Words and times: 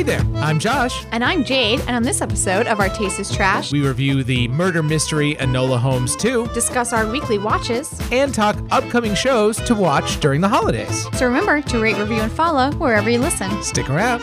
Hey 0.00 0.16
there, 0.16 0.24
I'm 0.36 0.58
Josh. 0.58 1.04
And 1.12 1.22
I'm 1.22 1.44
Jade, 1.44 1.80
and 1.80 1.90
on 1.90 2.02
this 2.02 2.22
episode 2.22 2.66
of 2.66 2.80
Our 2.80 2.88
Taste 2.88 3.20
is 3.20 3.30
Trash, 3.30 3.70
We 3.70 3.86
review 3.86 4.24
the 4.24 4.48
murder 4.48 4.82
mystery 4.82 5.34
Enola 5.34 5.78
Holmes 5.78 6.16
2 6.16 6.46
discuss 6.54 6.94
our 6.94 7.06
weekly 7.06 7.36
watches. 7.36 8.00
and 8.10 8.32
talk 8.32 8.56
upcoming 8.70 9.14
shows 9.14 9.58
to 9.58 9.74
watch 9.74 10.18
during 10.18 10.40
the 10.40 10.48
holidays. 10.48 11.06
So 11.18 11.26
remember 11.26 11.60
to 11.60 11.78
rate, 11.78 11.98
review, 11.98 12.22
and 12.22 12.32
follow 12.32 12.72
wherever 12.78 13.10
you 13.10 13.18
listen. 13.18 13.62
Stick 13.62 13.90
around. 13.90 14.22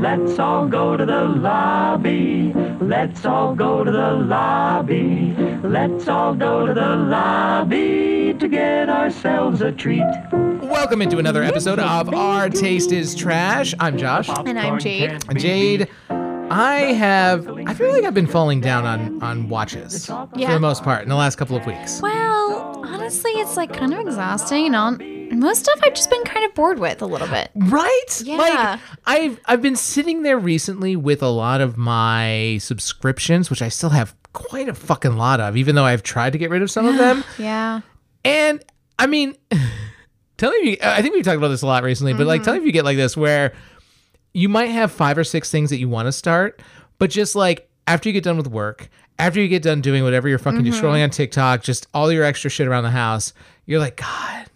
Let's 0.00 0.38
all 0.38 0.66
go 0.68 0.96
to 0.96 1.04
the 1.04 1.24
lobby. 1.24 2.54
Let's 2.80 3.26
all 3.26 3.54
go 3.54 3.84
to 3.84 3.92
the 3.92 4.12
lobby. 4.12 5.34
Let's 5.62 6.08
all 6.08 6.34
go 6.34 6.64
to 6.64 6.72
the 6.72 6.96
lobby 6.96 8.21
to 8.38 8.48
get 8.48 8.88
ourselves 8.88 9.60
a 9.60 9.70
treat. 9.72 10.02
Welcome 10.32 11.02
into 11.02 11.18
another 11.18 11.42
episode 11.42 11.78
of 11.78 12.12
Our 12.14 12.48
Taste 12.48 12.90
is 12.92 13.14
Trash. 13.14 13.74
I'm 13.78 13.96
Josh. 13.98 14.28
And 14.28 14.58
I'm 14.58 14.78
Jade. 14.78 15.10
And 15.28 15.38
Jade, 15.38 15.88
I 16.10 16.76
have, 16.96 17.48
I 17.66 17.74
feel 17.74 17.90
like 17.92 18.04
I've 18.04 18.14
been 18.14 18.26
falling 18.26 18.60
down 18.60 18.84
on, 18.86 19.22
on 19.22 19.48
watches 19.48 20.06
for 20.06 20.28
Yeah. 20.34 20.54
the 20.54 20.60
most 20.60 20.82
part 20.82 21.02
in 21.02 21.08
the 21.08 21.14
last 21.14 21.36
couple 21.36 21.56
of 21.56 21.66
weeks. 21.66 22.00
Well, 22.00 22.82
honestly, 22.84 23.32
it's 23.32 23.56
like 23.56 23.72
kind 23.72 23.92
of 23.94 24.00
exhausting, 24.00 24.66
and 24.66 24.76
on 24.76 25.38
most 25.38 25.60
stuff 25.60 25.80
I've 25.82 25.94
just 25.94 26.10
been 26.10 26.24
kind 26.24 26.44
of 26.44 26.54
bored 26.54 26.78
with 26.78 27.00
a 27.02 27.06
little 27.06 27.28
bit. 27.28 27.50
Right? 27.54 28.22
Yeah. 28.22 28.36
Like 28.36 28.80
I've 29.06 29.40
I've 29.46 29.62
been 29.62 29.76
sitting 29.76 30.22
there 30.22 30.38
recently 30.38 30.94
with 30.96 31.22
a 31.22 31.28
lot 31.30 31.60
of 31.60 31.76
my 31.78 32.58
subscriptions, 32.60 33.48
which 33.50 33.62
I 33.62 33.68
still 33.68 33.90
have 33.90 34.14
quite 34.32 34.68
a 34.68 34.74
fucking 34.74 35.16
lot 35.16 35.40
of, 35.40 35.56
even 35.56 35.74
though 35.74 35.84
I've 35.84 36.02
tried 36.02 36.32
to 36.32 36.38
get 36.38 36.50
rid 36.50 36.62
of 36.62 36.70
some 36.70 36.86
of 36.86 36.96
them. 36.98 37.24
Yeah. 37.38 37.80
And 38.24 38.62
I 38.98 39.06
mean, 39.06 39.36
tell 40.36 40.50
me, 40.50 40.56
if 40.58 40.64
you, 40.64 40.76
I 40.82 41.02
think 41.02 41.14
we've 41.14 41.24
talked 41.24 41.36
about 41.38 41.48
this 41.48 41.62
a 41.62 41.66
lot 41.66 41.82
recently, 41.82 42.12
but 42.14 42.26
like, 42.26 42.42
tell 42.42 42.54
me 42.54 42.60
if 42.60 42.66
you 42.66 42.72
get 42.72 42.84
like 42.84 42.96
this, 42.96 43.16
where 43.16 43.52
you 44.32 44.48
might 44.48 44.66
have 44.66 44.92
five 44.92 45.18
or 45.18 45.24
six 45.24 45.50
things 45.50 45.70
that 45.70 45.78
you 45.78 45.88
want 45.88 46.06
to 46.06 46.12
start, 46.12 46.62
but 46.98 47.10
just 47.10 47.34
like 47.34 47.68
after 47.86 48.08
you 48.08 48.12
get 48.12 48.24
done 48.24 48.36
with 48.36 48.46
work, 48.48 48.88
after 49.18 49.40
you 49.40 49.48
get 49.48 49.62
done 49.62 49.80
doing 49.80 50.02
whatever 50.04 50.28
you're 50.28 50.38
fucking, 50.38 50.64
you're 50.64 50.74
scrolling 50.74 51.02
on 51.02 51.10
TikTok, 51.10 51.62
just 51.62 51.86
all 51.92 52.10
your 52.10 52.24
extra 52.24 52.48
shit 52.50 52.66
around 52.66 52.84
the 52.84 52.90
house, 52.90 53.32
you're 53.66 53.80
like, 53.80 53.96
God. 53.96 54.46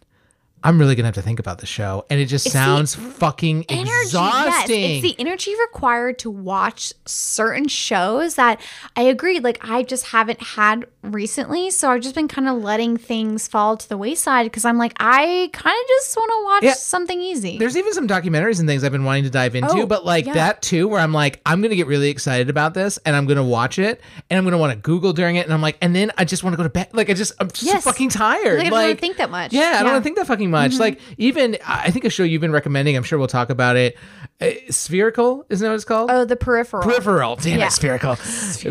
I'm 0.66 0.78
really 0.80 0.96
gonna 0.96 1.06
have 1.06 1.14
to 1.14 1.22
think 1.22 1.38
about 1.38 1.58
the 1.58 1.66
show, 1.66 2.04
and 2.10 2.18
it 2.20 2.26
just 2.26 2.44
the 2.44 2.50
sounds 2.50 2.94
fucking 2.96 3.66
Energy, 3.68 3.88
exhausting. 4.02 4.80
yes. 4.80 5.04
It's 5.04 5.16
the 5.16 5.20
energy 5.20 5.52
required 5.60 6.18
to 6.20 6.30
watch 6.30 6.92
certain 7.04 7.68
shows 7.68 8.34
that 8.34 8.60
I 8.96 9.02
agree, 9.02 9.38
like 9.38 9.58
I 9.62 9.84
just 9.84 10.06
haven't 10.06 10.42
had 10.42 10.86
recently. 11.02 11.70
So 11.70 11.90
I've 11.90 12.00
just 12.00 12.16
been 12.16 12.26
kind 12.26 12.48
of 12.48 12.56
letting 12.56 12.96
things 12.96 13.46
fall 13.46 13.76
to 13.76 13.88
the 13.88 13.96
wayside 13.96 14.44
because 14.46 14.64
I'm 14.64 14.76
like, 14.76 14.92
I 14.98 15.50
kind 15.52 15.76
of 15.80 15.88
just 15.88 16.16
want 16.16 16.30
to 16.32 16.44
watch 16.44 16.62
Yeah. 16.64 16.72
something 16.74 17.20
easy. 17.20 17.58
There's 17.58 17.76
even 17.76 17.92
some 17.92 18.08
documentaries 18.08 18.58
and 18.58 18.68
things 18.68 18.82
I've 18.82 18.90
been 18.90 19.04
wanting 19.04 19.22
to 19.22 19.30
dive 19.30 19.54
into, 19.54 19.70
Oh, 19.82 19.86
but 19.86 20.04
like 20.04 20.26
yeah. 20.26 20.34
that 20.34 20.62
too, 20.62 20.88
where 20.88 21.00
I'm 21.00 21.12
like, 21.12 21.40
I'm 21.46 21.62
gonna 21.62 21.76
get 21.76 21.86
really 21.86 22.08
excited 22.10 22.50
about 22.50 22.74
this, 22.74 22.98
and 23.06 23.14
I'm 23.14 23.26
gonna 23.26 23.44
watch 23.44 23.78
it, 23.78 24.00
and 24.28 24.36
I'm 24.36 24.42
gonna 24.44 24.58
want 24.58 24.72
to 24.72 24.78
Google 24.80 25.12
during 25.12 25.36
it, 25.36 25.44
and 25.44 25.54
I'm 25.54 25.62
like, 25.62 25.78
and 25.80 25.94
then 25.94 26.10
I 26.18 26.24
just 26.24 26.42
want 26.42 26.54
to 26.54 26.56
go 26.56 26.64
to 26.64 26.68
bed. 26.70 26.88
Like 26.92 27.08
I 27.08 27.12
just, 27.14 27.34
I'm 27.38 27.48
just 27.50 27.62
Yes. 27.62 27.84
fucking 27.84 28.08
tired. 28.08 28.58
Like, 28.58 28.66
I 28.66 28.70
don't 28.70 28.78
like 28.88 29.00
think 29.00 29.18
that 29.18 29.30
much. 29.30 29.52
Yeah, 29.52 29.76
I 29.78 29.82
don't 29.84 29.92
want 29.92 30.02
to 30.02 30.04
think 30.04 30.16
that 30.16 30.26
fucking 30.26 30.50
much. 30.50 30.55
Like 30.80 31.00
even 31.18 31.56
I 31.66 31.90
think 31.90 32.04
a 32.04 32.10
show 32.10 32.22
you've 32.24 32.40
been 32.40 32.52
recommending. 32.52 32.96
I'm 32.96 33.02
sure 33.02 33.18
we'll 33.18 33.28
talk 33.28 33.50
about 33.50 33.76
it. 33.76 33.96
Uh, 34.40 34.50
Spherical, 34.70 35.44
isn't 35.48 35.64
that 35.64 35.70
what 35.70 35.74
it's 35.76 35.84
called? 35.84 36.10
oh, 36.10 36.24
the 36.24 36.36
peripheral. 36.36 36.82
Peripheral. 36.82 37.36
Damn 37.36 37.58
Yeah. 37.58 37.66
it, 37.66 37.72
spherical. 37.72 38.16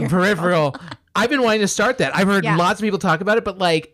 Peripheral. 0.07 0.75
I've 1.15 1.29
been 1.29 1.41
wanting 1.41 1.61
to 1.61 1.67
start 1.67 1.97
that. 1.99 2.15
I've 2.15 2.27
heard 2.27 2.43
Yeah. 2.43 2.55
lots 2.57 2.79
of 2.79 2.83
people 2.83 2.99
talk 2.99 3.21
about 3.21 3.37
it, 3.37 3.43
but 3.45 3.57
like, 3.57 3.93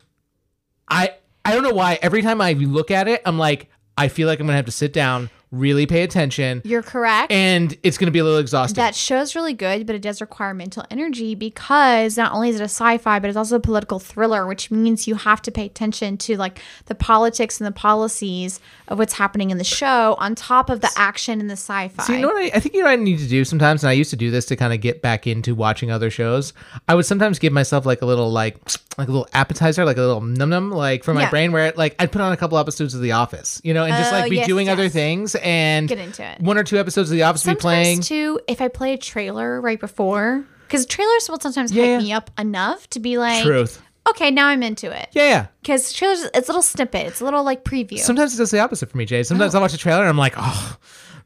I 0.89 1.11
I 1.45 1.53
don't 1.53 1.63
know 1.63 1.73
why. 1.73 1.97
Every 2.01 2.21
time 2.21 2.41
I 2.41 2.53
look 2.53 2.91
at 2.91 3.07
it, 3.07 3.21
I'm 3.25 3.37
like, 3.37 3.69
I 3.97 4.07
feel 4.07 4.27
like 4.27 4.39
I'm 4.39 4.45
gonna 4.47 4.57
have 4.57 4.65
to 4.65 4.71
sit 4.71 4.93
down, 4.93 5.29
really 5.51 5.85
pay 5.85 6.03
attention, 6.03 6.61
You're 6.63 6.81
correct. 6.81 7.31
and 7.31 7.77
it's 7.83 7.97
gonna 7.97 8.11
be 8.11 8.19
a 8.19 8.23
little 8.23 8.39
exhausting. 8.39 8.75
that 8.81 8.95
show's 8.95 9.35
really 9.35 9.53
good, 9.53 9.85
but 9.85 9.95
it 9.95 10.01
does 10.01 10.21
require 10.21 10.53
mental 10.53 10.85
energy 10.89 11.35
because 11.35 12.17
not 12.17 12.31
only 12.31 12.49
is 12.49 12.55
it 12.55 12.61
a 12.61 12.65
sci-fi, 12.65 13.19
but 13.19 13.27
it's 13.29 13.37
also 13.37 13.57
a 13.57 13.59
political 13.59 13.99
thriller, 13.99 14.47
which 14.47 14.71
means 14.71 15.07
you 15.07 15.15
have 15.15 15.41
to 15.41 15.51
pay 15.51 15.65
attention 15.65 16.17
to 16.17 16.37
like 16.37 16.59
the 16.85 16.95
politics 16.95 17.59
and 17.59 17.67
the 17.67 17.71
policies 17.71 18.59
of 18.87 18.97
what's 18.97 19.13
happening 19.13 19.49
in 19.51 19.57
the 19.57 19.63
show 19.63 20.15
on 20.19 20.35
top 20.35 20.69
of 20.69 20.81
the 20.81 20.89
action 20.95 21.39
and 21.41 21.49
the 21.49 21.53
sci-fi. 21.57 22.03
So 22.03 22.13
you 22.13 22.19
know 22.21 22.27
what 22.29 22.37
I, 22.37 22.51
I 22.55 22.59
think 22.59 22.73
you 22.75 22.81
know 22.81 22.87
what 22.87 22.93
I 22.99 23.03
need 23.03 23.19
to 23.19 23.27
do 23.27 23.43
sometimes, 23.43 23.83
and 23.83 23.89
I 23.89 23.93
used 23.93 24.09
to 24.11 24.15
do 24.15 24.31
this 24.31 24.45
to 24.45 24.55
kind 24.55 24.73
of 24.73 24.79
get 24.81 25.01
back 25.01 25.27
into 25.27 25.53
watching 25.53 25.91
other 25.91 26.09
shows. 26.09 26.53
I 26.87 26.95
would 26.95 27.05
sometimes 27.05 27.39
give 27.39 27.51
myself 27.53 27.85
like 27.85 28.01
a 28.01 28.05
little 28.05 28.31
like 28.31 28.57
like 28.97 29.07
a 29.07 29.11
little 29.11 29.27
appetizer, 29.33 29.83
like 29.85 29.97
a 29.97 30.01
little 30.01 30.21
num 30.21 30.49
num, 30.49 30.71
like 30.71 31.03
for 31.03 31.13
my 31.13 31.21
Yeah. 31.21 31.29
brain, 31.29 31.51
where 31.51 31.73
like 31.75 31.95
I'd 31.99 32.11
put 32.11 32.21
on 32.21 32.31
a 32.31 32.37
couple 32.37 32.57
episodes 32.57 32.93
of 32.93 33.01
The 33.01 33.11
Office, 33.13 33.59
you 33.63 33.73
know, 33.73 33.83
and 33.83 33.95
just 33.97 34.11
Oh, 34.13 34.17
like 34.17 34.29
be 34.29 34.37
yes, 34.37 34.47
doing 34.47 34.69
other 34.69 34.89
things 34.89 35.35
and 35.43 35.87
Get 35.87 35.97
into 35.97 36.23
it. 36.25 36.39
One 36.41 36.57
or 36.57 36.63
two 36.63 36.77
episodes 36.77 37.09
of 37.11 37.15
The 37.15 37.23
Office 37.23 37.43
be 37.43 37.49
sometimes 37.51 37.61
playing. 37.61 38.01
too, 38.01 38.39
if 38.47 38.61
I 38.61 38.67
play 38.67 38.93
a 38.93 38.97
trailer 38.97 39.59
right 39.61 39.79
before, 39.79 40.45
because 40.67 40.85
trailers 40.85 41.27
will 41.29 41.39
sometimes 41.39 41.71
Yeah, 41.71 41.83
hype 41.83 41.89
yeah. 41.89 41.97
me 41.99 42.13
up 42.13 42.31
enough 42.39 42.89
to 42.91 42.99
be 42.99 43.17
like, 43.17 43.43
Truth. 43.43 43.81
okay, 44.09 44.31
now 44.31 44.47
I'm 44.47 44.63
into 44.63 44.89
it. 44.91 45.09
Yeah, 45.11 45.23
yeah. 45.29 45.47
Because 45.61 45.91
trailers, 45.93 46.23
it's 46.33 46.47
a 46.47 46.51
little 46.51 46.61
snippet, 46.61 47.07
it's 47.07 47.21
a 47.21 47.25
little 47.25 47.43
like 47.43 47.63
preview. 47.63 47.99
Sometimes 47.99 48.33
it 48.33 48.37
does 48.37 48.51
the 48.51 48.59
opposite 48.59 48.89
for 48.89 48.97
me, 48.97 49.05
Jay. 49.05 49.19
Oh. 49.19 49.23
Sometimes 49.23 49.53
I 49.55 49.59
watch 49.59 49.73
a 49.73 49.77
trailer 49.77 50.01
and 50.01 50.09
I'm 50.09 50.17
like, 50.17 50.33
oh, 50.37 50.77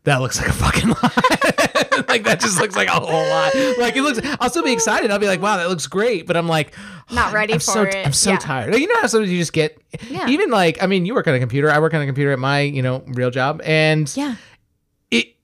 that 0.03 0.17
looks 0.21 0.39
like 0.39 0.47
a 0.49 0.53
fucking 0.53 0.89
lot. 0.89 1.13
like 2.07 2.23
that 2.23 2.39
just 2.39 2.59
looks 2.59 2.75
like 2.75 2.87
a 2.87 2.91
whole 2.91 3.27
lot. 3.29 3.53
Like 3.77 3.95
it 3.95 4.01
looks. 4.01 4.19
I'll 4.39 4.49
still 4.49 4.63
be 4.63 4.71
excited. 4.71 5.11
I'll 5.11 5.19
be 5.19 5.27
like, 5.27 5.41
wow, 5.41 5.57
that 5.57 5.69
looks 5.69 5.87
great. 5.87 6.25
But 6.25 6.37
I'm 6.37 6.47
like, 6.47 6.73
Not 7.11 7.33
ready 7.33 7.53
I'm 7.53 7.59
for 7.59 7.71
so, 7.71 7.81
it. 7.83 7.95
I'm 8.05 8.13
so 8.13 8.31
Yeah. 8.31 8.37
tired. 8.37 8.71
Like, 8.73 8.81
you 8.81 8.87
know 8.87 8.99
how 9.01 9.07
sometimes 9.07 9.31
you 9.31 9.37
just 9.37 9.53
get. 9.53 9.77
Yeah. 10.09 10.27
Even 10.29 10.49
like, 10.49 10.81
I 10.81 10.87
mean, 10.87 11.05
you 11.05 11.13
work 11.13 11.27
on 11.27 11.33
a 11.33 11.39
computer. 11.39 11.69
I 11.69 11.79
work 11.79 11.93
on 11.93 12.01
a 12.01 12.05
computer 12.05 12.31
at 12.31 12.39
my, 12.39 12.61
you 12.61 12.81
know, 12.81 13.03
real 13.07 13.31
job, 13.31 13.61
and 13.63 14.11
yeah. 14.15 14.35
it. 15.11 15.35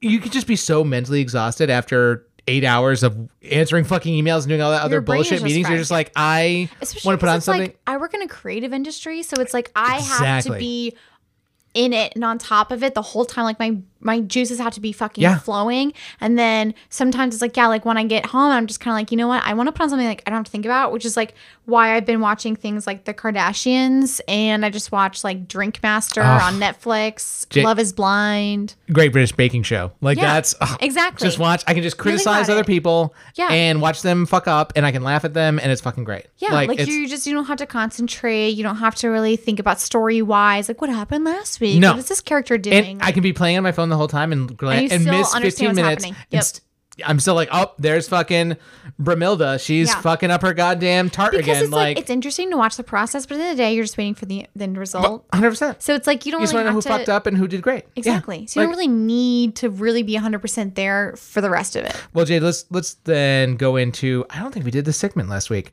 You 0.00 0.20
could 0.20 0.32
just 0.32 0.46
be 0.46 0.56
so 0.56 0.84
mentally 0.84 1.20
exhausted 1.20 1.70
after. 1.70 2.26
Eight 2.46 2.62
hours 2.62 3.02
of 3.02 3.30
answering 3.50 3.84
fucking 3.84 4.22
emails 4.22 4.40
and 4.40 4.48
doing 4.48 4.60
all 4.60 4.70
that 4.70 4.82
other 4.82 4.96
Your 4.96 5.00
is 5.00 5.06
bullshit 5.06 5.42
meetings. 5.42 5.66
You're 5.66 5.78
just 5.78 5.90
like, 5.90 6.12
I 6.14 6.68
want 7.02 7.18
to 7.18 7.24
put 7.24 7.30
on 7.30 7.40
something. 7.40 7.68
Like, 7.68 7.80
I 7.86 7.96
work 7.96 8.12
in 8.12 8.20
a 8.20 8.28
creative 8.28 8.74
industry, 8.74 9.22
so 9.22 9.40
it's 9.40 9.54
like 9.54 9.72
I 9.74 9.94
have 10.00 10.44
to 10.44 10.52
be 10.58 10.94
in 11.72 11.94
it 11.94 12.12
and 12.14 12.22
on 12.22 12.36
top 12.36 12.70
of 12.70 12.82
it 12.82 12.92
the 12.92 13.00
whole 13.00 13.24
time. 13.24 13.44
Like 13.44 13.58
my 13.58 13.78
my 14.04 14.20
juices 14.20 14.58
have 14.60 14.72
to 14.74 14.80
be 14.80 14.92
fucking 14.92 15.22
Yeah. 15.22 15.38
flowing. 15.38 15.92
And 16.20 16.38
then 16.38 16.74
sometimes 16.90 17.34
it's 17.34 17.42
like, 17.42 17.56
yeah, 17.56 17.66
like 17.66 17.84
when 17.84 17.96
I 17.96 18.04
get 18.04 18.26
home, 18.26 18.52
I'm 18.52 18.66
just 18.68 18.78
kind 18.78 18.92
of 18.94 18.98
like, 19.00 19.10
you 19.10 19.16
know 19.16 19.26
what? 19.26 19.42
I 19.44 19.54
want 19.54 19.66
to 19.66 19.72
put 19.72 19.82
on 19.82 19.88
something 19.90 20.06
like 20.06 20.22
I 20.26 20.30
don't 20.30 20.38
have 20.38 20.44
to 20.46 20.50
think 20.52 20.64
about, 20.66 20.92
which 20.92 21.04
is 21.04 21.16
like 21.16 21.34
why 21.64 21.96
I've 21.96 22.04
been 22.06 22.20
watching 22.20 22.54
things 22.54 22.86
like 22.86 23.04
The 23.06 23.14
Kardashians 23.14 24.20
and 24.28 24.64
I 24.64 24.70
just 24.70 24.92
watched 24.92 25.24
like 25.24 25.48
Drink 25.48 25.80
Master 25.82 26.22
on 26.22 26.60
Netflix, 26.60 27.48
J- 27.48 27.64
Love 27.64 27.78
is 27.78 27.92
Blind. 27.92 28.74
Great 28.92 29.12
British 29.12 29.32
Baking 29.32 29.62
Show. 29.62 29.92
Like 30.00 30.18
Yeah, 30.18 30.34
that's 30.34 30.54
ugh, 30.60 30.78
exactly. 30.80 31.26
Just 31.26 31.38
watch. 31.38 31.64
I 31.66 31.74
can 31.74 31.82
just 31.82 31.96
criticize 31.98 32.48
other 32.48 32.60
it. 32.60 32.66
people. 32.66 33.14
Yeah. 33.34 33.48
And 33.50 33.80
watch 33.80 34.02
them 34.02 34.26
fuck 34.26 34.46
up, 34.46 34.72
and 34.76 34.84
I 34.84 34.92
can 34.92 35.02
laugh 35.02 35.24
at 35.24 35.34
them, 35.34 35.58
and 35.62 35.72
it's 35.72 35.80
fucking 35.80 36.04
great. 36.04 36.26
Yeah, 36.38 36.52
like, 36.52 36.78
it's, 36.78 36.88
you 36.88 37.08
just 37.08 37.26
you 37.26 37.34
don't 37.34 37.46
have 37.46 37.58
to 37.58 37.66
concentrate. 37.66 38.50
You 38.50 38.62
don't 38.62 38.76
have 38.76 38.94
to 38.96 39.08
really 39.08 39.36
think 39.36 39.58
about 39.58 39.80
story 39.80 40.20
wise. 40.22 40.68
Like 40.68 40.80
what 40.80 40.90
happened 40.90 41.24
last 41.24 41.60
week? 41.60 41.78
No. 41.80 41.92
What 41.92 42.00
is 42.00 42.08
this 42.08 42.20
character 42.20 42.58
doing? 42.58 42.74
and 42.74 43.02
I 43.02 43.12
can 43.12 43.22
be 43.22 43.32
playing 43.32 43.56
on 43.56 43.62
my 43.62 43.72
phone 43.72 43.88
the 43.94 43.98
whole 43.98 44.08
time 44.08 44.32
and 44.32 44.56
gla- 44.56 44.72
And 44.74 44.92
and, 44.92 45.02
still 45.02 45.18
miss 45.18 45.34
15 45.34 45.74
minutes. 45.74 46.04
and 46.04 46.16
Yep. 46.30 46.42
st- 46.42 46.60
I'm 47.04 47.18
still 47.18 47.34
like, 47.34 47.48
oh, 47.50 47.72
there's 47.76 48.06
fucking 48.06 48.56
Bramilda. 49.02 49.58
She's 49.64 49.88
Yeah. 49.88 50.00
fucking 50.00 50.30
up 50.30 50.42
her 50.42 50.54
goddamn 50.54 51.10
tart 51.10 51.32
because 51.32 51.44
again. 51.48 51.62
it's 51.64 51.72
like, 51.72 51.96
Like, 51.96 51.98
it's 51.98 52.10
interesting 52.10 52.50
to 52.52 52.56
watch 52.56 52.76
the 52.76 52.84
process, 52.84 53.26
but 53.26 53.34
at 53.34 53.38
the 53.38 53.42
end 53.42 53.50
of 53.50 53.56
the 53.56 53.62
day, 53.64 53.74
you're 53.74 53.82
just 53.82 53.98
waiting 53.98 54.14
for 54.14 54.26
the, 54.26 54.46
the 54.54 54.62
end 54.62 54.78
result. 54.78 55.24
100. 55.32 55.50
percent 55.50 55.82
So 55.82 55.96
it's 55.96 56.06
like 56.06 56.24
you 56.24 56.30
don't 56.30 56.40
You 56.40 56.44
just 56.44 56.54
really 56.54 56.66
want 56.66 56.82
to 56.82 56.88
know 56.88 56.94
who 56.94 56.98
fucked 56.98 57.08
up 57.08 57.26
and 57.26 57.36
who 57.36 57.48
did 57.48 57.62
great. 57.62 57.82
Yeah. 57.96 58.00
exactly. 58.00 58.46
So 58.46 58.60
you 58.60 58.66
Like- 58.68 58.72
don't 58.76 58.78
really 58.80 58.94
need 58.96 59.56
to 59.56 59.70
really 59.70 60.04
be 60.04 60.14
100 60.14 60.38
percent 60.38 60.76
there 60.76 61.14
for 61.16 61.40
the 61.40 61.50
rest 61.50 61.74
of 61.74 61.84
it. 61.84 61.96
Well, 62.12 62.26
Jade, 62.26 62.42
let's 62.44 62.64
let's 62.70 62.94
then 63.02 63.56
go 63.56 63.74
into. 63.74 64.24
I 64.30 64.38
don't 64.38 64.52
think 64.54 64.64
we 64.64 64.70
did 64.70 64.84
this 64.84 64.96
segment 64.96 65.28
last 65.28 65.50
week. 65.50 65.70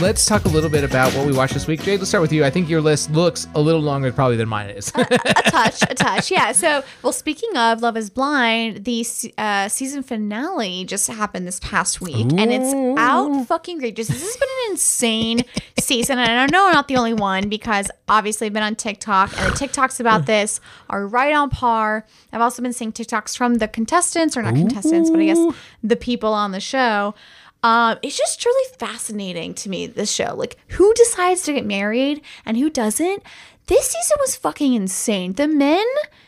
Let's 0.00 0.26
talk 0.26 0.44
a 0.44 0.48
little 0.48 0.70
bit 0.70 0.84
about 0.84 1.12
what 1.14 1.26
we 1.26 1.32
watched 1.32 1.54
this 1.54 1.66
week. 1.66 1.82
Jade, 1.82 1.98
let's 1.98 2.08
start 2.08 2.22
with 2.22 2.32
you. 2.32 2.44
I 2.44 2.50
think 2.50 2.68
your 2.68 2.80
list 2.80 3.10
looks 3.10 3.48
a 3.56 3.60
little 3.60 3.80
longer 3.80 4.12
probably 4.12 4.36
than 4.36 4.48
mine 4.48 4.70
is. 4.70 4.92
a 4.94 5.04
touch, 5.50 5.82
a 5.82 5.94
touch. 5.94 6.30
Yeah. 6.30 6.52
So, 6.52 6.84
well, 7.02 7.12
speaking 7.12 7.56
of 7.56 7.82
Love 7.82 7.96
is 7.96 8.08
Blind, 8.08 8.84
the 8.84 9.04
uh, 9.36 9.68
season 9.68 10.04
finale 10.04 10.84
just 10.84 11.08
happened 11.08 11.48
this 11.48 11.58
past 11.58 12.00
week 12.00 12.28
and 12.32 12.52
it's 12.52 12.72
out 12.96 13.44
fucking 13.46 13.78
great. 13.78 13.96
This 13.96 14.08
has 14.08 14.20
been 14.20 14.48
an 14.66 14.70
insane 14.70 15.44
season. 15.80 16.20
And 16.20 16.30
I 16.30 16.46
know 16.46 16.68
I'm 16.68 16.74
not 16.74 16.86
the 16.86 16.96
only 16.96 17.14
one 17.14 17.48
because 17.48 17.90
obviously 18.08 18.46
I've 18.46 18.52
been 18.52 18.62
on 18.62 18.76
TikTok 18.76 19.36
and 19.36 19.52
the 19.52 19.56
TikToks 19.56 19.98
about 19.98 20.26
this 20.26 20.60
are 20.88 21.08
right 21.08 21.34
on 21.34 21.50
par. 21.50 22.06
I've 22.32 22.40
also 22.40 22.62
been 22.62 22.72
seeing 22.72 22.92
TikToks 22.92 23.36
from 23.36 23.54
the 23.54 23.66
contestants, 23.66 24.36
or 24.36 24.42
not 24.42 24.54
contestants, 24.54 25.10
but 25.10 25.18
I 25.18 25.24
guess 25.24 25.54
the 25.82 25.96
people 25.96 26.32
on 26.32 26.52
the 26.52 26.60
show. 26.60 27.16
Um, 27.62 27.98
it's 28.02 28.16
just 28.16 28.40
truly 28.40 28.62
fascinating 28.78 29.54
to 29.54 29.68
me, 29.68 29.86
this 29.86 30.12
show. 30.12 30.34
Like, 30.34 30.56
who 30.68 30.92
decides 30.94 31.42
to 31.42 31.52
get 31.52 31.66
married 31.66 32.22
and 32.46 32.56
who 32.56 32.70
doesn't? 32.70 33.22
This 33.66 33.88
season 33.88 34.16
was 34.20 34.36
fucking 34.36 34.74
insane. 34.74 35.34
The 35.34 35.48
men 35.48 35.84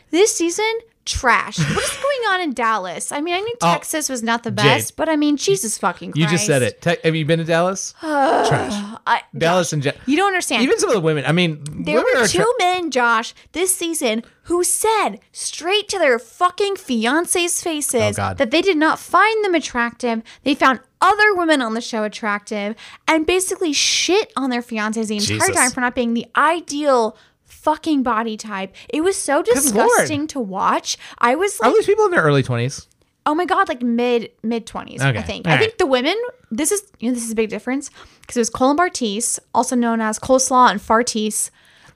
this 0.09 0.35
season 0.35 0.71
trash. 1.05 1.57
what 1.57 1.67
is 1.83 1.97
going 1.97 2.33
on 2.33 2.41
in 2.41 2.53
Dallas? 2.53 3.11
I 3.11 3.21
mean, 3.21 3.33
I 3.33 3.39
knew 3.39 3.55
Oh, 3.61 3.73
Texas 3.73 4.07
was 4.09 4.21
not 4.23 4.43
the 4.43 4.51
Jade. 4.51 4.55
best, 4.57 4.95
but 4.95 5.09
I 5.09 5.15
mean, 5.15 5.37
Jesus 5.37 5.77
fucking 5.77 6.11
Christ. 6.11 6.21
You 6.21 6.27
just 6.27 6.45
said 6.45 6.61
it. 6.61 6.81
Te- 6.81 6.97
have 7.03 7.15
you 7.15 7.25
been 7.25 7.39
to 7.39 7.45
Dallas? 7.45 7.93
Trash. 7.99 8.97
I, 9.07 9.21
Dallas 9.37 9.73
and 9.73 9.81
Je- 9.83 9.93
you 10.05 10.15
don't 10.17 10.27
understand. 10.27 10.63
even 10.63 10.77
some 10.79 10.89
of 10.89 10.95
the 10.95 11.01
women. 11.01 11.25
I 11.25 11.31
mean, 11.31 11.63
There 11.71 11.95
were 12.01 12.27
two 12.27 12.37
tra- 12.39 12.45
men, 12.59 12.91
Josh, 12.91 13.33
this 13.51 13.75
season 13.75 14.23
who 14.43 14.63
said 14.63 15.17
straight 15.31 15.87
to 15.89 15.97
their 15.99 16.17
fucking 16.19 16.75
fiancés' 16.75 17.61
faces 17.63 18.17
Oh, 18.19 18.33
that 18.35 18.51
they 18.51 18.61
did 18.61 18.77
not 18.77 18.99
find 18.99 19.43
them 19.45 19.55
attractive. 19.55 20.21
They 20.43 20.55
found 20.55 20.79
other 20.99 21.33
women 21.35 21.61
on 21.61 21.73
the 21.73 21.81
show 21.81 22.03
attractive 22.03 22.75
and 23.07 23.25
basically 23.25 23.73
shit 23.73 24.31
on 24.35 24.49
their 24.49 24.61
fiancés 24.61 25.07
the 25.07 25.17
entire 25.17 25.37
Jesus. 25.47 25.55
time 25.55 25.71
for 25.71 25.81
not 25.81 25.95
being 25.95 26.13
the 26.13 26.27
ideal 26.35 27.17
fucking 27.61 28.03
body 28.03 28.37
type. 28.37 28.73
It 28.89 29.01
was 29.01 29.15
so 29.17 29.41
disgusting 29.41 30.27
to 30.27 30.39
watch. 30.39 30.97
I 31.19 31.35
was 31.35 31.59
like, 31.59 31.71
Are 31.71 31.75
these 31.75 31.85
people 31.85 32.05
in 32.05 32.11
their 32.11 32.23
early 32.23 32.43
twenties? 32.43 32.87
oh 33.27 33.35
my 33.35 33.45
god, 33.45 33.69
like 33.69 33.81
mid 33.83 34.31
mid 34.43 34.65
twenties, 34.65 34.99
I 35.01 35.21
think. 35.21 35.47
All 35.47 35.53
I 35.53 35.57
think 35.57 35.71
right. 35.71 35.77
the 35.77 35.85
women. 35.85 36.15
This 36.49 36.71
is 36.71 36.81
you 36.99 37.09
know 37.09 37.13
this 37.15 37.23
is 37.23 37.31
a 37.31 37.35
big 37.35 37.49
difference 37.49 37.89
because 38.21 38.35
it 38.35 38.41
was 38.41 38.49
Colin 38.49 38.77
Bartise, 38.77 39.39
also 39.53 39.75
known 39.75 40.01
as 40.01 40.17
Coleslaw 40.19 40.71
and 40.71 40.79
Fartise. 40.81 41.49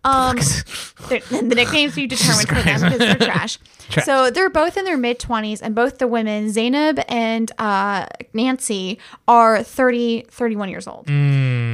Um, 0.03 0.35
they're- 1.09 1.19
the 1.41 1.55
nicknames 1.55 1.95
we 1.95 2.05
determined 2.15 2.47
for 2.47 2.61
them 2.61 2.79
because 2.81 2.99
they're 2.99 3.15
trash. 3.31 3.57
So 4.03 4.29
they're 4.31 4.49
both 4.49 4.77
in 4.77 4.85
their 4.85 4.97
mid 4.97 5.19
twenties, 5.19 5.61
and 5.61 5.73
both 5.73 5.97
the 5.97 6.07
women, 6.07 6.51
Zainab 6.51 6.99
and 7.09 7.51
uh, 7.57 8.05
Nancy, 8.33 8.99
are 9.27 9.61
30, 9.63 10.25
31 10.29 10.69
years 10.69 10.87
old. 10.87 11.07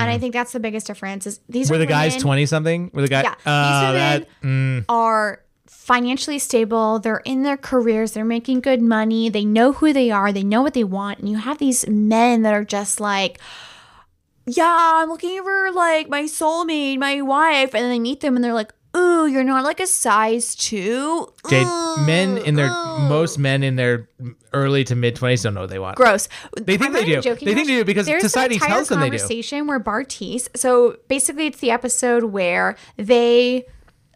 And 0.02 0.10
I 0.12 0.18
think 0.18 0.34
that's 0.34 0.52
the 0.52 0.60
biggest 0.60 0.88
difference. 0.88 1.26
Is 1.28 1.40
these 1.50 1.68
Mm. 1.68 1.72
Were 1.72 1.76
are 1.76 1.80
the 1.80 1.86
guys 1.86 2.12
women- 2.14 2.22
twenty 2.24 2.46
something? 2.46 2.92
Were 2.94 3.02
the 3.02 3.08
guys? 3.08 3.24
yeah, 3.26 3.36
Uh, 3.46 3.92
these 3.92 4.00
that, 4.00 4.28
women 4.44 4.86
are 4.90 5.42
financially 5.68 6.40
stable. 6.40 7.00
They're 7.00 7.22
in 7.26 7.44
their 7.44 7.58
careers. 7.58 8.12
They're 8.12 8.24
making 8.26 8.62
good 8.62 8.82
money. 8.82 9.30
They 9.30 9.46
know 9.46 9.72
who 9.74 9.94
they 9.94 10.12
are. 10.12 10.32
They 10.32 10.44
know 10.44 10.62
what 10.62 10.74
they 10.74 10.84
want. 10.84 11.20
And 11.20 11.30
you 11.30 11.38
have 11.38 11.58
these 11.58 11.88
men 11.88 12.44
that 12.44 12.54
are 12.54 12.64
just 12.66 13.00
like, 13.00 13.40
yeah, 14.46 14.92
I'm 14.96 15.10
looking 15.10 15.42
for 15.44 15.72
like 15.72 16.10
my 16.10 16.24
soulmate, 16.24 16.98
my 17.00 17.22
wife, 17.22 17.74
and 17.74 17.84
then 17.84 17.90
they 17.90 18.00
meet 18.00 18.22
them 18.22 18.36
and 18.36 18.44
they're 18.44 18.54
like, 18.54 18.74
ooh, 18.96 19.28
you're 19.28 19.44
not 19.44 19.64
like 19.64 19.80
a 19.80 19.88
size 19.88 20.56
two. 20.56 21.32
Jade, 21.50 21.66
Ugh, 21.68 22.06
men 22.06 22.38
in 22.40 22.56
their 22.56 22.70
ugh." 22.70 23.10
most 23.10 23.38
men 23.38 23.64
in 23.64 23.76
their 23.76 24.10
early 24.54 24.84
to 24.86 24.96
mid 24.96 25.16
twenties 25.16 25.44
don't 25.44 25.54
know 25.54 25.62
what 25.62 25.70
they 25.70 25.80
want. 25.80 25.96
gross. 25.96 26.28
They 26.58 26.78
think 26.78 26.90
I'm 26.90 26.94
they 26.94 27.06
do. 27.06 27.22
They 27.22 27.36
think 27.36 27.56
they 27.56 27.64
do 27.64 27.86
because 27.86 28.06
There's 28.06 28.22
society 28.22 28.56
an 28.56 28.62
entire 28.62 28.76
tells 28.76 28.90
them 28.90 29.00
they 29.00 29.10
do. 29.10 29.18
Conversation 29.18 29.68
where 29.68 29.80
Bartise. 29.80 30.48
So 30.56 30.98
basically, 31.08 31.48
it's 31.48 31.60
the 31.60 31.72
episode 31.72 32.26
where 32.26 32.76
they 32.98 33.66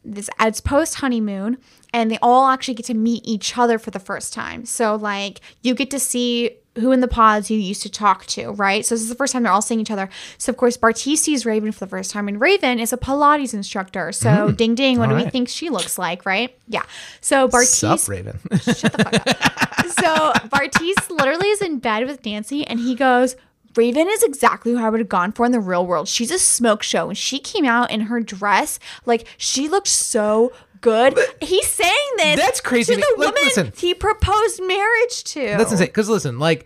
this 0.03 0.29
it's 0.39 0.61
post 0.61 0.95
honeymoon 0.95 1.57
and 1.93 2.11
they 2.11 2.19
all 2.21 2.47
actually 2.47 2.75
get 2.75 2.85
to 2.85 2.93
meet 2.93 3.23
each 3.25 3.57
other 3.57 3.79
for 3.79 3.91
the 3.91 3.99
first 3.99 4.33
time. 4.33 4.65
So 4.65 4.95
like 4.95 5.41
you 5.63 5.73
get 5.73 5.89
to 5.91 5.99
see 5.99 6.51
who 6.75 6.91
in 6.91 6.99
the 6.99 7.07
pods 7.07 7.49
you 7.49 7.57
used 7.57 7.81
to 7.83 7.89
talk 7.89 8.25
to, 8.27 8.51
right? 8.51 8.85
So 8.85 8.95
this 8.95 9.01
is 9.01 9.09
the 9.09 9.15
first 9.15 9.33
time 9.33 9.43
they're 9.43 9.51
all 9.51 9.61
seeing 9.61 9.79
each 9.79 9.91
other. 9.91 10.09
So 10.37 10.49
of 10.49 10.57
course 10.57 10.77
Bartise 10.77 11.17
sees 11.17 11.45
Raven 11.45 11.71
for 11.71 11.79
the 11.79 11.87
first 11.87 12.11
time, 12.11 12.27
and 12.27 12.39
Raven 12.39 12.79
is 12.79 12.91
a 12.93 12.97
Pilates 12.97 13.53
instructor. 13.53 14.11
So 14.11 14.49
hmm. 14.49 14.55
ding 14.55 14.75
ding, 14.75 14.99
what 14.99 15.09
do 15.09 15.15
we 15.15 15.29
think 15.29 15.49
she 15.49 15.69
looks 15.69 15.97
like, 15.97 16.25
right? 16.25 16.55
Yeah. 16.67 16.83
So 17.21 17.47
Bartise 17.47 17.75
Sup, 17.75 18.07
Raven? 18.07 18.39
shut 18.61 18.93
the 18.93 19.03
fuck 19.03 19.15
up. 19.15 19.85
so 19.87 20.47
Bartise 20.49 21.09
literally 21.09 21.47
is 21.47 21.61
in 21.61 21.79
bed 21.79 22.05
with 22.05 22.25
Nancy 22.25 22.65
and 22.65 22.79
he 22.79 22.95
goes, 22.95 23.35
Raven 23.75 24.07
is 24.09 24.23
exactly 24.23 24.71
who 24.71 24.79
I 24.79 24.89
would 24.89 24.99
have 24.99 25.09
gone 25.09 25.31
for 25.31 25.45
in 25.45 25.51
the 25.51 25.59
real 25.59 25.85
world. 25.85 26.07
She's 26.07 26.31
a 26.31 26.39
smoke 26.39 26.81
show. 26.81 27.09
And 27.09 27.17
she 27.17 27.39
came 27.39 27.65
out 27.65 27.91
in 27.91 28.01
her 28.01 28.21
dress, 28.21 28.79
like 29.05 29.27
she 29.37 29.67
looked 29.67 29.87
so 29.87 30.53
good. 30.85 31.19
He's 31.41 31.67
saying 31.67 32.09
this. 32.17 32.37
That's 32.39 32.61
crazy 32.61 32.93
To 32.95 32.99
the. 33.01 33.05
Like, 33.17 33.27
woman 33.27 33.43
listen. 33.43 33.73
he 33.75 33.93
proposed 33.93 34.61
marriage 34.63 35.23
to. 35.25 35.39
That's 35.57 35.71
insane. 35.71 35.87
Because 35.87 36.07
listen, 36.09 36.39
like, 36.39 36.65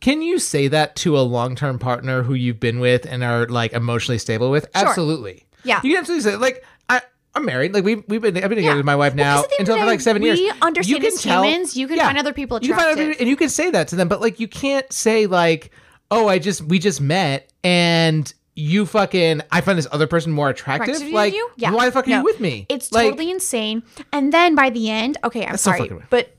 can 0.00 0.22
you 0.22 0.38
say 0.38 0.68
that 0.68 0.94
to 0.96 1.18
a 1.18 1.22
long 1.22 1.56
term 1.56 1.78
partner 1.78 2.22
who 2.22 2.34
you've 2.34 2.60
been 2.60 2.78
with 2.78 3.04
and 3.06 3.24
are 3.24 3.46
like 3.46 3.72
emotionally 3.72 4.18
stable 4.18 4.50
with? 4.50 4.66
Absolutely. 4.74 5.46
Yeah. 5.64 5.80
You 5.82 5.90
can 5.94 5.98
absolutely 6.00 6.30
say 6.30 6.36
like 6.36 6.64
I. 6.88 7.00
I'm 7.34 7.44
married. 7.44 7.74
Like 7.74 7.84
we've 7.84 8.02
we've 8.08 8.20
been 8.22 8.36
I've 8.36 8.42
been 8.42 8.50
together 8.56 8.62
Yeah. 8.62 8.76
with 8.76 8.86
my 8.86 8.96
wife 8.96 9.14
Well, 9.14 9.24
now 9.24 9.34
'cause 9.36 9.44
at 9.44 9.50
the 9.50 9.60
end 9.60 9.68
until 9.68 9.82
for 9.82 9.86
like 9.86 10.00
seven 10.00 10.22
years. 10.22 10.38
we 10.38 10.50
understand 10.62 11.02
You 11.02 11.08
as 11.08 11.22
tell- 11.22 11.42
humans, 11.44 11.76
you 11.76 11.86
can 11.88 11.98
find 11.98 12.18
other 12.18 12.32
people 12.32 12.58
You 12.62 12.68
can 12.68 12.78
find 12.78 12.90
other 12.92 13.14
and 13.18 13.28
you 13.28 13.36
can 13.36 13.48
say 13.48 13.70
that 13.70 13.88
to 13.88 13.96
them, 13.96 14.08
but 14.08 14.20
like 14.20 14.40
you 14.40 14.48
can't 14.48 14.90
say 14.92 15.26
like, 15.26 15.70
oh, 16.10 16.26
I 16.28 16.38
just 16.38 16.62
we 16.62 16.78
just 16.78 17.00
met 17.00 17.50
and 17.64 18.32
you 18.60 18.84
fucking 18.86 19.40
I 19.52 19.60
find 19.60 19.78
this 19.78 19.86
other 19.92 20.06
person 20.08 20.32
more 20.32 20.48
attractive. 20.50 20.88
Attractive 20.96 21.12
like 21.14 21.32
you? 21.32 21.48
Yeah. 21.56 21.70
why 21.70 21.86
the 21.86 21.92
fuck 21.92 22.06
are 22.06 22.10
No. 22.10 22.18
you 22.18 22.24
with 22.24 22.40
me? 22.40 22.66
It's 22.68 22.90
like, 22.92 23.10
totally 23.10 23.30
insane. 23.30 23.84
And 24.12 24.32
then 24.32 24.54
by 24.54 24.68
the 24.70 24.90
end, 24.90 25.16
okay, 25.22 25.46
I'm 25.46 25.56
sorry, 25.56 25.78
fucking 25.80 26.02
but 26.10 26.34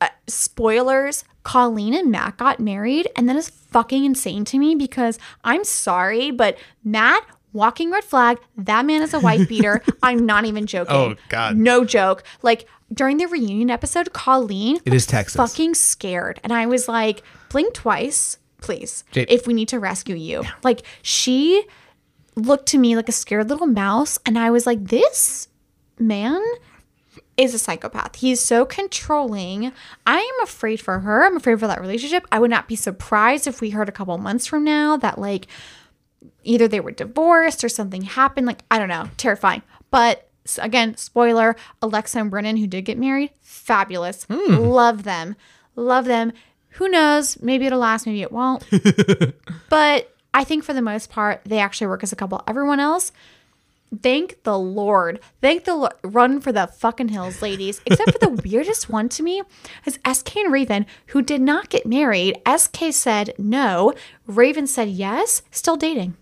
uh, 0.00 0.08
spoilers: 0.26 1.24
Colleen 1.44 1.94
and 1.94 2.10
Matt 2.10 2.36
got 2.36 2.60
married, 2.60 3.08
and 3.16 3.28
that 3.28 3.36
is 3.36 3.48
fucking 3.48 4.04
insane 4.04 4.44
to 4.46 4.58
me 4.58 4.74
because 4.74 5.18
I'm 5.44 5.64
sorry, 5.64 6.30
but 6.30 6.58
Matt. 6.84 7.24
Walking 7.54 7.90
red 7.90 8.02
flag. 8.02 8.38
That 8.56 8.86
man 8.86 9.02
is 9.02 9.12
a 9.12 9.20
wife 9.20 9.46
beater. 9.46 9.82
I'm 10.02 10.24
not 10.24 10.46
even 10.46 10.64
joking. 10.64 10.96
Oh, 10.96 11.14
God. 11.28 11.54
No 11.54 11.84
joke. 11.84 12.22
Like 12.40 12.66
during 12.94 13.18
the 13.18 13.26
reunion 13.26 13.68
episode, 13.70 14.14
Colleen 14.14 14.76
It 14.86 14.94
is 14.94 15.02
was 15.02 15.06
Texas. 15.06 15.36
fucking 15.36 15.74
scared, 15.74 16.40
and 16.42 16.50
I 16.50 16.64
was 16.64 16.88
like, 16.88 17.22
blink 17.50 17.74
twice, 17.74 18.38
please, 18.62 19.04
Jade- 19.12 19.30
if 19.30 19.46
we 19.46 19.54
need 19.54 19.68
to 19.68 19.78
rescue 19.78 20.16
you. 20.16 20.44
Like 20.62 20.82
she 21.02 21.64
looked 22.36 22.66
to 22.66 22.78
me 22.78 22.96
like 22.96 23.08
a 23.08 23.12
scared 23.12 23.50
little 23.50 23.66
mouse, 23.66 24.18
and 24.24 24.38
I 24.38 24.50
was 24.50 24.66
like, 24.66 24.84
this 24.88 25.48
man 25.98 26.40
is 27.36 27.54
a 27.54 27.58
psychopath. 27.58 28.16
He's 28.16 28.40
so 28.40 28.64
controlling. 28.64 29.72
I 30.06 30.18
am 30.18 30.44
afraid 30.44 30.80
for 30.80 31.00
her. 31.00 31.24
I'm 31.24 31.36
afraid 31.36 31.58
for 31.60 31.66
that 31.66 31.80
relationship. 31.80 32.26
I 32.30 32.38
would 32.38 32.50
not 32.50 32.68
be 32.68 32.76
surprised 32.76 33.46
if 33.46 33.60
we 33.60 33.70
heard 33.70 33.88
a 33.88 33.92
couple 33.92 34.16
months 34.18 34.46
from 34.46 34.64
now 34.64 34.96
that 34.98 35.18
like 35.18 35.46
either 36.44 36.68
they 36.68 36.80
were 36.80 36.90
divorced 36.90 37.64
or 37.64 37.68
something 37.68 38.02
happened. 38.02 38.46
Like, 38.46 38.62
I 38.70 38.78
don't 38.78 38.88
know. 38.88 39.08
Terrifying. 39.16 39.62
But 39.90 40.28
again, 40.58 40.96
spoiler 40.96 41.56
Alexa 41.80 42.18
and 42.18 42.30
Brennan, 42.30 42.56
who 42.58 42.66
did 42.66 42.82
get 42.84 42.98
married, 42.98 43.30
fabulous. 43.40 44.24
Hmm. 44.24 44.54
Love 44.56 45.04
them. 45.04 45.36
Love 45.74 46.04
them. 46.04 46.32
Who 46.72 46.88
knows? 46.88 47.40
Maybe 47.40 47.66
it'll 47.66 47.78
last, 47.78 48.06
maybe 48.06 48.22
it 48.22 48.32
won't. 48.32 48.64
but 49.68 50.14
I 50.34 50.44
think 50.44 50.64
for 50.64 50.72
the 50.72 50.82
most 50.82 51.10
part, 51.10 51.42
they 51.44 51.58
actually 51.58 51.88
work 51.88 52.02
as 52.02 52.12
a 52.12 52.16
couple. 52.16 52.42
Everyone 52.46 52.80
else, 52.80 53.12
thank 54.02 54.42
the 54.44 54.58
Lord. 54.58 55.20
Thank 55.40 55.64
the 55.64 55.74
Lord. 55.74 55.92
Run 56.02 56.40
for 56.40 56.52
the 56.52 56.66
fucking 56.66 57.08
hills, 57.08 57.42
ladies. 57.42 57.80
Except 57.86 58.12
for 58.12 58.18
the 58.18 58.42
weirdest 58.42 58.88
one 58.88 59.08
to 59.10 59.22
me 59.22 59.42
is 59.84 59.98
SK 60.10 60.36
and 60.36 60.52
Raven, 60.52 60.86
who 61.08 61.20
did 61.20 61.42
not 61.42 61.68
get 61.68 61.86
married. 61.86 62.40
SK 62.48 62.92
said 62.92 63.34
no. 63.38 63.92
Raven 64.26 64.66
said 64.66 64.88
yes. 64.88 65.42
Still 65.50 65.76
dating. 65.76 66.16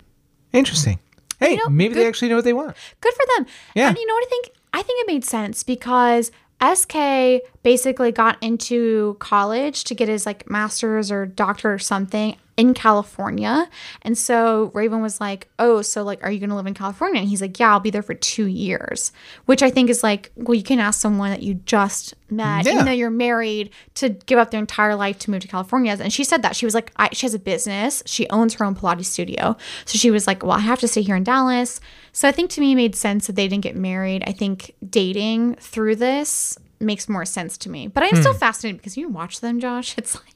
Interesting. 0.52 0.98
Hey, 1.38 1.56
know, 1.56 1.68
maybe 1.70 1.94
they 1.94 2.06
actually 2.06 2.28
know 2.28 2.36
what 2.36 2.44
they 2.44 2.52
want. 2.52 2.76
Good 3.00 3.14
for 3.14 3.24
them. 3.36 3.46
Yeah. 3.74 3.88
And 3.88 3.96
you 3.96 4.06
know 4.06 4.14
what 4.14 4.26
I 4.26 4.28
think? 4.28 4.50
I 4.72 4.82
think 4.82 5.00
it 5.00 5.06
made 5.06 5.24
sense 5.24 5.62
because 5.62 6.30
SK 6.62 7.42
basically 7.62 8.12
got 8.12 8.36
into 8.42 9.16
college 9.18 9.84
to 9.84 9.94
get 9.94 10.08
his 10.08 10.26
like 10.26 10.48
master's 10.50 11.10
or 11.10 11.26
doctor 11.26 11.72
or 11.72 11.78
something 11.78 12.36
in 12.60 12.74
California. 12.74 13.68
And 14.02 14.16
so 14.16 14.70
Raven 14.74 15.00
was 15.02 15.20
like, 15.20 15.48
Oh, 15.58 15.82
so 15.82 16.02
like, 16.02 16.22
are 16.22 16.30
you 16.30 16.38
going 16.38 16.50
to 16.50 16.56
live 16.56 16.66
in 16.66 16.74
California? 16.74 17.20
And 17.20 17.28
he's 17.28 17.40
like, 17.40 17.58
Yeah, 17.58 17.70
I'll 17.70 17.80
be 17.80 17.90
there 17.90 18.02
for 18.02 18.14
two 18.14 18.46
years, 18.46 19.12
which 19.46 19.62
I 19.62 19.70
think 19.70 19.88
is 19.90 20.02
like, 20.02 20.30
well, 20.36 20.54
you 20.54 20.62
can 20.62 20.78
ask 20.78 21.00
someone 21.00 21.30
that 21.30 21.42
you 21.42 21.54
just 21.54 22.14
met, 22.30 22.66
Yeah. 22.66 22.72
even 22.72 22.84
though 22.84 22.92
you're 22.92 23.10
married, 23.10 23.70
to 23.94 24.10
give 24.10 24.38
up 24.38 24.50
their 24.50 24.60
entire 24.60 24.94
life 24.94 25.18
to 25.20 25.30
move 25.30 25.40
to 25.42 25.48
California. 25.48 25.96
And 26.00 26.12
she 26.12 26.22
said 26.24 26.42
that. 26.42 26.54
She 26.56 26.66
was 26.66 26.74
like, 26.74 26.92
I, 26.96 27.08
She 27.12 27.24
has 27.26 27.34
a 27.34 27.38
business, 27.38 28.02
she 28.06 28.28
owns 28.28 28.54
her 28.54 28.64
own 28.64 28.74
Pilates 28.74 29.06
studio. 29.06 29.56
So 29.86 29.98
she 29.98 30.10
was 30.10 30.26
like, 30.26 30.42
Well, 30.42 30.52
I 30.52 30.60
have 30.60 30.80
to 30.80 30.88
stay 30.88 31.02
here 31.02 31.16
in 31.16 31.24
Dallas. 31.24 31.80
So 32.12 32.28
I 32.28 32.32
think 32.32 32.50
to 32.50 32.60
me 32.60 32.72
it 32.72 32.76
made 32.76 32.94
sense 32.96 33.26
that 33.26 33.36
they 33.36 33.48
didn't 33.48 33.62
get 33.62 33.76
married. 33.76 34.24
I 34.26 34.32
think 34.32 34.74
dating 34.88 35.54
through 35.56 35.96
this 35.96 36.58
makes 36.80 37.08
more 37.08 37.24
sense 37.24 37.56
to 37.58 37.68
me. 37.70 37.86
But 37.88 38.02
I'm 38.02 38.14
Hmm. 38.16 38.20
still 38.22 38.34
fascinated 38.34 38.78
because 38.80 38.96
you 38.96 39.08
watch 39.08 39.40
them, 39.40 39.60
Josh. 39.60 39.94
It's 39.98 40.14
like 40.14 40.34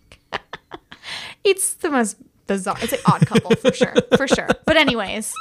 it's 1.44 1.74
the 1.74 1.90
most 1.90 2.16
bizarre. 2.46 2.76
It's 2.82 2.92
an 2.92 2.98
odd 3.06 3.26
couple 3.26 3.54
for 3.56 3.72
sure. 3.72 3.94
For 4.16 4.28
sure. 4.28 4.48
But 4.66 4.76
anyways, 4.76 5.32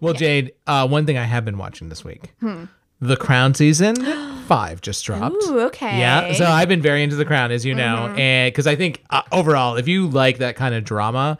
Well, 0.00 0.14
Jade, 0.14 0.52
uh, 0.66 0.86
one 0.88 1.06
thing 1.06 1.16
I 1.18 1.24
have 1.24 1.44
been 1.44 1.58
watching 1.58 1.88
this 1.88 2.04
week, 2.04 2.32
Hmm. 2.40 2.64
The 3.02 3.16
Crown 3.16 3.54
season 3.54 3.96
five 4.46 4.80
just 4.82 5.04
dropped. 5.06 5.34
ooh, 5.44 5.60
okay. 5.60 5.98
Yeah, 5.98 6.34
so 6.34 6.44
I've 6.44 6.68
been 6.68 6.82
very 6.82 7.02
into 7.02 7.16
The 7.16 7.24
Crown, 7.24 7.50
as 7.50 7.64
you 7.64 7.74
know, 7.74 8.08
Mm-hmm. 8.10 8.18
and 8.18 8.52
because 8.52 8.66
I 8.66 8.76
think 8.76 9.02
uh, 9.10 9.22
overall, 9.32 9.76
if 9.76 9.88
you 9.88 10.06
like 10.08 10.38
that 10.38 10.54
kind 10.56 10.74
of 10.74 10.84
drama, 10.84 11.38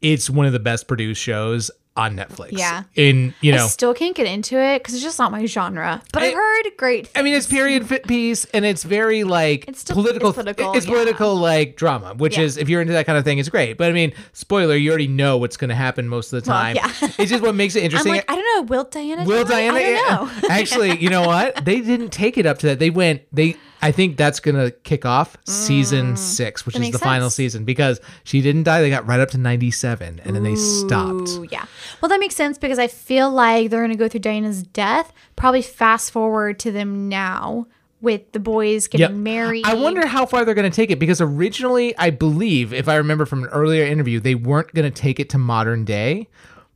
it's 0.00 0.30
one 0.30 0.46
of 0.46 0.52
the 0.52 0.60
best 0.60 0.86
produced 0.86 1.20
shows 1.20 1.70
on 1.96 2.16
Netflix. 2.16 2.52
Yeah. 2.52 2.84
in 2.94 3.34
you 3.40 3.52
I 3.52 3.56
know, 3.58 3.66
still 3.66 3.92
can't 3.94 4.14
get 4.16 4.26
into 4.26 4.56
it 4.58 4.78
because 4.78 4.94
it's 4.94 5.02
just 5.02 5.18
not 5.18 5.32
my 5.32 5.44
genre. 5.46 6.00
But 6.12 6.22
I- 6.22 6.30
heard 6.32 6.76
great. 6.76 7.10
I 7.16 7.22
mean, 7.22 7.34
it's 7.34 7.46
period 7.48 7.86
fit 7.88 8.06
piece, 8.06 8.44
and 8.46 8.64
it's 8.64 8.84
very 8.84 9.24
like 9.24 9.64
It's 9.68 9.80
still- 9.80 9.96
political. 9.96 10.28
it's 10.30 10.36
political, 10.36 10.72
It's 10.74 10.86
yeah. 10.86 10.92
political 10.92 11.34
like 11.36 11.76
drama, 11.76 12.14
which 12.16 12.38
Yeah. 12.38 12.44
is 12.44 12.56
if 12.56 12.68
you're 12.68 12.80
into 12.80 12.92
that 12.94 13.06
kind 13.06 13.18
of 13.18 13.24
thing, 13.24 13.38
it's 13.38 13.48
great. 13.48 13.76
But 13.76 13.88
I 13.88 13.92
mean, 13.92 14.12
spoiler, 14.32 14.76
you 14.76 14.88
already 14.90 15.08
know 15.08 15.36
what's 15.36 15.56
going 15.56 15.68
to 15.70 15.74
happen 15.74 16.06
most 16.08 16.32
of 16.32 16.42
the 16.42 16.50
Well, 16.50 16.60
time. 16.60 16.76
yeah. 16.76 16.90
it's 17.18 17.30
just 17.30 17.42
what 17.42 17.54
makes 17.54 17.74
it 17.74 17.80
I'm 17.80 17.84
interesting. 17.86 18.12
like, 18.12 18.30
I 18.30 18.36
don't 18.36 18.44
know. 18.56 18.62
Will 18.76 18.84
Diana? 18.84 19.24
Will 19.24 19.44
die? 19.44 19.68
Diana? 19.68 19.78
I 19.78 19.82
don't 20.28 20.42
know. 20.42 20.48
Actually, 20.48 20.98
you 21.02 21.10
know 21.10 21.26
what? 21.26 21.64
They 21.64 21.80
didn't 21.80 22.10
take 22.10 22.38
it 22.38 22.46
up 22.46 22.58
to 22.60 22.66
that. 22.68 22.78
They 22.78 22.90
went. 22.90 23.22
They 23.32 23.56
I 23.82 23.92
think 23.92 24.16
that's 24.16 24.40
gonna 24.40 24.70
kick 24.70 25.04
off 25.06 25.36
season 25.46 26.16
six, 26.16 26.66
which 26.66 26.74
Mm. 26.76 26.78
That 26.80 26.84
is 26.86 26.90
the 26.92 26.96
makes 26.98 27.04
final 27.04 27.30
sense. 27.30 27.34
season 27.36 27.64
because 27.64 28.00
she 28.24 28.40
didn't 28.42 28.64
die. 28.64 28.80
They 28.82 28.90
got 28.90 29.06
right 29.06 29.20
up 29.20 29.30
to 29.30 29.38
ninety 29.38 29.70
seven, 29.70 30.20
and 30.24 30.34
then 30.36 30.42
they 30.42 30.54
stopped. 30.56 31.28
Ooh, 31.30 31.46
yeah. 31.50 31.64
Well, 32.00 32.08
that 32.08 32.20
makes 32.20 32.34
sense 32.36 32.58
because 32.58 32.78
I 32.78 32.86
feel 32.88 33.30
like 33.30 33.70
they're 33.70 33.80
going 33.80 33.90
to 33.90 33.96
go 33.96 34.08
through 34.08 34.20
Diana's 34.20 34.62
death, 34.62 35.12
probably 35.36 35.62
fast 35.62 36.10
forward 36.10 36.58
to 36.60 36.70
them 36.70 37.08
now 37.08 37.66
with 38.00 38.32
the 38.32 38.40
boys 38.40 38.86
getting 38.88 39.22
married. 39.22 39.64
I 39.66 39.74
wonder 39.74 40.06
how 40.06 40.24
far 40.24 40.44
they're 40.44 40.54
going 40.54 40.70
to 40.70 40.74
take 40.74 40.90
it 40.90 40.98
because 40.98 41.20
originally, 41.20 41.96
I 41.98 42.08
believe, 42.10 42.72
if 42.72 42.88
I 42.88 42.96
remember 42.96 43.26
from 43.26 43.44
an 43.44 43.50
earlier 43.50 43.84
interview, 43.84 44.20
they 44.20 44.34
weren't 44.34 44.72
going 44.74 44.90
to 44.90 45.00
take 45.02 45.20
it 45.20 45.28
to 45.30 45.38
modern 45.38 45.84
day, 45.84 46.26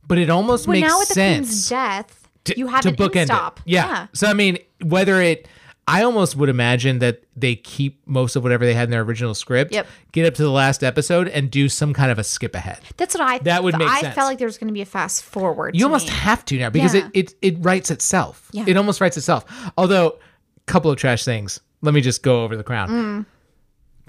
but 0.07 0.19
it 0.19 0.29
almost 0.29 0.67
Well, 0.67 0.73
makes 0.79 0.87
now 0.87 0.99
with 0.99 1.07
the 1.07 1.13
sense. 1.15 1.47
queen's 1.47 1.69
death, 1.69 2.27
to- 2.43 2.57
you 2.59 2.67
have 2.67 2.81
to 2.81 2.89
an 2.89 2.95
bookend 2.95 3.23
it. 3.23 3.25
stop. 3.27 3.59
Yeah. 3.65 4.05
So 4.13 4.27
I 4.27 4.33
mean, 4.33 4.59
whether 4.83 5.19
it, 5.19 5.47
I 5.87 6.01
almost 6.03 6.35
would 6.35 6.49
imagine 6.49 6.97
that 6.99 7.23
they 7.35 7.55
keep 7.55 8.01
most 8.07 8.35
of 8.35 8.41
whatever 8.41 8.65
they 8.65 8.73
had 8.73 8.85
in 8.85 8.89
their 8.89 9.01
original 9.01 9.35
script. 9.35 9.71
Yep. 9.71 9.85
Get 10.13 10.25
up 10.25 10.33
to 10.33 10.41
the 10.41 10.49
last 10.49 10.83
episode 10.83 11.27
and 11.27 11.51
do 11.51 11.69
some 11.69 11.93
kind 11.93 12.11
of 12.11 12.17
a 12.17 12.23
skip 12.23 12.55
ahead. 12.55 12.79
That's 12.97 13.13
what 13.13 13.21
I. 13.23 13.37
That 13.39 13.63
would 13.63 13.77
make 13.77 13.87
I 13.87 14.01
sense. 14.01 14.15
felt 14.15 14.27
like 14.27 14.39
there 14.39 14.47
was 14.47 14.57
going 14.57 14.69
to 14.69 14.73
be 14.73 14.81
a 14.81 14.85
fast 14.85 15.23
forward. 15.23 15.75
You 15.75 15.85
almost 15.85 16.07
me. 16.07 16.13
have 16.13 16.43
to 16.45 16.57
now 16.57 16.71
because 16.71 16.95
Yeah. 16.95 17.09
it, 17.13 17.33
it 17.41 17.55
it 17.55 17.55
writes 17.59 17.91
itself. 17.91 18.49
Yeah. 18.51 18.63
It 18.65 18.77
almost 18.77 18.99
writes 18.99 19.15
itself. 19.15 19.45
Although, 19.77 20.07
a 20.07 20.61
couple 20.65 20.89
of 20.89 20.97
trash 20.97 21.23
things. 21.23 21.59
Let 21.81 21.93
me 21.93 22.01
just 22.01 22.23
go 22.23 22.43
over 22.43 22.57
the 22.57 22.63
crown. 22.63 22.89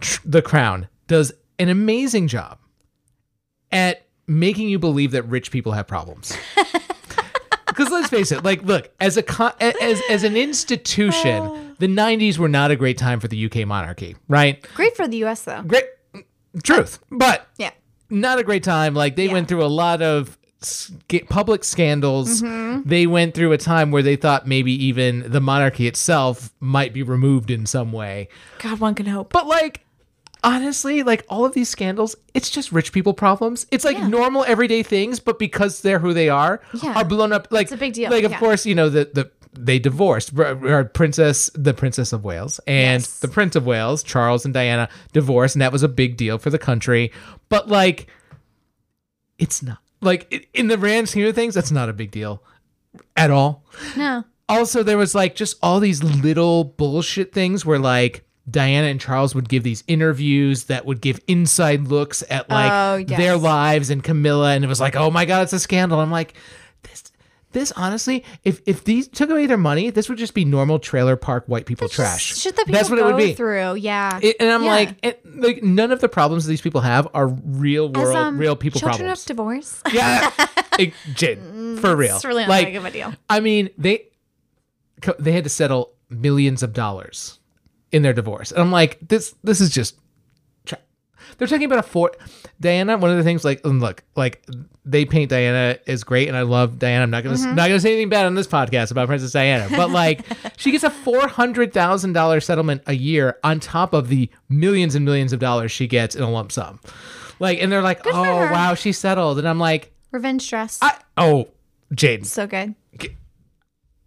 Mm. 0.01 0.21
The 0.25 0.41
crown 0.41 0.89
does 1.09 1.33
an 1.59 1.69
amazing 1.69 2.29
job 2.29 2.59
at 3.71 4.07
making 4.27 4.69
you 4.71 4.79
believe 4.79 5.11
that 5.11 5.25
rich 5.25 5.51
people 5.51 5.73
have 5.73 5.87
problems. 5.87 6.35
Because 7.69 7.91
let's 7.91 8.09
face 8.09 8.33
it, 8.33 8.43
like, 8.43 8.63
look, 8.63 8.91
as 9.01 9.19
a 9.19 9.23
con- 9.23 9.53
a- 9.61 9.83
as 9.83 10.01
as 10.09 10.25
an 10.25 10.35
institution, 10.35 11.66
the 11.79 11.87
'90s 11.89 12.39
were 12.39 12.49
not 12.49 12.71
a 12.71 12.77
great 12.77 12.99
time 12.99 13.21
for 13.21 13.29
the 13.29 13.47
UK 13.47 13.67
monarchy, 13.67 14.17
right? 14.29 14.65
great 14.75 14.97
for 14.97 15.07
the 15.09 15.19
U.S. 15.19 15.43
though. 15.43 15.63
Great, 15.63 15.85
truth, 16.63 16.99
but 17.11 17.47
Yeah. 17.59 17.71
not 18.11 18.39
a 18.39 18.43
great 18.43 18.63
time. 18.63 18.95
Like 18.95 19.17
they 19.17 19.27
Yeah. 19.27 19.33
went 19.33 19.49
through 19.49 19.65
a 19.65 19.67
lot 19.69 20.03
of 20.03 20.39
public 21.29 21.65
scandals. 21.65 22.43
Mm-hmm. 22.43 22.89
They 22.89 23.07
went 23.07 23.35
through 23.35 23.53
a 23.53 23.59
time 23.59 23.91
where 23.91 24.03
they 24.03 24.17
thought 24.17 24.47
maybe 24.49 24.73
even 24.87 25.25
the 25.31 25.41
monarchy 25.41 25.87
itself 25.87 26.51
might 26.61 26.93
be 26.93 27.03
removed 27.03 27.51
in 27.51 27.67
some 27.67 27.93
way. 27.93 28.29
God, 28.59 28.81
one 28.81 28.95
can 28.95 29.07
hope. 29.07 29.33
But 29.33 29.47
like 29.47 29.83
honestly, 30.45 31.03
like 31.03 31.25
all 31.29 31.45
of 31.45 31.53
these 31.55 31.69
scandals, 31.69 32.15
it's 32.33 32.51
just 32.51 32.71
rich 32.73 32.93
people 32.93 33.13
problems. 33.15 33.67
It's 33.71 33.85
like 33.85 33.99
Yeah. 33.99 34.07
normal 34.09 34.45
everyday 34.45 34.83
things, 34.83 35.19
but 35.21 35.39
because 35.39 35.83
they're 35.83 35.99
who 35.99 36.15
they 36.15 36.29
are, 36.29 36.61
Yeah. 36.83 36.95
are 36.95 37.05
blown 37.05 37.33
up. 37.33 37.49
Like 37.51 37.65
It's 37.65 37.73
a 37.73 37.77
big 37.77 37.95
deal, 37.95 38.11
Like 38.11 38.25
of 38.25 38.31
yeah. 38.33 38.39
course, 38.39 38.65
you 38.67 38.75
know 38.75 38.89
the 38.89 39.11
the 39.13 39.31
they 39.59 39.79
divorced 39.79 40.35
princess 40.95 41.51
the 41.55 41.73
princess 41.75 42.13
of 42.13 42.25
wales 42.25 42.61
and 42.67 43.03
Yes. 43.03 43.19
the 43.21 43.29
prince 43.29 43.57
of 43.57 43.67
wales 43.67 44.03
charles 44.03 44.45
and 44.45 44.53
diana 44.55 44.89
divorced 45.13 45.55
and 45.55 45.63
that 45.63 45.73
was 45.73 45.83
a 45.83 45.89
big 45.89 46.17
deal 46.17 46.39
for 46.39 46.51
the 46.51 46.59
country 46.59 47.11
but 47.49 47.69
like 47.69 48.07
it's 49.39 49.63
not 49.63 49.79
like 50.01 50.49
in 50.55 50.69
the 50.69 50.77
grand 50.77 51.09
scheme 51.09 51.27
of 51.27 51.35
things 51.35 51.55
that's 51.55 51.71
not 51.71 51.89
a 51.89 51.93
big 51.93 52.11
deal 52.11 52.43
at 53.17 53.31
all 53.31 53.65
No. 53.97 54.25
also 54.49 54.83
there 54.83 54.99
was 54.99 55.15
like 55.15 55.35
just 55.35 55.57
all 55.63 55.81
these 55.81 56.03
little 56.03 56.65
bullshit 56.65 57.33
things 57.33 57.65
where 57.65 57.79
like 57.79 58.23
Diana 58.49 58.87
and 58.87 59.01
Charles 59.01 59.35
would 59.35 59.49
give 59.49 59.65
these 59.65 59.83
interviews 59.89 60.65
that 60.65 60.87
would 60.87 61.01
give 61.01 61.19
inside 61.27 61.89
looks 61.89 62.23
at 62.31 62.49
like 62.49 62.71
Oh, 62.73 62.95
yes. 63.09 63.19
their 63.19 63.37
lives 63.37 63.91
and 63.91 64.05
Camilla 64.05 64.55
and 64.55 64.63
it 64.65 64.69
was 64.69 64.79
like, 64.81 64.95
"Oh 64.95 65.11
my 65.11 65.25
god, 65.25 65.43
it's 65.43 65.53
a 65.53 65.59
scandal." 65.59 65.99
I'm 65.99 66.13
like, 66.13 66.35
this 67.57 67.73
honestly, 67.73 68.23
if 68.45 68.61
if 68.67 68.85
these 68.85 69.09
took 69.09 69.31
away 69.31 69.47
their 69.47 69.57
money, 69.57 69.89
this 69.89 70.11
would 70.11 70.19
just 70.19 70.35
be 70.35 70.45
normal 70.45 70.79
trailer 70.79 71.17
park 71.17 71.45
white 71.47 71.65
people 71.65 71.89
trash. 71.89 72.37
Shit 72.37 72.55
that 72.57 72.67
people 72.67 72.79
That's 72.79 72.91
what 72.91 72.99
go 72.99 73.09
it 73.09 73.15
would 73.15 73.19
be. 73.19 73.33
through. 73.35 73.77
Yeah. 73.77 74.21
It- 74.23 74.37
and 74.39 74.51
I'm 74.51 74.63
Yeah. 74.63 74.69
like, 74.69 74.97
it, 75.03 75.23
like 75.41 75.63
none 75.63 75.91
of 75.91 76.03
the 76.03 76.09
problems 76.09 76.45
these 76.47 76.61
people 76.61 76.83
have 76.83 77.09
are 77.15 77.29
real 77.29 77.91
As, 77.95 78.03
world, 78.03 78.17
um, 78.17 78.37
real 78.39 78.57
people 78.57 78.79
children 78.79 78.99
problems. 78.99 79.23
of 79.23 79.27
divorce. 79.27 79.83
yeah, 79.93 80.31
it, 80.79 80.93
Jade, 81.15 81.39
for 81.81 81.97
real. 81.97 82.17
It's 82.17 82.25
really 82.27 82.43
not 82.43 82.51
like, 82.51 82.67
that 82.67 82.71
big 82.73 82.77
of 82.77 82.85
a 82.85 82.91
deal. 82.91 83.15
I 83.31 83.41
mean, 83.41 83.71
they 83.79 84.05
they 85.19 85.33
had 85.33 85.45
to 85.45 85.51
settle 85.51 85.93
millions 86.11 86.63
of 86.63 86.75
dollars 86.75 87.39
in 87.91 88.03
their 88.03 88.13
divorce, 88.13 88.53
and 88.53 88.61
I'm 88.61 88.71
like, 88.73 88.99
this 89.09 89.35
this 89.43 89.61
is 89.63 89.71
just. 89.71 89.97
They're 91.39 91.49
talking 91.49 91.65
about 91.67 91.79
a 91.81 91.83
four. 91.83 92.13
Diana, 92.61 92.97
one 92.97 93.11
of 93.11 93.19
the 93.19 93.23
things, 93.23 93.45
like, 93.45 93.65
and 93.67 93.81
look, 93.81 94.03
like 94.17 94.45
they 94.85 95.05
paint 95.05 95.29
Diana 95.31 95.79
is 95.87 96.05
great, 96.05 96.29
and 96.29 96.37
I 96.37 96.43
love 96.43 96.79
Diana. 96.79 97.03
I'm 97.03 97.11
not 97.11 97.23
gonna 97.25 97.37
Mm-hmm. 97.37 97.55
not 97.55 97.69
gonna 97.69 97.81
say 97.81 97.93
anything 97.93 98.09
bad 98.09 98.25
on 98.25 98.35
this 98.35 98.47
podcast 98.47 98.91
about 98.91 99.09
Princess 99.09 99.33
Diana, 99.33 99.69
but 99.77 99.91
like, 99.91 100.23
she 100.57 100.71
gets 100.71 100.85
a 100.85 100.91
four 100.91 101.29
hundred 101.29 101.73
thousand 101.75 102.15
dollar 102.15 102.41
settlement 102.41 102.83
a 102.87 102.95
year 102.95 103.39
on 103.45 103.61
top 103.61 103.93
of 103.93 104.09
the 104.09 104.31
millions 104.49 104.95
and 104.95 105.05
millions 105.05 105.33
of 105.35 105.39
dollars 105.41 105.71
she 105.71 105.87
gets 105.87 106.15
in 106.17 106.23
a 106.23 106.31
lump 106.31 106.51
sum. 106.53 106.81
Like, 107.39 107.61
and 107.63 107.71
they're 107.71 107.83
like, 107.83 108.03
for 108.03 108.11
oh 108.15 108.51
wow, 108.51 108.75
she 108.75 108.93
settled, 108.93 109.39
and 109.39 109.47
I'm 109.47 109.59
like, 109.59 109.93
Revenge 110.13 110.49
dress. 110.49 110.79
I 110.81 110.99
oh, 111.19 111.49
Jaden, 111.93 112.25
so 112.25 112.47
good. 112.47 112.75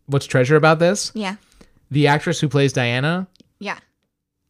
what's 0.08 0.26
treasure 0.26 0.56
about 0.56 0.80
this? 0.80 1.12
Yeah. 1.14 1.36
The 1.92 2.08
actress 2.08 2.40
who 2.40 2.50
plays 2.50 2.74
Diana, 2.74 3.28
Yeah. 3.60 3.78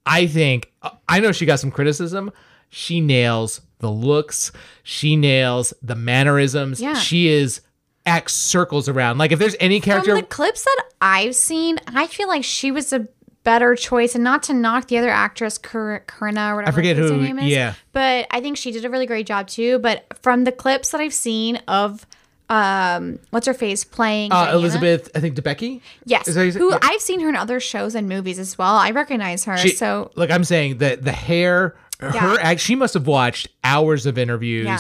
I 0.06 0.26
think 0.28 0.72
I 1.08 1.20
know 1.20 1.32
she 1.32 1.46
got 1.46 1.60
some 1.60 1.72
criticism. 1.72 2.32
She 2.70 3.02
nails 3.02 3.62
the 3.80 3.90
looks. 3.92 4.52
She 4.84 5.16
nails 5.16 5.74
the 5.82 5.96
mannerisms. 5.96 6.80
Yeah. 6.82 6.94
She 6.96 7.28
is 7.30 7.62
acts 8.06 8.34
circles 8.34 8.88
around. 8.90 9.18
Like 9.18 9.32
if 9.32 9.40
there's 9.40 9.56
any 9.60 9.80
character, 9.80 10.12
From 10.12 10.22
the 10.22 10.26
clips 10.28 10.64
that 10.64 10.84
I've 11.02 11.36
seen, 11.36 11.78
I 11.88 12.08
feel 12.08 12.28
like 12.28 12.44
she 12.44 12.72
was 12.72 12.92
a 12.94 13.08
better 13.44 13.74
choice, 13.76 14.16
and 14.16 14.24
not 14.24 14.44
to 14.44 14.54
knock 14.54 14.90
the 14.90 14.98
other 14.98 15.10
actress, 15.10 15.58
Corinna 15.58 16.52
or 16.52 16.56
whatever. 16.58 16.68
I 16.68 16.72
forget 16.72 16.98
her 16.98 17.04
who- 17.08 17.22
name 17.22 17.40
is. 17.40 17.46
yeah. 17.46 17.74
But 17.94 18.28
I 18.32 18.42
think 18.42 18.58
she 18.58 18.72
did 18.72 18.84
a 18.86 18.90
really 18.90 19.06
great 19.06 19.26
job 19.26 19.48
too. 19.48 19.80
But 19.80 20.06
from 20.22 20.44
the 20.44 20.52
clips 20.52 20.90
that 20.90 21.00
I've 21.02 21.14
seen 21.14 21.56
of, 21.68 22.06
um, 22.50 23.20
what's 23.30 23.48
her 23.48 23.54
face 23.54 23.84
playing 23.84 24.32
uh, 24.32 24.52
Elizabeth, 24.54 25.10
I 25.16 25.20
think 25.20 25.36
Debicki. 25.36 25.82
Yes, 26.06 26.28
Is 26.28 26.36
that 26.36 26.42
how 26.42 26.46
you 26.46 26.52
say- 26.52 26.60
who. 26.60 26.74
I've 26.82 27.02
seen 27.02 27.20
her 27.22 27.30
in 27.30 27.36
other 27.36 27.60
shows 27.60 27.96
and 27.96 28.10
movies 28.10 28.40
as 28.40 28.58
well. 28.58 28.76
I 28.76 28.92
recognize 28.92 29.46
her. 29.46 29.58
She- 29.58 29.70
so 29.70 30.12
like 30.16 30.32
I'm 30.32 30.44
saying 30.44 30.80
that 30.80 31.04
the 31.04 31.12
hair, 31.12 31.76
Yeah. 32.02 32.38
act, 32.40 32.62
she 32.62 32.76
must 32.76 32.94
have 32.94 33.08
watched 33.08 33.50
hours 33.64 34.06
of 34.06 34.18
interviews 34.18 34.66
Yeah. 34.66 34.80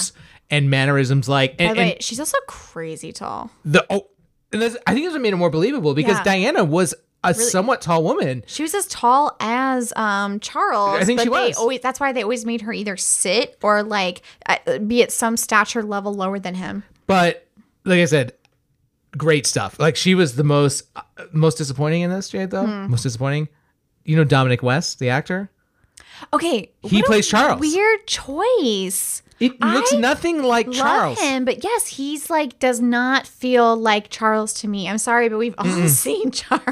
and 0.50 0.70
mannerisms. 0.70 1.28
Like 1.28 1.58
by 1.58 1.66
and, 1.66 1.78
the 1.78 1.82
way, 1.82 1.94
and 1.94 2.04
she's 2.04 2.20
also 2.20 2.38
crazy 2.48 3.12
tall. 3.12 3.52
the 3.66 3.86
oh, 3.90 4.08
and 4.52 4.62
that's, 4.62 4.78
I 4.88 4.94
think 4.94 5.06
that's 5.06 5.14
what 5.14 5.22
made 5.22 5.34
it 5.34 5.38
more 5.38 5.50
believable 5.50 5.94
because 5.94 6.18
Yeah. 6.18 6.24
Diana 6.24 6.64
was 6.64 6.94
a 7.24 7.34
somewhat 7.34 7.82
tall 7.82 8.04
woman. 8.04 8.44
She 8.48 8.64
was 8.64 8.74
as 8.74 8.88
tall 8.88 9.36
as 9.42 9.92
um 9.98 10.40
Charles. 10.40 11.02
I 11.02 11.04
think 11.04 11.18
but 11.20 11.24
she 11.24 11.30
was. 11.30 11.58
always 11.58 11.82
that's 11.82 12.00
why 12.00 12.14
they 12.14 12.24
always 12.24 12.46
made 12.46 12.62
her 12.62 12.72
either 12.72 12.96
sit 12.96 13.58
or 13.62 13.84
like 13.84 14.22
uh, 14.48 14.78
be 14.80 15.04
at 15.04 15.12
some 15.12 15.36
stature 15.36 15.84
level 15.84 16.14
lower 16.14 16.40
than 16.40 16.56
him. 16.56 16.84
But 17.08 17.46
like 17.84 18.00
I 18.00 18.06
said, 18.06 18.34
great 19.18 19.46
stuff. 19.46 19.78
Like 19.80 19.98
she 19.98 20.16
was 20.16 20.38
the 20.38 20.46
most 20.46 20.84
uh, 20.96 21.02
most 21.34 21.58
disappointing 21.58 22.02
in 22.04 22.10
this, 22.10 22.30
Jade. 22.30 22.52
Though 22.52 22.66
Hmm. 22.66 22.90
most 22.92 23.04
disappointing. 23.04 23.50
You 24.06 24.16
know 24.16 24.24
Dominic 24.24 24.64
West, 24.64 25.00
the 25.00 25.10
actor. 25.10 25.52
Okay, 26.34 26.72
He 26.84 27.02
plays 27.04 27.28
Charles. 27.28 27.60
Weird 27.60 28.08
choice. 28.08 29.22
It 29.40 29.60
looks 29.62 29.94
I 29.94 29.98
nothing 29.98 30.44
like 30.44 30.68
Love 30.68 30.76
Charles. 30.76 31.20
him, 31.22 31.46
but 31.46 31.64
yes, 31.64 31.88
he's 31.88 32.30
like 32.30 32.60
does 32.60 32.82
not 32.82 33.26
feel 33.26 33.76
like 33.76 34.10
Charles 34.10 34.54
to 34.56 34.68
me. 34.68 34.90
I'm 34.90 34.98
sorry, 34.98 35.30
but 35.30 35.38
we've 35.38 35.56
all 35.58 35.66
seen 35.88 36.32
Charles. 36.32 36.66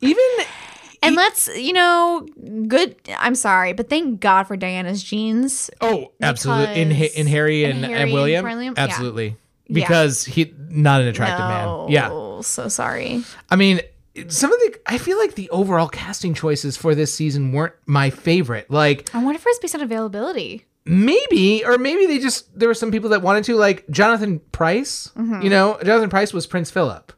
Even 0.00 0.22
and 1.02 1.16
let's, 1.16 1.48
you 1.56 1.72
know, 1.72 2.26
good. 2.68 2.94
I'm 3.18 3.34
sorry, 3.34 3.72
but 3.72 3.88
thank 3.88 4.20
God 4.20 4.44
for 4.44 4.56
Diana's 4.56 5.02
genes. 5.02 5.70
oh, 5.80 6.12
absolutely 6.22 6.80
in 6.80 6.92
in 6.92 7.26
Harry 7.26 7.64
in 7.64 7.70
and, 7.70 7.84
Harry 7.84 7.94
and 7.94 8.02
and 8.04 8.12
William? 8.12 8.74
Absolutely. 8.76 9.36
Yeah. 9.68 9.74
Because 9.74 10.24
he 10.24 10.54
not 10.68 11.00
an 11.00 11.08
attractive 11.08 11.40
man. 11.40 11.88
Yeah. 11.88 12.08
No, 12.08 12.42
so 12.42 12.68
sorry. 12.68 13.24
I 13.50 13.56
mean, 13.56 13.80
some 14.28 14.52
of 14.52 14.58
the 14.60 14.78
I 14.86 14.98
feel 14.98 15.18
like 15.18 15.34
the 15.34 15.48
overall 15.50 15.88
casting 15.88 16.34
choices 16.34 16.76
for 16.76 16.94
this 16.94 17.12
season 17.12 17.52
weren't 17.52 17.74
my 17.86 18.10
favorite. 18.10 18.70
Like 18.70 19.14
I 19.14 19.18
wonder 19.22 19.36
if 19.36 19.44
it's 19.46 19.58
based 19.58 19.74
on 19.74 19.80
availability. 19.82 20.64
maybe 20.84 21.64
or 21.64 21.78
maybe 21.78 22.06
they 22.06 22.18
just 22.18 22.56
there 22.58 22.68
were 22.68 22.74
some 22.74 22.90
people 22.92 23.10
that 23.10 23.22
wanted 23.22 23.44
to 23.44 23.56
like 23.56 23.88
Jonathan 23.90 24.40
Pryce. 24.52 25.10
You 25.16 25.50
know, 25.50 25.78
Jonathan 25.84 26.10
Pryce 26.10 26.32
was 26.32 26.46
Prince 26.46 26.70
Philip. 26.70 27.12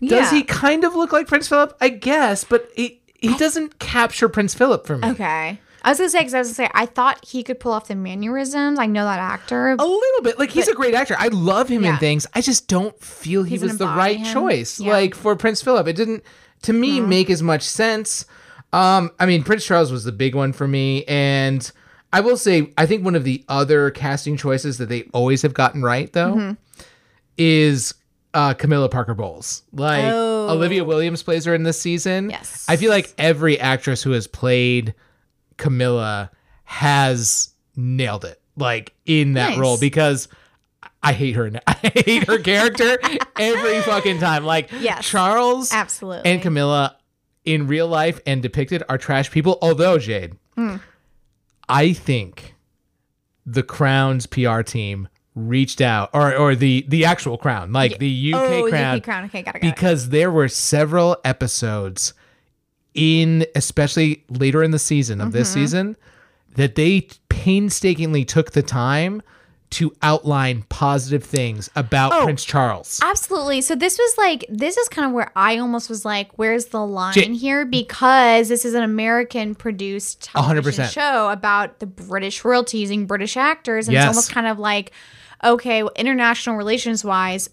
Does 0.00 0.10
Mm-hmm. 0.10 0.14
Yeah. 0.14 0.30
he 0.30 0.42
kind 0.44 0.84
of 0.84 0.94
look 0.94 1.12
like 1.12 1.26
Prince 1.26 1.48
Philip? 1.48 1.76
I 1.80 1.88
guess, 1.88 2.44
but 2.44 2.70
he 2.76 3.02
he 3.20 3.36
doesn't 3.36 3.78
capture 3.80 4.28
Prince 4.28 4.54
Philip 4.54 4.86
for 4.86 4.96
me. 4.98 5.08
Okay. 5.08 5.60
I 5.88 5.92
was 5.92 5.98
gonna 5.98 6.10
say 6.10 6.18
because 6.18 6.34
I 6.34 6.38
was 6.40 6.48
gonna 6.48 6.54
say 6.68 6.70
I 6.74 6.84
thought 6.84 7.24
he 7.24 7.42
could 7.42 7.58
pull 7.60 7.72
off 7.72 7.88
the 7.88 7.94
mannerisms. 7.94 8.78
I 8.78 8.84
know 8.86 9.04
that 9.04 9.18
actor. 9.18 9.70
A 9.70 9.76
little 9.76 10.22
bit. 10.22 10.38
Like 10.38 10.50
he's 10.50 10.68
a 10.68 10.74
great 10.74 10.92
actor. 10.92 11.16
I 11.18 11.28
love 11.28 11.68
him 11.68 11.82
in 11.84 11.96
things. 11.96 12.26
I 12.34 12.42
just 12.42 12.68
don't 12.68 12.98
feel 13.02 13.42
he 13.42 13.56
He 13.56 13.62
was 13.64 13.78
the 13.78 13.86
right 13.86 14.18
him. 14.18 14.32
choice. 14.32 14.78
Yeah. 14.78 14.84
Mm-hmm. 14.86 14.92
Like 14.92 15.14
for 15.14 15.34
Prince 15.34 15.62
Philip, 15.62 15.86
it 15.88 15.96
didn't 15.96 16.22
to 16.62 16.72
me 16.74 17.00
make 17.00 17.30
as 17.30 17.42
much 17.42 17.62
sense. 17.62 18.26
Um, 18.72 19.10
I 19.18 19.24
mean, 19.24 19.42
Prince 19.44 19.64
Charles 19.64 19.90
was 19.90 20.04
the 20.04 20.12
big 20.12 20.34
one 20.34 20.52
for 20.52 20.68
me, 20.68 21.04
and 21.06 21.70
I 22.12 22.20
will 22.20 22.36
say 22.36 22.70
I 22.76 22.84
think 22.84 23.02
one 23.02 23.14
of 23.14 23.24
the 23.24 23.42
other 23.48 23.90
casting 23.90 24.36
choices 24.36 24.76
that 24.76 24.90
they 24.90 25.04
always 25.14 25.40
have 25.40 25.54
gotten 25.54 25.82
right 25.82 26.12
though 26.12 26.34
Mm-hmm. 26.34 26.82
is 27.38 27.94
uh, 28.34 28.54
Camilla 28.54 28.88
Parker 28.88 29.14
Bowles. 29.14 29.62
Like 29.72 30.04
Oh, 30.04 30.50
Olivia 30.50 30.84
Williams 30.84 31.22
plays 31.22 31.44
her 31.46 31.54
in 31.54 31.62
this 31.62 31.80
season. 31.80 32.30
Yes. 32.30 32.66
I 32.68 32.76
feel 32.76 32.90
like 32.90 33.12
every 33.18 33.58
actress 33.58 34.02
who 34.02 34.10
has 34.12 34.26
played 34.26 34.94
Camilla 35.58 36.30
has 36.64 37.50
nailed 37.76 38.24
it, 38.24 38.40
like 38.56 38.94
in 39.06 39.34
that 39.34 39.50
Nice. 39.50 39.58
role 39.58 39.78
because 39.78 40.28
I 41.02 41.12
hate 41.12 41.34
her. 41.36 41.50
I 41.66 41.72
hate 41.94 42.26
her 42.26 42.38
character 42.38 42.98
every 43.38 43.80
fucking 43.82 44.18
time. 44.20 44.44
Like 44.44 44.70
Yes. 44.80 45.06
Charles 45.06 45.72
Absolutely. 45.72 46.30
and 46.30 46.40
Camilla 46.42 46.96
in 47.44 47.66
real 47.66 47.86
life 47.88 48.20
and 48.26 48.42
depicted 48.42 48.82
are 48.88 48.98
trash 48.98 49.30
people. 49.30 49.58
Although 49.62 49.98
Jade, 49.98 50.34
Hmm. 50.56 50.76
I 51.68 51.92
think 51.92 52.54
the 53.46 53.62
Crown's 53.62 54.26
PR 54.26 54.62
team 54.62 55.08
reached 55.34 55.80
out, 55.80 56.10
or 56.12 56.34
or 56.34 56.54
the 56.56 56.84
the 56.88 57.04
actual 57.04 57.38
Crown, 57.38 57.72
like 57.72 57.98
the 57.98 58.32
UK 58.34 58.40
oh, 58.40 58.68
Crown, 58.68 58.96
UK 58.96 59.02
Crown. 59.04 59.24
Okay, 59.26 59.42
got 59.42 59.54
it. 59.56 59.60
Got 59.62 59.68
it. 59.68 59.74
because 59.74 60.08
there 60.08 60.30
were 60.32 60.48
several 60.48 61.16
episodes 61.24 62.12
in 62.94 63.46
especially 63.54 64.24
later 64.30 64.62
in 64.62 64.70
the 64.70 64.78
season 64.78 65.20
of 65.20 65.28
Mm-hmm. 65.28 65.38
this 65.38 65.52
season 65.52 65.96
that 66.56 66.74
they 66.74 67.08
painstakingly 67.28 68.24
took 68.24 68.52
the 68.52 68.62
time 68.62 69.22
to 69.70 69.94
outline 70.00 70.64
positive 70.70 71.22
things 71.22 71.68
about 71.76 72.10
Oh. 72.12 72.24
Prince 72.24 72.42
Charles. 72.42 73.00
Absolutely. 73.04 73.60
So 73.60 73.74
this 73.74 73.98
was 73.98 74.14
like 74.16 74.44
this 74.48 74.78
is 74.78 74.88
kind 74.88 75.06
of 75.06 75.12
where 75.12 75.30
I 75.36 75.58
almost 75.58 75.90
was 75.90 76.06
like, 76.06 76.30
where's 76.38 76.66
the 76.66 76.84
line 76.84 77.14
Ja- 77.14 77.34
here? 77.34 77.66
Because 77.66 78.48
this 78.48 78.64
is 78.64 78.72
an 78.72 78.82
American 78.82 79.54
produced 79.54 80.22
television 80.22 80.84
100%. 80.86 80.90
show 80.92 81.28
about 81.30 81.80
the 81.80 81.86
British 81.86 82.44
royalty 82.46 82.78
using 82.78 83.06
British 83.06 83.36
actors. 83.36 83.88
And 83.88 83.92
Yes. 83.92 84.04
it's 84.04 84.08
almost 84.08 84.32
kind 84.32 84.46
of 84.46 84.58
like, 84.58 84.92
okay, 85.44 85.82
well, 85.82 85.92
international 85.96 86.56
relations 86.56 87.04
wise, 87.04 87.50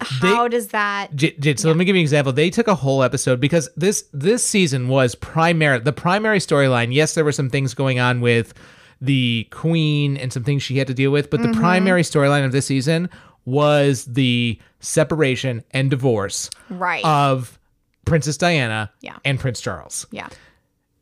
how 0.00 0.48
does 0.48 0.68
that 0.68 1.14
J- 1.14 1.32
Jid, 1.36 1.58
so 1.58 1.68
let 1.68 1.76
me 1.76 1.84
give 1.84 1.96
you 1.96 2.00
an 2.00 2.04
example. 2.04 2.32
They 2.32 2.50
took 2.50 2.68
a 2.68 2.74
whole 2.74 3.02
episode 3.02 3.40
because 3.40 3.68
this 3.76 4.04
this 4.12 4.44
season 4.44 4.88
was 4.88 5.14
primary 5.14 5.78
the 5.80 5.92
primary 5.92 6.38
storyline. 6.38 6.92
Yes, 6.94 7.14
there 7.14 7.24
were 7.24 7.32
some 7.32 7.50
things 7.50 7.74
going 7.74 7.98
on 8.00 8.20
with 8.20 8.54
the 9.00 9.46
queen 9.50 10.16
and 10.16 10.32
some 10.32 10.44
things 10.44 10.62
she 10.62 10.78
had 10.78 10.86
to 10.86 10.94
deal 10.94 11.10
with, 11.10 11.28
but 11.30 11.40
Mm-hmm. 11.40 11.52
the 11.52 11.58
primary 11.58 12.02
storyline 12.02 12.44
of 12.44 12.52
this 12.52 12.66
season 12.66 13.10
was 13.44 14.04
the 14.06 14.58
separation 14.80 15.62
and 15.72 15.90
divorce 15.90 16.48
right? 16.70 17.04
of 17.04 17.58
Princess 18.06 18.36
Diana 18.36 18.90
Yeah. 19.00 19.16
and 19.24 19.38
Prince 19.38 19.60
Charles. 19.60 20.06
yeah. 20.10 20.28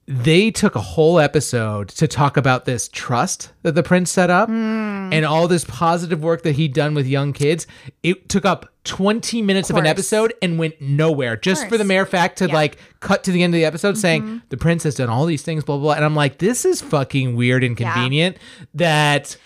They 0.08 0.50
took 0.50 0.74
a 0.74 0.80
whole 0.80 1.20
episode 1.20 1.88
to 1.90 2.08
talk 2.08 2.36
about 2.36 2.64
this 2.64 2.88
trust 2.88 3.52
that 3.62 3.76
the 3.76 3.84
prince 3.84 4.10
set 4.10 4.30
up 4.30 4.48
Hmm. 4.48 5.12
and 5.12 5.24
all 5.24 5.46
this 5.46 5.64
positive 5.64 6.22
work 6.22 6.42
that 6.42 6.56
he'd 6.56 6.74
done 6.74 6.94
with 6.94 7.06
young 7.06 7.32
kids. 7.32 7.66
It 8.02 8.28
took 8.28 8.44
up 8.44 8.66
20 8.84 9.42
minutes 9.42 9.70
of, 9.70 9.76
an 9.76 9.86
episode 9.86 10.34
and 10.42 10.58
went 10.58 10.80
nowhere 10.80 11.36
just 11.36 11.68
for 11.68 11.78
the 11.78 11.84
mere 11.84 12.04
fact 12.04 12.38
to 12.38 12.44
Yeah. 12.44 12.48
Mm-hmm. 12.48 12.54
like 12.56 12.78
cut 12.98 13.22
to 13.24 13.30
the 13.32 13.44
end 13.44 13.54
of 13.54 13.58
the 13.58 13.64
episode 13.64 13.96
saying 13.96 14.42
the 14.48 14.56
prince 14.56 14.82
has 14.82 14.96
done 14.96 15.08
all 15.08 15.24
these 15.24 15.42
things, 15.42 15.62
blah, 15.62 15.76
blah, 15.76 15.82
blah. 15.84 15.94
And 15.94 16.04
I'm 16.04 16.16
like, 16.16 16.38
this 16.38 16.64
is 16.64 16.80
fucking 16.82 17.36
weird 17.36 17.62
and 17.62 17.78
Yeah. 17.78 17.92
convenient 17.92 18.38
that, 18.74 19.36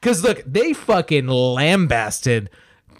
because 0.00 0.24
look, 0.24 0.42
they 0.46 0.72
fucking 0.72 1.26
lambasted 1.28 2.48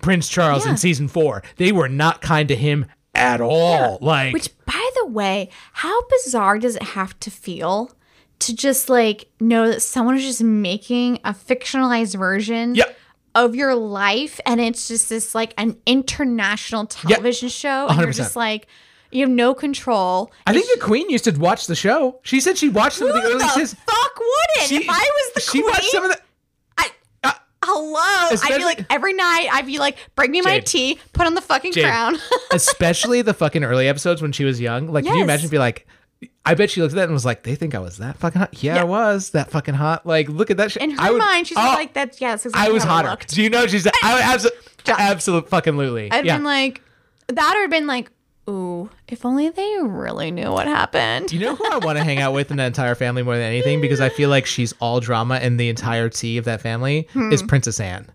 Prince 0.02 0.28
Charles 0.28 0.66
Yeah. 0.66 0.72
in 0.72 0.76
season 0.76 1.08
four. 1.08 1.42
They 1.56 1.72
were 1.72 1.88
not 1.88 2.20
kind 2.20 2.46
to 2.48 2.54
him 2.56 2.84
at 3.16 3.40
all. 3.40 3.98
Like, 4.00 4.32
Which, 4.32 4.48
by 4.66 4.90
the 4.96 5.06
way, 5.06 5.50
how 5.72 6.02
bizarre 6.08 6.58
does 6.58 6.76
it 6.76 6.82
have 6.82 7.18
to 7.20 7.30
feel 7.30 7.92
to 8.40 8.54
just 8.54 8.88
like 8.90 9.28
know 9.40 9.68
that 9.68 9.80
someone 9.80 10.16
is 10.16 10.22
just 10.24 10.42
making 10.42 11.18
a 11.24 11.32
fictionalized 11.32 12.16
version 12.18 12.74
Yeah. 12.74 12.84
of 13.34 13.54
your 13.54 13.74
life 13.74 14.38
and 14.44 14.60
it's 14.60 14.88
just 14.88 15.08
this 15.08 15.34
like 15.34 15.54
an 15.56 15.76
international 15.86 16.86
television 16.86 17.48
show 17.48 17.86
and 17.88 17.98
you're 18.00 18.12
just 18.12 18.36
like 18.36 18.66
you 19.12 19.20
have 19.22 19.30
no 19.30 19.54
control. 19.54 20.32
I 20.46 20.52
think 20.52 20.66
the 20.74 20.84
Queen 20.84 21.08
used 21.08 21.24
to 21.24 21.30
watch 21.30 21.68
the 21.68 21.76
show. 21.76 22.18
She 22.22 22.40
said 22.40 22.58
she 22.58 22.68
watched 22.68 22.96
some 22.98 23.08
of 23.08 23.14
the 23.14 23.22
early 23.22 23.38
the 23.38 23.48
seasons. 23.48 23.74
fuck 23.86 24.18
wouldn't? 24.18 24.68
She, 24.68 24.76
if 24.78 24.86
I 24.90 24.92
was 25.14 25.32
the 25.34 25.40
she 25.40 25.62
queen, 25.62 25.70
watched 25.70 25.90
some 25.90 26.04
of 26.04 26.10
the. 26.10 26.18
Hello. 27.66 28.38
I'd 28.44 28.56
be 28.58 28.64
like 28.64 28.86
every 28.90 29.12
night. 29.12 29.48
I'd 29.52 29.66
be 29.66 29.78
like, 29.78 29.96
bring 30.14 30.30
me 30.30 30.40
my 30.40 30.56
Jade. 30.58 30.66
tea, 30.66 30.98
put 31.12 31.26
on 31.26 31.34
the 31.34 31.40
fucking 31.40 31.72
Jade. 31.72 31.84
crown. 31.84 32.16
especially 32.52 33.22
the 33.22 33.34
fucking 33.34 33.64
early 33.64 33.88
episodes 33.88 34.22
when 34.22 34.32
she 34.32 34.44
was 34.44 34.60
young. 34.60 34.88
Like, 34.88 35.04
can 35.04 35.14
you 35.14 35.20
Yes. 35.20 35.24
imagine? 35.24 35.50
Be 35.50 35.58
like, 35.58 35.86
I 36.46 36.54
bet 36.54 36.70
she 36.70 36.80
looked 36.80 36.94
at 36.94 36.96
that 36.96 37.04
and 37.04 37.12
was 37.12 37.24
like, 37.26 37.42
"They 37.42 37.54
think 37.56 37.74
I 37.74 37.78
was 37.78 37.98
that 37.98 38.16
fucking 38.18 38.38
hot." 38.40 38.62
Yeah, 38.62 38.80
I 38.80 38.84
was 38.84 39.30
that 39.30 39.50
fucking 39.50 39.74
hot. 39.74 40.06
Like, 40.06 40.28
look 40.28 40.50
at 40.50 40.56
that 40.58 40.72
shit. 40.72 40.82
In 40.82 40.90
her 40.92 40.96
I 41.00 41.10
would- 41.10 41.18
mind, 41.18 41.46
she's 41.48 41.58
Oh, 41.58 41.60
like, 41.60 41.92
"That's 41.92 42.20
yeah, 42.20 42.30
that's 42.30 42.46
exactly 42.46 42.70
I 42.70 42.72
was 42.72 42.84
how 42.84 42.90
hotter. 42.90 43.10
looked." 43.10 43.34
Do 43.34 43.42
you 43.42 43.50
know? 43.50 43.66
She's. 43.66 43.86
I 43.86 44.14
would 44.14 44.22
absolutely, 44.22 44.60
Ja- 44.86 44.94
absolute 44.98 45.48
fucking 45.50 45.76
lutely. 45.76 46.10
I'd 46.10 46.24
yeah. 46.24 46.36
been 46.36 46.44
like, 46.44 46.80
that 47.28 47.56
or 47.56 47.68
been 47.68 47.86
like, 47.86 48.10
ooh, 48.48 48.88
if 49.08 49.24
only 49.24 49.48
they 49.48 49.76
really 49.82 50.30
knew 50.30 50.50
what 50.50 50.66
happened. 50.66 51.32
you 51.32 51.40
know 51.40 51.54
who 51.54 51.64
I 51.70 51.78
want 51.78 51.98
to 51.98 52.04
hang 52.04 52.18
out 52.18 52.32
with 52.32 52.50
in 52.50 52.56
that 52.58 52.66
entire 52.66 52.94
family 52.94 53.22
more 53.22 53.34
than 53.36 53.44
anything 53.44 53.80
because 53.80 54.00
I 54.00 54.08
feel 54.08 54.30
like 54.30 54.46
she's 54.46 54.72
all 54.80 55.00
drama 55.00 55.36
and 55.36 55.58
the 55.58 55.68
entire 55.68 56.08
tea 56.08 56.38
of 56.38 56.44
that 56.44 56.60
family 56.60 57.08
hmm. 57.12 57.32
is 57.32 57.42
Princess 57.42 57.80
Anne. 57.80 58.10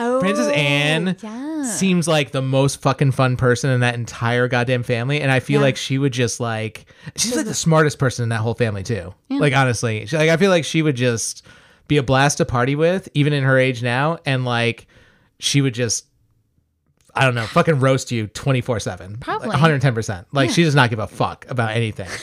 Oh, 0.00 0.20
Princess 0.20 0.46
Anne 0.48 1.16
yeah. 1.20 1.64
seems 1.64 2.06
like 2.06 2.30
the 2.30 2.40
most 2.42 2.80
fucking 2.80 3.10
fun 3.10 3.36
person 3.36 3.70
in 3.70 3.80
that 3.80 3.96
entire 3.96 4.46
goddamn 4.46 4.84
family, 4.84 5.20
and 5.20 5.30
I 5.30 5.40
feel 5.40 5.60
Yeah. 5.60 5.66
like 5.66 5.76
she 5.76 5.98
would 5.98 6.12
just 6.12 6.38
like 6.38 6.86
she's 7.16 7.34
like 7.34 7.46
the 7.46 7.54
smartest 7.54 7.98
person 7.98 8.22
in 8.22 8.28
that 8.28 8.38
whole 8.38 8.54
family 8.54 8.84
too. 8.84 9.12
Like 9.28 9.56
honestly, 9.56 10.06
she, 10.06 10.16
like 10.16 10.30
I 10.30 10.36
feel 10.36 10.50
like 10.50 10.64
she 10.64 10.82
would 10.82 10.94
just 10.94 11.44
be 11.88 11.96
a 11.96 12.02
blast 12.02 12.38
to 12.38 12.44
party 12.44 12.76
with, 12.76 13.08
even 13.14 13.32
in 13.32 13.42
her 13.42 13.58
age 13.58 13.82
now, 13.82 14.18
and 14.24 14.44
like 14.44 14.86
she 15.40 15.60
would 15.60 15.74
just. 15.74 16.04
I 17.18 17.24
don't 17.24 17.34
know, 17.34 17.44
fucking 17.46 17.80
roast 17.80 18.10
you 18.12 18.26
24 18.28 18.80
7. 18.80 19.16
Probably. 19.18 19.48
110%. 19.50 20.26
Like, 20.32 20.50
she 20.50 20.62
does 20.64 20.74
not 20.74 20.90
give 20.90 20.98
a 20.98 21.06
fuck 21.06 21.46
about 21.50 21.72
anything. 21.72 22.08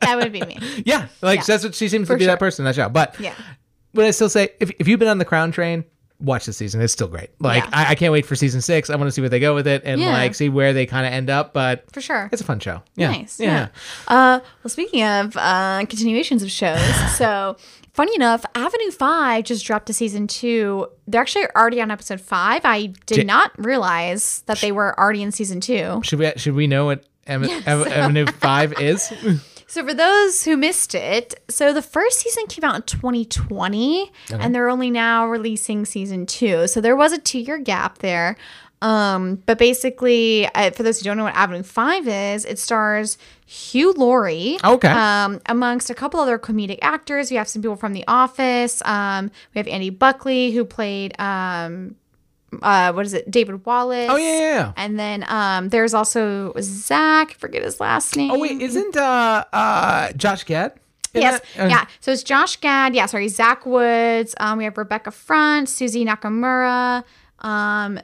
that 0.00 0.14
would 0.16 0.32
be 0.32 0.40
me. 0.40 0.58
yeah. 0.86 1.08
Like, 1.22 1.40
Yeah. 1.40 1.44
that's 1.46 1.64
what 1.64 1.74
she 1.74 1.88
seems 1.88 2.08
to 2.08 2.14
be 2.14 2.20
sure. 2.24 2.32
that 2.32 2.38
person 2.38 2.64
in 2.64 2.66
that 2.66 2.74
show. 2.76 2.88
But 2.88 3.18
Yeah. 3.20 3.34
but 3.94 4.04
I 4.04 4.10
still 4.12 4.28
say 4.28 4.50
if, 4.60 4.70
if 4.78 4.88
you've 4.88 4.98
been 4.98 5.08
on 5.08 5.18
the 5.18 5.24
crown 5.24 5.52
train, 5.52 5.84
watch 6.20 6.46
the 6.46 6.52
season. 6.52 6.80
It's 6.80 6.92
still 6.92 7.08
great. 7.08 7.30
Like 7.40 7.64
Yeah. 7.64 7.70
I, 7.72 7.90
I 7.90 7.94
can't 7.94 8.12
wait 8.12 8.26
for 8.26 8.36
season 8.36 8.60
six. 8.60 8.90
I 8.90 8.96
want 8.96 9.08
to 9.08 9.12
see 9.12 9.20
where 9.20 9.28
they 9.30 9.40
go 9.40 9.54
with 9.54 9.66
it 9.66 9.82
and 9.84 10.00
Yeah. 10.00 10.12
like 10.12 10.34
see 10.34 10.48
where 10.48 10.72
they 10.72 10.86
kind 10.86 11.06
of 11.06 11.12
end 11.12 11.30
up. 11.30 11.52
But 11.52 11.90
For 11.92 12.00
sure. 12.00 12.28
it's 12.32 12.40
a 12.42 12.44
fun 12.44 12.60
show. 12.60 12.82
Yeah. 12.96 13.10
Nice. 13.12 13.40
Yeah. 13.40 13.68
Uh, 14.08 14.40
well, 14.62 14.68
speaking 14.68 15.02
of 15.04 15.36
uh, 15.36 15.84
continuations 15.88 16.42
of 16.42 16.50
shows, 16.50 16.80
so 17.16 17.56
funny 17.94 18.14
enough, 18.14 18.44
Avenue 18.54 18.90
Five 18.90 19.44
just 19.44 19.64
dropped 19.64 19.86
to 19.86 19.94
season 19.94 20.26
two. 20.26 20.86
They're 21.06 21.20
actually 21.22 21.46
already 21.56 21.80
on 21.80 21.90
episode 21.90 22.20
five. 22.20 22.64
I 22.64 22.86
did 23.06 23.14
J- 23.16 23.24
not 23.24 23.52
realize 23.58 24.42
that 24.46 24.58
they 24.60 24.72
were 24.72 24.98
already 25.00 25.22
in 25.22 25.32
season 25.32 25.60
two. 25.60 26.00
Should 26.04 26.18
we 26.18 26.32
should 26.36 26.54
we 26.54 26.66
know 26.66 26.84
what 26.86 27.04
Avenue 27.26 28.26
Five 28.40 28.80
is? 28.80 29.12
So 29.70 29.86
for 29.86 29.94
those 29.94 30.44
who 30.44 30.56
missed 30.56 30.96
it, 30.96 31.40
so 31.48 31.72
the 31.72 31.80
first 31.80 32.18
season 32.18 32.46
came 32.46 32.64
out 32.64 32.74
in 32.74 32.82
2020, 32.82 34.10
and 34.40 34.52
they're 34.52 34.68
only 34.68 34.90
now 34.90 35.28
releasing 35.28 35.84
season 35.84 36.26
two. 36.26 36.66
So 36.66 36.80
there 36.80 36.96
was 36.96 37.12
a 37.12 37.18
two-year 37.18 37.58
gap 37.58 37.98
there. 37.98 38.36
Um, 38.82 39.36
but 39.46 39.58
basically, 39.58 40.46
uh, 40.56 40.72
for 40.72 40.82
those 40.82 40.98
who 40.98 41.04
don't 41.04 41.16
know 41.16 41.22
what 41.22 41.36
Avenue 41.36 41.62
Five 41.62 42.08
is, 42.08 42.44
it 42.44 42.58
stars 42.58 43.16
Hugh 43.46 43.92
Laurie. 43.92 44.58
Okay. 44.64 44.88
Um, 44.88 45.40
amongst 45.46 45.88
a 45.88 45.94
couple 45.94 46.18
other 46.18 46.36
comedic 46.36 46.80
actors, 46.82 47.30
we 47.30 47.36
have 47.36 47.46
some 47.46 47.62
people 47.62 47.76
from 47.76 47.92
The 47.92 48.04
Office. 48.08 48.82
Um, 48.84 49.30
we 49.54 49.60
have 49.60 49.68
Andy 49.68 49.90
Buckley 49.90 50.50
who 50.50 50.64
played 50.64 51.14
um, 51.20 51.94
uh, 52.62 52.92
what 52.92 53.06
is 53.06 53.14
it, 53.14 53.30
David 53.30 53.64
Wallace. 53.64 54.08
Oh 54.10 54.16
yeah, 54.16 54.32
yeah, 54.32 54.38
yeah. 54.54 54.72
And 54.76 54.98
then 54.98 55.24
um, 55.28 55.68
there's 55.68 55.94
also 55.94 56.52
Zach. 56.60 57.34
Forget 57.34 57.62
his 57.62 57.80
last 57.80 58.16
name. 58.16 58.30
Oh 58.30 58.38
wait, 58.38 58.60
isn't 58.60 58.96
uh 58.96 59.44
uh 59.52 60.12
Josh 60.12 60.44
Gad? 60.44 60.72
in 61.14 61.22
Yes, 61.22 61.40
that? 61.56 61.64
Uh, 61.64 61.68
yeah. 61.68 61.86
So 62.00 62.12
it's 62.12 62.22
Josh 62.22 62.56
Gad. 62.56 62.94
Yeah, 62.94 63.06
sorry, 63.06 63.28
Zach 63.28 63.66
Woods. 63.66 64.34
Um, 64.40 64.58
we 64.58 64.64
have 64.64 64.76
Rebecca 64.78 65.10
Front, 65.10 65.68
Suzy 65.68 66.04
Nakamura. 66.04 67.04
Um, 67.40 68.00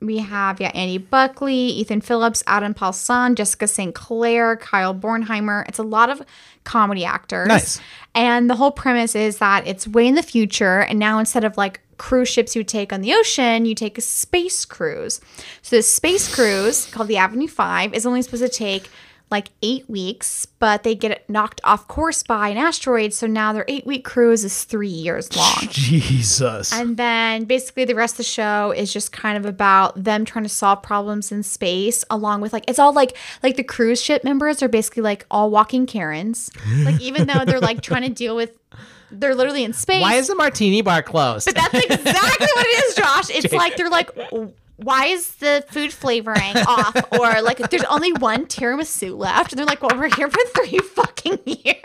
we 0.00 0.18
have 0.18 0.60
yeah 0.60 0.70
Andy 0.74 0.98
Buckley, 0.98 1.54
Ethan 1.54 2.00
Phillips, 2.00 2.42
Adam 2.46 2.72
Paulson, 2.74 3.34
Jessica 3.36 3.68
St. 3.68 3.94
Clair, 3.94 4.56
Kyle 4.56 4.94
Bornheimer. 4.94 5.68
It's 5.68 5.78
a 5.78 5.82
lot 5.82 6.08
of 6.10 6.22
comedy 6.64 7.04
actors. 7.04 7.48
Nice. 7.48 7.80
And 8.14 8.48
the 8.48 8.56
whole 8.56 8.72
premise 8.72 9.14
is 9.14 9.38
that 9.38 9.66
it's 9.66 9.86
way 9.86 10.06
in 10.06 10.14
the 10.14 10.22
future, 10.22 10.80
and 10.80 10.98
now 10.98 11.18
instead 11.18 11.44
of 11.44 11.56
like 11.56 11.80
cruise 12.00 12.30
ships 12.30 12.56
you 12.56 12.64
take 12.64 12.94
on 12.94 13.02
the 13.02 13.12
ocean, 13.12 13.66
you 13.66 13.74
take 13.74 13.98
a 13.98 14.00
space 14.00 14.64
cruise. 14.64 15.20
So 15.60 15.76
this 15.76 15.92
space 15.92 16.34
cruise 16.34 16.90
called 16.90 17.08
the 17.08 17.18
Avenue 17.18 17.46
Five 17.46 17.92
is 17.92 18.06
only 18.06 18.22
supposed 18.22 18.42
to 18.42 18.48
take 18.48 18.88
like 19.30 19.48
eight 19.62 19.88
weeks, 19.88 20.46
but 20.46 20.82
they 20.82 20.94
get 20.94 21.28
knocked 21.28 21.60
off 21.62 21.86
course 21.88 22.22
by 22.22 22.48
an 22.48 22.56
asteroid. 22.56 23.12
So 23.12 23.26
now 23.26 23.52
their 23.52 23.66
eight 23.68 23.84
week 23.86 24.02
cruise 24.02 24.44
is 24.44 24.64
three 24.64 24.88
years 24.88 25.36
long. 25.36 25.68
Jesus. 25.68 26.72
And 26.72 26.96
then 26.96 27.44
basically 27.44 27.84
the 27.84 27.94
rest 27.94 28.14
of 28.14 28.18
the 28.18 28.24
show 28.24 28.72
is 28.74 28.90
just 28.90 29.12
kind 29.12 29.36
of 29.36 29.44
about 29.44 30.02
them 30.02 30.24
trying 30.24 30.44
to 30.44 30.48
solve 30.48 30.82
problems 30.82 31.30
in 31.30 31.42
space 31.42 32.02
along 32.08 32.40
with 32.40 32.54
like 32.54 32.64
it's 32.66 32.78
all 32.78 32.94
like 32.94 33.14
like 33.42 33.56
the 33.56 33.62
cruise 33.62 34.02
ship 34.02 34.24
members 34.24 34.62
are 34.62 34.68
basically 34.68 35.02
like 35.02 35.26
all 35.30 35.50
walking 35.50 35.84
Karens. 35.84 36.50
Like 36.82 37.00
even 37.02 37.26
though 37.26 37.44
they're 37.44 37.60
like 37.60 37.82
trying 37.82 38.02
to 38.02 38.08
deal 38.08 38.34
with 38.34 38.52
they're 39.10 39.34
literally 39.34 39.64
in 39.64 39.72
space. 39.72 40.02
Why 40.02 40.14
is 40.14 40.28
the 40.28 40.34
martini 40.34 40.82
bar 40.82 41.02
closed? 41.02 41.46
But 41.46 41.54
that's 41.56 41.74
exactly 41.74 42.46
what 42.54 42.66
it 42.66 42.84
is, 42.84 42.94
Josh. 42.94 43.30
It's 43.30 43.52
like 43.52 43.76
they're 43.76 43.90
like 43.90 44.10
why 44.82 45.06
is 45.06 45.34
the 45.36 45.64
food 45.68 45.92
flavoring 45.92 46.56
off? 46.66 46.96
Or 47.12 47.42
like, 47.42 47.58
there's 47.70 47.84
only 47.84 48.12
one 48.14 48.46
tiramisu 48.46 49.16
left. 49.16 49.52
And 49.52 49.58
they're 49.58 49.66
like, 49.66 49.82
well, 49.82 49.96
we're 49.96 50.14
here 50.14 50.30
for 50.30 50.40
three 50.54 50.78
fucking 50.94 51.38
years. 51.44 51.76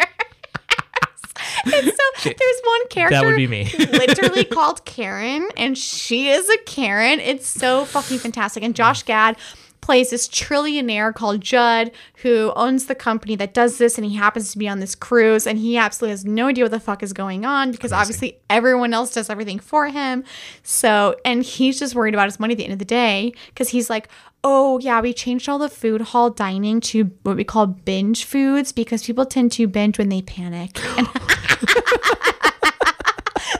and 1.65 1.85
so 1.85 2.23
there's 2.23 2.61
one 2.63 2.87
character 2.89 3.15
That 3.17 3.25
would 3.25 3.35
be 3.35 3.47
me. 3.47 3.69
literally 3.77 4.45
called 4.45 4.85
Karen, 4.85 5.47
and 5.57 5.77
she 5.77 6.29
is 6.29 6.49
a 6.49 6.57
Karen. 6.59 7.19
It's 7.19 7.47
so 7.47 7.85
fucking 7.85 8.19
fantastic. 8.19 8.63
And 8.63 8.75
Josh 8.75 9.03
Gad 9.03 9.37
plays 9.85 10.09
this 10.09 10.27
trillionaire 10.27 11.13
called 11.13 11.39
Judd 11.41 11.91
who 12.23 12.51
owns 12.55 12.87
the 12.87 12.95
company 12.95 13.35
that 13.35 13.53
does 13.53 13.77
this, 13.77 13.99
and 13.99 14.07
he 14.07 14.15
happens 14.15 14.51
to 14.51 14.57
be 14.57 14.67
on 14.67 14.79
this 14.79 14.95
cruise, 14.95 15.45
and 15.45 15.59
he 15.59 15.77
absolutely 15.77 16.09
has 16.09 16.25
no 16.25 16.47
idea 16.47 16.63
what 16.63 16.71
the 16.71 16.79
fuck 16.79 17.03
is 17.03 17.13
going 17.13 17.45
on 17.45 17.71
because 17.71 17.91
obviously 17.91 18.39
everyone 18.49 18.95
else 18.95 19.13
does 19.13 19.29
everything 19.29 19.59
for 19.59 19.87
him. 19.89 20.23
So, 20.63 21.15
and 21.23 21.43
he's 21.43 21.77
just 21.77 21.93
worried 21.93 22.15
about 22.15 22.25
his 22.25 22.39
money 22.39 22.55
at 22.55 22.57
the 22.57 22.63
end 22.63 22.73
of 22.73 22.79
the 22.79 22.85
day 22.85 23.31
because 23.49 23.69
he's 23.69 23.87
like, 23.87 24.09
oh 24.43 24.79
yeah, 24.79 25.01
we 25.01 25.13
changed 25.13 25.47
all 25.47 25.59
the 25.59 25.69
food 25.69 26.01
hall 26.01 26.31
dining 26.31 26.79
to 26.79 27.11
what 27.21 27.37
we 27.37 27.43
call 27.43 27.67
binge 27.67 28.23
foods 28.23 28.71
because 28.71 29.03
people 29.03 29.23
tend 29.23 29.51
to 29.51 29.67
binge 29.67 29.99
when 29.99 30.09
they 30.09 30.23
panic. 30.23 30.79
And 30.97 31.07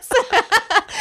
so, 0.01 0.15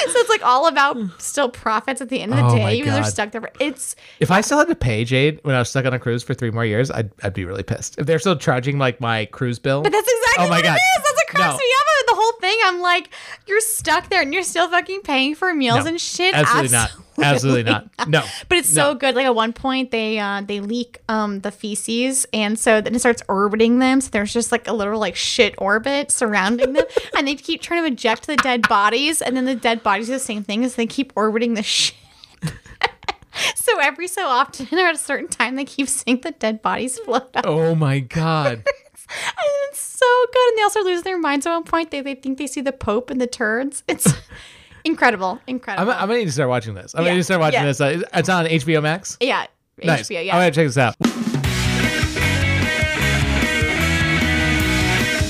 so 0.09 0.14
it's 0.25 0.31
like 0.31 0.45
all 0.45 0.67
about 0.67 0.97
hmm. 0.97 1.07
still 1.19 1.49
profits 1.49 2.01
at 2.01 2.09
the 2.09 2.21
end 2.21 2.33
of 2.33 2.39
the 2.39 2.45
Oh 2.45 2.57
day. 2.57 2.83
though 2.83 2.91
they're 2.93 3.05
stuck 3.05 3.31
there. 3.33 3.41
for- 3.41 3.53
It's 3.61 3.95
If 4.21 4.31
I 4.31 4.41
still 4.41 4.59
had 4.59 4.69
to 4.69 4.75
pay 4.75 5.05
Jade 5.05 5.41
when 5.43 5.55
I 5.55 5.59
was 5.61 5.69
stuck 5.69 5.85
on 5.87 5.93
a 5.95 5.99
cruise 5.99 6.23
for 6.23 6.35
three 6.35 6.51
more 6.51 6.65
years, 6.65 6.91
I'd, 6.91 7.11
I'd 7.23 7.35
be 7.35 7.45
really 7.45 7.63
pissed. 7.63 7.99
If 7.99 8.07
they're 8.07 8.19
still 8.19 8.37
charging 8.37 8.79
like 8.79 9.01
my 9.01 9.27
cruise 9.27 9.59
bill, 9.59 9.83
but 9.83 9.93
that's 9.93 10.09
exactly 10.09 10.47
Oh 10.47 10.49
my 10.49 10.57
what 10.59 10.65
God. 10.65 10.77
it 10.77 10.81
is. 10.99 11.05
That's 11.05 11.17
what 11.17 11.27
cracks 11.29 11.53
No. 11.53 11.59
me 11.59 11.73
up 11.81 11.87
the 12.07 12.15
whole 12.15 12.33
thing. 12.41 12.59
I'm 12.65 12.81
like, 12.81 13.11
you're 13.47 13.61
stuck 13.61 14.09
there 14.09 14.23
and 14.23 14.33
you're 14.33 14.43
still 14.43 14.69
fucking 14.69 15.03
paying 15.03 15.35
for 15.35 15.53
meals 15.55 15.85
No, 15.85 15.91
and 15.91 16.01
shit. 16.01 16.35
absolutely 16.35 16.71
not. 16.71 16.91
Absolutely 17.17 17.63
not. 17.63 17.89
No. 18.09 18.25
But 18.49 18.59
it's 18.59 18.69
so 18.69 18.95
good. 18.95 19.15
Like 19.15 19.27
at 19.27 19.35
one 19.35 19.53
point 19.53 19.91
they 19.93 20.19
uh 20.19 20.43
they 20.45 20.61
leak 20.61 21.01
um 21.09 21.41
the 21.41 21.51
feces 21.53 22.27
and 22.33 22.59
so 22.59 22.81
then 22.81 22.95
it 22.95 22.99
starts 22.99 23.23
orbiting 23.29 23.79
them. 23.79 24.01
So 24.01 24.11
there's 24.11 24.33
just 24.33 24.51
like 24.51 24.67
a 24.67 24.73
little 24.73 24.99
like 24.99 25.15
shit 25.15 25.55
orbit 25.59 26.11
surrounding 26.11 26.73
them. 26.73 26.85
and 27.17 27.29
they 27.29 27.37
keep 27.37 27.63
trying 27.63 27.83
to 27.85 27.87
eject 27.93 28.27
the 28.27 28.37
dead 28.37 28.69
bodies 28.69 29.23
and 29.23 29.37
then 29.37 29.45
the 29.45 29.55
dead 29.55 29.83
bodies 29.83 30.07
do 30.07 30.13
the 30.15 30.19
same 30.19 30.43
thing 30.43 30.65
as 30.65 30.75
they 30.75 30.87
keep 30.87 31.13
orbiting 31.15 31.55
the 31.55 31.63
shit. 31.63 31.95
so 33.55 33.79
every 33.81 34.09
so 34.09 34.27
often 34.27 34.67
or 34.77 34.87
at 34.87 34.95
a 34.95 34.99
certain 34.99 35.29
time 35.29 35.55
they 35.57 35.65
keep 35.65 35.89
seeing 35.89 36.21
the 36.21 36.33
dead 36.33 36.63
bodies 36.63 36.99
float 36.99 37.31
up. 37.37 37.45
Oh 37.47 37.75
my 37.75 38.01
God. 38.01 38.65
And 39.09 39.71
it's 39.71 39.81
so 39.81 40.07
good. 40.33 40.49
And 40.49 40.59
they 40.59 40.63
also 40.63 40.83
lose 40.83 41.03
their 41.03 41.19
minds 41.19 41.47
at 41.47 41.53
one 41.53 41.65
point. 41.65 41.91
They 41.91 42.01
they 42.01 42.15
think 42.15 42.39
they 42.39 42.47
see 42.47 42.61
the 42.61 42.73
Pope 42.73 43.11
and 43.11 43.21
the 43.21 43.27
turds. 43.27 43.83
It's 43.89 44.13
incredible. 44.85 45.33
I'm, 45.43 45.55
Incredible. 45.57 45.93
I'm 45.93 46.01
gonna 46.09 46.19
need 46.21 46.25
to 46.27 46.33
start 46.33 46.49
watching 46.49 46.75
this. 46.75 46.95
I'm 46.95 47.01
Yeah, 47.03 47.05
gonna 47.09 47.15
need 47.15 47.21
to 47.21 47.25
start 47.25 47.41
watching 47.41 47.61
yeah. 47.61 47.67
this. 47.67 47.81
Uh, 47.81 48.03
it's 48.15 48.29
on 48.29 48.47
HBO 48.47 48.83
Max. 48.83 49.17
yeah. 49.21 49.47
Nice. 49.83 50.09
HBO, 50.09 50.21
I'm 50.21 50.27
gonna 50.27 50.51
check 50.53 50.67
this 50.67 50.79
out. 50.79 50.95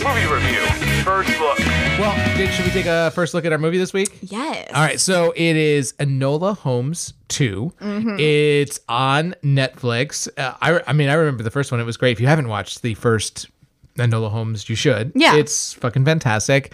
Movie 0.04 0.26
review. 0.32 0.66
First 1.02 1.30
look. 1.40 1.58
Well, 1.98 2.36
Jake, 2.36 2.50
should 2.50 2.64
we 2.66 2.70
take 2.72 2.86
a 2.86 3.10
first 3.12 3.34
look 3.34 3.44
at 3.44 3.52
our 3.52 3.58
movie 3.58 3.78
this 3.78 3.92
week? 3.92 4.18
Yes. 4.20 4.68
All 4.74 4.82
right, 4.82 5.00
so 5.00 5.32
it 5.36 5.56
is 5.56 5.92
Enola 5.94 6.56
Holmes 6.56 7.14
2. 7.28 7.72
Mm-hmm. 7.80 8.16
It's 8.18 8.80
on 8.88 9.34
Netflix. 9.42 10.28
Uh, 10.36 10.54
I, 10.60 10.82
I 10.86 10.92
mean, 10.92 11.08
I 11.08 11.14
remember 11.14 11.42
the 11.42 11.50
first 11.50 11.70
one. 11.72 11.80
It 11.80 11.84
was 11.84 11.96
great. 11.96 12.12
If 12.12 12.20
you 12.20 12.26
haven't 12.26 12.48
watched 12.48 12.82
the 12.82 12.94
first 12.94 13.48
Enola 13.96 14.30
Holmes, 14.30 14.68
you 14.68 14.76
should. 14.76 15.12
Yeah. 15.14 15.36
It's 15.36 15.74
fucking 15.74 16.04
fantastic. 16.04 16.72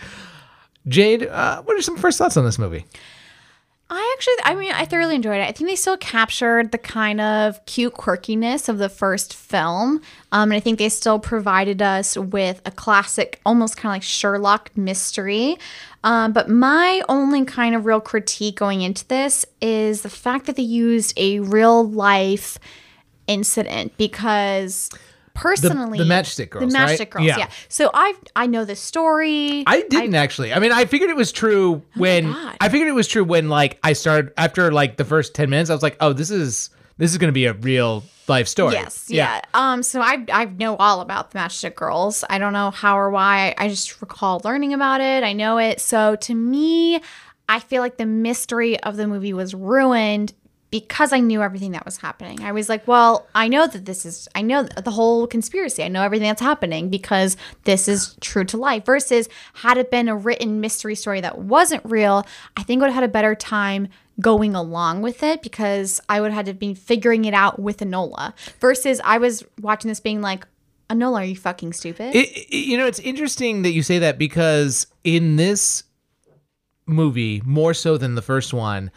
Jade, 0.89 1.27
uh, 1.27 1.63
what 1.63 1.77
are 1.77 1.83
some 1.83 1.97
first 1.97 2.19
thoughts 2.19 2.37
on 2.37 2.45
this 2.45 2.59
movie? 2.59 2.85
I 3.93 4.15
actually, 4.17 4.35
I 4.45 4.55
mean, 4.55 4.71
I 4.71 4.85
thoroughly 4.85 5.17
enjoyed 5.17 5.41
it. 5.41 5.49
I 5.49 5.53
think 5.53 5.69
they 5.69 5.75
still 5.75 5.97
captured 5.97 6.71
the 6.71 6.79
kind 6.79 7.21
of 7.21 7.65
cute 7.67 7.95
quirkiness 7.95 8.69
of 8.69 8.79
the 8.79 8.89
first 8.89 9.35
film. 9.35 10.01
Um, 10.31 10.51
and 10.51 10.53
I 10.53 10.61
think 10.61 10.79
they 10.79 10.89
still 10.89 11.19
provided 11.19 11.83
us 11.83 12.17
with 12.17 12.63
a 12.65 12.71
classic, 12.71 13.41
almost 13.45 13.77
kind 13.77 13.91
of 13.91 13.97
like 13.97 14.05
Sherlock 14.05 14.71
mystery. 14.77 15.59
Um, 16.05 16.33
but 16.33 16.49
my 16.49 17.03
only 17.09 17.45
kind 17.45 17.75
of 17.75 17.85
real 17.85 18.01
critique 18.01 18.55
going 18.57 18.83
into 18.83 19.07
this 19.09 19.45
is 19.61 20.03
the 20.03 20.09
fact 20.09 20.47
that 20.47 20.55
they 20.55 20.63
used 20.63 21.13
a 21.17 21.41
real 21.41 21.87
life 21.87 22.61
incident 23.27 23.97
because 23.97 24.89
personally, 25.41 25.99
the 25.99 26.05
Matchstick 26.05 26.51
Girls, 26.51 26.73
the 26.73 26.79
right? 26.79 26.99
Matchstick 26.99 27.11
Girls, 27.11 27.27
Yeah. 27.27 27.39
yeah. 27.39 27.51
So 27.69 27.91
I 27.95 28.15
I 28.37 28.47
know 28.47 28.65
the 28.65 28.77
story. 28.77 29.65
I 29.67 29.83
didn't 29.83 30.15
actually. 30.15 30.53
I 30.53 30.59
mean, 30.59 30.73
I 30.73 30.85
figured 30.85 31.11
it 31.11 31.17
was 31.17 31.33
true 31.33 31.83
when 31.97 32.27
Oh 32.27 32.33
God. 32.33 32.57
I 32.61 32.69
figured 32.69 32.89
it 32.89 32.93
was 32.95 33.09
true 33.09 33.25
when 33.25 33.49
like 33.49 33.79
I 33.83 33.93
started 33.95 34.33
after 34.37 34.71
like 34.73 34.97
the 34.97 35.05
first 35.05 35.35
10 35.35 35.51
minutes. 35.51 35.71
I 35.71 35.75
was 35.75 35.83
like, 35.83 35.97
"Oh, 36.01 36.13
this 36.13 36.31
is 36.31 36.71
this 36.99 37.11
is 37.13 37.19
going 37.19 37.29
to 37.29 37.33
be 37.33 37.47
a 37.47 37.55
real 37.55 38.05
life 38.29 38.47
story." 38.49 38.75
Yes, 38.75 39.07
yeah. 39.09 39.41
Um, 39.55 39.83
so 39.83 40.01
I 40.01 40.25
I 40.33 40.45
know 40.45 40.77
all 40.77 41.01
about 41.01 41.31
the 41.31 41.39
Matchstick 41.39 41.75
Girls. 41.75 42.25
I 42.29 42.39
don't 42.39 42.53
know 42.53 42.71
how 42.71 42.99
or 42.99 43.11
why. 43.11 43.55
I 43.59 43.69
just 43.69 44.01
recall 44.01 44.41
learning 44.45 44.75
about 44.75 45.01
it. 45.01 45.25
I 45.25 45.33
know 45.33 45.59
it. 45.59 45.81
So 45.81 46.17
to 46.17 46.35
me, 46.35 47.01
I 47.49 47.59
feel 47.59 47.83
like 47.83 47.97
the 47.97 48.07
mystery 48.07 48.79
of 48.81 48.97
the 48.97 49.07
movie 49.09 49.33
was 49.33 49.55
ruined 49.55 50.35
because 50.71 51.13
I 51.13 51.19
knew 51.21 51.43
everything 51.43 51.73
that 51.73 51.85
was 51.85 51.97
happening. 51.97 52.43
I 52.43 52.53
was 52.53 52.69
like, 52.69 52.87
well, 52.87 53.27
I 53.35 53.49
know 53.49 53.67
that 53.67 53.85
this 53.87 54.07
is 54.07 54.29
I 54.35 54.43
know 54.43 54.63
the 54.63 54.91
whole 54.93 55.27
conspiracy. 55.27 55.83
I 55.83 55.89
know 55.89 56.03
everything 56.03 56.29
that's 56.29 56.41
happening 56.41 56.89
because 56.91 57.37
this 57.65 57.89
is 57.89 58.17
true 58.21 58.45
to 58.45 58.57
life. 58.57 58.85
Versus 58.87 59.29
had 59.55 59.79
it 59.79 59.91
been 59.91 60.09
a 60.09 60.17
written 60.17 60.61
mystery 60.61 60.95
story 60.95 61.21
that 61.21 61.39
wasn't 61.39 61.85
real, 61.85 62.25
I 62.57 62.63
think 62.63 62.81
I 62.81 62.87
would 62.87 62.93
have 62.93 63.03
had 63.03 63.11
a 63.11 63.13
better 63.13 63.35
time 63.35 63.89
going 64.21 64.55
along 64.55 65.01
with 65.03 65.23
it 65.23 65.43
because 65.43 66.01
I 66.09 66.21
would 66.21 66.31
have 66.31 66.47
had 66.47 66.55
to 66.55 66.59
be 66.59 66.75
figuring 66.75 67.25
it 67.25 67.33
out 67.35 67.59
with 67.59 67.79
Enola 67.79 68.35
versus 68.61 69.01
I 69.03 69.19
was 69.19 69.43
watching 69.61 69.89
this 69.89 69.99
being 70.01 70.21
like, 70.21 70.47
Enola, 70.91 71.21
are 71.21 71.25
you 71.25 71.37
fucking 71.37 71.73
stupid? 71.73 72.15
It, 72.15 72.29
it- 72.29 72.55
you 72.55 72.77
know, 72.77 72.87
it's 72.87 72.99
interesting 72.99 73.63
that 73.63 73.71
you 73.71 73.83
say 73.83 73.99
that 74.01 74.19
because 74.19 74.87
in 75.05 75.37
this 75.37 75.85
movie, 76.87 77.43
more 77.45 77.75
so 77.75 77.97
than 77.97 78.15
the 78.15 78.23
first 78.23 78.53
one, 78.53 78.91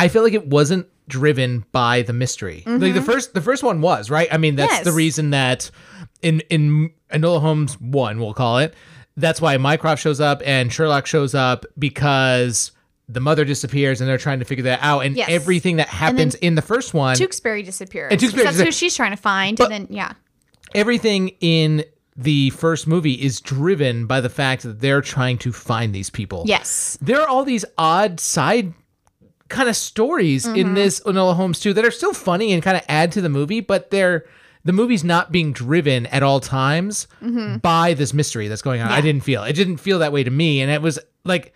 I 0.00 0.08
feel 0.08 0.22
like 0.22 0.32
it 0.34 0.46
wasn't 0.46 0.86
driven 1.08 1.64
by 1.72 2.02
the 2.02 2.12
mystery. 2.12 2.62
Like 2.66 2.94
the 2.94 3.02
first, 3.02 3.34
the 3.34 3.40
first 3.40 3.62
one 3.62 3.80
was 3.80 4.10
right. 4.10 4.28
I 4.32 4.36
mean, 4.38 4.56
that's 4.56 4.70
Mm-hmm. 4.72 4.76
Yes. 4.78 4.84
the 4.84 4.92
reason 4.92 5.30
that 5.30 5.70
in 6.22 6.40
in 6.50 6.92
Enola 7.12 7.40
Holmes 7.40 7.80
one, 7.80 8.18
we'll 8.20 8.34
call 8.34 8.58
it. 8.58 8.74
That's 9.16 9.40
why 9.40 9.56
Mycroft 9.56 10.00
shows 10.02 10.20
up 10.20 10.40
and 10.46 10.72
Sherlock 10.72 11.06
shows 11.06 11.34
up 11.34 11.66
because 11.78 12.72
the 13.08 13.20
mother 13.20 13.44
disappears 13.44 14.00
and 14.00 14.08
they're 14.08 14.18
trying 14.18 14.38
to 14.38 14.44
figure 14.44 14.62
that 14.64 14.78
out. 14.82 15.00
And 15.00 15.16
Yes. 15.16 15.28
everything 15.30 15.76
that 15.76 15.88
happens 15.88 16.36
in 16.36 16.54
the 16.54 16.62
first 16.62 16.94
one, 16.94 17.16
Tewksbury 17.16 17.62
disappears. 17.64 18.12
And 18.12 18.20
Tewksbury 18.20 18.44
That's 18.46 18.60
who 18.60 18.70
she's 18.70 18.94
trying 18.94 19.10
to 19.10 19.16
find. 19.16 19.58
But- 19.58 19.72
and 19.72 19.88
then, 19.88 19.94
yeah. 19.96 20.12
everything 20.74 21.30
in 21.40 21.84
the 22.16 22.50
first 22.50 22.86
movie 22.86 23.14
is 23.14 23.40
driven 23.40 24.06
by 24.06 24.20
the 24.20 24.28
fact 24.28 24.62
that 24.62 24.80
they're 24.80 25.00
trying 25.00 25.38
to 25.38 25.52
find 25.52 25.94
these 25.94 26.10
people. 26.10 26.44
Yes. 26.46 26.98
There 27.00 27.20
are 27.20 27.26
all 27.26 27.44
these 27.44 27.64
odd 27.78 28.20
side 28.20 28.74
kind 29.50 29.68
of 29.68 29.76
stories 29.76 30.46
Mm-hmm. 30.46 30.56
in 30.56 30.74
this 30.74 31.00
Enola 31.00 31.34
Holmes 31.36 31.60
too 31.60 31.72
that 31.74 31.84
are 31.84 31.90
still 31.90 32.14
funny 32.14 32.52
and 32.52 32.62
kind 32.62 32.76
of 32.76 32.82
add 32.88 33.12
to 33.12 33.20
the 33.20 33.28
movie, 33.28 33.60
but 33.60 33.90
they're 33.90 34.24
the 34.64 34.72
movie's 34.72 35.04
not 35.04 35.32
being 35.32 35.52
driven 35.52 36.06
at 36.06 36.22
all 36.22 36.38
times 36.40 37.06
by 37.62 37.94
this 37.94 38.12
mystery 38.14 38.46
that's 38.48 38.62
going 38.62 38.80
on. 38.80 38.88
I 38.88 38.96
Mm-hmm. 38.98 39.06
Didn't 39.06 39.22
feel. 39.24 39.42
It 39.44 39.54
didn't 39.54 39.78
feel 39.78 39.98
that 40.00 40.12
way 40.12 40.22
to 40.24 40.30
me 40.30 40.60
and 40.60 40.70
it 40.70 40.82
was 40.82 40.98
like 41.24 41.54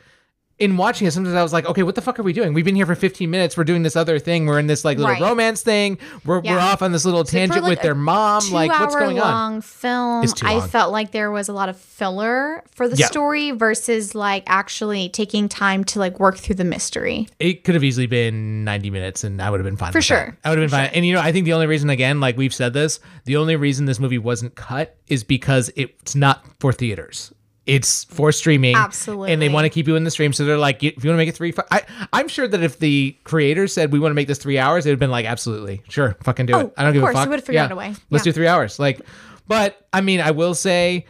in 0.59 0.77
watching 0.77 1.07
it, 1.07 1.11
sometimes 1.11 1.35
I 1.35 1.43
was 1.43 1.53
like, 1.53 1.67
okay, 1.67 1.83
what 1.83 1.97
the 1.97 2.01
fuck 2.01 2.19
are 2.21 2.23
we 2.23 2.33
doing? 2.33 2.55
We've 2.55 2.65
been 2.65 2.77
here 2.77 2.87
for 2.87 2.95
15 2.95 3.29
minutes. 3.29 3.57
We're 3.57 3.65
doing 3.65 3.83
this 3.83 3.97
other 3.97 4.21
thing. 4.21 4.47
We're 4.47 4.61
in 4.61 4.69
this 4.69 4.85
like 4.85 4.99
little 4.99 5.13
Right. 5.13 5.21
romance 5.21 5.63
thing. 5.63 5.99
We're, 6.25 6.41
we're 6.41 6.59
off 6.61 6.81
on 6.81 6.93
this 6.93 7.05
little 7.05 7.25
for, 7.25 7.31
tangent 7.33 7.63
like, 7.63 7.71
with 7.71 7.83
their 7.83 7.97
mom. 7.97 8.43
Like, 8.53 8.71
what's 8.71 8.95
going 8.95 9.19
on? 9.19 9.29
long 9.33 9.61
film. 9.63 10.25
I 10.43 10.61
felt 10.61 10.93
like 10.93 11.11
there 11.11 11.33
was 11.33 11.49
a 11.49 11.53
lot 11.53 11.69
of 11.69 11.77
filler 11.77 12.63
for 12.71 12.89
the 12.89 12.97
Yeah. 12.97 13.07
story 13.07 13.51
versus 13.51 14.15
like 14.15 14.45
actually 14.47 15.09
taking 15.09 15.49
time 15.49 15.83
to 15.85 15.99
like 15.99 16.21
work 16.21 16.37
through 16.39 16.55
the 16.57 16.65
mystery. 16.65 17.27
it 17.41 17.65
could 17.65 17.75
have 17.75 17.83
easily 17.85 18.07
been 18.07 18.63
90 18.65 18.91
minutes 18.91 19.25
and 19.25 19.43
I 19.43 19.51
would 19.51 19.59
have 19.59 19.65
been 19.67 19.77
fine. 19.77 19.91
For 19.93 19.99
with 19.99 20.05
sure. 20.05 20.37
that. 20.43 20.49
I 20.49 20.51
would 20.51 20.59
have 20.61 20.71
been 20.71 20.79
fine. 20.79 20.91
And 20.95 21.05
you 21.05 21.15
know, 21.15 21.21
I 21.21 21.33
think 21.33 21.47
the 21.47 21.53
only 21.55 21.67
reason, 21.67 21.91
again, 21.91 22.21
like 22.21 22.37
we've 22.37 22.55
said 22.55 22.73
this, 22.75 23.01
the 23.25 23.37
only 23.37 23.57
reason 23.57 23.87
this 23.87 23.99
movie 23.99 24.19
wasn't 24.19 24.55
cut 24.55 24.97
is 25.09 25.25
because 25.25 25.71
it's 25.75 26.15
not 26.15 26.45
for 26.61 26.73
theaters. 26.73 27.33
It's 27.67 28.05
for 28.05 28.31
streaming. 28.31 28.77
Absolutely. 28.77 29.33
And 29.33 29.41
they 29.41 29.49
want 29.49 29.65
to 29.65 29.71
keep 29.71 29.87
you 29.89 29.97
in 29.97 30.05
the 30.05 30.11
stream. 30.11 30.33
So 30.35 30.45
they're 30.45 30.59
like, 30.59 30.83
if 30.83 31.03
you 31.03 31.09
want 31.11 31.15
to 31.15 31.17
make 31.17 31.29
it 31.31 31.35
three, 31.37 31.51
fi- 31.53 31.65
I, 31.71 31.83
I'm 32.13 32.29
sure 32.29 32.47
that 32.47 32.63
if 32.63 32.79
the 32.79 33.17
creators 33.25 33.73
said, 33.73 33.91
we 33.91 33.99
want 33.99 34.11
to 34.11 34.15
make 34.15 34.29
this 34.29 34.37
three 34.39 34.59
hours, 34.59 34.85
it 34.85 34.91
would 34.91 34.95
have 34.95 35.01
been 35.01 35.11
like, 35.11 35.25
absolutely. 35.25 35.83
Sure. 35.89 36.15
Fucking 36.23 36.45
do 36.47 36.53
Oh, 36.55 36.61
it. 36.61 36.75
I 36.77 36.83
don't 36.85 36.93
give 36.93 37.01
course, 37.03 37.15
a 37.15 37.19
fuck. 37.21 37.29
would 37.31 37.39
have 37.39 37.45
figured 37.47 37.65
out 37.65 37.73
a 37.73 37.77
way. 37.77 37.95
Let's 38.11 38.27
Yeah. 38.27 38.33
do 38.33 38.35
three 38.35 38.49
hours. 38.49 38.79
Like, 38.79 39.01
but 39.49 39.87
I 39.95 40.03
mean, 40.03 40.21
I 40.21 40.33
will 40.33 40.55
say, 40.55 41.07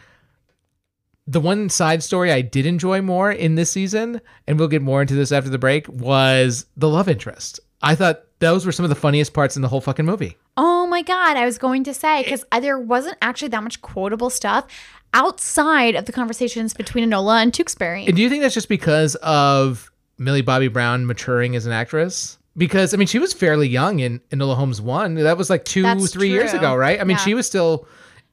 the 1.27 1.39
one 1.41 1.69
side 1.69 2.03
story 2.03 2.31
I 2.31 2.41
did 2.41 2.65
enjoy 2.65 3.01
more 3.01 3.31
in 3.31 3.55
this 3.55 3.71
season, 3.71 4.21
and 4.47 4.59
we'll 4.59 4.67
get 4.67 4.81
more 4.81 5.01
into 5.01 5.15
this 5.15 5.31
after 5.31 5.49
the 5.49 5.57
break, 5.57 5.87
was 5.89 6.67
the 6.77 6.87
love 6.87 7.09
interest. 7.09 7.59
I 7.81 7.95
thought 7.95 8.21
those 8.39 8.65
were 8.65 8.71
some 8.71 8.83
of 8.85 8.89
the 8.89 8.95
funniest 8.95 9.33
parts 9.33 9.55
in 9.55 9.61
the 9.61 9.67
whole 9.67 9.81
fucking 9.81 10.05
movie. 10.05 10.37
Oh 10.55 10.85
my 10.87 11.01
god, 11.01 11.35
I 11.35 11.45
was 11.45 11.57
going 11.57 11.83
to 11.85 11.93
say 11.93 12.23
because 12.23 12.45
there 12.61 12.79
wasn't 12.79 13.17
actually 13.21 13.47
that 13.49 13.63
much 13.63 13.81
quotable 13.81 14.29
stuff 14.29 14.67
outside 15.15 15.95
of 15.95 16.05
the 16.05 16.11
conversations 16.11 16.73
between 16.75 17.09
Enola 17.09 17.41
and 17.41 17.51
Tewksbury. 17.53 18.05
And 18.05 18.15
do 18.15 18.21
you 18.21 18.29
think 18.29 18.43
that's 18.43 18.53
just 18.53 18.69
because 18.69 19.15
of 19.23 19.91
Millie 20.19 20.41
Bobby 20.43 20.67
Brown 20.67 21.07
maturing 21.07 21.55
as 21.55 21.65
an 21.65 21.71
actress? 21.71 22.37
because 22.57 22.93
I 22.93 22.97
mean 22.97 23.07
she 23.07 23.19
was 23.19 23.33
fairly 23.33 23.67
young 23.67 23.99
in 23.99 24.19
Enola 24.31 24.55
Holmes 24.55 24.81
one. 24.81 25.15
That 25.15 25.37
was 25.37 25.49
like 25.49 25.65
two, 25.65 25.81
That's 25.83 26.13
three 26.13 26.29
years 26.29 26.53
ago, 26.53 26.73
right? 26.73 27.01
I 27.01 27.03
mean 27.03 27.17
Yeah. 27.17 27.23
she 27.23 27.33
was 27.33 27.45
still 27.45 27.85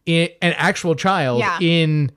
i 0.06 0.32
an 0.40 0.52
actual 0.56 0.94
child 0.94 1.40
Yeah. 1.40 1.58
in, 1.60 2.12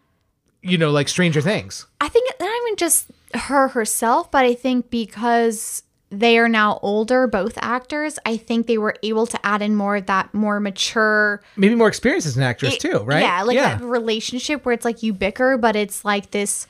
you 0.61 0.77
know, 0.77 0.91
like 0.91 1.07
Stranger 1.07 1.41
Things. 1.41 1.87
I 2.01 2.07
think 2.07 2.29
not 2.39 2.49
even 2.67 2.75
just 2.77 3.07
her 3.33 3.69
herself, 3.69 4.29
but 4.29 4.45
I 4.45 4.53
think 4.53 4.91
because 4.91 5.81
they 6.09 6.37
are 6.37 6.47
now 6.47 6.79
older, 6.81 7.27
both 7.27 7.57
actors, 7.61 8.19
I 8.25 8.37
think 8.37 8.67
they 8.67 8.77
were 8.77 8.95
able 9.03 9.25
to 9.27 9.45
add 9.45 9.61
in 9.61 9.75
more 9.75 9.95
of 9.97 10.05
that 10.05 10.33
more 10.33 10.59
mature 10.59 11.41
Maybe 11.57 11.75
more 11.75 11.87
experience 11.87 12.25
as 12.25 12.37
an 12.37 12.43
actress 12.43 12.77
too, 12.77 12.99
right? 12.99 13.21
Yeah, 13.21 13.41
like 13.43 13.57
that 13.57 13.81
relationship 13.81 14.65
where 14.65 14.73
it's 14.73 14.85
like 14.85 15.03
you 15.03 15.13
bicker, 15.13 15.57
but 15.57 15.75
it's 15.75 16.05
like 16.05 16.31
this 16.31 16.67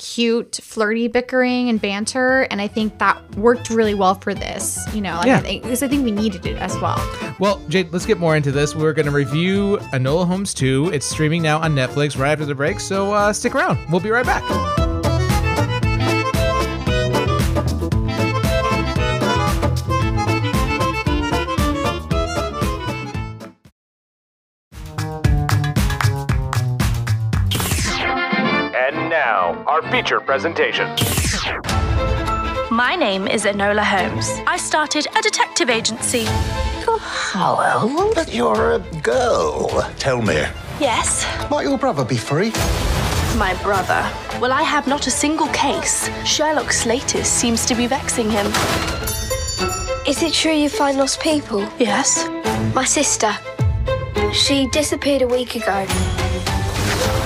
cute, 0.00 0.58
flirty 0.62 1.08
bickering 1.08 1.68
and 1.68 1.80
banter. 1.80 2.42
And 2.50 2.60
I 2.60 2.68
think 2.68 2.98
that 2.98 3.36
worked 3.36 3.68
really 3.68 3.92
well 3.94 4.14
for 4.14 4.32
this, 4.32 4.82
you 4.94 5.02
know, 5.02 5.16
like 5.16 5.26
Yeah. 5.26 5.36
I 5.36 5.40
think, 5.40 5.62
because 5.62 5.82
I 5.82 5.88
think 5.88 6.04
we 6.04 6.10
needed 6.10 6.46
it 6.46 6.56
as 6.56 6.74
well. 6.78 6.96
Well, 7.38 7.60
Jade, 7.68 7.92
let's 7.92 8.06
get 8.06 8.18
more 8.18 8.34
into 8.34 8.50
this. 8.50 8.74
We're 8.74 8.94
going 8.94 9.06
to 9.06 9.12
review 9.12 9.76
Enola 9.92 10.26
Holmes 10.26 10.54
2. 10.54 10.90
It's 10.94 11.04
streaming 11.06 11.42
now 11.42 11.58
on 11.60 11.74
Netflix 11.74 12.18
right 12.18 12.32
after 12.32 12.46
the 12.46 12.54
break, 12.54 12.80
so 12.80 13.12
uh, 13.12 13.32
stick 13.34 13.54
around. 13.54 13.78
We'll 13.90 14.00
be 14.00 14.10
right 14.10 14.24
back. 14.24 14.79
Feature 29.90 30.20
presentation. 30.20 30.86
My 32.70 32.94
name 32.98 33.26
is 33.26 33.44
Enola 33.44 33.82
Holmes. 33.82 34.30
I 34.46 34.56
started 34.56 35.06
a 35.16 35.22
detective 35.22 35.68
agency. 35.68 36.24
Oh, 36.86 37.56
well, 37.58 38.12
but 38.14 38.32
you're 38.34 38.72
a 38.72 38.78
girl. 39.02 39.68
Tell 39.98 40.22
me, 40.22 40.44
Yes, 40.80 41.26
might 41.50 41.62
your 41.64 41.78
brother 41.78 42.04
be 42.04 42.16
free? 42.16 42.52
my 43.38 43.54
brother. 43.62 44.02
Well, 44.40 44.52
I 44.52 44.62
have 44.62 44.86
not 44.86 45.06
a 45.06 45.10
single 45.10 45.46
case. 45.48 46.10
Sherlock 46.26 46.66
Slatus 46.72 47.26
seems 47.26 47.64
to 47.66 47.74
be 47.74 47.86
vexing 47.86 48.28
him. 48.30 48.46
Is 50.06 50.22
it 50.22 50.32
true 50.34 50.52
you 50.52 50.68
find 50.68 50.98
lost 50.98 51.20
people? 51.20 51.66
Yes? 51.78 52.28
My 52.74 52.84
sister. 52.84 53.32
She 54.32 54.66
disappeared 54.72 55.22
a 55.22 55.28
week 55.28 55.54
ago. 55.56 55.86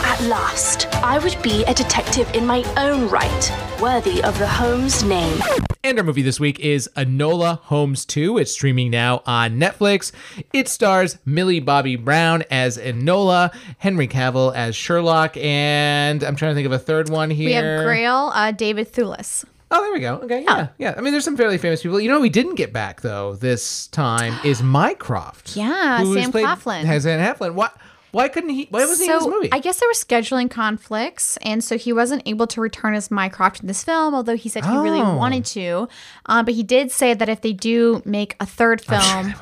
At 0.07 0.21
last, 0.25 0.87
I 0.97 1.19
would 1.19 1.37
be 1.43 1.65
a 1.65 1.75
detective 1.75 2.31
in 2.35 2.47
my 2.47 2.63
own 2.77 3.09
right, 3.09 3.53
worthy 3.81 4.23
of 4.23 4.39
the 4.39 4.47
Holmes 4.47 5.03
name. 5.03 5.41
And 5.83 5.99
our 5.99 6.05
movie 6.05 6.23
this 6.23 6.39
week 6.39 6.61
is 6.61 6.89
Enola 6.97 7.59
Holmes 7.61 8.05
2. 8.05 8.39
It's 8.39 8.53
streaming 8.53 8.91
now 8.91 9.23
on 9.27 9.59
Netflix. 9.59 10.13
It 10.53 10.69
stars 10.69 11.19
Millie 11.25 11.59
Bobby 11.59 11.97
Brown 11.97 12.45
as 12.51 12.77
Enola, 12.79 13.53
Henry 13.79 14.07
Cavill 14.07 14.55
as 14.55 14.77
Sherlock, 14.77 15.37
and 15.39 16.23
I'm 16.23 16.37
trying 16.37 16.51
to 16.51 16.55
think 16.55 16.67
of 16.67 16.73
a 16.73 16.79
third 16.79 17.09
one 17.09 17.31
here. 17.31 17.47
We 17.49 17.53
have 17.55 17.85
Grail, 17.85 18.31
uh, 18.35 18.53
David 18.53 18.93
Thewlis. 18.93 19.45
Oh, 19.71 19.81
there 19.83 19.93
we 19.93 19.99
go. 20.01 20.17
Okay, 20.17 20.43
yeah, 20.45 20.69
yeah. 20.79 20.95
I 20.97 21.01
mean, 21.01 21.13
there's 21.13 21.25
some 21.25 21.37
fairly 21.37 21.59
famous 21.59 21.83
people. 21.83 21.99
You 21.99 22.09
know, 22.11 22.21
we 22.21 22.29
didn't 22.29 22.55
get 22.55 22.73
back 22.73 23.01
though 23.01 23.35
this 23.35 23.89
time 23.89 24.39
is 24.45 24.63
Mycroft. 24.63 25.57
Yeah, 25.57 26.05
Sam 26.05 26.31
played- 26.31 26.45
Claflin. 26.45 26.85
Has 26.85 27.03
Sam 27.05 27.19
Claflin. 27.19 27.55
Why? 27.55 27.71
Why 28.15 28.29
couldn't 28.29 28.51
he? 28.51 28.69
Why 28.71 28.87
wasn't 28.87 29.09
he 29.09 29.13
in 29.13 29.19
this 29.19 29.27
movie? 29.29 29.49
I 29.53 29.59
guess 29.59 29.81
there 29.81 29.89
were 29.89 29.93
scheduling 29.93 30.49
conflicts, 30.51 31.37
and 31.39 31.63
so 31.65 31.77
he 31.77 31.93
wasn't 31.93 32.23
able 32.27 32.47
to 32.47 32.61
return 32.61 32.95
as 32.95 33.11
Mycroft 33.11 33.61
in 33.61 33.67
this 33.67 33.83
film. 33.83 34.15
Although 34.15 34.37
he 34.37 34.49
said 34.49 34.65
he 34.65 34.77
really 34.77 35.01
Oh. 35.01 35.17
wanted 35.17 35.45
to, 35.47 35.89
uh, 36.27 36.43
but 36.45 36.55
he 36.55 36.63
did 36.63 36.93
say 36.93 37.13
that 37.13 37.29
if 37.29 37.41
they 37.41 37.53
do 37.53 38.03
make 38.05 38.37
a 38.39 38.47
third 38.47 38.81
film, 38.81 39.35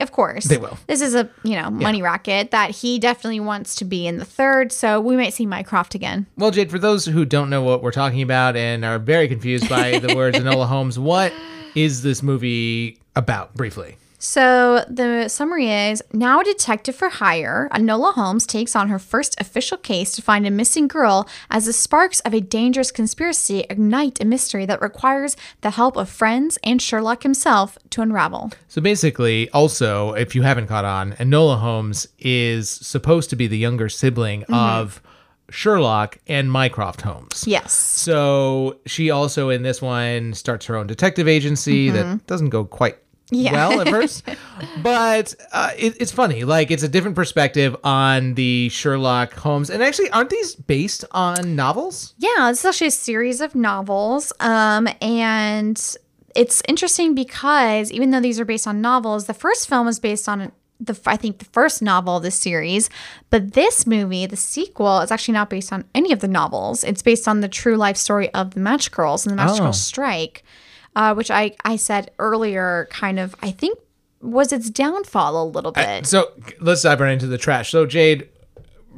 of 0.00 0.12
course 0.12 0.44
They 0.46 0.56
will. 0.56 0.78
This 0.86 1.02
is 1.02 1.14
a 1.14 1.28
you 1.42 1.56
know 1.60 1.68
money 1.70 2.00
racket 2.00 2.52
that 2.52 2.70
he 2.70 2.98
definitely 2.98 3.40
wants 3.40 3.74
to 3.76 3.84
be 3.84 4.06
in 4.06 4.16
the 4.16 4.24
third. 4.24 4.72
So 4.72 4.98
we 4.98 5.14
might 5.16 5.34
see 5.34 5.44
Mycroft 5.44 5.94
again. 5.94 6.24
Well, 6.38 6.50
Jade, 6.50 6.70
for 6.70 6.78
those 6.78 7.04
who 7.04 7.26
don't 7.26 7.50
know 7.50 7.62
what 7.62 7.82
we're 7.82 7.92
talking 7.92 8.22
about 8.22 8.56
and 8.56 8.82
are 8.84 8.98
very 8.98 9.28
confused 9.28 9.68
by 9.68 9.98
the 9.98 10.14
words 10.16 10.38
Enola 10.40 10.66
Holmes, 10.66 10.98
what 10.98 11.34
is 11.74 12.02
this 12.02 12.22
movie 12.22 12.98
about 13.14 13.52
briefly? 13.54 13.96
So 14.28 14.84
the 14.88 15.28
summary 15.28 15.70
is 15.70 16.02
now 16.12 16.40
a 16.40 16.44
detective 16.44 16.96
for 16.96 17.08
hire, 17.08 17.68
Enola 17.72 18.12
Holmes 18.14 18.44
takes 18.44 18.74
on 18.74 18.88
her 18.88 18.98
first 18.98 19.40
official 19.40 19.78
case 19.78 20.10
to 20.16 20.20
find 20.20 20.44
a 20.44 20.50
missing 20.50 20.88
girl 20.88 21.28
as 21.48 21.66
the 21.66 21.72
sparks 21.72 22.18
of 22.20 22.34
a 22.34 22.40
dangerous 22.40 22.90
conspiracy 22.90 23.64
ignite 23.70 24.20
a 24.20 24.24
mystery 24.24 24.66
that 24.66 24.82
requires 24.82 25.36
the 25.60 25.70
help 25.70 25.96
of 25.96 26.08
friends 26.08 26.58
and 26.64 26.82
Sherlock 26.82 27.22
himself 27.22 27.78
to 27.90 28.02
unravel. 28.02 28.50
So 28.66 28.82
basically, 28.82 29.48
also, 29.50 30.14
if 30.14 30.34
you 30.34 30.42
haven't 30.42 30.66
caught 30.66 30.84
on, 30.84 31.12
Enola 31.12 31.60
Holmes 31.60 32.08
is 32.18 32.68
supposed 32.68 33.30
to 33.30 33.36
be 33.36 33.46
the 33.46 33.58
younger 33.58 33.88
sibling 33.88 34.40
Mm-hmm. 34.42 34.54
of 34.54 35.00
Sherlock 35.50 36.18
and 36.26 36.50
Mycroft 36.50 37.02
Holmes. 37.02 37.44
Yes. 37.46 37.72
So 37.72 38.78
she 38.86 39.10
also 39.10 39.50
in 39.50 39.62
this 39.62 39.80
one 39.80 40.34
starts 40.34 40.66
her 40.66 40.74
own 40.76 40.88
detective 40.88 41.28
agency 41.28 41.90
that 41.90 42.26
doesn't 42.26 42.50
go 42.50 42.64
quite 42.64 42.94
Mm-hmm. 42.94 43.05
Yeah. 43.30 43.52
well 43.52 43.80
at 43.80 43.88
first, 43.90 44.24
but 44.82 45.34
uh, 45.52 45.70
it, 45.76 45.96
it's 46.00 46.12
funny. 46.12 46.44
Like 46.44 46.70
it's 46.70 46.82
a 46.82 46.88
different 46.88 47.16
perspective 47.16 47.74
on 47.82 48.34
the 48.34 48.68
Sherlock 48.68 49.32
Holmes, 49.34 49.68
and 49.70 49.82
actually, 49.82 50.10
aren't 50.10 50.30
these 50.30 50.54
based 50.54 51.04
on 51.10 51.56
novels? 51.56 52.14
Yeah, 52.18 52.50
it's 52.50 52.64
actually 52.64 52.86
a 52.88 52.90
series 52.92 53.40
of 53.40 53.54
novels. 53.54 54.32
Um, 54.40 54.88
and 55.00 55.96
it's 56.34 56.62
interesting 56.68 57.14
because 57.14 57.90
even 57.90 58.10
though 58.10 58.20
these 58.20 58.38
are 58.38 58.44
based 58.44 58.66
on 58.66 58.80
novels, 58.80 59.26
the 59.26 59.34
first 59.34 59.68
film 59.68 59.86
was 59.86 59.98
based 59.98 60.28
on 60.28 60.52
the 60.78 60.96
I 61.06 61.16
think 61.16 61.38
the 61.38 61.46
first 61.46 61.80
novel 61.80 62.18
of 62.18 62.22
the 62.22 62.30
series, 62.30 62.90
but 63.30 63.54
this 63.54 63.86
movie, 63.86 64.26
the 64.26 64.36
sequel, 64.36 65.00
is 65.00 65.10
actually 65.10 65.32
not 65.32 65.48
based 65.50 65.72
on 65.72 65.84
any 65.94 66.12
of 66.12 66.20
the 66.20 66.28
novels. 66.28 66.84
It's 66.84 67.02
based 67.02 67.26
on 67.26 67.40
the 67.40 67.48
true 67.48 67.76
life 67.76 67.96
story 67.96 68.28
of 68.34 68.50
the 68.52 68.60
Match 68.60 68.90
Girls 68.92 69.24
and 69.26 69.32
the 69.32 69.36
Match 69.36 69.58
Oh. 69.58 69.64
Girls 69.64 69.80
strike, 69.80 70.44
uh, 70.96 71.14
which 71.14 71.30
I 71.30 71.54
I 71.64 71.76
said 71.76 72.10
earlier, 72.18 72.88
kind 72.90 73.20
of 73.20 73.36
I 73.40 73.52
think 73.52 73.78
was 74.20 74.52
its 74.52 74.70
downfall 74.70 75.40
a 75.40 75.46
little 75.46 75.70
bit. 75.70 76.06
So 76.06 76.32
let's 76.58 76.82
dive 76.82 76.98
right 77.00 77.12
into 77.12 77.28
the 77.28 77.38
trash. 77.38 77.70
So 77.70 77.86
Jade, 77.86 78.28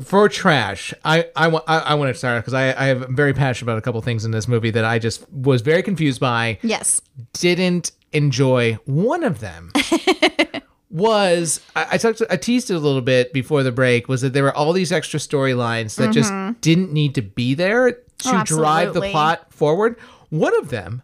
for 0.03 0.29
trash, 0.29 0.95
I 1.05 1.27
I 1.37 1.49
want 1.49 1.65
I, 1.69 1.81
I 1.81 1.95
want 1.95 2.11
to 2.13 2.19
start 2.19 2.41
because 2.43 2.55
I 2.55 2.71
I 2.71 2.87
am 2.89 3.15
very 3.15 3.35
passionate 3.35 3.67
about 3.71 3.79
a 3.79 3.83
couple 3.83 4.01
things 4.01 4.25
in 4.25 4.31
this 4.31 4.49
movie 4.49 4.71
that 4.71 4.85
I 4.85 4.99
just 4.99 5.31
was 5.31 5.61
very 5.61 5.83
confused 5.83 6.21
by. 6.21 6.59
yes. 6.63 7.03
Didn't 7.35 7.93
enjoy 8.13 8.79
one 8.87 9.23
of 9.25 9.41
them. 9.41 9.73
was 10.91 11.61
I, 11.77 11.87
I 11.93 11.99
talked 11.99 12.23
I 12.31 12.37
teased 12.37 12.71
it 12.71 12.75
a 12.75 12.79
little 12.79 13.03
bit 13.03 13.33
before 13.35 13.63
the 13.63 13.73
break 13.73 14.09
was 14.09 14.23
that 14.23 14.33
there 14.33 14.43
were 14.45 14.57
all 14.57 14.73
these 14.73 14.91
extra 14.91 15.21
storylines 15.21 15.97
that 15.97 16.13
just 16.13 16.33
didn't 16.63 16.93
need 16.93 17.15
to 17.17 17.23
be 17.23 17.55
there 17.55 17.93
to 17.93 17.99
Mm-hmm. 18.19 18.37
Oh, 18.39 18.45
drive 18.45 18.95
the 18.95 19.01
plot 19.03 19.53
forward. 19.53 19.97
One 20.31 20.57
of 20.59 20.71
them 20.71 21.03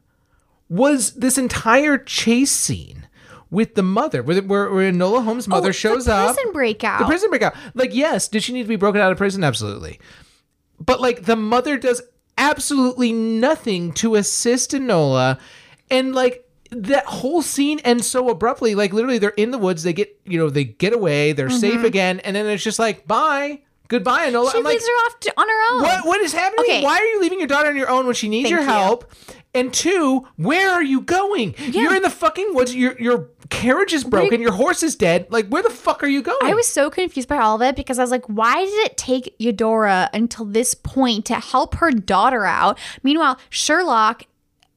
was 0.75 1.13
this 1.15 1.39
entire 1.39 1.99
chase 1.99 2.51
scene 2.51 3.07
with 3.51 3.77
the 3.77 3.83
mother, 3.83 4.23
where, 4.23 4.43
where, 4.43 4.71
where 4.71 4.91
Enola 4.91 5.23
Holmes' 5.23 5.47
mother 5.47 5.69
Oh, 5.69 5.73
shows 5.73 6.07
the 6.07 6.15
up. 6.15 6.35
prison 6.35 6.53
breakout. 6.53 6.99
The 6.99 7.05
prison 7.07 7.31
breakout. 7.31 7.55
Like, 7.75 7.95
yes, 7.95 8.27
did 8.27 8.43
she 8.43 8.53
need 8.53 8.63
to 8.63 8.69
be 8.69 8.77
broken 8.77 9.01
out 9.01 9.13
of 9.13 9.19
prison? 9.19 9.45
Absolutely. 9.45 10.01
But 10.81 11.01
like 11.01 11.25
the 11.25 11.37
mother 11.37 11.79
does 11.79 12.03
absolutely 12.37 13.13
nothing 13.13 13.93
to 13.93 14.17
assist 14.17 14.73
Enola. 14.73 15.39
And 15.91 16.15
like 16.15 16.51
that 16.73 17.07
whole 17.07 17.43
scene 17.43 17.79
ends 17.81 18.09
so 18.09 18.29
abruptly. 18.29 18.75
Like 18.75 18.93
literally 18.93 19.19
they're 19.19 19.31
in 19.31 19.53
the 19.53 19.59
woods, 19.59 19.85
they 19.85 19.93
get 19.93 20.21
you 20.25 20.39
know, 20.39 20.51
they 20.51 20.65
get 20.65 20.93
away, 20.93 21.33
they're 21.33 21.51
safe 21.51 21.85
again, 21.85 22.19
and 22.21 22.35
then 22.35 22.47
it's 22.47 22.65
just 22.65 22.81
like, 22.81 23.07
bye. 23.07 23.61
Goodbye, 23.87 24.31
Enola. 24.31 24.47
Mm-hmm. 24.47 24.51
She 24.51 24.59
I'm 24.59 24.65
like, 24.65 24.73
leaves 24.73 24.87
her 24.89 24.93
off 25.07 25.21
to, 25.21 25.35
on 25.37 25.47
her 25.49 25.75
own. 25.77 25.83
what 25.83 26.07
what 26.07 26.21
is 26.23 26.33
happening? 26.33 26.65
Okay. 26.65 26.83
Why 26.83 26.97
are 26.97 27.05
you 27.05 27.21
leaving 27.21 27.39
your 27.39 27.47
daughter 27.49 27.69
on 27.69 27.77
your 27.77 27.91
own 27.91 28.07
when 28.07 28.15
she 28.17 28.29
needs 28.29 28.49
Thank 28.49 28.55
your 28.55 28.63
you. 28.63 28.99
And 29.55 29.73
two, 29.73 30.27
where 30.37 30.71
are 30.71 30.83
you 30.83 31.01
going? 31.01 31.55
You're 31.59 31.95
in 31.95 32.03
the 32.03 32.11
fucking 32.11 32.55
woods. 32.55 32.75
Your 32.75 33.01
your 33.01 33.31
carriage 33.51 33.93
is 33.93 34.03
broken. 34.03 34.41
Your 34.41 34.53
horse 34.53 34.83
is 34.83 34.97
dead. 34.97 35.29
Like 35.31 35.49
where 35.49 35.63
the 35.63 35.71
fuck 35.71 36.03
are 36.03 36.09
you 36.09 36.23
going? 36.23 36.39
I 36.43 36.55
was 36.55 36.67
so 36.67 36.91
confused 36.91 37.29
by 37.29 37.39
all 37.39 37.57
of 37.57 37.63
it 37.63 37.77
because 37.77 37.99
I 37.99 38.03
was 38.03 38.11
like, 38.11 38.25
why 38.27 38.65
did 38.65 38.87
it 38.87 38.97
take 38.97 39.35
Eudora 39.39 40.11
until 40.13 40.45
this 40.45 40.75
point 40.75 41.25
to 41.27 41.35
help 41.35 41.77
her 41.77 41.91
daughter 41.91 42.45
out? 42.45 42.79
Meanwhile, 43.03 43.39
Sherlock, 43.49 44.25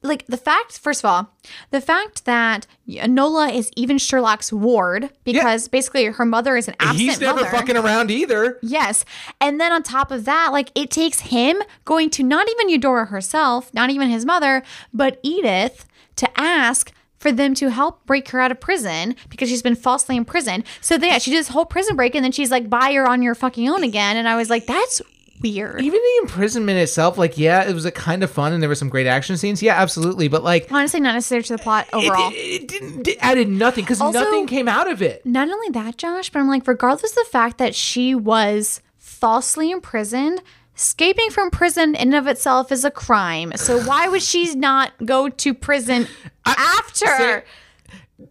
like 0.04 0.26
the 0.28 0.38
fact, 0.38 0.78
first 0.78 1.02
of 1.04 1.10
all, 1.10 1.34
the 1.72 1.82
fact 1.82 2.26
that 2.26 2.68
Nola 2.86 3.50
is 3.50 3.72
even 3.76 3.98
Sherlock's 3.98 4.54
ward 4.54 5.10
because 5.24 5.68
basically 5.68 6.06
her 6.06 6.26
mother 6.26 6.56
is 6.56 6.68
an 6.68 6.76
absent 6.80 7.00
He's 7.00 7.20
never 7.20 7.42
mother. 7.42 7.50
fucking 7.50 7.76
around 7.78 8.12
either. 8.12 8.60
Yes. 8.62 9.04
And 9.42 9.60
then 9.60 9.72
on 9.72 9.84
top 9.84 10.12
of 10.12 10.26
that, 10.26 10.52
like 10.52 10.72
it 10.76 10.92
takes 10.92 11.22
him 11.22 11.58
going 11.86 12.10
to 12.12 12.24
not 12.24 12.48
even 12.50 12.70
Eudora 12.70 13.06
herself, 13.08 13.74
not 13.74 13.90
even 13.90 14.10
his 14.10 14.26
mother, 14.26 14.64
but 14.94 15.20
Edith 15.24 15.86
to 16.18 16.30
ask 16.40 16.92
for 17.20 17.32
them 17.32 17.56
to 17.56 17.72
help 17.72 18.06
break 18.06 18.30
her 18.30 18.40
out 18.40 18.52
of 18.52 18.60
prison 18.60 19.16
because 19.30 19.50
she's 19.50 19.64
been 19.64 19.76
falsely 19.76 20.16
imprisoned. 20.16 20.64
So 20.82 20.98
then 21.00 21.10
yeah, 21.10 21.18
she 21.18 21.32
did 21.32 21.40
this 21.40 21.48
whole 21.50 21.66
prison 21.66 21.96
break 21.96 22.14
and 22.14 22.24
then 22.24 22.32
she's 22.32 22.52
like, 22.52 22.70
bye, 22.70 22.90
you're 22.90 23.08
on 23.08 23.24
your 23.24 23.34
fucking 23.34 23.68
own 23.68 23.84
again. 23.84 24.18
And 24.18 24.30
I 24.30 24.36
was 24.36 24.50
like, 24.52 24.68
that's 24.68 25.02
weird. 25.42 25.82
even 25.82 26.00
the 26.00 26.20
imprisonment 26.22 26.80
itself, 26.80 27.18
like, 27.18 27.38
yeah, 27.38 27.68
it 27.68 27.74
was 27.74 27.86
a 27.86 27.92
kind 27.92 28.24
of 28.24 28.32
fun 28.32 28.54
and 28.54 28.62
there 28.62 28.70
were 28.70 28.76
some 28.76 28.90
great 28.90 29.08
action 29.08 29.38
scenes. 29.38 29.62
Yeah, 29.62 29.80
absolutely. 29.80 30.28
But 30.28 30.44
like, 30.44 30.72
Honestly, 30.72 31.00
not 31.00 31.14
necessary 31.14 31.44
to 31.44 31.58
the 31.58 31.62
plot 31.64 31.88
overall. 31.94 32.32
it, 32.32 32.36
it 32.36 32.68
didn't 32.68 33.08
it 33.08 33.18
added 33.22 33.48
nothing 33.50 33.84
because 33.84 34.00
nothing 34.00 34.48
came 34.48 34.68
out 34.68 34.90
of 34.90 35.02
it. 35.02 35.26
not 35.26 35.50
only 35.50 35.70
that, 35.70 35.98
Josh, 35.98 36.30
but 36.32 36.40
I'm 36.40 36.48
like, 36.48 36.68
regardless 36.68 37.12
of 37.12 37.16
the 37.26 37.30
fact 37.32 37.58
that 37.60 37.76
she 37.76 38.16
was 38.16 38.82
falsely 38.98 39.72
imprisoned, 39.72 40.42
escaping 40.76 41.30
from 41.32 41.50
prison 41.50 41.96
in 41.96 42.14
and 42.14 42.16
of 42.16 42.28
itself 42.28 42.72
is 42.72 42.86
a 42.86 42.92
crime. 42.92 43.52
So 43.56 43.80
why 43.82 44.08
would 44.08 44.22
she 44.22 44.54
not 44.56 44.92
go 45.06 45.28
to 45.30 45.54
prison 45.54 46.08
after? 46.46 47.06
Sarah- 47.08 47.44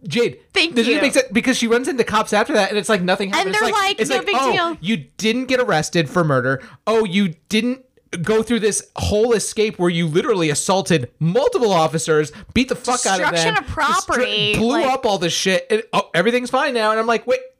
Jade, 0.07 0.39
Thank 0.53 0.75
does 0.75 0.87
you. 0.87 0.95
This 0.95 1.01
make 1.01 1.13
sense? 1.13 1.27
Because 1.31 1.57
she 1.57 1.67
runs 1.67 1.87
into 1.87 2.03
cops 2.03 2.33
after 2.33 2.53
that, 2.53 2.69
and 2.69 2.77
it's 2.77 2.89
like 2.89 3.01
nothing 3.01 3.29
happened. 3.29 3.51
It's 3.51 3.59
they're 3.59 3.71
like, 3.71 3.99
it's 3.99 4.09
no 4.09 4.21
big 4.21 4.35
oh, 4.37 4.51
deal. 4.51 4.77
You 4.81 4.97
didn't 5.17 5.45
get 5.45 5.59
arrested 5.59 6.09
for 6.09 6.23
murder. 6.23 6.61
Oh, 6.85 7.05
you 7.05 7.35
didn't 7.49 7.85
go 8.21 8.43
through 8.43 8.59
this 8.59 8.89
whole 8.95 9.33
escape 9.33 9.79
where 9.79 9.89
you 9.89 10.07
literally 10.07 10.49
assaulted 10.49 11.11
multiple 11.19 11.71
officers, 11.71 12.31
beat 12.53 12.69
the 12.69 12.75
fuck 12.75 13.05
out 13.05 13.19
of 13.19 13.25
them, 13.25 13.33
Destruction 13.33 13.63
of 13.63 13.69
property, 13.69 14.55
blew 14.55 14.71
like- 14.71 14.85
up 14.85 15.05
all 15.05 15.17
this 15.17 15.33
shit. 15.33 15.67
And, 15.69 15.83
oh, 15.93 16.09
everything's 16.13 16.49
fine 16.49 16.73
now. 16.73 16.91
And 16.91 16.99
I'm 16.99 17.07
like, 17.07 17.25
wait, 17.27 17.39
it. 17.39 17.56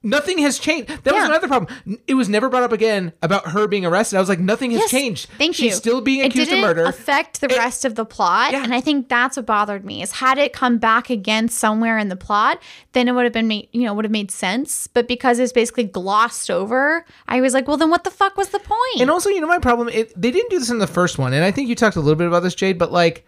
Nothing 0.00 0.38
has 0.38 0.60
changed. 0.60 0.88
That 1.02 1.12
was 1.12 1.24
another 1.24 1.48
problem. 1.48 1.76
It 2.06 2.14
was 2.14 2.28
never 2.28 2.48
brought 2.48 2.62
up 2.62 2.70
again 2.70 3.12
about 3.20 3.48
her 3.48 3.66
being 3.66 3.84
arrested. 3.84 4.16
I 4.16 4.20
was 4.20 4.28
like, 4.28 4.38
nothing 4.38 4.70
has 4.70 4.82
Yes, 4.82 4.90
changed. 4.92 5.28
Thank 5.38 5.58
you. 5.58 5.64
She's 5.64 5.72
you. 5.72 5.76
still 5.76 6.00
being 6.00 6.20
it 6.20 6.26
accused 6.28 6.50
of 6.50 6.56
didn't 6.56 6.62
murder. 6.68 6.84
Affect 6.84 7.40
the 7.40 7.48
rest 7.48 7.84
of 7.84 7.96
the 7.96 8.04
plot, 8.04 8.52
Yeah. 8.52 8.62
and 8.62 8.72
I 8.72 8.80
think 8.80 9.08
that's 9.08 9.36
what 9.36 9.44
bothered 9.46 9.84
me. 9.84 10.00
Is 10.02 10.12
had 10.12 10.38
it 10.38 10.52
come 10.52 10.78
back 10.78 11.10
again 11.10 11.48
somewhere 11.48 11.98
in 11.98 12.10
the 12.10 12.16
plot, 12.16 12.62
then 12.92 13.08
it 13.08 13.12
would 13.12 13.24
have 13.24 13.32
been 13.32 13.48
made, 13.48 13.68
you 13.72 13.82
know, 13.82 13.92
would 13.92 14.04
have 14.04 14.12
made 14.12 14.30
sense. 14.30 14.86
But 14.86 15.08
because 15.08 15.40
it's 15.40 15.52
basically 15.52 15.84
glossed 15.84 16.48
over, 16.48 17.04
I 17.26 17.40
was 17.40 17.52
like, 17.52 17.66
well, 17.66 17.76
then 17.76 17.90
what 17.90 18.04
the 18.04 18.10
fuck 18.12 18.36
was 18.36 18.50
the 18.50 18.60
point? 18.60 19.00
And 19.00 19.10
also, 19.10 19.30
you 19.30 19.40
know, 19.40 19.48
my 19.48 19.58
problem, 19.58 19.88
it, 19.88 20.12
they 20.20 20.30
didn't 20.30 20.50
do 20.50 20.60
this 20.60 20.70
in 20.70 20.78
the 20.78 20.86
first 20.86 21.18
one. 21.18 21.32
And 21.32 21.42
I 21.44 21.50
think 21.50 21.68
you 21.68 21.74
talked 21.74 21.96
a 21.96 22.00
little 22.00 22.14
bit 22.16 22.28
about 22.28 22.44
this, 22.44 22.54
Jade, 22.54 22.78
but 22.78 22.92
like, 22.92 23.26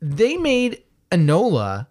they 0.00 0.38
made 0.38 0.82
Enola 1.12 1.86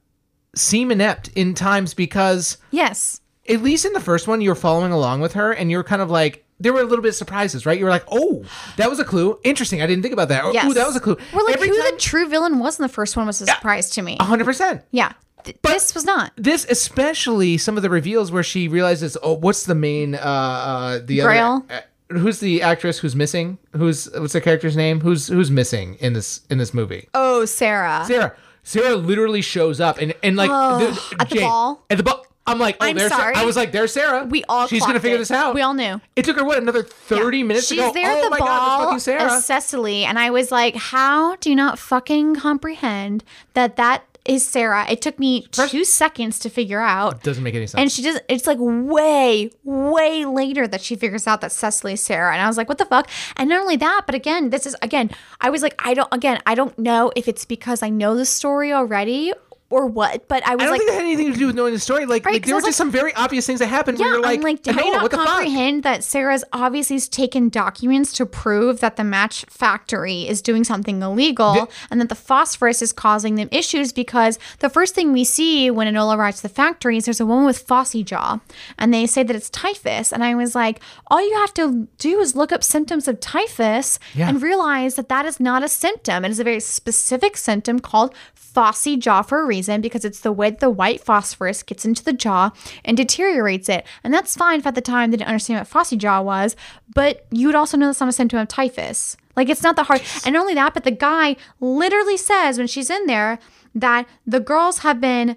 seem 0.55 0.89
inept 0.91 1.27
in 1.35 1.53
times 1.53 1.93
because, 1.93 2.57
yes, 2.71 3.21
at 3.49 3.61
least 3.61 3.85
in 3.85 3.93
the 3.93 3.99
first 3.99 4.27
one, 4.27 4.41
you 4.41 4.49
were 4.49 4.55
following 4.55 4.91
along 4.91 5.21
with 5.21 5.33
her 5.33 5.51
and 5.51 5.71
you 5.71 5.77
were 5.77 5.83
kind 5.83 6.01
of 6.01 6.09
like, 6.09 6.43
there 6.59 6.73
were 6.73 6.81
a 6.81 6.85
little 6.85 7.03
bit 7.03 7.09
of 7.09 7.15
surprises, 7.15 7.65
right? 7.65 7.77
You 7.77 7.85
were 7.85 7.91
like, 7.91 8.05
oh, 8.11 8.43
that 8.77 8.89
was 8.89 8.99
a 8.99 9.05
clue. 9.05 9.39
Interesting. 9.43 9.81
I 9.81 9.87
didn't 9.87 10.01
think 10.01 10.13
about 10.13 10.29
that. 10.29 10.43
Or, 10.43 10.53
yes, 10.53 10.65
Ooh, 10.65 10.73
that 10.73 10.87
was 10.87 10.95
a 10.95 10.99
clue. 10.99 11.15
We're 11.33 11.43
like, 11.43 11.55
Every 11.55 11.69
who 11.69 11.81
time, 11.81 11.93
the 11.93 11.99
true 11.99 12.27
villain 12.27 12.59
was 12.59 12.79
in 12.79 12.83
the 12.83 12.89
first 12.89 13.15
one 13.15 13.27
was 13.27 13.41
a 13.41 13.45
surprise 13.45 13.91
to 13.91 14.01
me. 14.01 14.17
100%. 14.17 14.83
Yeah, 14.91 15.13
Th- 15.43 15.55
this 15.61 15.93
was 15.93 16.03
not. 16.03 16.33
This, 16.35 16.65
especially 16.69 17.57
some 17.57 17.77
of 17.77 17.83
the 17.83 17.89
reveals 17.89 18.31
where 18.31 18.43
she 18.43 18.67
realizes, 18.67 19.17
oh, 19.21 19.33
what's 19.33 19.65
the 19.65 19.75
main, 19.75 20.15
uh, 20.15 20.17
uh 20.17 20.99
the 21.05 21.21
Grail? 21.21 21.65
other, 21.69 21.83
uh, 22.09 22.17
who's 22.17 22.39
the 22.39 22.63
actress 22.63 22.97
who's 22.99 23.15
missing? 23.15 23.59
Who's, 23.73 24.09
what's 24.11 24.33
the 24.33 24.41
character's 24.41 24.75
name? 24.75 25.01
Who's, 25.01 25.27
who's 25.27 25.51
missing 25.51 25.95
in 25.95 26.13
this, 26.13 26.41
in 26.49 26.57
this 26.57 26.73
movie? 26.73 27.07
Oh, 27.13 27.45
Sarah. 27.45 28.03
Sarah. 28.07 28.35
Sarah 28.63 28.95
literally 28.95 29.41
shows 29.41 29.79
up 29.79 29.97
and 29.99 30.13
and 30.21 30.35
like 30.35 30.49
Oh, 30.51 31.13
at 31.21 31.29
the 31.29 31.39
ball? 31.39 31.85
At 31.89 31.95
the 31.95 32.03
ball. 32.03 32.25
I'm 32.47 32.59
like, 32.59 32.77
oh, 32.79 32.85
I'm 32.85 32.95
there's. 32.95 33.11
Sarah. 33.11 33.21
sorry. 33.21 33.35
I 33.35 33.45
was 33.45 33.55
like, 33.55 33.71
there's 33.71 33.91
Sarah. 33.93 34.23
We 34.25 34.43
all 34.49 34.67
She's 34.67 34.85
gonna 34.85 34.99
figure 34.99 35.15
it. 35.17 35.19
this 35.19 35.31
out. 35.31 35.53
We 35.53 35.61
all 35.61 35.73
knew. 35.73 36.01
It 36.15 36.25
took 36.25 36.37
her 36.37 36.45
what 36.45 36.57
another 36.57 36.81
thirty 36.83 37.43
minutes 37.43 37.67
She's 37.67 37.77
to 37.79 37.87
go. 37.87 37.93
there 37.93 38.09
oh 38.11 38.17
at 38.17 38.23
the 38.23 38.29
my 38.29 38.37
god, 38.39 38.45
ball 38.47 38.79
that's 38.91 39.05
fucking 39.05 39.19
Sarah. 39.19 39.33
as 39.37 39.45
Cecily, 39.45 40.05
and 40.05 40.17
I 40.17 40.29
was 40.31 40.51
like, 40.51 40.75
"How 40.75 41.35
do 41.35 41.49
you 41.49 41.55
not 41.55 41.77
fucking 41.77 42.35
comprehend 42.37 43.23
that 43.53 43.75
that 43.75 44.03
is 44.25 44.45
Sarah?" 44.47 44.85
It 44.89 45.01
took 45.01 45.19
me 45.19 45.47
two 45.51 45.83
seconds 45.85 46.39
to 46.39 46.49
figure 46.49 46.81
out, 46.81 47.23
Doesn't 47.23 47.43
make 47.43 47.55
any 47.55 47.67
sense. 47.67 47.79
and 47.79 47.91
she 47.91 48.01
just 48.01 48.21
it's 48.29 48.47
like 48.47 48.57
way, 48.59 49.51
way 49.63 50.25
later 50.25 50.67
that 50.67 50.81
she 50.81 50.95
figures 50.95 51.27
out 51.27 51.41
that 51.41 51.51
Cecily 51.51 51.93
is 51.93 52.01
Sarah, 52.01 52.33
and 52.33 52.41
I 52.41 52.47
was 52.47 52.57
like, 52.57 52.69
"What 52.69 52.77
the 52.77 52.85
fuck?" 52.85 53.09
And 53.35 53.49
not 53.49 53.59
only 53.61 53.75
that, 53.77 54.01
but 54.05 54.15
again, 54.15 54.49
this 54.51 54.65
is 54.65 54.75
again, 54.81 55.11
I 55.41 55.49
was 55.49 55.61
like, 55.61 55.75
I 55.83 55.93
don't 55.93 56.09
again, 56.13 56.41
I 56.45 56.55
don't 56.55 56.77
know 56.79 57.11
if 57.15 57.27
it's 57.27 57.45
because 57.45 57.81
I 57.83 57.89
know 57.89 58.15
the 58.15 58.25
story 58.25 58.71
already 58.73 59.33
or 59.69 59.85
what, 59.85 60.27
but 60.29 60.47
I 60.47 60.55
was 60.55 60.59
like, 60.59 60.61
I 60.61 60.63
don't 60.65 60.71
like, 60.71 60.79
think 60.79 60.89
that 60.91 60.95
had 60.95 61.03
anything 61.03 61.33
to 61.33 61.37
do 61.37 61.47
with 61.47 61.55
knowing 61.55 61.73
the 61.73 61.79
story. 61.79 62.05
Like, 62.05 62.25
Right, 62.25 62.35
like 62.35 62.45
there 62.45 62.55
were 62.55 62.61
just 62.61 62.67
like- 62.67 62.73
some 62.75 62.89
very 62.89 63.13
obvious 63.15 63.45
things 63.45 63.59
that 63.59 63.67
happened 63.67 63.99
Yeah, 63.99 64.05
where 64.05 64.13
you're 64.13 64.21
like, 64.23 64.37
I'm 64.39 64.43
like, 64.43 64.63
do 64.63 64.71
you 64.71 64.93
not 64.93 65.01
what 65.01 65.11
the 65.11 65.17
fuck? 65.17 65.27
comprehend 65.27 65.83
that 65.83 66.05
Sarah's 66.05 66.45
obviously 66.53 66.97
taken 67.01 67.49
documents 67.49 68.13
to 68.13 68.25
prove 68.25 68.79
that 68.79 68.95
the 68.95 69.03
match 69.03 69.43
factory 69.49 70.25
is 70.27 70.41
doing 70.41 70.63
something 70.63 71.01
illegal 71.01 71.69
and 71.91 71.99
that 71.99 72.07
the 72.07 72.15
phosphorus 72.15 72.81
is 72.81 72.93
causing 72.93 73.35
them 73.35 73.49
issues 73.51 73.91
because 73.91 74.39
the 74.59 74.69
first 74.69 74.95
thing 74.95 75.11
we 75.11 75.25
see 75.25 75.69
when 75.69 75.93
Enola 75.93 76.17
arrives 76.17 76.37
to 76.37 76.43
the 76.43 76.49
factory 76.53 76.95
is 76.95 77.03
there's 77.05 77.19
a 77.19 77.25
woman 77.25 77.45
with 77.45 77.67
phossy 77.67 78.05
jaw 78.05 78.39
and 78.77 78.93
they 78.93 79.05
say 79.05 79.21
that 79.23 79.35
it's 79.35 79.49
typhus. 79.49 80.13
And 80.13 80.23
I 80.23 80.33
was 80.33 80.55
like, 80.55 80.79
all 81.07 81.21
you 81.21 81.35
have 81.39 81.53
to 81.55 81.89
do 81.97 82.21
is 82.21 82.37
look 82.37 82.53
up 82.53 82.63
symptoms 82.63 83.07
of 83.09 83.19
typhus 83.19 83.99
Yeah. 84.15 84.29
and 84.29 84.41
realize 84.41 84.95
that 84.95 85.09
that 85.09 85.25
is 85.25 85.41
not 85.41 85.61
a 85.61 85.67
symptom. 85.67 86.23
It 86.23 86.31
is 86.31 86.39
a 86.39 86.45
very 86.45 86.61
specific 86.61 87.35
symptom 87.35 87.79
called 87.79 88.15
phossy 88.55 88.97
jaw 88.97 89.21
for 89.21 89.41
a 89.41 89.45
reason 89.45 89.56
because 89.81 90.05
it's 90.05 90.19
the 90.19 90.31
way 90.31 90.49
that 90.49 90.59
the 90.59 90.69
white 90.69 91.01
phosphorus 91.01 91.63
gets 91.63 91.85
into 91.85 92.03
the 92.03 92.13
jaw 92.13 92.51
and 92.85 92.95
deteriorates 92.97 93.69
it. 93.69 93.85
And 94.03 94.13
that's 94.13 94.35
fine 94.35 94.59
if 94.59 94.67
at 94.67 94.75
the 94.75 94.81
time 94.81 95.11
they 95.11 95.17
didn't 95.17 95.29
understand 95.29 95.59
what 95.59 95.69
phossy 95.69 95.97
jaw 95.97 96.21
was, 96.21 96.55
but 96.93 97.25
you 97.31 97.47
would 97.47 97.55
also 97.55 97.77
know 97.77 97.87
that's 97.87 97.99
not 97.99 98.09
a 98.09 98.13
symptom 98.13 98.39
of 98.39 98.47
typhus. 98.47 99.17
Like 99.35 99.49
it's 99.49 99.63
not 99.63 99.75
that 99.75 99.87
hard. 99.87 100.01
And 100.25 100.33
not 100.33 100.41
only 100.41 100.53
that, 100.55 100.73
but 100.73 100.83
the 100.83 100.91
guy 100.91 101.35
literally 101.59 102.17
says 102.17 102.57
when 102.57 102.67
she's 102.67 102.89
in 102.89 103.05
there 103.05 103.39
that 103.75 104.07
the 104.25 104.39
girls 104.39 104.79
have 104.79 104.99
been 105.01 105.35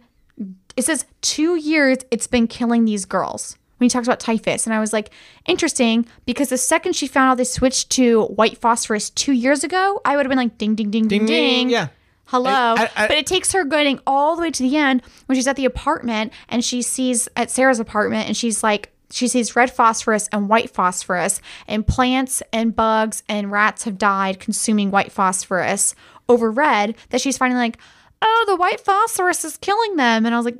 it 0.76 0.83
says 0.85 1.04
two 1.20 1.56
years 1.56 1.98
it's 2.11 2.26
been 2.26 2.46
killing 2.46 2.85
these 2.85 3.04
girls 3.04 3.59
when 3.76 3.85
he 3.85 3.90
talks 3.90 4.06
about 4.06 4.20
typhus 4.20 4.66
and 4.66 4.72
i 4.72 4.80
was 4.80 4.92
like 4.92 5.11
interesting 5.46 6.06
because 6.24 6.48
the 6.48 6.56
second 6.56 6.94
she 6.94 7.06
found 7.06 7.30
out 7.30 7.37
they 7.37 7.44
switched 7.44 7.90
to 7.90 8.22
white 8.26 8.56
phosphorus 8.56 9.11
two 9.11 9.33
years 9.33 9.62
ago 9.64 10.00
i 10.04 10.16
would 10.16 10.24
have 10.24 10.30
been 10.30 10.38
like 10.38 10.56
ding 10.56 10.74
ding 10.74 10.90
ding 10.90 11.09
Ding, 11.09 11.26
ding, 11.26 11.26
ding, 11.26 11.70
yeah. 11.70 11.88
Hello. 12.30 12.50
I- 12.50 12.90
I- 12.96 13.08
but 13.08 13.16
it 13.16 13.26
takes 13.26 13.52
her 13.52 13.64
getting 13.64 14.00
all 14.06 14.36
the 14.36 14.42
way 14.42 14.50
to 14.50 14.62
the 14.62 14.76
end 14.76 15.02
when 15.26 15.36
she's 15.36 15.46
at 15.46 15.56
the 15.56 15.64
apartment 15.64 16.32
and 16.48 16.64
she 16.64 16.82
sees 16.82 17.28
at 17.36 17.50
sarah's 17.50 17.80
apartment 17.80 18.26
and 18.28 18.36
she's 18.36 18.62
like 18.62 18.92
she 19.12 19.26
sees 19.26 19.56
red 19.56 19.72
phosphorus 19.72 20.28
and 20.32 20.48
white 20.48 20.70
phosphorus 20.70 21.40
and 21.66 21.86
plants 21.86 22.42
and 22.52 22.76
bugs 22.76 23.22
and 23.28 23.50
rats 23.50 23.84
have 23.84 23.98
died 23.98 24.38
consuming 24.38 24.90
white 24.90 25.10
phosphorus 25.12 25.94
over 26.28 26.50
red 26.50 26.94
that 27.10 27.20
she's 27.20 27.36
finding 27.36 27.56
like 27.58 27.76
oh 28.22 28.44
the 28.46 28.54
white 28.56 28.80
phosphorus 28.80 29.44
is 29.44 29.56
killing 29.56 29.96
them. 29.96 30.24
And 30.26 30.34
i 30.34 30.38
was 30.38 30.44
like 30.44 30.58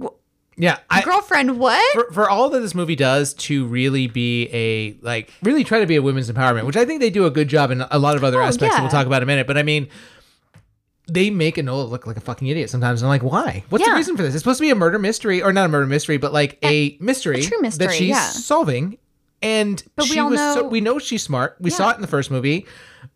Yeah, 0.57 0.79
I, 0.91 1.03
girlfriend 1.03 1.59
what? 1.61 1.83
For, 1.95 2.13
for 2.13 2.29
all 2.31 2.51
that 2.51 2.61
this 2.61 2.75
movie 2.75 2.97
does 2.97 3.33
to 3.35 3.65
really 3.67 4.09
be 4.09 4.49
a 4.53 4.97
like 5.01 5.33
really 5.43 5.63
try 5.63 5.79
to 5.81 5.87
be 5.87 5.95
a 5.97 6.03
women's 6.03 6.31
empowerment, 6.31 6.65
which 6.67 6.77
I 6.77 6.85
think 6.85 7.01
they 7.01 7.11
do 7.11 7.27
a 7.27 7.31
good 7.31 7.49
job 7.49 7.71
in 7.71 7.83
a 7.83 7.99
lot 7.99 8.17
of 8.17 8.25
other 8.25 8.41
Oh, 8.43 8.45
aspects 8.45 8.75
that 8.77 8.83
we'll 8.83 8.91
talk 8.91 9.07
about 9.07 9.19
in 9.19 9.23
a 9.23 9.27
minute. 9.27 9.47
But 9.47 9.57
I 9.59 9.63
mean, 9.63 9.89
they 11.13 11.31
make 11.31 11.57
Enola 11.57 11.89
look 11.89 12.07
like 12.07 12.17
a 12.17 12.21
fucking 12.21 12.49
idiot 12.49 12.71
sometimes. 12.71 13.03
And 13.03 13.07
I'm 13.07 13.11
like, 13.11 13.23
why? 13.31 13.65
What's 13.69 13.85
the 13.85 13.93
reason 13.93 14.17
for 14.17 14.23
this? 14.23 14.35
It's 14.35 14.43
supposed 14.43 14.59
to 14.59 14.63
be 14.63 14.71
a 14.71 14.75
murder 14.75 14.99
mystery, 14.99 15.43
or 15.43 15.53
not 15.53 15.67
a 15.67 15.69
murder 15.69 15.87
mystery, 15.87 16.17
but 16.17 16.33
like 16.33 16.59
a 16.65 16.97
mystery, 17.01 17.43
true 17.43 17.61
mystery, 17.61 17.87
that 17.87 17.95
she's 17.95 18.09
yeah. 18.09 18.29
solving. 18.29 18.99
And 19.43 19.83
But 19.97 20.11
we 20.11 20.19
all 20.19 20.31
was 20.31 20.39
so 20.39 20.63
know- 20.63 20.69
we 20.69 20.81
know 20.81 20.99
she's 20.99 21.23
smart. 21.23 21.57
We 21.61 21.71
saw 21.71 21.91
it 21.91 21.97
in 21.97 22.03
the 22.03 22.07
first 22.07 22.31
movie. 22.31 22.67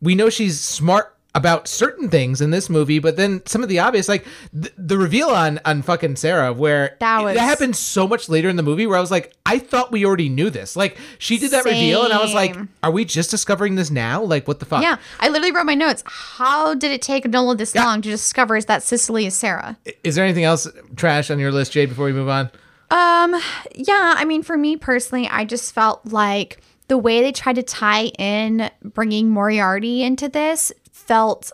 We 0.00 0.14
know 0.14 0.30
she's 0.30 0.58
smart 0.60 1.13
about 1.36 1.66
certain 1.66 2.08
things 2.08 2.40
in 2.40 2.50
this 2.50 2.70
movie, 2.70 3.00
but 3.00 3.16
then 3.16 3.42
some 3.44 3.62
of 3.64 3.68
the 3.68 3.78
obvious, 3.80 4.08
like 4.08 4.24
th- 4.52 4.72
the 4.78 4.96
reveal 4.96 5.28
on 5.30 5.58
on 5.64 5.82
fucking 5.82 6.14
Sarah, 6.16 6.52
where 6.52 6.96
That 7.00 7.22
was- 7.24 7.34
that 7.34 7.40
happened 7.42 7.74
so 7.74 8.06
much 8.06 8.28
later 8.28 8.48
in 8.48 8.54
the 8.56 8.62
movie, 8.62 8.86
where 8.86 8.96
I 8.96 9.00
was 9.00 9.10
like, 9.10 9.32
I 9.44 9.58
thought 9.58 9.90
we 9.90 10.04
already 10.06 10.28
knew 10.28 10.48
this. 10.48 10.76
Like 10.76 10.96
she 11.18 11.36
did 11.38 11.50
that 11.50 11.64
reveal, 11.64 12.04
and 12.04 12.12
I 12.12 12.22
was 12.22 12.32
like, 12.32 12.56
are 12.84 12.90
we 12.92 13.04
just 13.04 13.30
discovering 13.30 13.74
this 13.74 13.90
now? 13.90 14.22
Like 14.22 14.46
what 14.46 14.60
the 14.60 14.64
fuck? 14.66 14.82
Yeah, 14.82 14.98
I 15.18 15.28
literally 15.28 15.50
wrote 15.52 15.66
my 15.66 15.74
notes. 15.74 16.04
How 16.06 16.74
did 16.74 16.92
it 16.92 17.02
take 17.02 17.26
Nola 17.26 17.56
this 17.56 17.74
long 17.74 18.00
to 18.02 18.08
discover 18.10 18.56
is 18.56 18.66
that 18.66 18.82
Cecily 18.84 19.26
is 19.26 19.34
Sarah? 19.34 19.76
Is 20.04 20.14
there 20.14 20.24
anything 20.24 20.44
else 20.44 20.68
trash 20.96 21.30
on 21.30 21.38
your 21.40 21.50
list, 21.50 21.72
Jade? 21.72 21.88
Before 21.88 22.04
we 22.04 22.12
move 22.12 22.28
on, 22.28 22.50
Um, 22.90 23.34
yeah, 23.74 24.14
I 24.16 24.24
mean, 24.24 24.42
for 24.44 24.56
me 24.56 24.76
personally, 24.76 25.26
I 25.28 25.44
just 25.44 25.74
felt 25.74 26.00
like 26.06 26.60
the 26.86 26.98
way 26.98 27.22
they 27.22 27.32
tried 27.32 27.56
to 27.56 27.62
tie 27.62 28.04
in 28.18 28.70
bringing 28.84 29.30
Moriarty 29.30 30.02
into 30.02 30.28
this 30.28 30.70
felt 30.94 31.50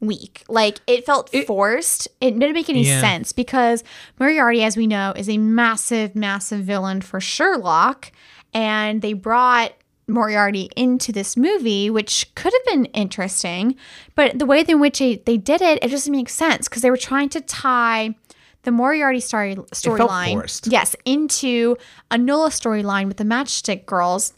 weak. 0.00 0.44
Like 0.48 0.80
it 0.86 1.06
felt 1.06 1.30
forced. 1.46 2.06
It 2.20 2.38
didn't 2.38 2.52
make 2.54 2.68
any 2.68 2.86
Yeah. 2.86 3.00
sense 3.00 3.32
because 3.32 3.82
Moriarty, 4.20 4.62
as 4.62 4.76
we 4.76 4.86
know, 4.86 5.14
is 5.16 5.28
a 5.28 5.38
massive, 5.38 6.14
massive 6.14 6.60
villain 6.60 7.00
for 7.00 7.18
Sherlock, 7.18 8.12
and 8.52 9.00
they 9.00 9.14
brought 9.14 9.72
Moriarty 10.06 10.68
into 10.76 11.10
this 11.10 11.36
movie, 11.36 11.88
which 11.90 12.32
could 12.36 12.52
have 12.52 12.64
been 12.74 12.84
interesting, 12.86 13.74
but 14.14 14.38
the 14.38 14.46
way 14.46 14.60
in 14.68 14.78
which 14.78 14.98
they, 15.00 15.16
they 15.16 15.36
did 15.38 15.60
it, 15.62 15.82
it 15.82 15.88
doesn't 15.90 16.12
make 16.12 16.28
sense 16.28 16.68
because 16.68 16.82
they 16.82 16.90
were 16.90 16.96
trying 16.96 17.30
to 17.30 17.40
tie 17.40 18.14
the 18.62 18.70
Moriarty 18.70 19.20
story 19.20 19.56
storyline, 19.72 20.70
yes, 20.70 20.94
into 21.04 21.76
a 22.10 22.18
Nola 22.18 22.50
storyline 22.50 23.08
with 23.08 23.16
the 23.16 23.24
Matchstick 23.24 23.86
Girls. 23.86 24.34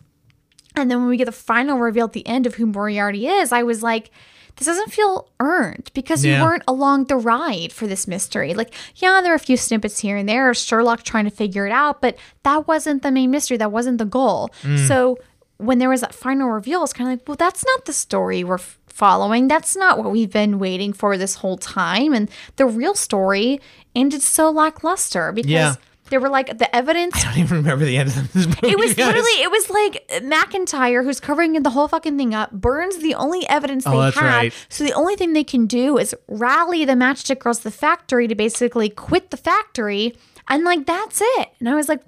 And 0.77 0.91
then 0.91 1.01
when 1.01 1.09
we 1.09 1.17
get 1.17 1.25
the 1.25 1.33
final 1.33 1.79
reveal 1.79 2.05
at 2.07 2.13
the 2.13 2.27
end 2.27 2.47
of 2.47 2.55
who 2.55 2.67
Moriarty 2.67 3.27
is, 3.27 3.53
I 3.53 3.63
was 3.65 3.83
like, 3.83 4.11
this 4.59 4.67
doesn't 4.67 4.93
feel 4.93 5.29
earned 5.41 5.91
because 5.95 6.25
Yeah. 6.25 6.39
you 6.39 6.45
weren't 6.45 6.63
along 6.69 7.05
the 7.07 7.17
ride 7.17 7.73
for 7.73 7.87
this 7.87 8.07
mystery. 8.07 8.55
Like, 8.55 8.75
yeah, 8.97 9.21
there 9.23 9.33
are 9.33 9.37
a 9.37 9.39
few 9.41 9.57
snippets 9.57 10.01
here 10.01 10.17
and 10.17 10.29
there, 10.29 10.53
Sherlock 10.53 11.03
trying 11.05 11.25
to 11.25 11.31
figure 11.31 11.67
it 11.67 11.73
out, 11.73 12.01
but 12.01 12.17
that 12.43 12.67
wasn't 12.69 13.03
the 13.03 13.11
main 13.11 13.31
mystery. 13.31 13.57
That 13.57 13.73
wasn't 13.73 13.99
the 13.99 14.05
goal. 14.05 14.51
Mm. 14.63 14.87
So 14.89 15.19
when 15.59 15.79
there 15.79 15.89
was 15.89 16.01
that 16.03 16.15
final 16.15 16.51
reveal, 16.51 16.83
it's 16.85 16.93
kind 16.93 17.11
of 17.11 17.19
like, 17.19 17.29
well, 17.29 17.37
that's 17.37 17.65
not 17.65 17.85
the 17.87 17.93
story 17.93 18.45
we're 18.45 18.55
f- 18.57 18.79
following. 18.87 19.49
That's 19.49 19.77
not 19.77 19.99
what 19.99 20.11
we've 20.11 20.31
been 20.33 20.59
waiting 20.59 20.93
for 20.93 21.17
this 21.17 21.37
whole 21.37 21.57
time. 21.57 22.13
And 22.13 22.31
the 22.57 22.67
real 22.67 22.95
story 22.95 23.61
ended 23.95 24.23
so 24.23 24.51
lackluster 24.51 25.33
because 25.33 25.51
Yeah. 25.51 25.75
They 26.11 26.19
were 26.19 26.29
like 26.29 26.59
the 26.59 26.75
evidence 26.75 27.15
I 27.17 27.23
don't 27.31 27.39
even 27.39 27.57
remember 27.59 27.85
the 27.85 27.97
end 27.97 28.09
of 28.11 28.33
this 28.33 28.47
movie. 28.47 28.59
it 28.69 28.79
was 28.79 28.97
literally 28.97 29.31
it 29.43 29.51
was 29.51 29.71
like 29.71 30.09
McIntyre 30.23 31.05
who's 31.05 31.21
covering 31.21 31.63
the 31.63 31.71
whole 31.71 31.89
fucking 31.89 32.17
thing 32.17 32.35
up 32.35 32.51
burns 32.53 32.99
the 32.99 33.15
only 33.15 33.47
evidence 33.49 33.87
oh, 33.87 33.91
they 33.91 33.97
Oh, 33.97 34.01
that's 34.03 34.17
have. 34.19 34.25
right. 34.25 34.55
So 34.69 34.85
the 34.85 34.93
only 34.93 35.17
thing 35.17 35.33
they 35.33 35.45
can 35.45 35.67
do 35.67 35.99
is 35.99 36.15
rally 36.29 36.85
the 36.85 36.93
matchstick 36.95 37.39
girls 37.41 37.59
to 37.59 37.65
the 37.65 37.71
factory 37.71 38.27
to 38.29 38.35
basically 38.35 38.89
quit 38.89 39.31
the 39.31 39.37
factory 39.37 40.17
and 40.49 40.65
like 40.65 40.87
that's 40.87 41.21
it. 41.23 41.49
And 41.61 41.69
I 41.69 41.75
was 41.75 41.89
like 41.89 42.03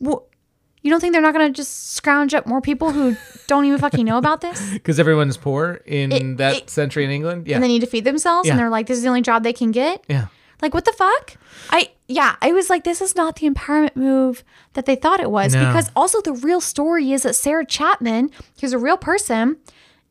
well, 0.00 0.26
you 0.82 0.90
don't 0.90 1.00
think 1.00 1.12
they're 1.12 1.22
not 1.22 1.32
going 1.32 1.46
to 1.50 1.56
just 1.56 1.92
scrounge 1.92 2.34
up 2.34 2.46
more 2.46 2.60
people 2.60 2.90
who 2.90 3.16
don't 3.46 3.64
even 3.64 3.78
fucking 3.78 4.04
know 4.04 4.18
about 4.18 4.42
this? 4.42 4.70
because 4.72 5.00
everyone's 5.00 5.36
poor 5.38 5.80
in 5.86 6.12
It- 6.12 6.36
that 6.38 6.56
it- 6.56 6.70
century 6.70 7.04
in 7.04 7.10
England. 7.10 7.46
Yeah, 7.46 7.54
And 7.56 7.64
they 7.64 7.68
need 7.68 7.80
to 7.80 7.86
feed 7.86 8.04
themselves 8.04 8.46
Yeah. 8.46 8.52
and 8.52 8.60
they're 8.60 8.70
like 8.70 8.86
this 8.86 8.98
is 8.98 9.02
the 9.02 9.08
only 9.08 9.22
job 9.22 9.42
they 9.44 9.52
can 9.52 9.70
get? 9.70 10.04
yeah. 10.08 10.26
Like 10.62 10.72
what 10.74 10.84
the 10.84 10.92
fuck? 10.92 11.34
I 11.70 11.90
yeah, 12.06 12.36
I 12.42 12.52
was 12.52 12.68
like, 12.68 12.84
this 12.84 13.00
is 13.00 13.16
not 13.16 13.36
the 13.36 13.48
empowerment 13.48 13.96
move 13.96 14.44
that 14.74 14.86
they 14.86 14.96
thought 14.96 15.20
it 15.20 15.30
was. 15.30 15.54
No. 15.54 15.66
Because 15.66 15.90
also 15.96 16.20
the 16.20 16.32
real 16.32 16.60
story 16.60 17.12
is 17.12 17.22
that 17.22 17.34
Sarah 17.34 17.64
Chapman, 17.64 18.30
who's 18.60 18.72
a 18.72 18.78
real 18.78 18.96
person, 18.96 19.56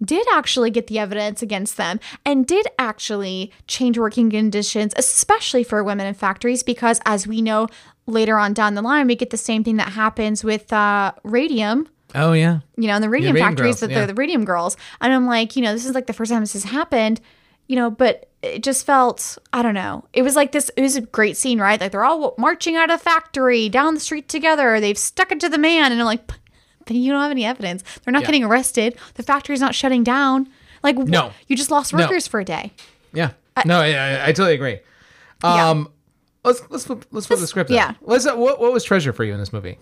did 0.04 0.26
actually 0.34 0.72
get 0.72 0.88
the 0.88 1.00
evidence 1.00 1.42
against 1.42 1.78
them 1.78 2.00
and 2.26 2.46
did 2.48 2.66
actually 2.80 3.52
change 3.68 3.98
working 3.98 4.30
conditions, 4.30 4.94
especially 4.98 5.64
for 5.64 5.84
women 5.84 6.08
in 6.08 6.14
factories, 6.14 6.64
because 6.64 7.00
as 7.06 7.28
we 7.28 7.42
know 7.42 7.68
later 8.06 8.38
on 8.38 8.54
down 8.54 8.74
the 8.74 8.82
line, 8.82 9.08
we 9.08 9.16
get 9.16 9.30
the 9.30 9.38
same 9.38 9.64
thing 9.64 9.78
that 9.78 9.90
happens 9.94 10.44
with 10.44 10.74
uh, 10.74 11.14
radium 11.24 11.88
Oh 12.16 12.34
yeah. 12.34 12.60
you 12.78 12.88
know, 12.88 12.96
in 12.96 13.02
the 13.02 13.10
radium 13.10 13.34
radium 13.34 13.50
factories 13.50 13.76
girls, 13.76 13.80
that 13.82 13.90
yeah. 13.90 13.98
they're 14.00 14.08
the 14.08 14.14
radium 14.14 14.46
girls. 14.46 14.78
And 15.02 15.14
I'm 15.14 15.26
like, 15.26 15.56
you 15.56 15.64
know, 15.64 15.74
this 15.74 15.86
is 15.86 15.96
like 15.96 16.08
the 16.08 16.14
first 16.14 16.32
time 16.32 16.42
this 16.42 16.54
has 16.54 16.66
happened, 16.66 17.22
you 17.68 17.76
know, 17.76 17.90
but 17.90 18.30
it 18.42 18.62
just 18.64 18.86
felt, 18.86 19.38
I 19.54 19.62
don't 19.62 19.74
know. 19.74 20.04
It 20.14 20.22
was 20.22 20.36
like 20.36 20.52
this, 20.52 20.70
it 20.76 20.82
was 20.82 20.96
a 20.96 21.02
great 21.02 21.38
scene, 21.38 21.60
right? 21.62 21.80
Like 21.80 21.92
they're 21.92 22.04
all 22.04 22.36
marching 22.38 22.76
out 22.76 22.90
of 22.92 23.00
the 23.00 23.04
factory 23.04 23.70
down 23.70 23.94
the 23.94 24.00
street 24.00 24.28
together. 24.28 24.80
They've 24.80 24.98
stuck 24.98 25.32
it 25.32 25.40
to 25.40 25.50
the 25.50 25.58
man. 25.58 25.92
And 25.92 26.00
I'm 26.02 26.06
like, 26.06 26.28
but 26.28 26.96
you 26.96 27.12
don't 27.12 27.22
have 27.22 27.32
any 27.32 27.46
evidence. 27.46 27.84
They're 28.04 28.12
not 28.12 28.24
Yeah. 28.24 28.28
getting 28.28 28.44
arrested. 28.44 28.98
The 29.14 29.24
factory's 29.24 29.62
not 29.62 29.74
shutting 29.76 30.04
down. 30.04 30.50
Like, 30.84 30.98
wh- 30.98 31.06
No. 31.08 31.32
you 31.48 31.56
just 31.56 31.72
lost 31.72 31.94
No. 31.94 32.00
workers 32.04 32.28
for 32.28 32.42
a 32.42 32.46
day. 32.46 32.74
Yeah. 33.14 33.32
no, 33.66 33.80
I, 33.80 33.92
I, 33.94 34.24
I 34.24 34.28
totally 34.34 34.56
agree. 34.56 34.80
Yeah. 35.44 35.70
Um, 35.70 35.90
let's 36.44 36.62
let's 36.70 36.86
flip, 36.86 37.06
let's 37.12 37.28
flip 37.28 37.40
the 37.40 37.48
script. 37.48 37.70
yeah. 37.70 37.94
That, 38.06 38.38
what 38.38 38.60
what 38.60 38.74
was 38.74 38.84
treasure 38.84 39.14
for 39.14 39.24
you 39.24 39.32
in 39.34 39.40
this 39.40 39.54
movie? 39.54 39.78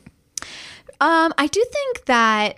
Um, 0.99 1.33
I 1.37 1.47
do 1.47 1.63
think 1.71 2.05
that 2.05 2.57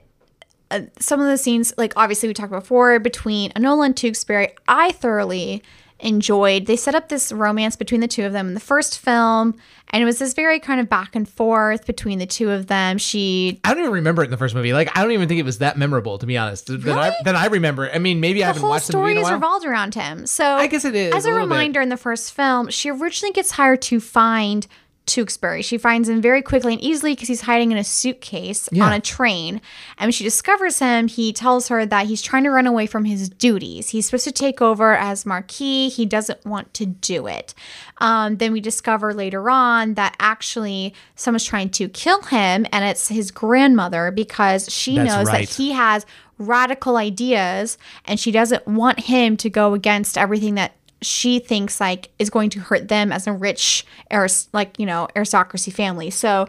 uh, 0.73 0.81
some 0.99 1.19
of 1.19 1.27
the 1.27 1.37
scenes, 1.37 1.73
like 1.77 1.93
obviously 1.95 2.27
we 2.27 2.33
talked 2.33 2.51
before, 2.51 2.99
between 2.99 3.51
Enola 3.51 3.85
and 3.85 3.95
Tewksbury, 3.97 4.49
I 4.67 4.91
thoroughly 4.91 5.63
enjoyed. 5.99 6.65
They 6.65 6.75
set 6.75 6.95
up 6.95 7.07
this 7.09 7.31
romance 7.31 7.75
between 7.75 8.01
the 8.01 8.07
two 8.07 8.25
of 8.25 8.33
them 8.33 8.49
in 8.49 8.53
the 8.53 8.59
first 8.59 8.99
film, 8.99 9.55
and 9.91 10.01
it 10.01 10.05
was 10.05 10.19
this 10.19 10.33
very 10.33 10.59
kind 10.59 10.81
of 10.81 10.89
back 10.89 11.15
and 11.15 11.29
forth 11.29 11.85
between 11.85 12.19
the 12.19 12.25
two 12.25 12.49
of 12.51 12.67
them. 12.67 12.97
She 12.97 13.61
I 13.63 13.69
don't 13.73 13.79
even 13.83 13.93
remember 13.93 14.21
it 14.21 14.25
in 14.25 14.31
the 14.31 14.37
first 14.37 14.53
movie. 14.55 14.73
Like 14.73 14.89
I 14.97 15.01
don't 15.01 15.11
even 15.11 15.27
think 15.29 15.39
it 15.39 15.45
was 15.45 15.59
that 15.59 15.77
memorable, 15.77 16.17
to 16.17 16.25
be 16.25 16.37
honest. 16.37 16.67
That 16.67 16.81
I 16.87 17.07
Really? 17.07 17.15
that 17.23 17.35
I 17.35 17.45
remember. 17.45 17.89
I 17.89 17.99
mean, 17.99 18.19
maybe 18.19 18.43
I 18.43 18.47
haven't 18.47 18.63
watched 18.63 18.87
the 18.87 18.97
movie 18.97 19.11
story 19.13 19.17
a 19.17 19.19
is 19.19 19.23
while. 19.23 19.33
revolved 19.35 19.65
around 19.65 19.95
him. 19.95 20.25
So 20.25 20.43
I 20.45 20.67
guess 20.67 20.83
it 20.83 20.95
is, 20.95 21.13
As 21.13 21.25
a 21.25 21.29
a, 21.29 21.31
little 21.31 21.47
bit. 21.47 21.51
reminder, 21.53 21.79
in 21.81 21.89
the 21.89 21.97
first 21.97 22.33
film, 22.33 22.69
she 22.69 22.89
originally 22.89 23.31
gets 23.31 23.51
hired 23.51 23.81
to 23.83 23.99
find 24.01 24.67
Tewksbury. 25.05 25.61
She 25.61 25.77
finds 25.77 26.07
him 26.07 26.21
very 26.21 26.41
quickly 26.41 26.73
and 26.73 26.81
easily 26.81 27.13
because 27.13 27.27
he's 27.27 27.41
hiding 27.41 27.71
in 27.71 27.77
a 27.77 27.83
suitcase 27.83 28.69
Yeah. 28.71 28.85
on 28.85 28.93
a 28.93 28.99
train. 28.99 29.61
And 29.97 30.07
when 30.07 30.11
she 30.11 30.23
discovers 30.23 30.79
him, 30.79 31.07
he 31.07 31.33
tells 31.33 31.67
her 31.67 31.85
that 31.85 32.07
he's 32.07 32.21
trying 32.21 32.43
to 32.45 32.49
run 32.51 32.67
away 32.67 32.85
from 32.85 33.05
his 33.05 33.27
duties. 33.29 33.89
He's 33.89 34.05
supposed 34.05 34.23
to 34.23 34.31
take 34.31 34.61
over 34.61 34.95
as 34.95 35.25
Marquis. 35.25 35.89
He 35.89 36.05
doesn't 36.05 36.45
want 36.45 36.73
to 36.75 36.85
do 36.85 37.27
it. 37.27 37.53
Um, 37.99 38.37
then 38.37 38.53
we 38.53 38.61
discover 38.61 39.13
later 39.13 39.49
on 39.49 39.95
that 39.95 40.15
actually 40.19 40.93
someone's 41.15 41.43
trying 41.45 41.69
to 41.71 41.89
kill 41.89 42.21
him, 42.23 42.65
and 42.71 42.85
it's 42.85 43.09
his 43.09 43.31
grandmother 43.31 44.11
because 44.11 44.71
she 44.71 44.95
That's 44.95 45.09
knows 45.09 45.27
right. 45.27 45.47
that 45.47 45.55
he 45.55 45.71
has 45.73 46.05
radical 46.39 46.97
ideas 46.97 47.77
and 48.05 48.19
she 48.19 48.31
doesn't 48.31 48.65
want 48.67 49.01
him 49.01 49.37
to 49.37 49.49
go 49.49 49.73
against 49.75 50.17
everything 50.17 50.55
that 50.55 50.73
she 51.03 51.39
thinks 51.39 51.79
like 51.79 52.09
is 52.19 52.29
going 52.29 52.49
to 52.51 52.59
hurt 52.59 52.87
them 52.87 53.11
as 53.11 53.27
a 53.27 53.33
rich 53.33 53.85
aris- 54.11 54.49
like 54.53 54.77
you 54.79 54.85
know 54.85 55.07
aristocracy 55.15 55.71
family. 55.71 56.09
So 56.09 56.47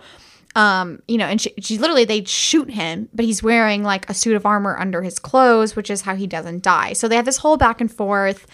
um 0.57 1.03
you 1.09 1.19
know 1.19 1.27
and 1.27 1.41
she, 1.41 1.53
she 1.61 1.79
literally 1.79 2.05
they 2.05 2.23
shoot 2.25 2.71
him 2.71 3.09
but 3.13 3.25
he's 3.25 3.43
wearing 3.43 3.83
like 3.83 4.09
a 4.09 4.15
suit 4.15 4.37
of 4.37 4.47
armor 4.47 4.79
under 4.79 5.03
his 5.03 5.19
clothes 5.19 5.75
which 5.75 5.91
is 5.91 6.03
how 6.03 6.15
he 6.15 6.27
doesn't 6.27 6.63
die. 6.63 6.93
So 6.93 7.09
they 7.09 7.17
have 7.17 7.25
this 7.25 7.39
whole 7.39 7.57
back 7.57 7.81
and 7.81 7.93
forth. 7.93 8.47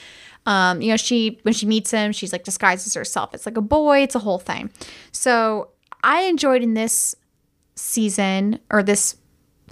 Um 0.47 0.81
you 0.81 0.89
know 0.89 0.97
she 0.97 1.39
when 1.43 1.55
she 1.55 1.67
meets 1.67 1.91
him 1.91 2.13
she's 2.13 2.33
like 2.33 2.45
disguises 2.45 2.95
herself 2.95 3.35
it's 3.35 3.47
like 3.47 3.57
a 3.57 3.63
boy. 3.63 4.03
It's 4.03 4.15
a 4.15 4.21
whole 4.21 4.39
thing. 4.39 4.71
So 5.13 5.69
i 6.03 6.23
enjoyed 6.23 6.63
in 6.63 6.73
this 6.73 7.15
season 7.75 8.59
or 8.71 8.83
this 8.83 9.17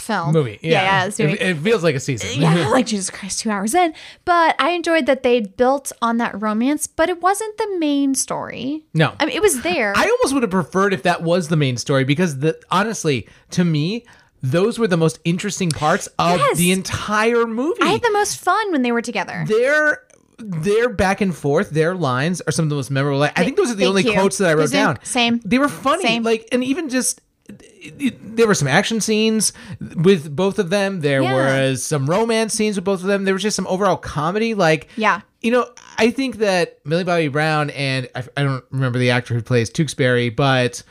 film 0.01 0.33
movie. 0.33 0.59
Yeah, 0.63 1.05
yeah, 1.05 1.25
movie. 1.27 1.33
It, 1.35 1.43
it 1.43 1.57
feels 1.59 1.83
like 1.83 1.95
a 1.95 2.01
season. 2.01 2.41
yeah, 2.41 2.69
like 2.73 2.87
Jesus 2.87 3.11
Christ, 3.11 3.41
two 3.41 3.51
hours 3.51 3.75
in. 3.75 3.95
But 4.25 4.57
I 4.59 4.71
enjoyed 4.71 5.07
that 5.07 5.23
they 5.23 5.41
built 5.41 5.93
on 6.03 6.17
that 6.19 6.41
romance, 6.41 6.87
but 6.87 7.09
it 7.09 7.21
wasn't 7.21 7.57
the 7.59 7.79
main 7.79 8.15
story. 8.15 8.85
No. 8.95 9.15
I 9.21 9.27
mean 9.27 9.37
it 9.37 9.43
was 9.43 9.63
there. 9.63 9.93
I 9.97 10.05
almost 10.05 10.35
would 10.35 10.43
have 10.43 10.51
preferred 10.51 10.93
if 10.95 11.03
that 11.05 11.23
was 11.23 11.49
the 11.49 11.57
main 11.57 11.77
story 11.77 12.05
because 12.05 12.39
the 12.39 12.59
honestly, 12.71 13.29
to 13.51 13.65
me, 13.65 14.05
those 14.43 14.79
were 14.79 14.87
the 14.87 14.97
most 14.97 15.19
interesting 15.25 15.71
parts 15.71 16.07
of 16.19 16.39
Yes. 16.39 16.59
the 16.59 16.71
entire 16.73 17.47
movie. 17.47 17.83
I 17.83 17.87
had 17.89 18.03
the 18.03 18.13
most 18.13 18.39
fun 18.39 18.71
when 18.73 18.83
they 18.83 18.93
were 18.93 19.03
together. 19.03 19.45
their 19.49 20.03
their 20.41 20.89
back 20.89 21.21
and 21.21 21.35
forth, 21.37 21.71
their 21.71 21.97
lines 21.97 22.41
are 22.43 22.53
some 22.53 22.65
of 22.65 22.69
the 22.69 22.77
most 22.77 22.93
memorable. 22.93 23.21
I 23.25 23.31
think 23.31 23.57
those 23.57 23.71
are 23.73 23.75
the 23.75 23.81
Thank 23.81 23.89
only 23.89 24.03
you. 24.05 24.13
quotes 24.13 24.39
that 24.39 24.49
I 24.49 24.55
wrote 24.55 24.71
down. 24.71 24.99
same. 25.03 25.41
They 25.45 25.59
were 25.59 25.69
funny. 25.69 26.03
Same. 26.05 26.23
Like, 26.23 26.49
and 26.53 26.63
even 26.63 26.89
just 26.89 27.21
there 28.23 28.47
were 28.47 28.55
some 28.55 28.69
action 28.69 29.01
scenes 29.01 29.53
with 29.81 30.35
both 30.35 30.59
of 30.59 30.71
them. 30.71 31.01
There 31.01 31.23
Yeah. 31.23 31.33
was 31.69 31.83
some 31.83 32.09
romance 32.09 32.53
scenes 32.55 32.77
with 32.77 32.85
both 32.85 33.01
of 33.01 33.07
them. 33.07 33.25
There 33.25 33.35
was 33.35 33.43
just 33.43 33.57
some 33.57 33.67
overall 33.67 33.97
comedy. 33.97 34.55
Like, 34.55 34.89
Yeah. 34.97 35.21
you 35.41 35.51
know, 35.51 35.67
I 35.97 36.11
think 36.11 36.37
that 36.39 36.79
Millie 36.85 37.05
Bobby 37.05 37.29
Brown 37.29 37.71
and 37.71 38.09
I, 38.15 38.25
I 38.37 38.43
don't 38.43 38.65
remember 38.71 38.99
the 38.99 39.11
actor 39.11 39.35
who 39.35 39.43
plays 39.43 39.71
Tewksbury, 39.71 40.29
but 40.29 40.83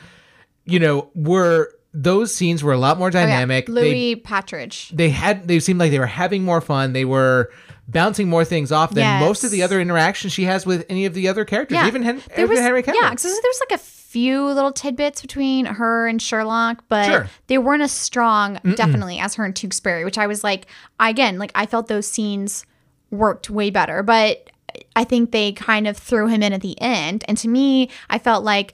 you 0.64 0.78
know, 0.78 1.10
were 1.14 1.70
those 1.94 2.34
scenes 2.34 2.62
were 2.62 2.72
a 2.74 2.78
lot 2.78 2.98
more 2.98 3.08
Oh, 3.08 3.10
yeah. 3.18 3.26
dynamic. 3.26 3.66
They- 3.66 3.72
Louis 3.72 4.16
Partridge. 4.16 4.90
they 4.92 5.10
had 5.10 5.48
they 5.48 5.60
seemed 5.60 5.80
like 5.80 5.90
they 5.90 5.98
were 5.98 6.06
having 6.06 6.42
more 6.44 6.60
fun. 6.60 6.92
They 6.92 7.04
were 7.06 7.50
bouncing 7.86 8.28
more 8.28 8.44
things 8.44 8.70
off 8.70 8.90
than 8.90 9.04
Yes. 9.04 9.20
most 9.22 9.44
of 9.44 9.50
the 9.50 9.62
other 9.62 9.80
interactions 9.80 10.32
she 10.34 10.44
has 10.44 10.66
with 10.66 10.84
any 10.90 11.06
of 11.06 11.14
the 11.14 11.26
other 11.28 11.46
characters, 11.46 11.76
Yeah. 11.76 11.86
even, 11.86 12.02
Hen- 12.02 12.20
There 12.36 12.46
was, 12.46 12.58
Henry 12.60 12.82
Cavill. 12.82 12.96
Yeah, 13.00 13.08
because 13.10 13.22
there's 13.22 13.60
like 13.70 13.80
a 13.80 13.82
few 14.08 14.46
little 14.46 14.72
tidbits 14.72 15.20
between 15.20 15.66
her 15.66 16.06
and 16.06 16.20
Sherlock, 16.22 16.82
but 16.88 17.04
Sure. 17.04 17.28
they 17.46 17.58
weren't 17.58 17.82
as 17.82 17.92
strong, 17.92 18.58
definitely, 18.74 19.18
as 19.18 19.34
her 19.34 19.44
and 19.44 19.54
Tewksbury, 19.54 20.02
which 20.02 20.16
I 20.16 20.26
was 20.26 20.42
like, 20.42 20.66
again, 20.98 21.38
like 21.38 21.52
I 21.54 21.66
felt 21.66 21.88
those 21.88 22.06
scenes 22.06 22.64
worked 23.10 23.50
way 23.50 23.68
better. 23.68 24.02
But 24.02 24.48
I 24.96 25.04
think 25.04 25.30
they 25.30 25.52
kind 25.52 25.86
of 25.86 25.96
threw 25.98 26.26
him 26.26 26.42
in 26.42 26.54
at 26.54 26.62
the 26.62 26.80
end. 26.80 27.22
And 27.28 27.36
to 27.38 27.48
me, 27.48 27.90
I 28.08 28.18
felt 28.18 28.44
like 28.44 28.72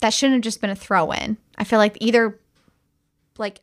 that 0.00 0.12
shouldn't 0.12 0.34
have 0.38 0.42
just 0.42 0.60
been 0.60 0.70
a 0.70 0.74
throw 0.74 1.12
in. 1.12 1.36
I 1.56 1.62
feel 1.62 1.78
like 1.78 1.96
either 2.00 2.40
like 3.38 3.60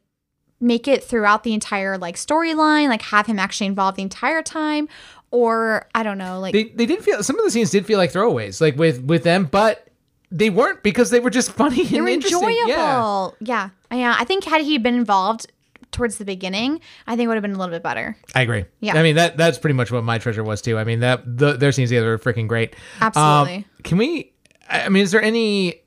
make 0.62 0.88
it 0.88 1.04
throughout 1.04 1.44
the 1.44 1.54
entire 1.54 1.98
like 1.98 2.16
storyline, 2.16 2.88
like 2.88 3.02
have 3.02 3.28
him 3.28 3.40
actually 3.40 3.68
involved 3.68 3.98
the 3.98 4.04
entire 4.04 4.42
time, 4.42 4.88
or 5.32 5.86
I 5.94 6.04
don't 6.04 6.18
know, 6.18 6.40
like 6.40 6.54
they 6.54 6.66
they 6.70 6.86
did 6.86 7.04
feel 7.04 7.24
some 7.24 7.38
of 7.38 7.44
the 7.44 7.52
scenes 7.52 7.72
did 7.72 7.86
feel 7.86 7.98
like 7.98 8.14
throwaways, 8.14 8.62
like 8.62 8.78
with 8.78 9.04
with 9.04 9.24
them, 9.24 9.46
but 9.52 9.89
they 10.32 10.50
weren't 10.50 10.84
because 10.84 11.10
they 11.10 11.20
were 11.20 11.30
just 11.30 11.52
funny 11.52 11.84
they 11.86 11.98
and 11.98 12.06
were 12.06 12.12
enjoyable. 12.12 13.36
Yeah, 13.40 13.70
Yeah. 13.92 13.98
yeah, 13.98 14.16
I 14.18 14.24
think 14.26 14.44
had 14.44 14.62
he 14.62 14.78
been 14.78 14.96
involved 14.96 15.48
towards 15.92 16.18
the 16.20 16.26
beginning, 16.26 16.80
I 17.08 17.16
think 17.16 17.26
it 17.26 17.28
would 17.30 17.36
have 17.36 17.42
been 17.42 17.54
a 17.56 17.58
little 17.58 17.74
bit 17.74 17.82
better. 17.82 18.16
I 18.36 18.42
agree. 18.42 18.66
Yeah. 18.80 18.96
I 18.98 19.04
mean 19.04 19.16
that 19.16 19.38
that's 19.38 19.58
pretty 19.58 19.74
much 19.74 19.92
what 19.92 20.04
my 20.04 20.18
treasure 20.20 20.44
was 20.44 20.62
too. 20.62 20.78
I 20.78 20.84
mean 20.84 21.00
that 21.00 21.24
the, 21.26 21.54
their 21.54 21.72
scenes 21.72 21.90
together 21.90 22.10
were 22.12 22.20
freaking 22.20 22.48
great. 22.48 22.76
Absolutely. 23.02 23.56
Um, 23.56 23.66
can 23.84 23.98
we? 23.98 24.32
I 24.70 24.84
I 24.86 24.90
mean, 24.90 25.02
is 25.04 25.12
there 25.12 25.22
any? 25.22 25.82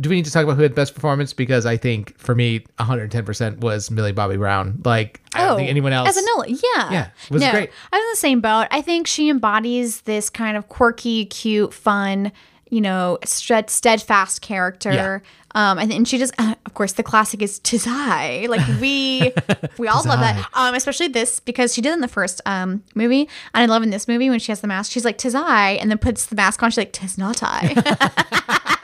Do 0.00 0.08
we 0.08 0.14
need 0.14 0.24
to 0.26 0.30
talk 0.30 0.44
about 0.44 0.56
who 0.56 0.62
had 0.62 0.76
best 0.76 0.94
performance? 0.94 1.32
Because 1.32 1.66
I 1.66 1.76
think 1.76 2.16
for 2.16 2.36
me, 2.36 2.64
110 2.76 3.24
percent 3.24 3.58
was 3.60 3.90
Millie 3.90 4.12
Bobby 4.12 4.36
Brown. 4.36 4.80
Like 4.84 5.20
I 5.34 5.44
don't 5.46 5.56
think 5.56 5.68
anyone 5.68 5.92
else. 5.92 6.06
Oh, 6.06 6.10
as 6.10 6.16
a 6.16 6.26
Nola, 6.26 6.46
yeah, 6.48 6.92
Yeah, 6.92 7.06
it 7.24 7.30
was 7.32 7.42
no, 7.42 7.50
great. 7.50 7.70
I'm 7.92 8.00
in 8.00 8.08
the 8.12 8.16
same 8.16 8.40
boat. 8.40 8.68
I 8.70 8.80
think 8.80 9.06
she 9.08 9.28
embodies 9.28 10.02
this 10.02 10.30
kind 10.30 10.56
of 10.56 10.68
quirky, 10.68 11.26
cute, 11.26 11.74
fun, 11.74 12.30
you 12.72 12.80
know, 12.80 13.18
stre- 13.26 13.68
steadfast 13.68 14.40
character. 14.40 14.92
Yeah. 14.92 15.18
Um, 15.54 15.78
and, 15.78 15.92
and 15.92 16.08
she 16.08 16.16
just, 16.16 16.32
uh, 16.38 16.54
of 16.64 16.72
course, 16.72 16.94
the 16.94 17.02
classic 17.02 17.42
is 17.42 17.58
"Tis 17.58 17.86
I." 17.86 18.46
Like 18.48 18.66
we, 18.80 19.30
we 19.78 19.88
all 19.88 20.02
love 20.04 20.20
that. 20.20 20.48
Um, 20.54 20.74
especially 20.74 21.08
this 21.08 21.38
because 21.38 21.74
she 21.74 21.82
did 21.82 21.92
in 21.92 22.00
the 22.00 22.08
first 22.08 22.40
um 22.46 22.82
movie, 22.94 23.28
and 23.52 23.62
I 23.62 23.66
love 23.66 23.82
in 23.82 23.90
this 23.90 24.08
movie 24.08 24.30
when 24.30 24.38
she 24.38 24.50
has 24.52 24.62
the 24.62 24.68
mask. 24.68 24.90
She's 24.90 25.04
like 25.04 25.18
"Tis 25.18 25.34
I," 25.34 25.72
and 25.72 25.90
then 25.90 25.98
puts 25.98 26.24
the 26.24 26.34
mask 26.34 26.62
on. 26.62 26.70
She's 26.70 26.78
like 26.78 26.92
"Tis 26.94 27.18
not 27.18 27.42
I." 27.42 28.78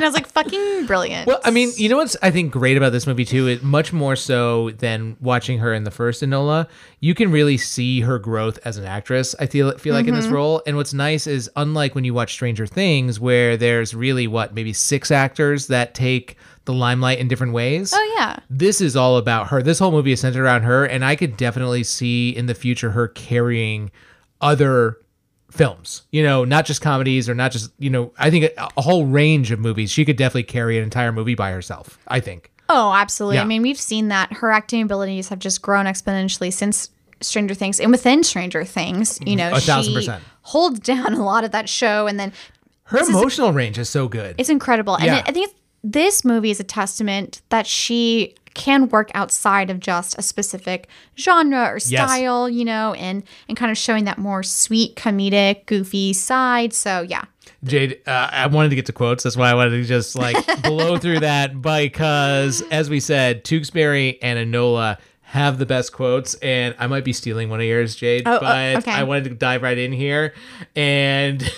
and 0.00 0.06
I 0.06 0.08
was 0.08 0.14
like, 0.14 0.28
fucking 0.28 0.86
brilliant. 0.86 1.26
Well, 1.26 1.42
I 1.44 1.50
mean, 1.50 1.72
you 1.76 1.90
know 1.90 1.98
what's 1.98 2.16
I 2.22 2.30
think 2.30 2.52
great 2.52 2.78
about 2.78 2.90
this 2.90 3.06
movie 3.06 3.26
too? 3.26 3.46
It 3.48 3.62
much 3.62 3.92
more 3.92 4.16
so 4.16 4.70
than 4.70 5.18
watching 5.20 5.58
her 5.58 5.74
in 5.74 5.84
the 5.84 5.90
first 5.90 6.22
Enola. 6.22 6.68
You 7.00 7.14
can 7.14 7.30
really 7.30 7.58
see 7.58 8.00
her 8.00 8.18
growth 8.18 8.58
as 8.64 8.78
an 8.78 8.86
actress. 8.86 9.34
I 9.38 9.44
feel 9.44 9.76
feel 9.76 9.94
like 9.94 10.06
in 10.06 10.14
this 10.14 10.24
mm-hmm. 10.24 10.34
role. 10.34 10.62
And 10.66 10.78
what's 10.78 10.94
nice 10.94 11.26
is 11.26 11.50
unlike 11.54 11.94
when 11.94 12.04
you 12.04 12.14
watch 12.14 12.32
Stranger 12.32 12.66
Things, 12.66 13.20
where 13.20 13.58
there's 13.58 13.94
really 13.94 14.26
what 14.26 14.54
maybe 14.54 14.72
six 14.72 15.10
actors 15.10 15.66
that 15.66 15.94
take 15.94 16.38
the 16.64 16.72
limelight 16.72 17.18
in 17.18 17.28
different 17.28 17.52
ways. 17.52 17.92
oh 17.94 18.14
yeah. 18.16 18.38
This 18.48 18.80
is 18.80 18.96
all 18.96 19.18
about 19.18 19.48
her. 19.48 19.62
This 19.62 19.78
whole 19.78 19.92
movie 19.92 20.12
is 20.12 20.20
centered 20.20 20.42
around 20.42 20.62
her, 20.62 20.86
and 20.86 21.04
I 21.04 21.14
could 21.14 21.36
definitely 21.36 21.84
see 21.84 22.30
in 22.30 22.46
the 22.46 22.54
future 22.54 22.92
her 22.92 23.08
carrying 23.08 23.90
other 24.40 24.96
films. 25.50 26.02
You 26.10 26.22
know, 26.22 26.44
not 26.44 26.64
just 26.66 26.80
comedies 26.80 27.28
or 27.28 27.34
not 27.34 27.52
just 27.52 27.72
you 27.78 27.90
know. 27.90 28.12
I 28.18 28.30
think 28.30 28.52
a, 28.56 28.68
a 28.76 28.82
whole 28.82 29.06
range 29.06 29.50
of 29.50 29.58
movies. 29.58 29.90
She 29.90 30.04
could 30.04 30.16
definitely 30.16 30.44
carry 30.44 30.78
an 30.78 30.84
entire 30.84 31.12
movie 31.12 31.34
by 31.34 31.50
herself. 31.52 31.98
I 32.08 32.20
think. 32.20 32.50
Oh, 32.68 32.92
absolutely. 32.92 33.36
Yeah. 33.36 33.42
I 33.42 33.46
mean, 33.46 33.62
we've 33.62 33.80
seen 33.80 34.08
that 34.08 34.32
her 34.34 34.52
acting 34.52 34.82
abilities 34.82 35.28
have 35.28 35.40
just 35.40 35.60
grown 35.60 35.86
exponentially 35.86 36.52
since 36.52 36.90
Stranger 37.20 37.54
Things, 37.54 37.80
and 37.80 37.90
within 37.90 38.22
Stranger 38.22 38.64
Things, 38.64 39.18
you 39.20 39.36
mm-hmm. 39.36 39.50
know, 39.50 39.56
A 39.56 39.60
thousand 39.60 39.92
she 39.92 39.98
percent. 39.98 40.22
holds 40.42 40.78
down 40.80 41.12
a 41.14 41.24
lot 41.24 41.44
of 41.44 41.50
that 41.50 41.68
show, 41.68 42.06
and 42.06 42.18
then 42.18 42.32
Her 42.84 42.98
This 42.98 43.08
is- 43.08 43.14
emotional 43.14 43.52
range 43.52 43.78
is 43.78 43.88
so 43.88 44.08
good. 44.08 44.36
it's 44.38 44.48
incredible. 44.48 44.94
And 44.96 45.06
Yeah. 45.06 45.22
I 45.26 45.32
think 45.32 45.52
this 45.82 46.24
movie 46.24 46.50
is 46.50 46.60
a 46.60 46.64
testament 46.64 47.42
that 47.48 47.66
she 47.66 48.34
can 48.54 48.88
work 48.88 49.10
outside 49.14 49.70
of 49.70 49.80
just 49.80 50.18
a 50.18 50.22
specific 50.22 50.88
genre 51.18 51.64
or 51.72 51.78
style, 51.78 52.48
you 52.48 52.64
know, 52.64 52.94
and 52.94 53.22
and 53.48 53.56
kind 53.56 53.70
of 53.70 53.78
showing 53.78 54.04
that 54.04 54.18
more 54.18 54.42
sweet, 54.42 54.96
comedic, 54.96 55.66
goofy 55.66 56.12
side. 56.12 56.72
So 56.72 57.02
yeah. 57.02 57.24
Jade, 57.62 58.00
uh, 58.06 58.28
I 58.32 58.46
wanted 58.46 58.70
to 58.70 58.76
get 58.76 58.86
to 58.86 58.92
quotes. 58.92 59.24
That's 59.24 59.36
why 59.36 59.50
I 59.50 59.54
wanted 59.54 59.70
to 59.70 59.84
just 59.84 60.16
like 60.16 60.36
blow 60.62 60.96
through 60.96 61.20
that 61.20 61.60
because, 61.60 62.62
as 62.70 62.88
we 62.88 63.00
said, 63.00 63.44
Tewksbury 63.44 64.20
and 64.22 64.38
Enola 64.38 64.98
have 65.22 65.58
the 65.58 65.66
best 65.66 65.92
quotes, 65.92 66.34
and 66.36 66.74
I 66.78 66.88
might 66.88 67.04
be 67.04 67.12
stealing 67.12 67.50
one 67.50 67.60
of 67.60 67.66
yours, 67.66 67.94
Jade, 67.94 68.26
Oh, 68.26 68.36
oh, 68.36 68.40
but 68.40 68.76
okay. 68.78 68.90
I 68.90 69.04
wanted 69.04 69.24
to 69.24 69.34
dive 69.36 69.62
right 69.62 69.78
in 69.78 69.92
here. 69.92 70.34
And 70.74 71.48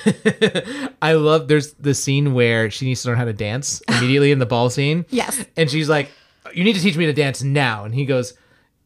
I 1.03 1.15
love 1.15 1.49
there's 1.49 1.73
the 1.75 1.95
scene 1.95 2.35
where 2.35 2.71
she 2.71 2.85
needs 2.85 3.03
to 3.03 3.09
learn 3.09 3.17
how 3.17 3.25
to 3.25 3.33
dance 3.33 3.81
immediately 3.89 4.31
in 4.31 4.41
the 4.41 4.47
ball 4.47 4.69
scene. 4.69 5.07
Yes. 5.09 5.43
And 5.57 5.71
she's 5.71 5.89
like, 5.89 6.11
You 6.55 6.65
need 6.65 6.75
to 6.75 6.81
teach 6.81 6.97
me 6.97 7.07
to 7.07 7.13
dance 7.13 7.43
now. 7.43 7.85
And 7.85 7.95
he 7.95 8.05
goes, 8.05 8.35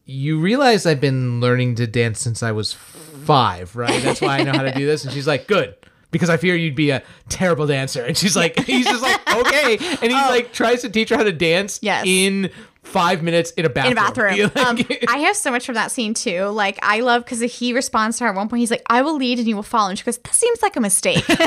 You 0.04 0.38
realize 0.40 0.86
I've 0.86 1.00
been 1.00 1.40
learning 1.40 1.76
to 1.76 1.86
dance 1.86 2.20
since 2.20 2.42
I 2.42 2.52
was 2.52 2.72
five, 2.72 3.74
right? 3.76 4.02
That's 4.02 4.20
why 4.20 4.38
I 4.38 4.42
know 4.42 4.52
how 4.52 4.62
to 4.62 4.72
do 4.72 4.86
this. 4.86 5.04
And 5.04 5.12
she's 5.12 5.26
like, 5.26 5.46
Good. 5.46 5.74
Because 6.12 6.30
I 6.30 6.36
fear 6.36 6.54
you'd 6.54 6.76
be 6.76 6.90
a 6.90 7.02
terrible 7.28 7.66
dancer. 7.66 8.02
And 8.04 8.16
she's 8.16 8.36
like, 8.36 8.58
he's 8.64 8.86
just 8.86 9.02
like, 9.02 9.20
okay. 9.36 9.76
And 10.00 10.10
he 10.10 10.14
like 10.14 10.52
tries 10.52 10.82
to 10.82 10.88
teach 10.88 11.08
her 11.10 11.16
how 11.16 11.24
to 11.24 11.32
dance 11.32 11.78
Oh. 11.78 11.80
Yes. 11.82 12.04
in 12.06 12.50
five 12.84 13.22
minutes 13.24 13.50
in 13.50 13.64
a 13.66 13.68
bathroom. 13.68 13.92
in 13.92 13.98
a 13.98 14.48
bathroom. 14.48 14.50
Like- 14.88 15.08
um, 15.08 15.14
I 15.14 15.18
have 15.18 15.36
so 15.36 15.50
much 15.50 15.66
from 15.66 15.74
that 15.74 15.90
scene 15.90 16.14
too. 16.14 16.44
Like 16.44 16.78
I 16.82 17.00
love 17.00 17.24
because 17.24 17.40
he 17.58 17.72
responds 17.74 18.18
to 18.18 18.24
her 18.24 18.30
at 18.30 18.36
one 18.36 18.48
point. 18.48 18.60
He's 18.60 18.70
like, 18.70 18.82
"I 18.86 19.02
will 19.02 19.16
lead 19.16 19.38
and 19.40 19.48
you 19.48 19.56
will 19.56 19.64
follow." 19.64 19.88
And 19.90 19.98
she 19.98 20.04
goes, 20.04 20.18
"That 20.18 20.32
seems 20.34 20.62
like 20.62 20.76
a 20.76 20.80
mistake." 20.80 21.28
and 21.28 21.40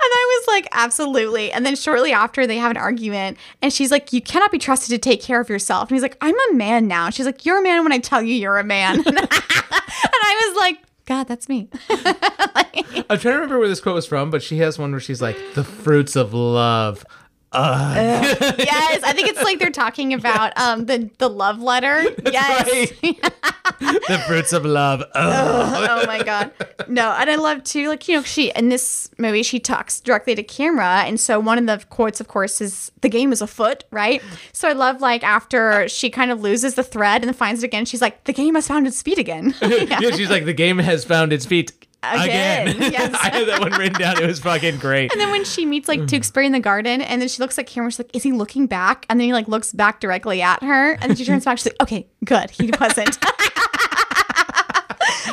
I 0.00 0.40
was 0.40 0.48
like, 0.48 0.67
"Absolutely." 0.78 1.52
And 1.52 1.66
then 1.66 1.76
shortly 1.76 2.12
after, 2.12 2.46
they 2.46 2.56
have 2.56 2.70
an 2.70 2.76
argument, 2.76 3.36
and 3.60 3.72
she's 3.72 3.90
like, 3.90 4.12
"You 4.12 4.20
cannot 4.22 4.50
be 4.52 4.58
trusted 4.58 4.90
to 4.90 4.98
take 4.98 5.20
care 5.20 5.40
of 5.40 5.48
yourself." 5.48 5.88
And 5.90 5.96
he's 5.96 6.02
like, 6.02 6.16
"I'm 6.20 6.34
a 6.50 6.54
man 6.54 6.86
now." 6.88 7.06
And 7.06 7.14
she's 7.14 7.26
like, 7.26 7.44
"You're 7.44 7.58
a 7.58 7.62
man 7.62 7.82
when 7.82 7.92
I 7.92 7.98
tell 7.98 8.22
you 8.22 8.34
you're 8.34 8.58
a 8.58 8.64
man." 8.64 8.96
and 9.06 9.18
I 9.18 10.48
was 10.48 10.56
like, 10.58 10.78
"God, 11.06 11.24
that's 11.28 11.48
me." 11.48 11.68
I'm 11.90 13.18
trying 13.18 13.18
to 13.18 13.30
remember 13.30 13.58
where 13.58 13.68
this 13.68 13.80
quote 13.80 13.94
was 13.94 14.06
from, 14.06 14.30
but 14.30 14.42
she 14.42 14.58
has 14.58 14.78
one 14.78 14.90
where 14.90 15.00
she's 15.00 15.20
like, 15.22 15.36
"The 15.54 15.64
fruits 15.64 16.16
of 16.16 16.32
love." 16.34 17.04
yes, 17.54 19.02
I 19.02 19.12
think 19.14 19.28
it's 19.28 19.42
like 19.42 19.58
they're 19.58 19.70
talking 19.70 20.12
about 20.12 20.56
um 20.58 20.86
the 20.86 21.10
the 21.18 21.28
love 21.28 21.60
letter. 21.60 22.02
yes. 22.32 22.90
the 23.80 24.24
fruits 24.26 24.52
of 24.52 24.64
love. 24.64 25.02
Ugh. 25.14 25.88
oh 25.88 26.06
my 26.06 26.22
god 26.22 26.52
no 26.88 27.10
and 27.12 27.30
i 27.30 27.36
love 27.36 27.62
too 27.62 27.88
like 27.88 28.08
you 28.08 28.16
know 28.16 28.22
she 28.22 28.50
in 28.52 28.68
this 28.68 29.10
movie 29.18 29.42
she 29.42 29.58
talks 29.58 30.00
directly 30.00 30.34
to 30.34 30.42
camera 30.42 31.02
and 31.06 31.20
so 31.20 31.38
one 31.38 31.58
of 31.58 31.66
the 31.66 31.84
quotes 31.88 32.20
of 32.20 32.28
course 32.28 32.60
is 32.60 32.90
the 33.02 33.08
game 33.08 33.32
is 33.32 33.40
afoot 33.42 33.84
right 33.90 34.22
so 34.52 34.68
i 34.68 34.72
love 34.72 35.00
like 35.00 35.22
after 35.22 35.88
she 35.88 36.10
kind 36.10 36.30
of 36.30 36.40
loses 36.40 36.74
the 36.74 36.82
thread 36.82 37.22
and 37.22 37.34
finds 37.36 37.62
it 37.62 37.66
again 37.66 37.84
she's 37.84 38.00
like 38.00 38.24
the 38.24 38.32
game 38.32 38.54
has 38.54 38.66
found 38.66 38.86
its 38.86 39.02
feet 39.02 39.18
again 39.18 39.54
yeah, 39.62 40.10
she's 40.10 40.30
like, 40.30 40.44
the 40.44 40.52
game 40.52 40.78
has 40.78 41.04
found 41.04 41.32
its 41.32 41.46
feet 41.46 41.87
again. 42.02 42.68
Again, 42.68 42.92
yes. 42.92 43.14
I 43.14 43.28
had 43.30 43.48
that 43.48 43.60
one 43.60 43.72
written 43.72 43.98
down. 43.98 44.22
It 44.22 44.26
was 44.26 44.38
fucking 44.40 44.78
great. 44.78 45.10
and 45.12 45.20
then 45.20 45.30
when 45.30 45.44
she 45.44 45.66
meets 45.66 45.88
like 45.88 46.06
Tewksbury 46.06 46.46
in 46.46 46.52
the 46.52 46.60
garden 46.60 47.00
and 47.00 47.20
then 47.20 47.28
she 47.28 47.40
looks 47.42 47.58
at 47.58 47.66
camera 47.66 47.90
she's 47.90 47.98
like 47.98 48.14
is 48.14 48.22
he 48.22 48.32
looking 48.32 48.66
back 48.66 49.06
and 49.08 49.18
then 49.20 49.26
he 49.26 49.32
like 49.32 49.48
looks 49.48 49.72
back 49.72 50.00
directly 50.00 50.40
at 50.42 50.62
her 50.62 50.92
and 50.92 51.02
then 51.10 51.16
she 51.16 51.24
turns 51.24 51.44
back 51.44 51.58
she's 51.58 51.66
like 51.66 51.82
okay 51.82 52.06
good 52.24 52.50
he 52.50 52.70
wasn't 52.80 53.18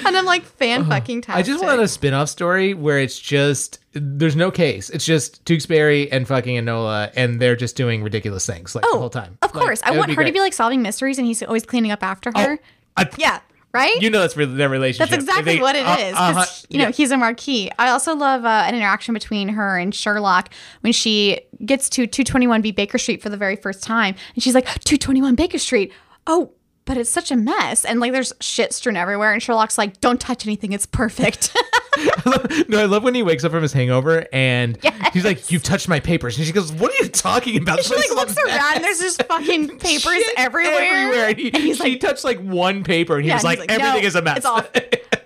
and 0.06 0.18
i'm 0.18 0.26
like 0.26 0.44
fan 0.44 0.82
uh-huh. 0.82 0.90
fucking 0.92 1.22
time. 1.22 1.38
I 1.38 1.42
just 1.42 1.64
want 1.64 1.82
a 1.82 1.88
spin-off 1.88 2.30
story 2.30 2.74
where 2.74 3.00
it's 3.00 3.20
just 3.20 3.80
there's 3.94 4.36
no 4.36 4.52
case. 4.52 4.90
It's 4.90 5.06
just 5.06 5.46
Tewksbury 5.46 6.12
and 6.12 6.28
fucking 6.28 6.58
Enola, 6.58 7.12
and 7.16 7.40
they're 7.40 7.56
just 7.56 7.78
doing 7.78 8.04
ridiculous 8.04 8.46
things 8.46 8.76
like 8.76 8.84
the 8.84 8.90
oh, 8.92 9.00
whole 9.00 9.10
time. 9.10 9.38
Oh, 9.42 9.46
Of 9.48 9.56
Like, 9.56 9.64
course. 9.64 9.82
I 9.84 9.92
want 9.98 10.12
her 10.12 10.24
to 10.24 10.32
be 10.34 10.40
like 10.42 10.52
solving 10.54 10.82
mysteries 10.82 11.18
and 11.18 11.26
he's 11.26 11.42
always 11.42 11.66
cleaning 11.66 11.92
up 11.92 12.04
after 12.04 12.30
oh, 12.36 12.42
her. 12.42 12.60
I- 12.98 13.10
yeah. 13.18 13.40
Right? 13.76 14.02
You 14.02 14.10
know 14.10 14.22
that's 14.22 14.34
their 14.34 14.70
relationship. 14.70 15.10
That's 15.12 15.24
exactly 15.24 15.56
They- 15.56 15.62
what 15.62 15.76
it 15.76 15.86
uh, 15.86 15.98
is. 16.00 16.16
uh-huh, 16.16 16.46
you 16.70 16.80
know, 16.80 16.86
yeah. 16.86 16.92
he's 16.92 17.12
a 17.12 17.18
Marquis. 17.18 17.70
I 17.78 17.90
also 17.90 18.16
love 18.16 18.46
uh, 18.46 18.64
an 18.68 18.74
interaction 18.74 19.14
between 19.14 19.50
her 19.50 19.78
and 19.78 19.94
Sherlock 19.94 20.50
when 20.82 20.94
she 20.94 21.42
gets 21.66 21.90
to 21.90 22.08
221B 22.08 22.74
Baker 22.76 22.98
Street 22.98 23.22
for 23.22 23.30
the 23.30 23.38
very 23.38 23.56
first 23.56 23.84
time. 23.84 24.16
And 24.34 24.42
she's 24.44 24.56
like, 24.56 24.66
221 24.66 25.36
Baker 25.36 25.58
Street. 25.60 25.92
Oh, 26.26 26.52
but 26.86 26.98
it's 26.98 27.10
such 27.10 27.32
a 27.32 27.36
mess. 27.36 27.84
And 27.86 28.00
like 28.00 28.12
there's 28.12 28.32
shit 28.40 28.74
strewn 28.74 28.96
everywhere. 28.96 29.34
And 29.34 29.42
Sherlock's 29.42 29.78
like, 29.78 30.00
don't 30.02 30.20
touch 30.22 30.46
anything. 30.46 30.72
It's 30.74 30.86
perfect. 30.86 31.56
no, 32.68 32.80
I 32.82 32.86
love 32.86 33.04
when 33.04 33.16
he 33.16 33.24
wakes 33.24 33.44
up 33.44 33.52
from 33.52 33.62
his 33.62 33.74
hangover 33.74 34.26
and 34.34 34.78
he's 35.14 35.24
like, 35.24 35.50
"You've 35.52 35.64
touched 35.64 35.88
my 35.88 36.00
papers," 36.02 36.38
and 36.38 36.46
she 36.46 36.52
goes, 36.52 36.72
"What 36.72 36.92
are 36.92 37.04
you 37.04 37.10
talking 37.10 37.58
about?" 37.62 37.84
she 37.84 37.96
like 37.96 38.10
looks 38.12 38.36
around 38.38 38.76
and 38.76 38.84
there's 38.84 39.00
just 39.00 39.24
fucking 39.24 39.80
papers 39.80 40.24
everywhere. 40.38 40.74
everywhere. 40.74 41.30
And 41.30 41.38
he, 41.40 41.54
And 41.54 41.64
he's 41.64 41.82
he 41.82 41.92
like, 41.92 42.02
touched 42.02 42.24
like 42.26 42.40
one 42.42 42.84
paper, 42.84 43.16
and 43.16 43.24
he 43.24 43.30
Yeah, 43.30 43.36
was 43.36 43.44
like, 43.46 43.60
he's 43.60 43.68
"Everything 43.70 44.02
"No, 44.02 44.08
is 44.08 44.16
a 44.16 44.22
mess." 44.22 44.38
It's 44.38 44.46
all. 44.46 44.62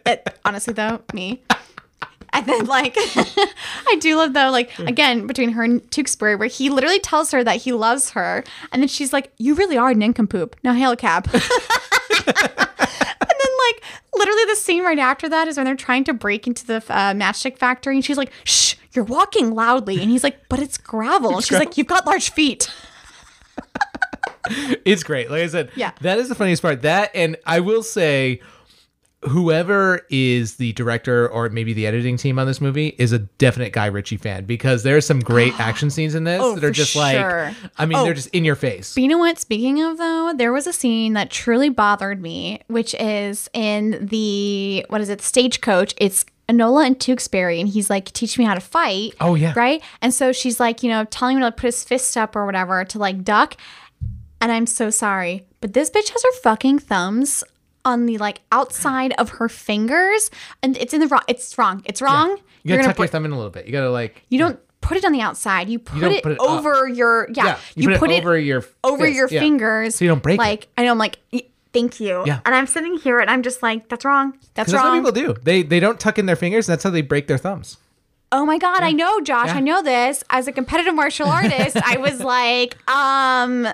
It, 0.05 0.27
honestly, 0.43 0.73
though, 0.73 1.01
me. 1.13 1.43
And 2.31 2.45
then, 2.45 2.65
like, 2.65 2.95
I 2.97 3.97
do 3.99 4.15
love 4.15 4.33
though, 4.33 4.51
like, 4.51 4.77
again, 4.79 5.27
between 5.27 5.51
her 5.51 5.63
and 5.63 5.89
Tewksbury, 5.91 6.35
where 6.35 6.47
he 6.47 6.69
literally 6.69 6.99
tells 6.99 7.31
her 7.31 7.43
that 7.43 7.57
he 7.57 7.71
loves 7.71 8.11
her, 8.11 8.43
and 8.71 8.81
then 8.81 8.87
she's 8.87 9.11
like, 9.11 9.33
"You 9.37 9.55
really 9.55 9.77
are 9.77 9.89
a 9.89 9.95
nincompoop." 9.95 10.55
Now 10.63 10.73
hail 10.73 10.91
a 10.91 10.97
cab. 10.97 11.27
and 11.33 11.41
then, 11.41 13.51
like, 13.67 13.83
literally 14.15 14.45
the 14.45 14.55
scene 14.55 14.83
right 14.83 14.99
after 14.99 15.27
that 15.29 15.47
is 15.47 15.57
when 15.57 15.65
they're 15.65 15.75
trying 15.75 16.03
to 16.05 16.13
break 16.13 16.47
into 16.47 16.65
the 16.65 16.77
uh, 16.89 17.13
matchstick 17.13 17.57
factory, 17.57 17.95
and 17.95 18.05
she's 18.05 18.17
like, 18.17 18.31
"Shh, 18.43 18.75
you're 18.93 19.05
walking 19.05 19.53
loudly," 19.53 20.01
and 20.01 20.09
he's 20.11 20.23
like, 20.23 20.47
"But 20.49 20.59
it's 20.59 20.77
gravel." 20.77 21.35
And 21.35 21.43
she's 21.43 21.59
like, 21.59 21.77
"You've 21.77 21.87
got 21.87 22.05
large 22.05 22.31
feet." 22.31 22.71
it's 24.85 25.03
great. 25.03 25.29
Like 25.29 25.43
I 25.43 25.47
said, 25.47 25.71
Yeah. 25.75 25.91
that 26.01 26.17
is 26.19 26.29
the 26.29 26.35
funniest 26.35 26.61
part. 26.61 26.81
That 26.83 27.11
and 27.13 27.35
I 27.45 27.59
will 27.59 27.83
say, 27.83 28.41
whoever 29.23 30.05
is 30.09 30.55
the 30.55 30.71
director 30.73 31.27
or 31.29 31.49
maybe 31.49 31.73
the 31.73 31.85
editing 31.85 32.15
team 32.15 32.39
on 32.39 32.47
this 32.47 32.61
movie 32.61 32.95
is 32.97 33.11
a 33.11 33.19
definite 33.19 33.73
Guy 33.73 33.87
Ritchie 33.87 34.17
fan 34.17 34.45
because 34.45 34.83
there's 34.83 35.05
some 35.05 35.19
great 35.19 35.59
action 35.59 35.89
scenes 35.89 36.15
in 36.15 36.23
this 36.23 36.41
Oh, 36.41 36.55
that 36.55 36.63
are 36.63 36.71
just 36.71 36.91
sure. 36.91 37.01
like, 37.01 37.55
I 37.77 37.85
mean, 37.85 37.97
Oh. 37.97 38.05
they're 38.05 38.13
just 38.13 38.29
in 38.29 38.45
your 38.45 38.55
face. 38.55 38.93
But 38.93 39.03
you 39.03 39.09
know 39.09 39.17
what? 39.17 39.37
Speaking 39.37 39.81
of 39.83 39.97
though, 39.97 40.33
there 40.35 40.53
was 40.53 40.67
a 40.67 40.73
scene 40.73 41.13
that 41.13 41.29
truly 41.29 41.69
bothered 41.69 42.21
me, 42.21 42.61
which 42.67 42.93
is 42.95 43.49
in 43.53 44.07
the 44.07 44.85
what 44.89 45.01
is 45.01 45.09
it, 45.09 45.21
stagecoach? 45.21 45.93
It's 45.97 46.25
Enola 46.47 46.85
and 46.87 46.99
Tewksbury, 46.99 47.59
and 47.59 47.69
he's 47.69 47.91
like, 47.91 48.05
teach 48.13 48.39
me 48.39 48.45
how 48.45 48.55
to 48.55 48.59
fight. 48.59 49.13
Oh, 49.21 49.35
yeah. 49.35 49.53
Right? 49.55 49.83
And 50.01 50.11
so 50.11 50.31
she's 50.31 50.59
like, 50.59 50.81
you 50.81 50.89
know, 50.89 51.03
telling 51.05 51.37
him 51.37 51.43
to 51.43 51.51
put 51.51 51.67
his 51.67 51.83
fist 51.83 52.17
up 52.17 52.35
or 52.35 52.45
whatever 52.45 52.83
to 52.85 52.97
like 52.97 53.23
duck. 53.23 53.55
And 54.41 54.51
I'm 54.51 54.65
so 54.65 54.89
sorry, 54.89 55.45
but 55.61 55.73
this 55.73 55.89
bitch 55.91 56.09
has 56.09 56.23
her 56.23 56.31
fucking 56.41 56.79
thumbs 56.79 57.43
on 57.85 58.05
the 58.05 58.17
like 58.17 58.41
outside 58.51 59.13
of 59.17 59.29
her 59.29 59.49
fingers. 59.49 60.29
And 60.63 60.77
it's 60.77 60.93
in 60.93 60.99
the 61.01 61.07
wrong 61.07 61.21
it's 61.27 61.57
wrong. 61.57 61.81
It's 61.85 62.01
wrong. 62.01 62.37
You 62.63 62.75
gotta 62.75 62.87
tuck 62.87 62.97
your 62.97 63.05
put, 63.07 63.11
thumb 63.11 63.25
in 63.25 63.31
a 63.31 63.35
little 63.35 63.51
bit. 63.51 63.65
You 63.65 63.71
gotta 63.71 63.89
like, 63.89 64.23
you 64.29 64.37
don't 64.39 64.59
put 64.81 64.97
it 64.97 65.05
on 65.05 65.11
the 65.11 65.21
outside. 65.21 65.69
You 65.69 65.79
put, 65.79 65.99
don't 66.01 66.11
it, 66.11 66.23
put 66.23 66.31
it 66.33 66.39
up. 66.41 66.49
over 66.49 66.87
your 66.87 67.27
yeah. 67.33 67.45
yeah, 67.45 67.59
you, 67.75 67.97
put, 67.97 68.11
it 68.11 68.21
over 68.21 68.37
your 68.37 68.63
over 68.83 69.05
fist, 69.05 69.15
your 69.15 69.27
yeah. 69.29 69.39
fingers 69.39 69.95
so 69.95 70.05
you 70.05 70.09
don't 70.09 70.23
break 70.23 70.35
it. 70.35 70.41
like 70.41 70.67
I 70.77 70.83
know 70.83 70.91
I'm 70.91 70.97
like 70.97 71.19
thank 71.71 71.99
you 71.99 72.23
Yeah. 72.25 72.39
and 72.45 72.55
I'm 72.55 72.65
sitting 72.67 72.97
here 72.97 73.19
and 73.19 73.29
I'm 73.29 73.43
just 73.43 73.61
like 73.61 73.87
that's 73.89 74.03
wrong 74.03 74.31
that's 74.31 74.71
'Cause 74.71 74.73
that's 74.73 74.73
what 74.73 74.83
wrong 74.85 74.97
people 74.97 75.11
do. 75.11 75.39
They 75.43 75.61
they 75.63 75.79
don't 75.79 75.99
tuck 75.99 76.17
in 76.19 76.25
their 76.25 76.35
fingers. 76.35 76.65
That's 76.67 76.83
how 76.83 76.89
they 76.89 77.01
break 77.01 77.27
their 77.27 77.37
thumbs. 77.37 77.77
oh 78.31 78.45
my 78.45 78.57
god 78.57 78.83
I 78.83 78.91
know 78.91 79.21
Josh 79.21 79.47
Yeah. 79.47 79.55
I 79.55 79.59
know 79.59 79.81
this 79.83 80.23
as 80.29 80.47
a 80.47 80.51
competitive 80.51 80.95
martial 80.95 81.27
artist 81.39 81.77
I 81.77 81.97
was 81.97 82.19
like 82.21 82.75
um 82.89 83.67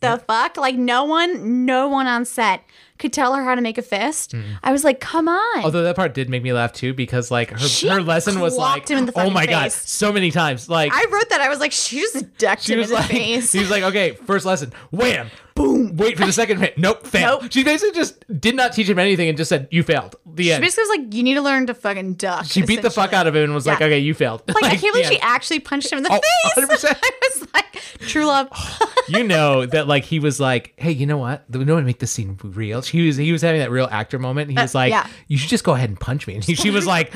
the 0.00 0.22
fuck 0.26 0.56
like 0.56 0.76
no 0.76 1.04
one 1.04 1.64
no 1.66 1.88
one 1.88 2.06
on 2.06 2.24
set 2.24 2.64
could 3.02 3.12
tell 3.12 3.34
her 3.34 3.44
how 3.44 3.54
to 3.54 3.60
make 3.60 3.76
a 3.76 3.82
fist. 3.82 4.32
Hmm. 4.32 4.40
I 4.62 4.72
was 4.72 4.84
like, 4.84 5.00
come 5.00 5.28
on. 5.28 5.64
Although 5.64 5.82
that 5.82 5.96
part 5.96 6.14
did 6.14 6.30
make 6.30 6.42
me 6.42 6.52
laugh 6.52 6.72
too 6.72 6.94
because 6.94 7.30
like 7.30 7.50
her 7.50 7.58
She 7.58 7.88
her 7.88 8.00
lesson 8.00 8.40
was 8.40 8.56
like 8.56 8.86
the 8.86 9.12
oh 9.16 9.28
my 9.28 9.44
god 9.44 9.72
so 9.72 10.12
many 10.12 10.30
times 10.30 10.68
like 10.68 10.92
I 10.94 11.04
wrote 11.10 11.28
that. 11.30 11.40
I 11.42 11.48
was 11.48 11.58
like, 11.60 11.72
she 11.72 11.98
just 12.00 12.34
decked 12.38 12.62
she 12.62 12.72
him 12.72 12.78
was 12.78 12.90
in 12.90 12.94
the 12.94 13.00
like 13.00 13.10
face. 13.10 13.52
he 13.52 13.58
was 13.58 13.70
like 13.70 13.82
okay 13.82 14.12
first 14.12 14.46
lesson 14.46 14.72
wham 14.90 15.28
boom 15.54 15.96
wait 15.96 16.16
for 16.18 16.24
the 16.26 16.32
second 16.32 16.58
hit 16.58 16.78
nope 16.78 17.06
fail 17.06 17.40
Nope. 17.42 17.52
she 17.52 17.62
basically 17.62 17.94
just 17.94 18.24
did 18.40 18.54
not 18.56 18.72
teach 18.72 18.88
him 18.88 18.98
anything 18.98 19.28
and 19.28 19.36
just 19.36 19.48
said 19.48 19.68
you 19.70 19.82
failed 19.82 20.16
the 20.26 20.44
She 20.44 20.52
end 20.52 20.62
basically 20.62 20.82
was 20.88 20.98
like, 20.98 21.14
you 21.14 21.22
need 21.22 21.34
to 21.34 21.42
learn 21.42 21.66
to 21.66 21.74
fucking 21.74 22.14
duck. 22.14 22.46
she 22.46 22.62
beat 22.62 22.82
the 22.82 22.90
fuck 22.90 23.12
out 23.12 23.26
of 23.26 23.36
him 23.36 23.44
and 23.44 23.54
was 23.54 23.66
like 23.66 23.80
okay 23.80 23.98
you 23.98 24.14
failed 24.14 24.42
Like, 24.48 24.64
I 24.72 24.76
can't 24.76 24.92
believe 24.94 25.06
she 25.06 25.20
actually 25.20 25.60
punched 25.60 25.92
him 25.92 25.98
in 25.98 26.04
the 26.04 26.10
Oh, 26.12 26.60
face. 26.60 26.84
100%. 26.84 26.96
I 27.02 27.10
was 27.22 27.48
like, 27.54 27.82
true 28.08 28.24
love. 28.26 28.48
you 29.08 29.24
know 29.24 29.66
that 29.66 29.86
like 29.86 30.04
he 30.04 30.18
was 30.18 30.40
like, 30.40 30.72
hey, 30.76 30.90
you 30.92 31.06
know 31.06 31.18
what? 31.18 31.44
We 31.50 31.64
know 31.64 31.74
how 31.74 31.80
to 31.80 31.86
make 31.86 31.98
this 31.98 32.10
scene 32.12 32.38
real. 32.42 32.80
He 32.82 33.06
was 33.06 33.16
he 33.16 33.30
was 33.32 33.42
having 33.42 33.60
that 33.60 33.70
real 33.70 33.88
actor 33.90 34.18
moment. 34.18 34.50
He 34.50 34.56
was 34.56 34.74
like, 34.74 34.92
Uh, 34.92 34.96
yeah. 34.96 35.06
you 35.28 35.36
should 35.38 35.50
just 35.50 35.64
go 35.64 35.72
ahead 35.74 35.88
and 35.90 35.98
punch 36.00 36.26
me. 36.26 36.34
And 36.34 36.44
he, 36.44 36.54
she 36.54 36.70
was 36.70 36.86
like. 36.86 37.12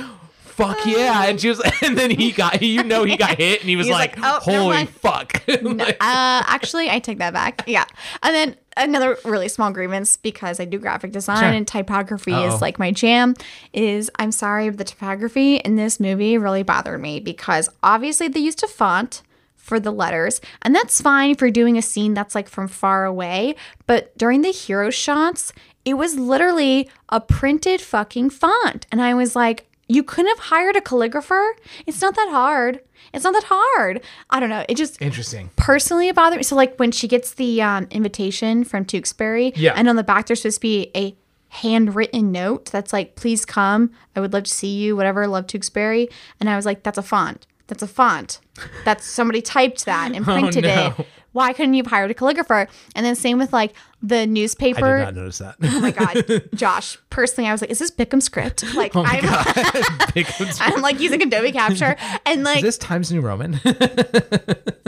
Fuck 0.57 0.87
yeah! 0.87 1.27
And 1.27 1.39
she 1.41 1.51
was, 1.51 1.61
and 1.83 1.99
then 1.99 2.11
he 2.11 2.33
got, 2.33 2.63
you 2.63 2.83
know, 2.83 3.05
he 3.05 3.17
got 3.17 3.37
hit, 3.37 3.61
and 3.61 3.69
he 3.69 3.77
was 3.77 3.87
He's 3.87 3.93
like, 3.93 4.17
like, 4.19 4.25
"Oh, 4.27 4.41
"Holy 4.41 4.75
mind." 4.77 4.89
fuck!" 4.89 5.43
Like, 5.63 5.97
uh, 6.01 6.43
actually, 6.47 6.89
I 6.89 6.99
take 6.99 7.19
that 7.19 7.33
back. 7.35 7.63
Yeah. 7.67 7.85
And 8.23 8.35
then 8.35 8.57
another 8.77 9.19
really 9.25 9.49
small 9.49 9.71
grievance 9.71 10.17
because 10.17 10.59
I 10.59 10.65
do 10.65 10.79
graphic 10.79 11.13
design 11.13 11.39
Sure. 11.39 11.49
and 11.49 11.69
typography 11.69 12.33
Uh-oh. 12.33 12.55
is 12.55 12.63
like 12.63 12.79
my 12.79 12.91
jam. 12.91 13.35
Is 13.75 14.11
I'm 14.19 14.33
sorry, 14.33 14.71
the 14.71 14.85
typography 14.85 15.57
in 15.57 15.77
this 15.77 16.01
movie 16.01 16.39
really 16.39 16.63
bothered 16.63 17.01
me 17.03 17.21
because 17.21 17.69
obviously 17.83 18.29
they 18.29 18.41
used 18.41 18.63
a 18.63 18.67
font 18.69 19.23
for 19.57 19.79
the 19.79 19.91
letters, 19.93 20.41
and 20.63 20.75
that's 20.75 21.01
fine 21.03 21.31
if 21.33 21.41
you're 21.41 21.51
doing 21.51 21.77
a 21.77 21.83
scene 21.83 22.15
that's 22.15 22.35
like 22.35 22.49
from 22.49 22.67
far 22.69 23.05
away. 23.05 23.57
But 23.87 24.17
during 24.17 24.41
the 24.43 24.53
hero 24.53 24.89
shots, 24.91 25.53
it 25.85 25.95
was 25.95 26.17
literally 26.17 26.89
a 27.11 27.21
printed 27.21 27.81
fucking 27.83 28.31
font, 28.31 28.87
and 28.91 29.03
I 29.03 29.13
was 29.13 29.37
like. 29.37 29.67
You 29.89 30.03
couldn't 30.03 30.28
have 30.30 30.47
hired 30.47 30.76
a 30.76 30.80
calligrapher. 30.80 31.53
It's 31.87 32.01
not 32.03 32.14
that 32.16 32.28
hard. 32.30 32.80
It's 33.14 33.22
not 33.24 33.34
that 33.34 33.45
hard. 33.47 34.03
I 34.30 34.41
don't 34.41 34.49
know. 34.51 34.64
It 34.68 34.76
just 34.76 35.01
Interesting. 35.01 35.51
personally 35.57 36.09
it 36.09 36.16
bothered 36.16 36.39
me. 36.39 36.43
So 36.43 36.57
like 36.57 36.76
when 36.76 36.91
she 36.91 37.07
gets 37.07 37.34
the 37.34 37.62
um, 37.62 37.87
invitation 37.91 38.64
from 38.64 38.84
Tewksbury, 38.84 39.53
Yeah. 39.55 39.74
and 39.76 39.89
on 39.89 39.95
the 39.97 40.03
back 40.03 40.26
there's 40.26 40.43
supposed 40.43 40.57
to 40.57 40.61
be 40.61 40.91
a 40.97 41.16
handwritten 41.51 42.32
note 42.32 42.66
that's 42.66 42.93
like, 42.93 43.14
"Please 43.14 43.45
come. 43.45 43.91
I 44.14 44.20
would 44.20 44.32
love 44.32 44.45
to 44.45 44.51
see 44.51 44.74
you. 44.76 44.97
Whatever. 44.97 45.26
Love 45.26 45.47
Tewksbury." 45.47 46.09
And 46.41 46.51
I 46.51 46.57
was 46.57 46.66
like, 46.66 46.82
"That's 46.82 46.99
a 46.99 47.03
font. 47.03 47.47
That's 47.68 47.82
a 47.82 47.87
font. 47.87 48.41
That's 48.84 49.07
somebody 49.07 49.41
typed 49.41 49.84
that 49.87 50.12
and 50.12 50.24
printed 50.24 50.64
Oh, 50.66 50.68
no. 50.74 50.95
it. 50.99 51.07
Why 51.32 51.53
couldn't 51.53 51.74
you 51.74 51.82
have 51.82 51.91
hired 51.91 52.11
a 52.11 52.14
calligrapher?" 52.14 52.68
And 52.95 53.07
then 53.07 53.14
same 53.14 53.39
with 53.39 53.53
like 53.53 53.72
the 54.03 54.26
newspaper. 54.26 54.97
I 54.97 54.99
did 54.99 55.05
not 55.05 55.14
notice 55.14 55.38
that. 55.38 55.57
Oh 55.62 55.80
my 55.80 55.90
god, 55.90 56.49
Josh! 56.55 56.99
Personally, 57.11 57.49
I 57.49 57.53
was 57.53 57.61
like, 57.61 57.70
"Is 57.70 57.78
this 57.78 57.90
Bickham 57.90 58.22
script?" 58.22 58.64
Like, 58.74 58.94
Oh 58.94 59.05
I'm. 59.07 59.24
I'm 60.61 60.82
like 60.82 61.01
using 61.01 61.22
Adobe 61.22 61.53
Capture, 61.53 61.97
and 62.26 62.44
like 62.44 62.59
Is 62.59 62.62
this 62.62 62.78
Times 62.78 63.11
New 63.11 63.20
Roman? 63.20 63.61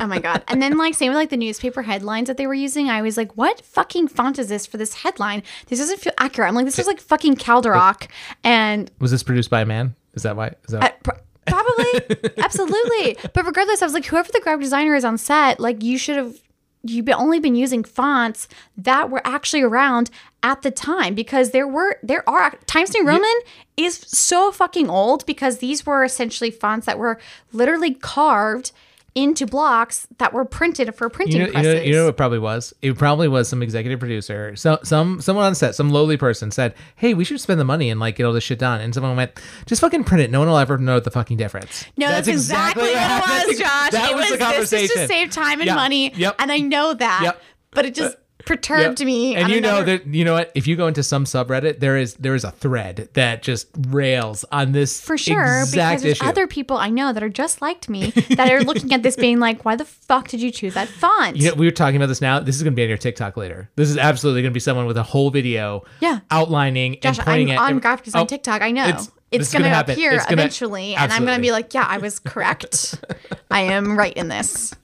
Oh 0.01 0.07
my 0.07 0.19
god. 0.19 0.43
And 0.49 0.63
then 0.63 0.77
like 0.77 0.95
same 0.95 1.09
with 1.11 1.17
like 1.17 1.31
the 1.31 1.37
newspaper 1.37 1.83
headlines 1.83 2.29
that 2.29 2.37
they 2.37 2.47
were 2.47 2.55
using. 2.55 2.89
I 2.89 3.03
was 3.03 3.17
like, 3.17 3.37
what 3.37 3.61
fucking 3.63 4.09
font 4.09 4.39
is 4.39 4.49
this 4.49 4.67
for 4.67 4.77
this 4.77 4.95
headline? 4.95 5.43
This 5.67 5.79
doesn't 5.81 6.01
feel 6.01 6.13
accurate. 6.19 6.49
I'm 6.49 6.55
like, 6.55 6.67
this 6.67 6.79
is 6.79 6.87
like 6.87 7.01
fucking 7.01 7.37
Calderock 7.37 8.09
and 8.45 8.91
was 9.01 9.11
this 9.11 9.23
produced 9.23 9.51
by 9.51 9.63
a 9.63 9.67
man? 9.67 9.95
Is 10.15 10.23
that 10.23 10.37
why? 10.37 10.49
Is 10.67 10.73
that 10.73 10.85
uh, 10.85 10.91
pr- 11.03 11.21
probably 11.47 12.35
absolutely. 12.39 13.17
But 13.35 13.45
regardless, 13.47 13.83
I 13.83 13.87
was 13.87 13.95
like, 13.95 14.07
whoever 14.07 14.31
the 14.33 14.41
graphic 14.41 14.63
designer 14.63 14.95
is 14.95 15.05
on 15.05 15.19
set, 15.19 15.61
like 15.61 15.83
you 15.83 15.99
should 15.99 16.17
have 16.17 16.37
you've 16.83 17.09
only 17.09 17.41
been 17.41 17.55
using 17.55 17.85
fonts 17.85 18.49
that 18.77 19.11
were 19.11 19.23
actually 19.25 19.63
around 19.63 20.11
at 20.43 20.63
the 20.63 20.71
time 20.71 21.15
because 21.15 21.51
there 21.51 21.67
were 21.67 21.99
there 22.03 22.29
are 22.29 22.57
Times 22.67 22.95
New 22.95 23.05
Roman 23.05 23.39
is 23.77 23.97
so 23.97 24.53
fucking 24.53 24.89
old 24.89 25.27
because 25.27 25.59
these 25.59 25.85
were 25.85 26.05
essentially 26.05 26.51
fonts 26.51 26.87
that 26.87 26.99
were 26.99 27.19
literally 27.53 27.95
carved 27.95 28.73
into 29.15 29.47
blocks 29.47 30.07
that 30.19 30.33
were 30.33 30.45
printed 30.45 30.95
for 30.95 31.09
printing 31.09 31.37
you 31.37 31.43
know, 31.43 31.47
you 31.47 31.53
presses. 31.53 31.75
know, 31.75 31.81
you 31.81 31.93
know 31.93 32.05
what 32.05 32.11
it 32.11 32.17
probably 32.17 32.39
was? 32.39 32.73
It 32.83 32.97
probably 32.97 33.27
was 33.29 33.49
some 33.49 33.63
executive 33.63 33.99
producer, 33.99 34.55
so 34.55 34.79
some 34.83 35.21
someone 35.21 35.45
on 35.45 35.55
set, 35.55 35.75
some 35.75 35.91
lowly 35.91 36.17
person 36.17 36.51
said, 36.51 36.75
"Hey, 36.97 37.15
we 37.15 37.25
should 37.25 37.41
spend 37.41 37.59
the 37.59 37.65
money 37.65 37.91
and 37.91 37.99
like 37.99 38.17
get 38.17 38.25
all 38.25 38.33
this 38.33 38.45
shit 38.45 38.59
done." 38.59 38.81
And 38.81 38.95
someone 38.95 39.17
went, 39.17 39.33
"Just 39.67 39.81
fucking 39.81 40.05
print 40.05 40.23
it. 40.23 40.31
No 40.31 40.39
one 40.41 40.49
will 40.49 40.59
ever 40.59 40.79
know 40.79 41.01
the 41.01 41.11
fucking 41.11 41.37
difference." 41.37 41.85
No, 41.97 42.09
that's, 42.09 42.29
exactly, 42.29 42.83
what 42.83 42.91
it 42.93 43.49
was, 43.49 43.59
Josh. 43.59 43.91
That 43.91 44.11
it 44.11 44.17
was, 44.17 44.31
the 44.31 44.39
conversation. 44.39 44.83
This 44.89 44.91
is 44.93 44.99
conversation. 44.99 45.03
to 45.03 45.07
save 45.09 45.31
time 45.31 45.61
and 45.61 45.67
Yeah. 45.67 45.75
money. 45.75 46.13
Yep. 46.15 46.37
And 46.39 46.53
I 46.53 46.59
know 46.59 46.95
that. 46.95 47.21
Yep. 47.25 47.43
But 47.73 47.87
it 47.87 47.95
just 47.95 48.17
perturbed 48.45 49.01
Yep. 49.01 49.07
me. 49.07 49.35
And 49.37 49.51
you 49.51 49.61
know 49.61 49.83
that 49.83 50.07
you 50.07 50.25
know 50.25 50.35
what? 50.35 50.53
If 50.55 50.67
you 50.67 50.77
go 50.77 50.87
into 50.87 51.03
some 51.03 51.25
subreddit, 51.25 51.81
there 51.81 51.97
is 51.97 52.15
there 52.15 52.35
is 52.35 52.45
a 52.45 52.51
thread 52.51 53.09
that 53.15 53.43
just 53.43 53.69
rails 53.89 54.45
on 54.53 54.73
this 54.73 55.01
for 55.01 55.19
sure, 55.19 55.61
exact 55.61 55.73
because 55.73 56.03
there's 56.03 56.17
issue. 56.21 56.25
other 56.27 56.47
people 56.47 56.77
I 56.77 56.89
know 56.91 57.13
that 57.13 57.23
are 57.23 57.29
just 57.29 57.61
like 57.61 57.89
me 57.89 58.11
that 58.37 58.51
are 58.51 58.61
looking 58.63 58.93
at 58.93 59.03
this 59.03 59.17
being 59.27 59.39
like, 59.41 59.65
why 59.65 59.77
the 59.77 59.85
fuck 59.85 60.29
did 60.29 60.41
you 60.41 60.51
choose 60.51 60.75
that 60.75 60.89
font? 60.89 61.37
You 61.37 61.49
know, 61.51 61.55
we 61.57 61.67
were 61.67 61.73
talking 61.73 61.97
about 61.97 62.07
this 62.07 62.21
now. 62.21 62.41
This 62.41 62.57
is 62.57 62.63
going 62.63 62.73
to 62.73 62.77
be 62.77 62.83
on 62.83 62.89
your 62.89 62.99
TikTok 62.99 63.37
later. 63.37 63.69
This 63.77 63.91
is 63.91 63.99
absolutely 63.99 64.43
going 64.43 64.53
to 64.53 64.55
be 64.55 64.61
someone 64.61 64.87
with 64.87 64.97
a 64.97 65.03
whole 65.03 65.31
video, 65.31 65.85
Yeah. 66.01 66.21
outlining 66.31 66.99
Josh, 67.03 67.19
and 67.19 67.27
pointing 67.27 67.51
I'm 67.51 67.57
at 67.59 67.63
on 67.63 67.71
every- 67.71 67.81
graphic 67.81 68.05
design 68.07 68.23
Oh, 68.23 68.27
TikTok. 68.27 68.63
I 68.63 68.71
know. 68.71 68.85
it's- 68.89 69.11
It's 69.31 69.53
going 69.53 69.65
to 69.65 69.79
appear 69.81 70.17
gonna- 70.17 70.27
eventually. 70.33 70.95
And 70.95 71.13
I'm 71.13 71.25
going 71.27 71.37
to 71.37 71.43
be 71.43 71.51
like, 71.53 71.75
yeah, 71.75 71.85
I 71.87 71.99
was 71.99 72.19
correct. 72.19 73.03
I 73.51 73.61
am 73.63 73.99
right 73.99 74.15
in 74.15 74.29
this. 74.29 74.75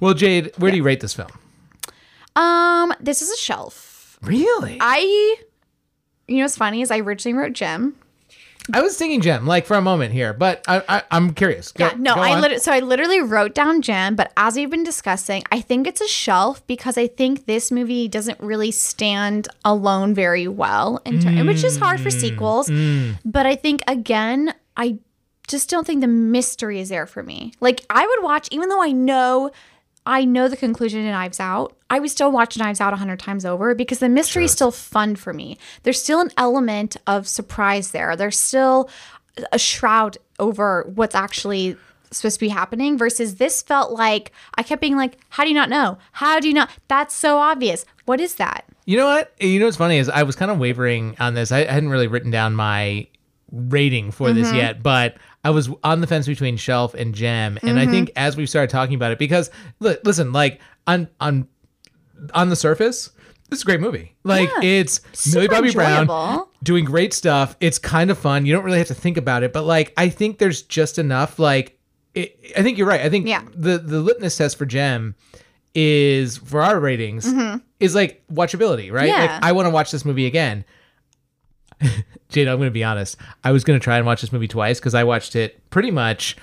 Well, 0.00 0.14
Jade, 0.14 0.52
where 0.58 0.70
do 0.70 0.76
you 0.76 0.82
rate 0.84 1.00
this 1.00 1.14
film? 1.14 1.30
Um, 2.38 2.92
This 3.00 3.22
is 3.22 3.30
a 3.30 3.36
shelf. 3.36 4.18
Really? 4.22 4.78
I, 4.80 4.98
you 6.26 6.36
know 6.38 6.44
what's 6.44 6.56
funny 6.56 6.82
is 6.82 6.90
I 6.90 6.98
originally 7.00 7.38
wrote 7.38 7.52
Gem. 7.52 7.96
I 8.70 8.82
was 8.82 8.98
thinking 8.98 9.22
Gem, 9.22 9.46
like 9.46 9.64
for 9.64 9.76
a 9.78 9.80
moment 9.80 10.12
here, 10.12 10.34
but 10.34 10.62
I, 10.68 10.82
I 10.88 11.02
I'm 11.10 11.32
curious. 11.32 11.72
Go- 11.72 11.86
Yeah, 11.86 11.94
no, 11.96 12.12
I 12.14 12.38
literally 12.38 12.60
so 12.60 12.70
I 12.70 12.80
literally 12.80 13.20
wrote 13.22 13.54
down 13.54 13.80
Gem, 13.80 14.14
but 14.14 14.30
as 14.36 14.56
we've 14.56 14.68
been 14.68 14.84
discussing, 14.84 15.42
I 15.50 15.62
think 15.62 15.86
it's 15.86 16.02
a 16.02 16.06
shelf 16.08 16.66
because 16.66 16.98
I 16.98 17.06
think 17.06 17.46
this 17.46 17.70
movie 17.72 18.08
doesn't 18.08 18.38
really 18.40 18.70
stand 18.70 19.48
alone 19.64 20.12
very 20.14 20.48
well, 20.48 21.00
in 21.06 21.18
ter- 21.18 21.44
which 21.46 21.64
is 21.64 21.78
hard 21.78 21.98
for 21.98 22.10
sequels. 22.10 22.68
But 23.24 23.46
I 23.46 23.54
think 23.56 23.80
again, 23.86 24.52
I 24.76 24.98
just 25.46 25.70
don't 25.70 25.86
think 25.86 26.02
the 26.02 26.06
mystery 26.08 26.78
is 26.78 26.90
there 26.90 27.06
for 27.06 27.22
me. 27.22 27.54
Like 27.60 27.86
I 27.88 28.06
would 28.06 28.22
watch, 28.22 28.48
even 28.50 28.68
though 28.68 28.82
I 28.82 28.92
know. 28.92 29.50
I 30.08 30.24
know 30.24 30.48
the 30.48 30.56
conclusion 30.56 31.00
in 31.00 31.10
Knives 31.12 31.38
Out. 31.38 31.76
I 31.90 32.00
would 32.00 32.10
still 32.10 32.32
watch 32.32 32.56
Knives 32.56 32.80
Out 32.80 32.94
a 32.94 32.96
hundred 32.96 33.20
times 33.20 33.44
over 33.44 33.74
because 33.74 33.98
the 33.98 34.08
mystery 34.08 34.44
is 34.46 34.52
still 34.52 34.70
fun 34.70 35.14
for 35.16 35.34
me. 35.34 35.58
There's 35.82 36.02
still 36.02 36.20
an 36.20 36.30
element 36.38 36.96
of 37.06 37.28
surprise 37.28 37.90
there. 37.90 38.16
There's 38.16 38.38
still 38.38 38.88
a 39.52 39.58
shroud 39.58 40.16
over 40.38 40.90
what's 40.94 41.14
actually 41.14 41.76
supposed 42.10 42.36
to 42.36 42.40
be 42.40 42.48
happening 42.48 42.96
versus 42.96 43.34
this 43.34 43.60
felt 43.60 43.92
like 43.92 44.32
I 44.54 44.62
kept 44.62 44.80
being 44.80 44.96
like, 44.96 45.18
how 45.28 45.42
do 45.44 45.50
you 45.50 45.54
not 45.54 45.68
know? 45.68 45.98
How 46.12 46.40
do 46.40 46.48
you 46.48 46.54
not? 46.54 46.70
That's 46.88 47.14
so 47.14 47.36
obvious. 47.36 47.84
What 48.06 48.18
is 48.18 48.36
that? 48.36 48.64
You 48.86 48.96
know 48.96 49.04
what? 49.06 49.34
You 49.38 49.60
know 49.60 49.66
what's 49.66 49.76
funny 49.76 49.98
is 49.98 50.08
I 50.08 50.22
was 50.22 50.34
kind 50.34 50.50
of 50.50 50.58
wavering 50.58 51.16
on 51.20 51.34
this. 51.34 51.52
I 51.52 51.64
hadn't 51.70 51.90
really 51.90 52.06
written 52.06 52.30
down 52.30 52.54
my 52.54 53.06
rating 53.52 54.10
for 54.10 54.32
this 54.32 54.48
Mm-hmm. 54.48 54.56
yet, 54.56 54.82
but 54.82 55.16
I 55.44 55.50
was 55.50 55.70
on 55.84 56.00
the 56.00 56.06
fence 56.06 56.26
between 56.26 56.56
Shelf 56.56 56.94
and 56.94 57.14
Gem, 57.14 57.58
and 57.62 57.78
I 57.78 57.82
Mm-hmm. 57.82 57.92
think 57.92 58.10
as 58.16 58.36
we 58.36 58.44
started 58.46 58.70
talking 58.70 58.94
about 58.96 59.12
it, 59.12 59.18
because 59.18 59.50
li- 59.80 59.96
listen, 60.04 60.32
like 60.32 60.60
on 60.86 61.08
on 61.20 61.46
on 62.34 62.48
the 62.48 62.56
surface, 62.56 63.10
this 63.48 63.58
is 63.60 63.62
a 63.62 63.66
great 63.66 63.80
movie. 63.80 64.14
Like 64.24 64.50
Yeah. 64.60 64.68
it's 64.68 65.32
Millie 65.32 65.48
Bobby 65.48 65.70
Brown 65.72 66.44
doing 66.62 66.84
great 66.84 67.14
stuff. 67.14 67.56
It's 67.60 67.78
kind 67.78 68.10
of 68.10 68.18
fun. 68.18 68.46
You 68.46 68.52
don't 68.52 68.64
really 68.64 68.78
have 68.78 68.88
to 68.88 68.94
think 68.94 69.16
about 69.16 69.42
it, 69.44 69.52
but 69.52 69.62
like 69.64 69.92
I 69.96 70.08
think 70.08 70.38
there's 70.38 70.62
just 70.62 70.98
enough. 70.98 71.38
Like 71.38 71.78
it, 72.14 72.36
I 72.56 72.62
think 72.62 72.76
you're 72.76 72.88
right. 72.88 73.00
I 73.02 73.08
think 73.08 73.26
Yeah. 73.28 73.42
the 73.54 73.78
the 73.78 74.00
litmus 74.00 74.36
test 74.36 74.58
for 74.58 74.66
Gem 74.66 75.14
is 75.74 76.38
for 76.38 76.62
our 76.62 76.80
ratings 76.80 77.32
is 77.78 77.94
like 77.94 78.22
watchability, 78.32 78.90
right? 78.92 79.08
Mm-hmm. 79.10 79.22
Yeah. 79.22 79.32
Like 79.34 79.42
I 79.44 79.52
want 79.52 79.66
to 79.66 79.70
watch 79.70 79.90
this 79.92 80.04
movie 80.04 80.26
again. 80.26 80.64
Jade, 82.28 82.48
I'm 82.48 82.56
going 82.58 82.66
to 82.68 82.72
be 82.72 82.84
honest. 82.84 83.16
I 83.44 83.52
was 83.52 83.64
going 83.64 83.78
to 83.78 83.82
try 83.82 83.96
and 83.96 84.06
watch 84.06 84.20
this 84.20 84.32
movie 84.32 84.48
twice 84.48 84.78
because 84.80 84.94
I 84.94 85.04
watched 85.04 85.36
it 85.36 85.68
pretty 85.70 85.90
much 85.90 86.36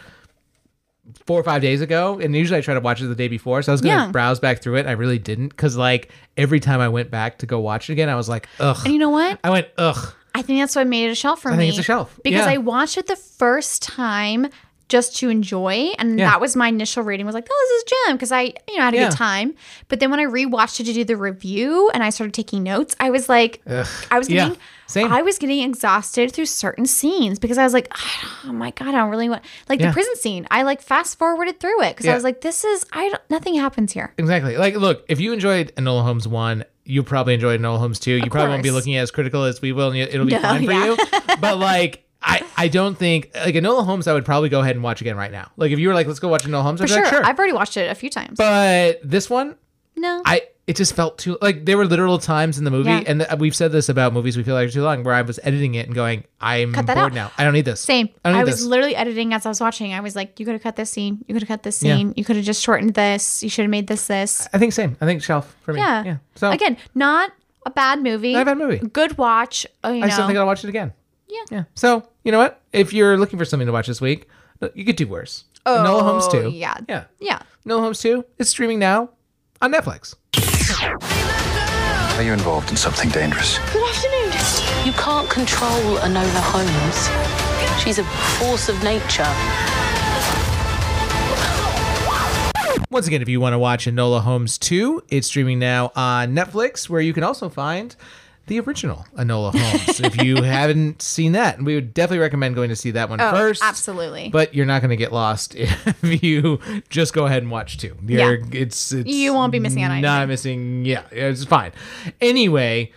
four 1.28 1.40
or 1.40 1.44
five 1.44 1.62
days 1.62 1.82
ago, 1.82 2.20
and 2.20 2.36
usually 2.36 2.58
I 2.58 2.62
try 2.62 2.74
to 2.74 2.80
watch 2.80 3.02
it 3.02 3.06
the 3.08 3.16
day 3.16 3.28
before. 3.28 3.62
So 3.62 3.72
I 3.72 3.74
was 3.74 3.82
going 3.82 3.96
to 3.98 4.06
Yeah. 4.06 4.12
browse 4.12 4.40
back 4.40 4.62
through 4.62 4.78
it. 4.78 4.82
And 4.82 4.90
I 4.90 4.94
really 4.94 5.20
didn't 5.20 5.50
because 5.50 5.78
like 5.78 6.12
every 6.38 6.60
time 6.60 6.80
I 6.80 6.90
went 6.90 7.12
back 7.12 7.38
to 7.40 7.46
go 7.46 7.60
watch 7.60 7.90
it 7.90 7.94
again, 7.94 8.10
I 8.10 8.16
was 8.16 8.28
like, 8.30 8.48
ugh. 8.60 8.78
And 8.84 8.94
you 8.94 9.00
know 9.00 9.10
what? 9.10 9.40
I 9.44 9.50
went, 9.52 9.68
ugh. 9.78 10.14
I 10.34 10.42
think 10.42 10.60
that's 10.62 10.76
what 10.76 10.86
made 10.88 11.06
it 11.08 11.12
a 11.12 11.16
shelf 11.16 11.42
for 11.42 11.50
I 11.50 11.52
me. 11.52 11.58
think 11.60 11.70
it's 11.70 11.80
a 11.80 11.84
shelf. 11.84 12.20
Because 12.24 12.46
Yeah. 12.46 12.52
I 12.54 12.58
watched 12.58 12.98
it 12.98 13.08
the 13.08 13.16
first 13.16 13.82
time 13.84 14.48
just 14.88 15.16
to 15.18 15.30
enjoy, 15.30 15.92
and 15.98 16.20
Yeah. 16.20 16.30
that 16.30 16.40
was 16.42 16.56
my 16.56 16.68
initial 16.68 17.02
rating. 17.04 17.26
Was 17.26 17.34
like, 17.36 17.48
oh, 17.52 17.68
this 17.70 17.78
is 17.84 17.98
Gem 18.08 18.16
because 18.16 18.32
I, 18.32 18.42
you 18.70 18.78
know, 18.78 18.84
had 18.84 18.94
a 18.94 18.98
Yeah. 18.98 19.10
good 19.10 19.18
time. 19.18 19.56
But 19.88 20.00
then 20.00 20.12
when 20.12 20.20
I 20.20 20.26
rewatched 20.26 20.80
it 20.80 20.84
to 20.86 20.94
do 20.94 21.04
the 21.04 21.18
review 21.18 21.90
and 21.94 22.04
I 22.04 22.10
started 22.12 22.34
taking 22.34 22.62
notes, 22.64 22.96
I 23.00 23.10
was 23.10 23.28
like, 23.28 23.62
I 23.68 24.18
was 24.20 24.30
Yeah. 24.30 24.44
getting, 24.50 24.58
Same. 24.88 25.12
I 25.12 25.24
was 25.24 25.40
getting 25.40 25.62
exhausted 25.68 26.32
through 26.32 26.46
certain 26.46 26.86
scenes 26.86 27.40
because 27.40 27.58
I 27.58 27.64
was 27.64 27.74
like, 27.74 27.92
oh 28.46 28.54
my 28.54 28.70
god, 28.72 28.90
I 28.90 28.92
don't 29.00 29.10
really 29.10 29.28
want 29.30 29.42
like 29.68 29.80
Yeah. 29.80 29.88
the 29.88 29.94
prison 29.94 30.16
scene. 30.18 30.48
I 30.52 30.62
like 30.62 30.82
fast 30.84 31.18
forwarded 31.18 31.60
through 31.60 31.82
it 31.82 31.96
because 31.96 32.08
I 32.08 32.14
was 32.14 32.24
like, 32.24 32.42
this 32.42 32.64
is 32.64 32.86
I 32.94 33.10
don't, 33.10 33.22
nothing 33.32 33.56
happens 33.56 33.92
here. 33.92 34.14
Exactly. 34.20 34.56
Like, 34.58 34.76
look, 34.76 35.04
if 35.10 35.20
you 35.20 35.34
enjoyed 35.34 35.74
Enola 35.78 36.04
Holmes 36.04 36.28
1, 36.28 36.64
you'll 36.88 37.04
probably 37.04 37.34
enjoyed 37.34 37.60
Enola 37.60 37.80
Holmes 37.80 37.98
too. 38.00 38.12
You 38.12 38.30
probably 38.30 38.50
won't 38.52 38.62
be 38.62 38.70
course. 38.70 38.76
looking 38.86 38.98
as 38.98 39.10
critical 39.10 39.44
as 39.46 39.60
we 39.64 39.72
will, 39.72 39.88
and 39.90 39.98
it'll 39.98 40.28
be 40.28 40.34
No, 40.36 40.42
fine 40.42 40.64
for 40.66 40.72
yeah. 40.72 40.86
you. 40.86 40.98
But 41.42 41.58
like. 41.58 42.04
I, 42.28 42.42
I 42.58 42.68
don't 42.70 42.98
think 42.98 43.30
like 43.36 43.54
Enola 43.56 43.86
Holmes 43.86 44.08
I 44.08 44.14
would 44.14 44.26
probably 44.26 44.50
go 44.50 44.62
ahead 44.62 44.76
and 44.76 44.84
watch 44.84 45.00
again 45.02 45.16
right 45.16 45.32
now. 45.32 45.52
Like 45.58 45.72
if 45.72 45.80
you 45.80 45.88
were 45.88 45.94
like 45.94 46.08
let's 46.08 46.20
go 46.20 46.28
watch 46.28 46.44
Enola 46.46 46.64
Holmes 46.64 46.82
I'd 46.82 46.86
be 46.86 46.94
sure. 46.94 47.04
like 47.04 47.14
sure. 47.14 47.24
I've 47.26 47.38
already 47.38 47.54
watched 47.54 47.78
it 47.78 47.90
a 47.92 47.96
few 47.96 48.10
times. 48.10 48.38
but 48.38 49.00
this 49.04 49.30
one 49.30 49.56
no. 49.96 50.22
I 50.26 50.42
it 50.68 50.76
just 50.76 50.96
felt 50.96 51.20
too 51.20 51.38
like 51.42 51.64
there 51.66 51.78
were 51.78 51.86
literal 51.86 52.18
times 52.18 52.58
in 52.58 52.64
the 52.64 52.72
movie 52.72 52.90
Yeah. 52.90 53.04
and 53.06 53.20
th- 53.22 53.40
we've 53.40 53.56
said 53.56 53.72
this 53.72 53.88
about 53.88 54.14
movies 54.14 54.36
we 54.36 54.42
feel 54.44 54.56
like 54.56 54.68
are 54.68 54.72
too 54.72 54.82
long 54.82 55.04
where 55.04 55.14
I 55.14 55.22
was 55.22 55.40
editing 55.44 55.76
it 55.76 55.86
and 55.86 55.94
going 55.94 56.24
I'm 56.42 56.72
bored 56.72 56.90
out. 56.90 57.14
now. 57.14 57.32
I 57.38 57.44
don't 57.44 57.54
need 57.54 57.66
this. 57.66 57.80
Same. 57.82 58.10
I 58.26 58.32
I, 58.32 58.44
was 58.44 58.56
this. 58.56 58.66
literally 58.66 58.96
editing 58.96 59.32
as 59.34 59.46
I 59.46 59.50
was 59.50 59.62
watching. 59.62 59.94
I 59.94 60.00
was 60.00 60.16
like, 60.16 60.40
you 60.40 60.46
could 60.46 60.54
have 60.54 60.64
cut 60.64 60.76
this 60.76 60.90
scene. 60.90 61.24
You 61.28 61.36
could 61.36 61.44
have 61.44 61.48
cut 61.48 61.62
this 61.64 61.84
Yeah. 61.84 61.96
scene. 61.96 62.14
You 62.18 62.26
could 62.26 62.36
have 62.36 62.46
just 62.46 62.64
shortened 62.64 62.96
this. 62.96 63.44
You 63.44 63.50
should 63.50 63.62
have 63.64 63.70
made 63.70 63.86
this 63.88 64.08
this. 64.08 64.48
I 64.54 64.58
think 64.58 64.74
same. 64.74 64.98
I 65.00 65.06
think 65.06 65.22
shelf 65.22 65.56
for 65.62 65.72
me. 65.74 65.80
Yeah. 65.82 66.04
Yeah. 66.04 66.18
So 66.36 66.50
again, 66.50 66.78
not 66.96 67.32
a 67.68 67.70
bad 67.70 68.02
movie. 68.02 68.34
Not 68.34 68.42
a 68.42 68.46
bad 68.46 68.58
movie. 68.58 68.78
Good 68.80 69.18
watch. 69.20 69.68
Oh, 69.84 69.92
you 69.94 70.04
I 70.04 70.10
still 70.10 70.26
think 70.26 70.40
I'll 70.40 70.46
watch 70.48 70.64
it 70.64 70.70
again. 70.70 70.94
Yeah. 71.36 71.58
Yeah. 71.58 71.64
So 71.76 72.08
you 72.24 72.32
know 72.32 72.40
what? 72.40 72.62
If 72.74 72.94
you're 72.94 73.18
looking 73.18 73.38
for 73.40 73.46
something 73.46 73.68
to 73.68 73.72
watch 73.74 73.88
this 73.88 74.02
week, 74.02 74.28
you 74.74 74.86
could 74.86 74.96
do 74.96 75.08
worse. 75.08 75.44
Enola 75.66 76.02
Holmes 76.04 76.26
Oh, 76.28 76.44
2. 76.44 76.50
yeah. 76.50 76.78
Yeah. 76.88 77.06
Yeah. 77.20 77.40
Enola 77.66 77.82
Holmes 77.82 78.00
2 78.02 78.24
is 78.38 78.50
streaming 78.50 78.80
now 78.80 79.10
on 79.62 79.72
Netflix. 79.74 80.16
Are 82.18 82.22
you 82.24 82.32
involved 82.34 82.70
in 82.70 82.78
something 82.78 83.10
dangerous? 83.10 83.58
Good 83.74 83.84
afternoon. 83.90 84.86
You 84.86 84.94
can't 84.94 85.30
control 85.30 85.98
Enola 85.98 86.42
Holmes. 86.54 87.10
She's 87.84 87.98
a 88.00 88.04
force 88.40 88.70
of 88.70 88.82
nature. 88.84 89.26
Once 92.92 93.08
again, 93.08 93.22
if 93.22 93.28
you 93.28 93.42
want 93.42 93.54
to 93.54 93.60
watch 93.60 93.86
Enola 93.88 94.22
Holmes 94.22 94.58
2, 94.58 95.04
it's 95.10 95.28
streaming 95.28 95.60
now 95.60 95.92
on 95.96 96.34
Netflix, 96.34 96.88
where 96.88 97.02
you 97.02 97.12
can 97.14 97.24
also 97.24 97.50
find 97.50 97.96
the 98.48 98.60
original 98.60 99.06
Enola 99.18 99.54
Holmes. 99.58 100.00
if 100.00 100.22
you 100.22 100.36
haven't 100.44 101.02
seen 101.02 101.32
that, 101.32 101.62
we 101.62 101.76
would 101.76 101.94
definitely 101.94 102.20
recommend 102.20 102.56
going 102.56 102.70
to 102.70 102.76
see 102.76 102.92
that 102.92 103.10
one 103.10 103.20
Oh, 103.20 103.32
first. 103.32 103.64
absolutely. 103.64 104.30
But 104.30 104.54
you're 104.54 104.66
not 104.66 104.82
going 104.82 104.90
to 104.92 104.96
get 104.96 105.12
lost 105.12 105.56
if 105.58 106.24
you 106.24 106.60
just 106.90 107.14
go 107.14 107.26
ahead 107.26 107.42
and 107.44 107.52
watch 107.52 107.78
two. 107.78 107.96
You're, 108.06 108.40
it's, 108.52 108.92
it's 108.92 109.10
You 109.10 109.34
won't 109.34 109.52
be 109.52 109.60
missing 109.60 109.82
out 109.84 110.00
Not 110.00 110.24
anything. 110.24 110.30
missing. 110.30 110.86
Yeah, 110.86 111.04
it's 111.12 111.44
fine. 111.46 111.72
Anyway, 112.22 112.92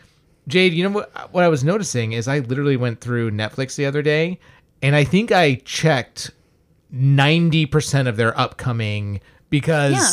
Jade, 0.49 0.73
you 0.73 0.85
know 0.85 0.91
what? 0.91 1.33
What 1.33 1.45
I 1.45 1.49
was 1.49 1.65
noticing 1.65 2.13
is 2.13 2.29
I 2.29 2.39
literally 2.41 2.77
went 2.77 3.01
through 3.01 3.31
Netflix 3.33 3.77
the 3.77 3.87
other 3.87 4.01
day, 4.03 4.39
and 4.83 4.95
I 4.97 5.05
think 5.05 5.31
I 5.33 5.57
checked 5.65 6.31
ninety 6.91 7.67
percent 7.67 8.09
of 8.09 8.17
their 8.17 8.39
upcoming 8.39 9.21
because 9.51 9.93
Yeah. 9.93 10.09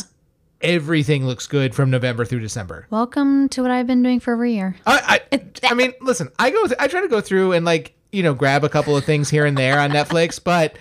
Everything 0.66 1.26
looks 1.28 1.48
good 1.48 1.76
from 1.76 1.90
November 1.92 2.26
through 2.26 2.40
December. 2.42 2.88
Welcome 2.90 3.48
to 3.50 3.62
what 3.62 3.72
I've 3.72 3.88
been 3.88 4.02
doing 4.04 4.20
for 4.20 4.34
over 4.34 4.46
a 4.46 4.50
year. 4.50 4.76
I, 4.86 5.22
I, 5.32 5.42
I 5.64 5.74
mean, 5.76 5.94
listen, 6.02 6.32
I 6.40 6.50
go, 6.50 6.66
th- 6.66 6.80
I 6.80 6.88
try 6.88 7.02
to 7.02 7.08
go 7.08 7.22
through 7.22 7.52
and 7.54 7.66
like, 7.66 7.94
you 8.12 8.24
know, 8.24 8.34
grab 8.34 8.64
a 8.64 8.70
couple 8.70 8.96
of 8.98 9.04
things 9.06 9.30
here 9.30 9.46
and 9.46 9.58
there 9.58 9.80
on 9.80 9.92
Netflix, 9.92 10.42
but 10.44 10.78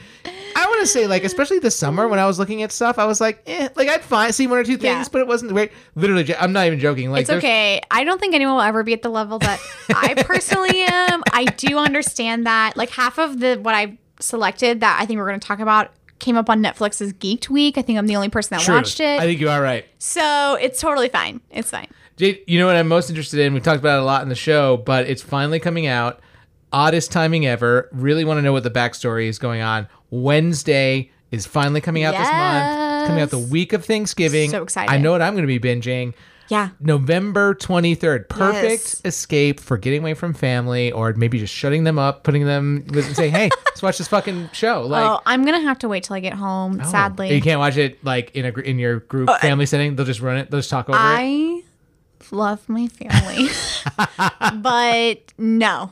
I 0.57 0.67
want 0.67 0.81
to 0.81 0.87
say, 0.87 1.07
like, 1.07 1.25
especially 1.25 1.59
this 1.59 1.77
summer 1.77 2.09
when 2.09 2.19
I 2.19 2.27
was 2.27 2.39
looking 2.39 2.63
at 2.63 2.71
stuff, 2.73 2.99
I 2.99 3.05
was 3.07 3.21
like, 3.21 3.43
eh, 3.47 3.69
like 3.77 3.89
I'd 3.89 4.03
find 4.03 4.35
see 4.35 4.47
one 4.47 4.59
or 4.59 4.65
two 4.65 4.77
things, 4.77 5.07
Yeah. 5.07 5.09
but 5.13 5.21
it 5.21 5.27
wasn't 5.27 5.53
great. 5.53 5.73
Literally, 5.97 6.35
I'm 6.37 6.53
not 6.53 6.67
even 6.67 6.79
joking. 6.81 7.11
Like, 7.11 7.23
it's 7.23 7.31
okay. 7.31 7.83
I 7.91 8.05
don't 8.05 8.21
think 8.21 8.35
anyone 8.35 8.55
will 8.55 8.63
ever 8.63 8.83
be 8.85 8.93
at 8.93 9.03
the 9.03 9.09
level 9.11 9.39
that 9.41 9.61
I 9.95 10.15
personally 10.23 10.83
am. 10.83 11.23
I 11.33 11.45
do 11.45 11.77
understand 11.79 12.47
that. 12.47 12.77
Like 12.77 12.91
half 12.91 13.19
of 13.19 13.41
the 13.41 13.57
what 13.57 13.75
I 13.75 13.99
selected 14.21 14.81
that 14.81 14.99
I 15.01 15.05
think 15.07 15.19
we're 15.19 15.27
going 15.27 15.41
to 15.41 15.47
talk 15.47 15.59
about 15.59 15.91
came 16.19 16.37
up 16.37 16.49
on 16.49 16.63
Netflix's 16.63 17.13
Geeked 17.15 17.49
Week. 17.49 17.77
I 17.79 17.83
think 17.83 17.99
I'm 17.99 18.07
the 18.07 18.17
only 18.17 18.29
person 18.29 18.57
that 18.57 18.65
True. 18.65 18.75
watched 18.75 19.01
it. 19.01 19.21
I 19.21 19.25
think 19.25 19.41
you 19.41 19.49
are 19.49 19.61
right. 19.61 19.87
so 19.99 20.57
it's 20.61 20.81
totally 20.81 21.09
fine. 21.09 21.41
It's 21.51 21.71
fine. 21.71 21.89
Jade, 22.17 22.43
you 22.47 22.59
know 22.61 22.67
what 22.67 22.77
I'm 22.77 22.87
most 22.89 23.11
interested 23.11 23.41
in? 23.41 23.55
We've 23.55 23.63
talked 23.63 23.81
about 23.81 23.99
it 23.99 24.03
a 24.03 24.05
lot 24.05 24.23
in 24.23 24.29
the 24.29 24.35
show, 24.37 24.77
but 24.77 25.07
it's 25.09 25.23
finally 25.23 25.59
coming 25.59 25.87
out. 25.87 26.21
Oddest 26.73 27.11
timing 27.13 27.47
ever. 27.47 27.89
Really 27.93 28.25
want 28.25 28.39
to 28.39 28.43
know 28.43 28.53
what 28.53 28.63
the 28.63 28.71
backstory 28.71 29.27
is 29.27 29.39
going 29.39 29.63
on. 29.63 29.89
Wednesday 30.11 31.11
is 31.31 31.47
finally 31.47 31.81
coming 31.81 32.05
out 32.05 32.13
this 32.13 32.31
month. 32.31 33.01
It's 33.01 33.09
coming 33.09 33.23
out 33.23 33.31
the 33.31 33.39
week 33.39 33.73
of 33.73 33.85
Thanksgiving. 33.85 34.51
So 34.51 34.63
excited. 34.63 34.93
I 34.93 34.99
know 34.99 35.13
what 35.13 35.23
I'm 35.23 35.35
going 35.35 35.47
to 35.47 35.59
be 35.59 35.61
binging. 35.61 36.15
Yeah. 36.49 36.71
November 36.81 37.55
23rd. 37.55 38.29
Perfect 38.29 38.65
Yes. 38.65 39.01
escape 39.05 39.61
for 39.61 39.77
getting 39.79 40.03
away 40.03 40.15
from 40.15 40.35
family 40.35 40.93
or 40.93 41.13
maybe 41.15 41.39
just 41.39 41.55
shutting 41.55 41.85
them 41.85 41.99
up, 41.99 42.23
putting 42.23 42.45
them 42.45 42.87
say, 43.15 43.31
"Hey, 43.31 43.49
let's 43.67 43.83
watch 43.83 43.99
this 43.99 44.09
fucking 44.09 44.51
show." 44.53 44.83
Oh, 44.83 44.87
like 44.87 45.05
oh, 45.05 45.21
I'm 45.27 45.45
gonna 45.45 45.61
have 45.63 45.79
to 45.81 45.89
wait 45.89 46.05
till 46.05 46.17
I 46.17 46.21
get 46.21 46.35
home. 46.35 46.81
oh, 46.85 46.91
Sadly, 46.91 47.35
You 47.35 47.41
can't 47.41 47.61
watch 47.61 47.77
it 47.77 48.05
like 48.05 48.31
in 48.37 48.45
a 48.45 48.59
in 48.61 48.79
your 48.79 49.01
group 49.01 49.31
oh, 49.31 49.39
family 49.39 49.67
setting. 49.67 49.97
They'll 49.97 50.07
just 50.07 50.21
run 50.21 50.37
it. 50.37 50.51
They'll 50.51 50.61
just 50.61 50.71
talk 50.71 50.89
over 50.89 50.99
it. 50.99 51.01
I 51.01 51.63
love 52.31 52.69
my 52.69 52.89
family, 52.89 53.49
but 54.63 55.33
no, 55.39 55.91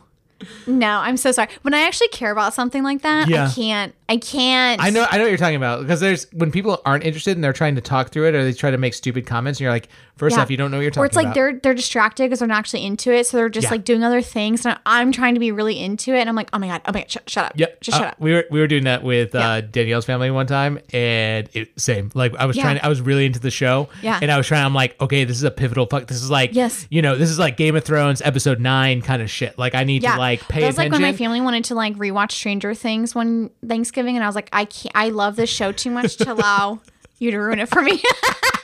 no. 0.66 0.88
I'm 0.98 1.16
so 1.16 1.30
sorry. 1.32 1.48
When 1.62 1.74
I 1.74 1.80
actually 1.80 2.08
care 2.08 2.30
about 2.30 2.54
something 2.54 2.82
like 2.82 3.02
that, 3.02 3.28
Yeah. 3.28 3.46
I 3.48 3.50
can't. 3.52 3.94
I 4.08 4.16
can't. 4.16 4.82
I 4.82 4.90
know 4.90 5.06
I 5.10 5.16
know 5.16 5.24
what 5.24 5.28
you're 5.30 5.38
talking 5.38 5.56
about 5.56 5.80
because 5.80 6.00
there's 6.00 6.30
when 6.32 6.50
people 6.50 6.80
aren't 6.84 7.04
interested 7.04 7.36
and 7.36 7.44
they're 7.44 7.52
trying 7.52 7.74
to 7.76 7.80
talk 7.80 8.10
through 8.10 8.28
it 8.28 8.34
or 8.34 8.44
they 8.44 8.52
try 8.52 8.70
to 8.70 8.78
make 8.78 8.94
stupid 8.94 9.26
comments 9.26 9.58
and 9.58 9.64
you're 9.64 9.72
like, 9.72 9.88
first 10.22 10.36
Yeah. 10.36 10.42
off, 10.42 10.50
you 10.52 10.56
don't 10.56 10.70
know 10.70 10.76
what 10.76 10.82
you're 10.82 10.90
talking 10.92 11.02
Or 11.02 11.06
it's 11.06 11.16
like 11.16 11.26
about. 11.26 11.34
they're 11.34 11.52
they're 11.60 11.74
distracted 11.74 12.24
because 12.24 12.38
they're 12.38 12.46
not 12.48 12.58
actually 12.58 12.86
into 12.86 13.12
it, 13.12 13.26
so 13.26 13.36
they're 13.36 13.48
just 13.48 13.64
Yeah. 13.64 13.70
like 13.72 13.84
doing 13.84 14.04
other 14.04 14.22
things. 14.22 14.64
And 14.64 14.78
I'm 14.86 15.10
trying 15.10 15.34
to 15.34 15.40
be 15.40 15.50
really 15.50 15.80
into 15.80 16.14
it, 16.14 16.20
and 16.20 16.28
I'm 16.28 16.36
like, 16.36 16.48
oh 16.52 16.58
my 16.58 16.68
god, 16.68 16.82
oh 16.86 16.92
my 16.92 17.00
god, 17.00 17.10
shut, 17.10 17.28
shut 17.28 17.44
up, 17.46 17.52
Yep. 17.56 17.80
just 17.80 17.98
shut 17.98 18.06
Uh, 18.06 18.10
up. 18.10 18.20
We 18.20 18.32
were 18.32 18.44
we 18.50 18.60
were 18.60 18.66
doing 18.68 18.84
that 18.84 19.02
with 19.02 19.34
uh, 19.34 19.62
Danielle's 19.62 20.04
family 20.04 20.30
one 20.30 20.46
time, 20.46 20.78
and 20.92 21.48
it 21.52 21.72
same. 21.80 22.10
Like 22.14 22.34
I 22.38 22.46
was 22.46 22.56
Yeah. 22.56 22.62
trying, 22.62 22.80
I 22.82 22.88
was 22.88 23.00
really 23.00 23.26
into 23.26 23.40
the 23.40 23.50
show, 23.50 23.88
Yeah. 24.02 24.18
and 24.22 24.30
I 24.30 24.36
was 24.36 24.46
trying. 24.46 24.64
I'm 24.64 24.74
like, 24.74 24.94
okay, 25.00 25.24
this 25.24 25.36
is 25.36 25.42
a 25.44 25.50
pivotal. 25.50 25.86
Fuck, 25.86 26.06
this 26.06 26.22
is 26.22 26.30
like, 26.30 26.54
Yes. 26.54 26.86
you 26.90 27.02
know, 27.02 27.16
this 27.16 27.28
is 27.30 27.38
like 27.38 27.56
Game 27.56 27.74
of 27.74 27.82
Thrones 27.84 28.22
episode 28.22 28.60
nine 28.60 29.02
kind 29.02 29.22
of 29.22 29.28
shit. 29.30 29.58
Like 29.58 29.74
I 29.74 29.82
need 29.84 30.02
Yeah, 30.04 30.12
to 30.14 30.18
like 30.20 30.46
pay 30.48 30.60
that 30.60 30.66
was 30.68 30.76
attention. 30.76 30.92
like 30.92 31.00
when 31.00 31.10
my 31.10 31.16
family 31.16 31.40
wanted 31.40 31.64
to 31.64 31.74
like 31.74 31.96
rewatch 31.96 32.30
Stranger 32.32 32.74
Things 32.74 33.14
one 33.14 33.50
Thanksgiving, 33.66 34.16
and 34.16 34.22
I 34.24 34.28
was 34.28 34.36
like, 34.36 34.48
I 34.52 34.66
can't. 34.66 34.92
I 34.94 35.08
love 35.08 35.34
this 35.34 35.50
show 35.50 35.72
too 35.72 35.90
much 35.90 36.16
to 36.18 36.32
allow 36.32 36.80
you 37.18 37.30
to 37.32 37.38
ruin 37.38 37.58
it 37.58 37.68
for 37.68 37.82
me. 37.82 38.00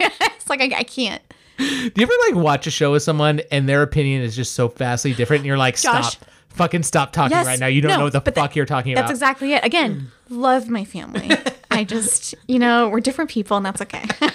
it's 0.20 0.48
like 0.48 0.60
I, 0.60 0.78
I 0.78 0.82
can't. 0.82 1.22
Do 1.58 1.64
you 1.66 1.90
ever 2.02 2.12
like 2.28 2.42
watch 2.42 2.66
a 2.66 2.70
show 2.70 2.92
with 2.92 3.02
someone 3.02 3.40
and 3.50 3.68
their 3.68 3.82
opinion 3.82 4.22
is 4.22 4.34
just 4.34 4.54
so 4.54 4.68
vastly 4.68 5.12
different, 5.12 5.40
and 5.40 5.46
you're 5.46 5.58
like, 5.58 5.76
Josh. 5.78 6.12
stop, 6.12 6.28
fucking 6.48 6.82
stop 6.84 7.12
talking 7.12 7.36
Yes. 7.36 7.46
right 7.46 7.58
now. 7.60 7.66
You 7.66 7.82
don't 7.82 7.90
No, 7.90 7.98
know 7.98 8.04
what 8.04 8.12
the 8.14 8.20
but 8.20 8.34
fuck 8.34 8.50
that- 8.50 8.56
you're 8.56 8.64
talking 8.66 8.92
about. 8.92 9.02
That's 9.02 9.12
exactly 9.12 9.52
it. 9.52 9.64
Again, 9.64 10.10
love 10.30 10.68
my 10.70 10.84
family. 10.86 11.30
I 11.70 11.84
just, 11.84 12.34
you 12.48 12.58
know, 12.58 12.88
we're 12.88 13.00
different 13.00 13.30
people, 13.30 13.56
and 13.58 13.66
that's 13.66 13.82
okay. 13.82 14.04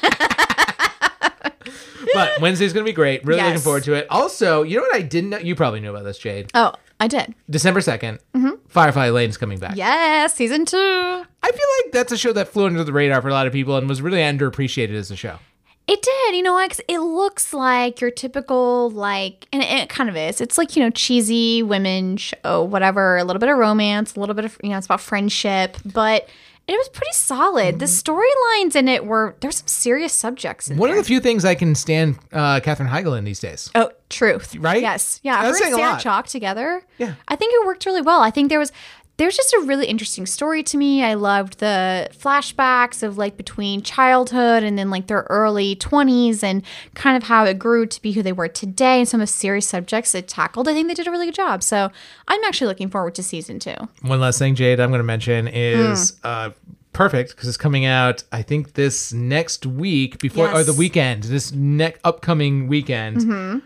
But 2.14 2.40
Wednesday's 2.40 2.72
gonna 2.72 2.86
be 2.86 2.94
great. 2.94 3.26
Really 3.26 3.42
looking 3.42 3.56
Yes. 3.56 3.64
forward 3.64 3.84
to 3.86 3.94
it. 3.94 4.08
Also, 4.10 4.62
you 4.64 4.78
know 4.78 4.84
what 4.84 4.96
I 4.96 5.02
didn't 5.02 5.32
know? 5.32 5.38
You 5.38 5.54
probably 5.56 5.80
knew 5.82 5.90
about 5.90 6.04
this, 6.06 6.18
Jade. 6.18 6.50
oh, 6.54 6.72
I 7.00 7.08
did. 7.10 7.34
December 7.50 7.82
2nd, 7.82 8.20
mm-hmm. 8.34 8.52
Firefly 8.70 9.10
Lane's 9.10 9.36
coming 9.38 9.60
back. 9.60 9.76
Yes, 9.76 10.34
season 10.34 10.66
two. 10.66 10.78
I 10.78 11.52
feel 11.52 11.68
like 11.84 11.92
that's 11.92 12.14
a 12.14 12.18
show 12.18 12.32
that 12.34 12.48
flew 12.48 12.68
under 12.68 12.84
the 12.86 12.94
radar 12.94 13.22
for 13.22 13.28
a 13.28 13.34
lot 13.34 13.48
of 13.48 13.54
people 13.54 13.76
and 13.76 13.90
was 13.90 14.02
really 14.02 14.20
underappreciated 14.20 14.94
as 14.94 15.12
a 15.12 15.16
show. 15.18 15.40
It 15.88 16.02
did, 16.02 16.36
you 16.36 16.42
know 16.42 16.54
what? 16.54 16.80
it 16.88 17.00
looks 17.00 17.54
like 17.54 18.02
your 18.02 18.10
typical 18.10 18.90
like, 18.90 19.48
and 19.54 19.62
it, 19.62 19.88
kind 19.88 20.10
of 20.10 20.18
is. 20.18 20.42
It's 20.42 20.58
like 20.58 20.76
you 20.76 20.84
know 20.84 20.90
cheesy 20.90 21.62
women 21.62 22.18
show, 22.18 22.64
whatever. 22.64 23.18
A 23.18 23.24
little 23.24 23.40
bit 23.40 23.50
of 23.50 23.58
romance, 23.58 24.16
a 24.16 24.20
little 24.20 24.34
bit 24.36 24.46
of 24.46 24.58
you 24.64 24.70
know, 24.70 24.78
it's 24.78 24.88
about 24.88 25.02
friendship, 25.02 25.78
but 25.86 26.28
it 26.68 26.76
was 26.76 26.90
pretty 26.90 27.14
solid. 27.14 27.78
The 27.78 27.86
storylines 27.86 28.76
in 28.76 28.88
it 28.88 29.06
were 29.06 29.36
there's 29.42 29.58
some 29.58 29.68
serious 29.68 30.12
subjects 30.12 30.68
in 30.70 30.78
One 30.78 30.90
there. 30.90 30.98
of 30.98 31.04
the 31.06 31.08
few 31.08 31.20
things 31.20 31.46
I 31.46 31.54
can 31.54 31.76
stand 31.76 32.18
uh, 32.34 32.60
Katherine 32.62 32.90
Heigl 32.90 33.16
in 33.16 33.24
these 33.24 33.40
days. 33.40 33.70
Oh, 33.76 33.92
truth. 34.10 34.56
Right? 34.56 34.82
Yes. 34.82 35.20
Yeah. 35.22 35.44
That's 35.44 35.60
Her 35.60 35.66
and 35.68 35.76
Sarah 35.76 35.92
lot. 35.92 36.02
Chalk 36.02 36.26
together. 36.26 36.82
Yeah. 36.98 37.14
I 37.28 37.36
think 37.36 37.54
it 37.54 37.68
worked 37.68 37.86
really 37.86 38.02
well. 38.02 38.22
I 38.22 38.32
think 38.32 38.50
there 38.50 38.58
was 38.58 38.72
there's 39.18 39.38
just 39.38 39.54
a 39.54 39.62
really 39.66 39.86
interesting 39.88 40.26
story 40.26 40.62
to 40.64 40.78
me. 40.78 41.02
I 41.04 41.14
loved 41.14 41.60
the 41.60 42.10
flashbacks 42.18 43.02
of 43.02 43.18
like 43.18 43.38
between 43.38 43.82
childhood 43.82 44.62
and 44.64 44.78
then 44.78 44.90
like 44.90 45.08
their 45.08 45.26
early 45.30 45.76
20s 45.78 46.44
and 46.44 46.62
kind 46.96 47.16
of 47.16 47.24
how 47.24 47.46
it 47.46 47.58
grew 47.58 47.86
to 47.86 48.02
be 48.02 48.12
who 48.12 48.22
they 48.22 48.34
were 48.34 48.50
today 48.50 49.00
and 49.00 49.08
some 49.08 49.22
of 49.22 49.28
the 49.28 49.32
serious 49.34 49.68
subjects 49.68 50.14
it 50.16 50.28
tackled. 50.28 50.68
I 50.68 50.74
think 50.74 50.90
they 50.90 50.94
did 50.94 51.08
a 51.08 51.12
really 51.12 51.28
good 51.28 51.36
job. 51.36 51.64
So 51.64 51.92
I'm 52.28 52.44
actually 52.44 52.68
looking 52.68 52.90
forward 52.90 53.16
to 53.16 53.24
season 53.24 53.60
two. 53.60 53.76
One 54.02 54.20
last 54.20 54.38
thing, 54.40 54.54
Jade, 54.56 54.80
I'm 54.82 54.90
going 54.90 55.00
to 55.00 55.04
mention 55.04 55.48
is 55.48 56.12
Hmm. 56.22 56.28
uh, 56.28 56.50
perfect 56.92 57.32
because 57.32 57.48
it's 57.48 57.58
coming 57.58 57.86
out, 57.86 58.24
I 58.34 58.42
think, 58.42 58.74
this 58.74 59.14
next 59.14 59.66
week 59.66 60.20
before, 60.20 60.52
or 60.52 60.64
the 60.64 60.74
weekend, 60.74 61.24
this 61.24 61.52
next 61.54 62.02
upcoming 62.04 62.68
weekend. 62.68 63.18
Mm-hmm. 63.18 63.60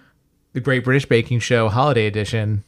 The 0.53 0.59
Great 0.59 0.83
British 0.83 1.05
Baking 1.07 1.39
Show 1.39 1.69
Holiday 1.69 2.07
Edition 2.07 2.63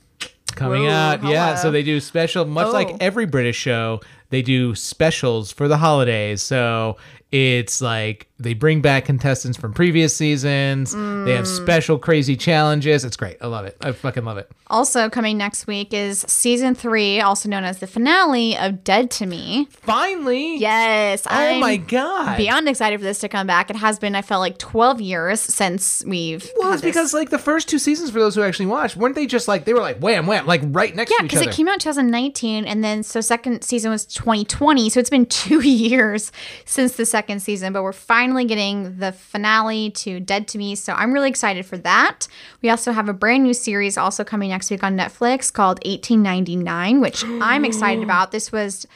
coming 0.55 0.83
Whoa, 0.83 0.89
out. 0.91 1.23
Yeah. 1.23 1.55
So 1.55 1.71
they 1.71 1.83
do 1.83 1.99
special, 1.99 2.45
much 2.45 2.71
like 2.73 2.89
Oh. 2.89 2.97
every 2.99 3.25
British 3.25 3.57
show, 3.57 4.01
they 4.29 4.41
do 4.41 4.75
specials 4.75 5.51
for 5.51 5.67
the 5.67 5.77
holidays. 5.77 6.41
So 6.41 6.97
it's 7.31 7.81
like 7.81 8.27
they 8.41 8.53
bring 8.53 8.81
back 8.81 9.05
contestants 9.05 9.57
from 9.57 9.73
previous 9.73 10.15
seasons. 10.15 10.93
They 10.93 10.99
have 11.33 11.45
mm. 11.45 11.57
special 11.57 11.99
crazy 11.99 12.35
challenges. 12.35 13.05
It's 13.05 13.17
great. 13.17 13.37
I 13.41 13.47
love 13.47 13.65
it. 13.65 13.77
I 13.81 13.91
fucking 13.91 14.25
love 14.25 14.37
it. 14.37 14.49
Also 14.67 15.09
coming 15.09 15.37
next 15.37 15.67
week 15.67 15.93
is 15.93 16.25
season 16.27 16.75
three, 16.75 17.19
also 17.19 17.49
known 17.49 17.63
as 17.63 17.79
the 17.79 17.87
finale 17.87 18.57
of 18.57 18.83
Dead 18.83 19.11
to 19.11 19.25
Me. 19.25 19.67
Finally. 19.71 20.57
Yes. 20.57 21.25
Oh 21.27 21.29
I'm 21.31 21.59
my 21.59 21.77
god. 21.77 22.37
Beyond 22.37 22.69
excited 22.69 22.99
for 22.99 23.03
this 23.03 23.19
to 23.19 23.29
come 23.29 23.47
back. 23.47 23.69
It 23.69 23.75
has 23.75 23.99
been, 23.99 24.15
I 24.15 24.21
felt 24.21 24.39
like 24.39 24.57
12 24.57 25.01
years 25.01 25.39
since 25.39 26.03
we've. 26.05 26.49
well, 26.57 26.73
it's 26.73 26.81
this. 26.81 26.89
because 26.89 27.13
like 27.13 27.29
the 27.29 27.39
first 27.39 27.67
two 27.67 27.79
seasons 27.79 28.11
for 28.11 28.19
those 28.19 28.35
who 28.35 28.43
actually 28.43 28.67
watched, 28.67 28.95
weren't 28.95 29.15
they 29.15 29.27
just 29.27 29.47
like 29.47 29.65
they 29.65 29.73
were 29.73 29.81
like 29.81 29.97
wham 29.99 30.25
wham 30.25 30.45
like 30.45 30.61
right 30.65 30.95
next 30.95 31.11
Yeah, 31.11 31.17
to 31.17 31.25
each 31.25 31.31
because 31.31 31.47
it 31.47 31.51
came 31.51 31.67
out 31.67 31.73
in 31.73 31.79
2019, 31.79 32.65
and 32.65 32.83
then 32.83 33.03
so 33.03 33.21
second 33.21 33.63
season 33.63 33.91
was 33.91 34.05
2020. 34.05 34.89
So 34.89 34.99
it's 34.99 35.09
been 35.09 35.25
two 35.25 35.61
years 35.67 36.31
since 36.65 36.95
the 36.95 37.05
second 37.05 37.41
season, 37.41 37.73
but 37.73 37.83
we're 37.83 37.91
finally 37.91 38.30
getting 38.45 38.97
the 38.97 39.11
finale 39.11 39.91
to 39.91 40.19
Dead 40.19 40.47
to 40.49 40.57
Me. 40.57 40.75
So 40.75 40.93
I'm 40.93 41.13
really 41.13 41.29
excited 41.29 41.65
for 41.65 41.77
that. 41.79 42.27
We 42.61 42.69
also 42.69 42.91
have 42.91 43.09
a 43.09 43.13
brand 43.13 43.43
new 43.43 43.53
series 43.53 43.97
also 43.97 44.23
coming 44.23 44.49
next 44.49 44.69
week 44.71 44.83
on 44.83 44.97
Netflix 44.97 45.51
called 45.51 45.79
1899, 45.85 47.01
which 47.01 47.23
I'm 47.25 47.65
excited 47.65 48.03
about. 48.03 48.31
This 48.31 48.51
was 48.51 48.87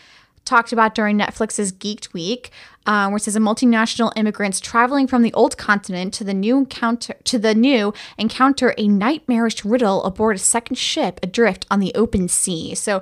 talked 0.46 0.72
about 0.72 0.96
during 0.96 1.18
Netflix's 1.18 1.72
Geeked 1.72 2.14
Week, 2.14 2.52
uh, 2.86 3.08
where 3.08 3.18
it 3.18 3.22
says 3.22 3.36
a 3.36 3.40
multinational 3.40 4.12
immigrants 4.16 4.60
traveling 4.60 5.08
from 5.08 5.24
the 5.24 5.34
old 5.34 5.58
continent 5.58 6.14
to 6.14 6.24
the 6.24 6.34
new 6.34 6.58
encounter 6.60 7.16
to 7.24 7.40
the 7.40 7.56
new 7.56 7.94
encounter 8.18 8.74
a 8.78 8.88
nightmarish 8.88 9.66
riddle 9.66 10.04
aboard 10.04 10.36
a 10.36 10.40
second 10.40 10.76
ship 10.76 11.20
adrift 11.24 11.66
on 11.72 11.80
the 11.80 11.94
open 11.96 12.28
sea. 12.28 12.76
So 12.76 13.02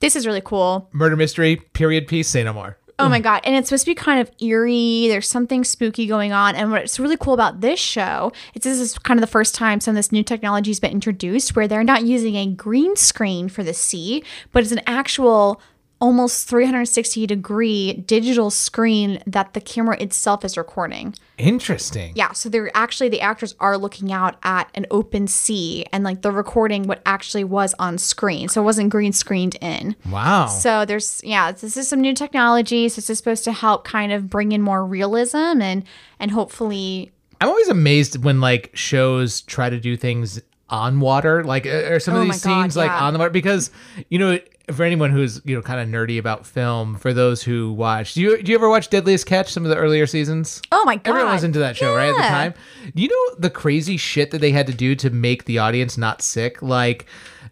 this 0.00 0.14
is 0.16 0.26
really 0.26 0.40
cool. 0.40 0.88
Murder 0.92 1.16
mystery 1.16 1.56
period 1.56 2.06
piece. 2.06 2.28
Say 2.28 2.44
no 2.44 2.52
more. 2.52 2.78
Oh 2.98 3.08
my 3.08 3.20
mm. 3.20 3.24
god! 3.24 3.40
And 3.44 3.56
it's 3.56 3.68
supposed 3.68 3.84
to 3.84 3.90
be 3.90 3.94
kind 3.94 4.20
of 4.20 4.30
eerie. 4.40 5.08
There's 5.08 5.28
something 5.28 5.64
spooky 5.64 6.06
going 6.06 6.32
on. 6.32 6.54
And 6.54 6.70
what's 6.70 7.00
really 7.00 7.16
cool 7.16 7.34
about 7.34 7.60
this 7.60 7.80
show 7.80 8.32
is 8.54 8.62
this 8.62 8.78
is 8.78 8.98
kind 8.98 9.18
of 9.18 9.22
the 9.22 9.26
first 9.26 9.54
time 9.54 9.80
some 9.80 9.92
of 9.92 9.96
this 9.96 10.12
new 10.12 10.22
technology 10.22 10.70
has 10.70 10.80
been 10.80 10.92
introduced, 10.92 11.56
where 11.56 11.66
they're 11.66 11.82
not 11.84 12.04
using 12.04 12.36
a 12.36 12.46
green 12.46 12.94
screen 12.94 13.48
for 13.48 13.64
the 13.64 13.74
sea, 13.74 14.22
but 14.52 14.62
it's 14.62 14.72
an 14.72 14.82
actual 14.86 15.60
almost 16.00 16.48
360 16.48 17.26
degree 17.26 17.92
digital 17.92 18.50
screen 18.50 19.22
that 19.26 19.54
the 19.54 19.60
camera 19.60 19.96
itself 20.00 20.44
is 20.44 20.56
recording. 20.56 21.14
Interesting. 21.38 22.12
Yeah, 22.14 22.32
so 22.32 22.48
they're 22.48 22.70
actually 22.76 23.08
the 23.08 23.20
actors 23.20 23.54
are 23.60 23.78
looking 23.78 24.12
out 24.12 24.36
at 24.42 24.68
an 24.74 24.86
open 24.90 25.26
sea 25.26 25.86
and 25.92 26.04
like 26.04 26.22
they're 26.22 26.32
recording 26.32 26.86
what 26.86 27.00
actually 27.06 27.44
was 27.44 27.74
on 27.78 27.98
screen. 27.98 28.48
So 28.48 28.60
it 28.60 28.64
wasn't 28.64 28.90
green 28.90 29.12
screened 29.12 29.56
in. 29.60 29.96
Wow. 30.10 30.46
So 30.46 30.84
there's 30.84 31.22
yeah, 31.24 31.52
this 31.52 31.76
is 31.76 31.88
some 31.88 32.00
new 32.00 32.14
technology. 32.14 32.88
So 32.88 32.96
this 32.96 33.10
is 33.10 33.18
supposed 33.18 33.44
to 33.44 33.52
help 33.52 33.84
kind 33.84 34.12
of 34.12 34.28
bring 34.28 34.52
in 34.52 34.62
more 34.62 34.84
realism 34.84 35.62
and 35.62 35.84
and 36.18 36.30
hopefully 36.30 37.12
I'm 37.40 37.48
always 37.48 37.68
amazed 37.68 38.22
when 38.22 38.40
like 38.40 38.70
shows 38.74 39.42
try 39.42 39.70
to 39.70 39.78
do 39.80 39.96
things 39.96 40.40
on 40.68 41.00
water, 41.00 41.44
like 41.44 41.66
uh, 41.66 41.92
or 41.92 42.00
some 42.00 42.14
Oh 42.14 42.20
of 42.20 42.24
these 42.24 42.42
God, 42.42 42.62
scenes 42.62 42.76
like 42.76 42.90
yeah. 42.90 43.04
on 43.04 43.12
the 43.12 43.18
water, 43.18 43.30
because 43.30 43.70
you 44.08 44.18
know. 44.18 44.38
For 44.72 44.82
anyone 44.82 45.10
who's 45.10 45.42
you 45.44 45.54
know 45.54 45.60
kind 45.62 45.78
of 45.80 45.88
nerdy 45.88 46.18
about 46.18 46.46
film, 46.46 46.96
for 46.96 47.12
those 47.12 47.42
who 47.42 47.72
watch, 47.72 48.14
do 48.14 48.22
you 48.22 48.42
do 48.42 48.50
you 48.50 48.56
ever 48.56 48.68
watch 48.70 48.88
Deadliest 48.88 49.26
Catch? 49.26 49.52
Some 49.52 49.64
of 49.64 49.70
the 49.70 49.76
earlier 49.76 50.06
seasons. 50.06 50.62
Oh 50.72 50.84
my 50.86 50.96
god. 50.96 51.10
Everyone 51.10 51.32
was 51.32 51.44
into 51.44 51.58
that 51.58 51.76
show, 51.76 51.94
right? 51.94 52.08
At 52.08 52.16
the 52.16 52.22
time. 52.22 52.54
Do 52.94 53.02
you 53.02 53.08
know 53.08 53.36
the 53.38 53.50
crazy 53.50 53.96
shit 53.98 54.30
that 54.30 54.38
they 54.40 54.52
had 54.52 54.66
to 54.68 54.74
do 54.74 54.94
to 54.96 55.10
make 55.10 55.44
the 55.44 55.58
audience 55.58 55.98
not 55.98 56.22
sick? 56.22 56.62
Like, 56.62 57.04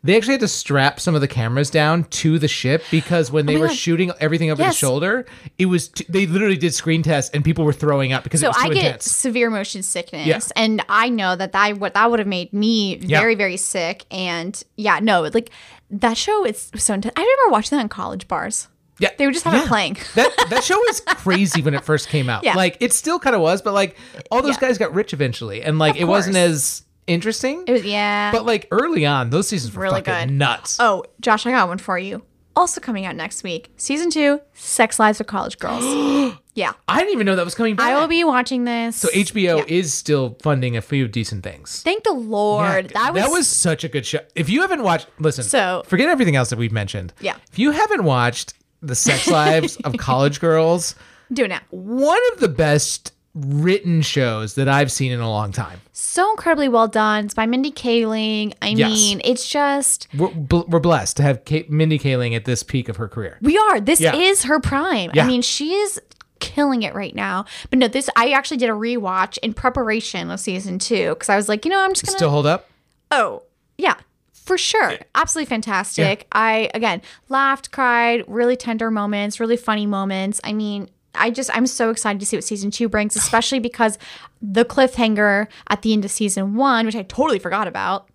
they 0.03 0.17
actually 0.17 0.33
had 0.33 0.41
to 0.41 0.49
strap 0.49 0.99
some 1.01 1.15
of 1.15 1.21
the 1.21 1.29
cameras 1.29 1.69
down 1.69 2.05
to 2.05 2.39
the 2.39 2.49
ship 2.49 2.83
because 2.91 3.31
when 3.31 3.45
oh 3.45 3.53
they 3.53 3.57
Oh 3.59 3.61
were 3.61 3.67
God. 3.69 3.77
shooting 3.77 4.11
everything 4.19 4.51
over 4.51 4.63
Yes. 4.63 4.75
the 4.75 4.79
shoulder, 4.79 5.27
it 5.59 5.67
was 5.67 5.89
t- 5.89 6.07
they 6.09 6.27
literally 6.27 6.57
did 6.57 6.73
screen 6.73 7.03
tests 7.03 7.31
and 7.35 7.45
people 7.45 7.65
were 7.67 7.75
throwing 7.75 8.13
up 8.15 8.25
because 8.25 8.41
it 8.43 8.45
So 8.45 8.49
was 8.49 8.57
too 8.57 8.63
I 8.71 8.75
get 8.75 8.85
intense. 8.87 9.11
severe 9.11 9.51
motion 9.51 9.83
sickness, 9.83 10.27
Yeah. 10.27 10.41
and 10.57 10.83
I 10.89 11.11
know 11.11 11.37
that 11.37 11.53
that 11.53 11.77
what 11.79 11.93
that 11.95 12.11
would 12.11 12.21
have 12.21 12.27
made 12.29 12.53
me 12.55 12.97
Yeah. 12.97 13.21
very 13.21 13.35
very 13.35 13.59
sick. 13.59 14.07
And 14.11 14.61
yeah, 14.77 14.99
no, 15.01 15.23
like 15.23 15.51
that 15.93 16.17
show 16.17 16.45
is 16.45 16.71
so 16.77 16.95
intense. 16.95 17.13
I 17.17 17.21
remember 17.21 17.53
watching 17.53 17.77
that 17.79 17.83
in 17.83 17.89
college 17.89 18.27
bars. 18.29 18.69
Yeah, 18.99 19.09
They 19.19 19.27
would 19.27 19.33
just 19.35 19.45
have 19.47 19.63
it 19.65 19.67
playing. 19.69 19.95
that 20.15 20.31
that 20.51 20.63
show 20.65 20.77
was 20.79 21.01
crazy 21.07 21.63
when 21.63 21.75
it 21.75 21.83
first 21.85 22.09
came 22.09 22.29
out. 22.29 22.45
Yeah. 22.45 22.55
Like 22.55 22.77
it 22.81 22.93
still 22.93 23.19
kind 23.19 23.35
of 23.35 23.43
was, 23.43 23.61
but 23.63 23.73
like 23.75 23.97
all 24.31 24.43
those 24.43 24.55
Yeah. 24.61 24.69
guys 24.69 24.79
got 24.79 24.95
rich 24.95 25.13
eventually, 25.13 25.63
and 25.63 25.79
like 25.79 25.95
Of 25.97 26.03
it 26.03 26.05
wasn't 26.05 26.37
as 26.37 26.85
interesting. 27.07 27.65
It 27.67 27.73
was 27.73 27.85
yeah. 27.85 28.31
but 28.33 28.45
like 28.47 28.69
early 28.71 29.05
on, 29.07 29.31
those 29.31 29.49
seasons 29.49 29.75
were 29.75 29.83
Really 29.83 30.03
fucking 30.03 30.29
good. 30.29 30.35
nuts. 30.35 30.77
oh, 30.79 31.05
Josh, 31.21 31.47
I 31.47 31.51
got 31.51 31.69
one 31.69 31.79
for 31.79 31.99
you. 31.99 32.23
Also 32.55 32.81
coming 32.81 33.07
out 33.07 33.17
next 33.17 33.43
week, 33.43 33.73
season 33.77 34.11
two, 34.11 34.41
Sex 34.53 34.99
Lives 35.01 35.21
of 35.21 35.27
College 35.27 35.59
Girls. 35.59 35.83
yeah, 36.55 36.73
I 36.89 36.99
didn't 36.99 37.13
even 37.15 37.27
know 37.27 37.37
that 37.37 37.45
was 37.45 37.55
coming 37.55 37.77
back. 37.77 37.87
I 37.91 37.99
will 38.01 38.09
be 38.09 38.25
watching 38.25 38.65
this. 38.65 38.97
So 38.97 39.09
HBO 39.09 39.59
Yeah. 39.59 39.65
is 39.69 39.93
still 39.95 40.37
funding 40.43 40.77
a 40.77 40.83
few 40.83 41.09
decent 41.09 41.43
things. 41.45 41.83
Thank 41.83 42.05
the 42.05 42.13
Lord. 42.13 42.93
Yeah, 42.95 43.13
that 43.13 43.31
was 43.31 43.47
such 43.49 43.85
a 43.85 43.89
good 43.89 44.05
show. 44.07 44.21
If 44.35 44.49
you 44.51 44.61
haven't 44.61 44.83
watched, 44.83 45.07
listen. 45.19 45.45
So- 45.45 45.83
forget 45.87 46.09
everything 46.09 46.37
else 46.37 46.51
that 46.51 46.59
we've 46.59 46.73
mentioned. 46.73 47.13
Yeah. 47.21 47.37
If 47.51 47.59
you 47.59 47.71
haven't 47.71 48.05
watched 48.05 48.55
the 48.83 48.95
sex 48.95 49.29
lives 49.29 49.77
of 49.85 49.97
college 49.99 50.41
girls, 50.41 50.95
do 51.33 51.45
it 51.45 51.49
now. 51.49 51.61
one 51.71 52.21
of 52.35 52.41
the 52.41 52.49
best 52.49 53.13
written 53.35 54.03
shows 54.03 54.57
that 54.57 54.69
I've 54.69 54.93
seen 54.93 55.11
in 55.11 55.21
a 55.21 55.31
long 55.31 55.53
time. 55.53 55.81
So 55.95 56.31
incredibly 56.33 56.69
well 56.69 56.87
done. 56.89 57.25
It's 57.25 57.33
by 57.35 57.47
Mindy 57.47 57.71
Kaling. 57.71 58.53
I 58.61 58.69
Yes. 58.69 58.91
mean, 58.91 59.23
it's 59.25 59.49
just 59.49 60.07
We're, 60.15 60.29
we're 60.29 60.81
blessed 60.81 61.17
to 61.17 61.23
have 61.23 61.47
Kate, 61.47 61.71
Mindy 61.71 61.99
Kaling 61.99 62.37
at 62.37 62.45
this 62.45 62.63
peak 62.63 62.91
of 62.91 62.97
her 62.97 63.09
career. 63.09 63.39
We 63.41 63.57
are. 63.57 63.81
This 63.81 64.01
Yeah. 64.01 64.15
is 64.15 64.43
her 64.43 64.61
prime. 64.61 65.13
Yeah. 65.15 65.25
I 65.25 65.27
mean, 65.27 65.41
she 65.41 65.73
is 65.73 65.99
killing 66.43 66.83
it 66.83 66.93
right 66.95 67.15
now. 67.15 67.47
But 67.71 67.79
no, 67.79 67.89
this 67.89 68.11
I 68.17 68.33
actually 68.33 68.57
did 68.59 68.69
a 68.69 68.75
rewatch 68.75 69.39
in 69.39 69.55
preparation 69.55 70.31
of 70.31 70.41
season 70.41 70.79
two 70.79 71.11
because 71.11 71.29
I 71.31 71.37
was 71.37 71.49
like, 71.49 71.65
you 71.65 71.71
know, 71.71 71.81
I'm 71.81 71.95
just 71.95 72.05
gonna. 72.05 72.19
Still 72.19 72.31
hold 72.31 72.47
up? 72.47 72.69
oh, 73.13 73.43
yeah, 73.79 73.95
for 74.33 74.59
sure, 74.59 74.99
absolutely 75.15 75.49
fantastic. 75.49 76.27
I 76.33 76.69
again 76.75 77.01
laughed, 77.29 77.71
cried, 77.71 78.25
really 78.27 78.57
tender 78.57 78.91
moments, 78.91 79.39
really 79.41 79.57
funny 79.57 79.87
moments. 79.87 80.41
I 80.45 80.53
mean. 80.53 80.91
I 81.15 81.29
just 81.29 81.55
I'm 81.55 81.67
so 81.67 81.91
excited 81.91 82.21
to 82.21 82.25
see 82.25 82.39
what 82.39 82.45
season 82.45 82.71
two 82.71 82.89
brings, 82.89 83.17
especially 83.23 83.59
because 83.59 83.99
the 84.41 84.65
cliffhanger 84.65 85.47
at 85.69 85.83
the 85.83 85.93
end 85.93 86.07
of 86.07 86.11
season 86.11 86.55
one, 86.55 86.87
which 86.87 86.97
I 86.97 87.03
totally 87.03 87.39
forgot 87.39 87.69
about. 87.69 88.09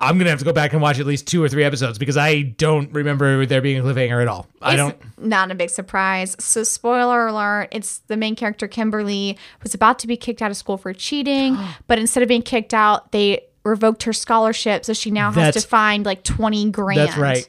I'm 0.00 0.16
gonna 0.16 0.30
have 0.30 0.38
to 0.38 0.44
go 0.44 0.52
back 0.52 0.72
and 0.72 0.80
watch 0.80 0.98
at 0.98 1.06
least 1.06 1.26
two 1.26 1.42
or 1.42 1.48
three 1.48 1.62
episodes 1.62 1.98
because 1.98 2.16
I 2.16 2.40
don't 2.42 2.90
remember 2.92 3.44
there 3.44 3.60
being 3.60 3.78
a 3.78 3.82
cliffhanger 3.82 4.22
at 4.22 4.28
all. 4.28 4.46
I 4.62 4.74
don't. 4.76 4.96
Not 5.18 5.50
a 5.50 5.54
big 5.54 5.68
surprise. 5.68 6.36
So, 6.38 6.62
spoiler 6.62 7.26
alert: 7.26 7.68
it's 7.70 7.98
the 8.06 8.16
main 8.16 8.34
character 8.34 8.66
Kimberly 8.66 9.36
was 9.62 9.74
about 9.74 9.98
to 10.00 10.06
be 10.06 10.16
kicked 10.16 10.40
out 10.40 10.50
of 10.50 10.56
school 10.56 10.78
for 10.78 10.92
cheating, 10.94 11.58
but 11.86 11.98
instead 11.98 12.22
of 12.22 12.28
being 12.28 12.42
kicked 12.42 12.72
out, 12.72 13.12
they 13.12 13.44
revoked 13.62 14.04
her 14.04 14.12
scholarship, 14.14 14.86
so 14.86 14.94
she 14.94 15.10
now 15.10 15.26
has 15.26 15.34
That's- 15.34 15.62
to 15.62 15.68
find 15.68 16.06
like 16.06 16.24
twenty 16.24 16.70
grand. 16.70 16.98
That's 16.98 17.18
right. 17.18 17.46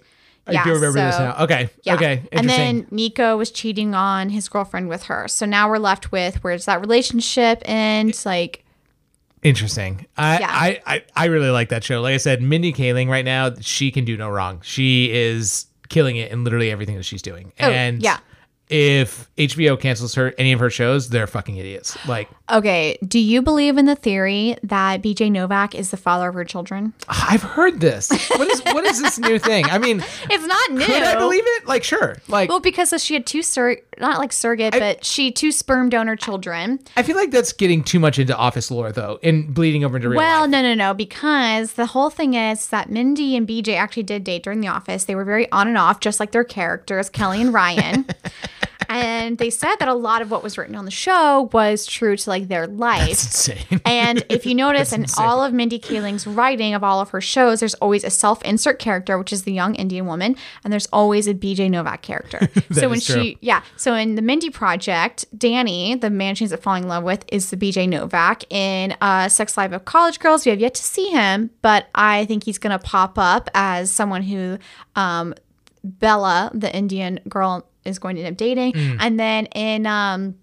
I 0.47 0.53
Yeah, 0.53 0.63
do 0.63 0.73
remember 0.73 0.99
this 0.99 1.19
now. 1.19 1.35
Okay. 1.43 1.69
Yeah. 1.83 1.95
Okay. 1.95 2.23
And 2.31 2.49
then 2.49 2.87
Nico 2.89 3.37
was 3.37 3.51
cheating 3.51 3.93
on 3.93 4.29
his 4.29 4.49
girlfriend 4.49 4.89
with 4.89 5.03
her. 5.03 5.27
So 5.27 5.45
now 5.45 5.69
we're 5.69 5.77
left 5.77 6.11
with 6.11 6.43
where's 6.43 6.65
that 6.65 6.81
relationship 6.81 7.61
and 7.65 8.19
like 8.25 8.60
Interesting. 9.43 10.05
I, 10.17 10.39
Yeah. 10.39 10.47
I, 10.49 10.81
I, 10.85 11.03
I 11.15 11.25
really 11.25 11.49
like 11.49 11.69
that 11.69 11.83
show. 11.83 12.01
Like 12.01 12.13
I 12.13 12.17
said, 12.17 12.41
Mindy 12.41 12.73
Kaling 12.73 13.09
right 13.09 13.25
now, 13.25 13.53
she 13.59 13.91
can 13.91 14.05
do 14.05 14.15
no 14.15 14.29
wrong. 14.29 14.61
She 14.63 15.11
is 15.11 15.65
killing 15.89 16.17
it 16.17 16.31
in 16.31 16.43
literally 16.43 16.71
everything 16.71 16.95
that 16.95 17.03
she's 17.03 17.21
doing. 17.21 17.51
Oh, 17.59 17.69
and 17.69 18.01
yeah. 18.01 18.19
If 18.71 19.29
HBO 19.35 19.79
cancels 19.79 20.15
her 20.15 20.33
any 20.37 20.53
of 20.53 20.59
her 20.59 20.69
shows, 20.69 21.09
they're 21.09 21.27
fucking 21.27 21.57
idiots. 21.57 21.97
Like 22.07 22.29
okay, 22.49 22.97
do 23.07 23.19
you 23.19 23.41
believe 23.41 23.77
in 23.77 23.85
the 23.85 23.95
theory 23.95 24.55
that 24.63 25.01
BJ 25.01 25.31
Novak 25.31 25.75
is 25.75 25.91
the 25.91 25.97
father 25.97 26.29
of 26.29 26.35
her 26.35 26.45
children? 26.45 26.93
I've 27.07 27.43
heard 27.43 27.79
this. 27.81 28.09
What 28.29 28.47
is 28.47 28.61
what 28.61 28.85
is 28.85 29.01
this 29.01 29.19
new 29.19 29.37
thing? 29.39 29.65
I 29.65 29.77
mean, 29.77 30.03
It's 30.29 30.45
not 30.45 30.71
new. 30.71 30.85
could 30.85 31.03
I 31.03 31.17
believe 31.17 31.43
it? 31.45 31.67
Like 31.67 31.83
sure. 31.83 32.17
Like 32.27 32.49
Well, 32.49 32.59
because 32.61 32.93
she 33.03 33.13
had 33.13 33.25
two 33.25 33.41
sur 33.43 33.75
not 33.99 34.17
like 34.19 34.31
surrogate, 34.33 34.71
but 34.73 35.03
she 35.05 35.31
two 35.31 35.51
sperm 35.51 35.89
donor 35.89 36.15
children. 36.15 36.79
I 36.95 37.03
feel 37.03 37.15
like 37.17 37.31
that's 37.31 37.53
getting 37.53 37.83
too 37.83 37.99
much 37.99 38.17
into 38.19 38.35
office 38.35 38.71
lore 38.71 38.91
though, 38.91 39.19
and 39.21 39.53
bleeding 39.53 39.83
over 39.83 39.97
into 39.97 40.09
real 40.09 40.17
Well, 40.17 40.41
life. 40.41 40.49
no, 40.49 40.61
no, 40.61 40.73
no, 40.73 40.93
because 40.93 41.73
the 41.73 41.85
whole 41.87 42.09
thing 42.09 42.33
is 42.35 42.69
that 42.69 42.89
Mindy 42.89 43.35
and 43.35 43.47
BJ 43.47 43.75
actually 43.75 44.03
did 44.03 44.23
date 44.23 44.43
during 44.43 44.61
the 44.61 44.67
office. 44.69 45.03
They 45.03 45.15
were 45.15 45.25
very 45.25 45.51
on 45.51 45.67
and 45.67 45.77
off, 45.77 45.99
just 45.99 46.19
like 46.19 46.31
their 46.31 46.43
characters, 46.43 47.09
Kelly 47.09 47.41
and 47.41 47.53
Ryan. 47.53 48.05
and 48.91 49.37
they 49.37 49.49
said 49.49 49.77
that 49.77 49.87
a 49.87 49.93
lot 49.93 50.21
of 50.21 50.29
what 50.29 50.43
was 50.43 50.57
written 50.57 50.75
on 50.75 50.83
the 50.83 50.91
show 50.91 51.49
was 51.53 51.85
true 51.85 52.17
to 52.17 52.29
like 52.29 52.49
their 52.49 52.67
life. 52.67 53.09
Insane. 53.09 53.79
And 53.85 54.25
if 54.27 54.45
you 54.45 54.53
notice 54.55 54.91
in 54.91 55.03
insane. 55.03 55.25
all 55.25 55.41
of 55.41 55.53
Mindy 55.53 55.79
Kaling's 55.79 56.27
writing 56.27 56.73
of 56.73 56.83
all 56.83 56.99
of 56.99 57.11
her 57.11 57.21
shows, 57.21 57.61
there's 57.61 57.73
always 57.75 58.03
a 58.03 58.09
self 58.09 58.43
insert 58.43 58.79
character, 58.79 59.17
which 59.17 59.31
is 59.31 59.43
the 59.43 59.53
young 59.53 59.75
Indian 59.75 60.05
woman, 60.05 60.35
and 60.65 60.73
there's 60.73 60.87
always 60.87 61.25
a 61.27 61.33
BJ 61.33 61.69
Novak 61.71 62.01
character. 62.01 62.49
so 62.71 62.89
when 62.89 62.99
true. 62.99 63.23
she, 63.23 63.37
yeah, 63.39 63.63
so 63.77 63.95
in 63.95 64.15
the 64.15 64.21
Mindy 64.21 64.49
Project, 64.49 65.25
Danny, 65.37 65.95
the 65.95 66.09
man 66.09 66.35
she's 66.35 66.53
falling 66.57 66.83
in 66.83 66.89
love 66.89 67.05
with, 67.05 67.23
is 67.31 67.49
the 67.49 67.57
BJ 67.57 67.87
Novak. 67.87 68.43
In 68.51 68.93
uh, 68.99 69.29
Sex 69.29 69.55
Life 69.55 69.71
of 69.71 69.85
College 69.85 70.19
Girls, 70.19 70.45
we 70.45 70.49
have 70.49 70.59
yet 70.59 70.73
to 70.73 70.83
see 70.83 71.07
him, 71.11 71.49
but 71.61 71.87
I 71.95 72.25
think 72.25 72.43
he's 72.43 72.57
going 72.57 72.77
to 72.77 72.85
pop 72.85 73.17
up 73.17 73.49
as 73.53 73.89
someone 73.89 74.23
who 74.23 74.57
um, 74.97 75.33
Bella, 75.83 76.51
the 76.53 76.75
Indian 76.75 77.19
girl 77.27 77.65
is 77.85 77.99
going 77.99 78.15
to 78.15 78.21
end 78.23 78.33
up 78.33 78.37
dating. 78.37 78.73
Mm. 78.73 78.97
And 78.99 79.19
then 79.19 79.45
in 79.47 79.85
um 79.85 80.35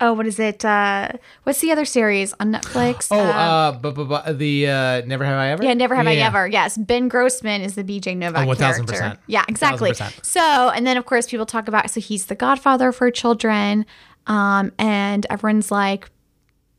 oh 0.00 0.12
what 0.12 0.26
is 0.26 0.38
it? 0.38 0.64
Uh 0.64 1.08
what's 1.44 1.60
the 1.60 1.70
other 1.72 1.84
series 1.84 2.34
on 2.40 2.52
Netflix? 2.52 3.08
Oh, 3.12 3.20
Um, 3.20 3.28
uh, 3.30 3.72
but, 3.72 3.94
but, 3.94 4.04
but 4.08 4.38
the 4.38 4.66
uh, 4.68 5.02
Never 5.06 5.24
Have 5.24 5.38
I 5.38 5.48
Ever? 5.50 5.62
yeah, 5.64 5.74
never 5.74 5.94
have 5.94 6.06
I 6.06 6.12
Yeah. 6.12 6.26
ever. 6.26 6.46
Yes, 6.46 6.76
Ben 6.76 7.08
Grossman 7.08 7.60
is 7.60 7.74
the 7.74 7.84
BJ 7.84 8.16
Novak 8.16 8.46
Oh, 8.46 8.50
1000%. 8.50 8.88
character. 8.88 9.18
Yeah, 9.26 9.44
exactly. 9.48 9.90
1000%. 9.92 10.24
So, 10.24 10.40
and 10.70 10.86
then 10.86 10.96
of 10.96 11.04
course 11.06 11.26
people 11.28 11.46
talk 11.46 11.68
about 11.68 11.90
so 11.90 12.00
he's 12.00 12.26
the 12.26 12.34
godfather 12.34 12.92
for 12.92 13.10
children, 13.10 13.86
um, 14.26 14.72
and 14.78 15.26
everyone's 15.30 15.70
like, 15.70 16.10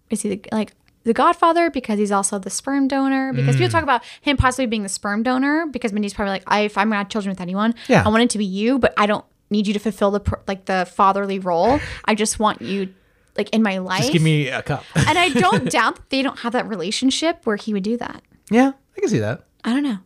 is 0.09 0.21
he 0.21 0.29
the, 0.35 0.41
like 0.51 0.73
the 1.03 1.13
godfather 1.13 1.69
because 1.69 1.99
he's 1.99 2.11
also 2.11 2.37
the 2.39 2.49
sperm 2.49 2.87
donor? 2.87 3.31
Because 3.33 3.55
Mm. 3.55 3.59
people 3.59 3.71
talk 3.71 3.83
about 3.83 4.03
him 4.21 4.35
possibly 4.37 4.65
being 4.65 4.83
the 4.83 4.89
sperm 4.89 5.21
donor 5.23 5.67
because 5.67 5.93
Mindy's 5.93 6.13
probably 6.13 6.31
like, 6.31 6.43
I, 6.47 6.61
if 6.61 6.77
I'm 6.77 6.87
gonna 6.89 6.97
have 6.97 7.09
children 7.09 7.31
with 7.31 7.41
anyone, 7.41 7.75
Yeah. 7.87 8.03
I 8.05 8.09
want 8.09 8.23
it 8.23 8.29
to 8.31 8.37
be 8.39 8.45
you, 8.45 8.79
but 8.79 8.93
I 8.97 9.05
don't 9.05 9.23
need 9.49 9.67
you 9.67 9.73
to 9.73 9.79
fulfill 9.79 10.11
the 10.11 10.21
like 10.47 10.65
the 10.65 10.87
fatherly 10.91 11.39
role. 11.39 11.79
I 12.05 12.15
just 12.15 12.39
want 12.39 12.61
you 12.61 12.93
like 13.37 13.49
in 13.51 13.61
my 13.63 13.77
life. 13.79 14.01
Just 14.01 14.13
give 14.13 14.21
me 14.21 14.47
a 14.49 14.61
cup. 14.61 14.83
and 14.95 15.17
I 15.17 15.29
don't 15.29 15.69
doubt 15.71 15.95
that 15.97 16.09
they 16.09 16.21
don't 16.21 16.39
have 16.39 16.53
that 16.53 16.67
relationship 16.67 17.45
where 17.45 17.55
he 17.57 17.73
would 17.73 17.83
do 17.83 17.97
that. 17.97 18.21
yeah, 18.49 18.71
I 18.97 18.99
can 18.99 19.09
see 19.09 19.19
that. 19.19 19.45
I 19.63 19.71
don't 19.73 19.83
know. 19.83 19.97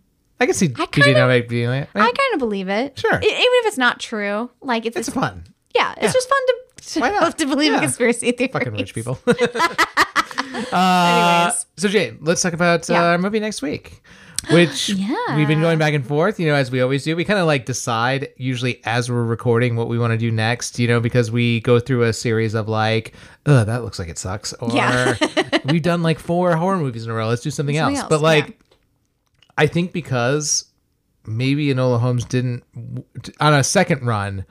I 0.42 0.46
can 0.46 0.56
see 0.56 0.70
BJ 0.70 1.14
Novak 1.16 1.50
being 1.50 1.68
like, 1.68 1.90
I 1.94 2.00
kind 2.00 2.34
of 2.34 2.40
believe 2.40 2.70
it. 2.70 2.98
Sure. 2.98 3.14
E- 3.16 3.26
even 3.26 3.36
if 3.36 3.66
it's 3.68 3.78
not 3.78 4.00
true, 4.00 4.50
like 4.62 4.86
it's, 4.86 4.96
it's 4.96 5.10
fun. 5.10 5.44
Yeah, 5.76 5.92
it's 5.98 6.04
Yeah. 6.04 6.12
just 6.14 6.30
fun 6.30 6.38
to, 6.48 6.56
to, 6.94 7.00
Why 7.02 7.10
not? 7.10 7.38
to 7.40 7.46
believe 7.46 7.68
in 7.68 7.74
Yeah. 7.74 7.82
conspiracy 7.82 8.32
theories. 8.32 8.54
Fucking 8.54 8.72
rich 8.74 8.94
people. 8.96 9.20
uh, 9.28 9.36
Anyways. 11.44 11.66
so 11.78 11.88
Jade, 11.90 12.18
let's 12.22 12.42
talk 12.42 12.54
about 12.54 12.90
uh, 12.90 12.94
our 12.96 13.18
movie 13.18 13.40
next 13.40 13.62
week. 13.62 14.02
Which 14.52 14.90
Yeah. 14.90 15.36
we've 15.36 15.48
been 15.48 15.60
going 15.62 15.78
back 15.80 15.94
and 15.94 16.06
forth, 16.06 16.40
you 16.40 16.48
know, 16.48 16.56
as 16.56 16.72
we 16.72 16.82
always 16.82 17.04
do. 17.04 17.16
We 17.16 17.26
kind 17.26 17.40
of 17.40 17.46
like 17.46 17.66
decide 17.66 18.30
usually 18.38 18.82
as 18.86 19.10
we're 19.12 19.24
recording 19.24 19.76
what 19.76 19.90
we 19.90 20.00
want 20.00 20.12
to 20.12 20.18
do 20.18 20.32
next, 20.32 20.80
you 20.80 20.88
know, 20.88 21.00
because 21.00 21.30
we 21.30 21.60
go 21.62 21.80
through 21.80 22.04
a 22.04 22.14
series 22.14 22.54
of 22.54 22.68
like, 22.70 23.14
oh, 23.46 23.64
that 23.66 23.84
looks 23.84 24.00
like 24.00 24.08
it 24.08 24.18
sucks. 24.18 24.54
Or 24.54 24.72
Yeah. 24.74 25.16
we've 25.66 25.82
done 25.82 26.02
like 26.04 26.20
four 26.20 26.56
horror 26.56 26.78
movies 26.78 27.04
in 27.06 27.12
a 27.12 27.14
row. 27.14 27.28
Let's 27.28 27.42
do 27.42 27.52
something, 27.52 27.76
Something 27.76 27.96
else. 27.98 28.04
else, 28.04 28.10
But 28.10 28.22
like, 28.22 28.48
yeah. 28.48 28.54
I 29.58 29.68
think 29.68 29.92
because 29.92 30.66
maybe 31.30 31.68
Enola 31.68 32.00
Holmes 32.00 32.26
didn't, 32.26 32.64
on 33.40 33.54
a 33.54 33.64
second 33.64 34.06
run, 34.06 34.46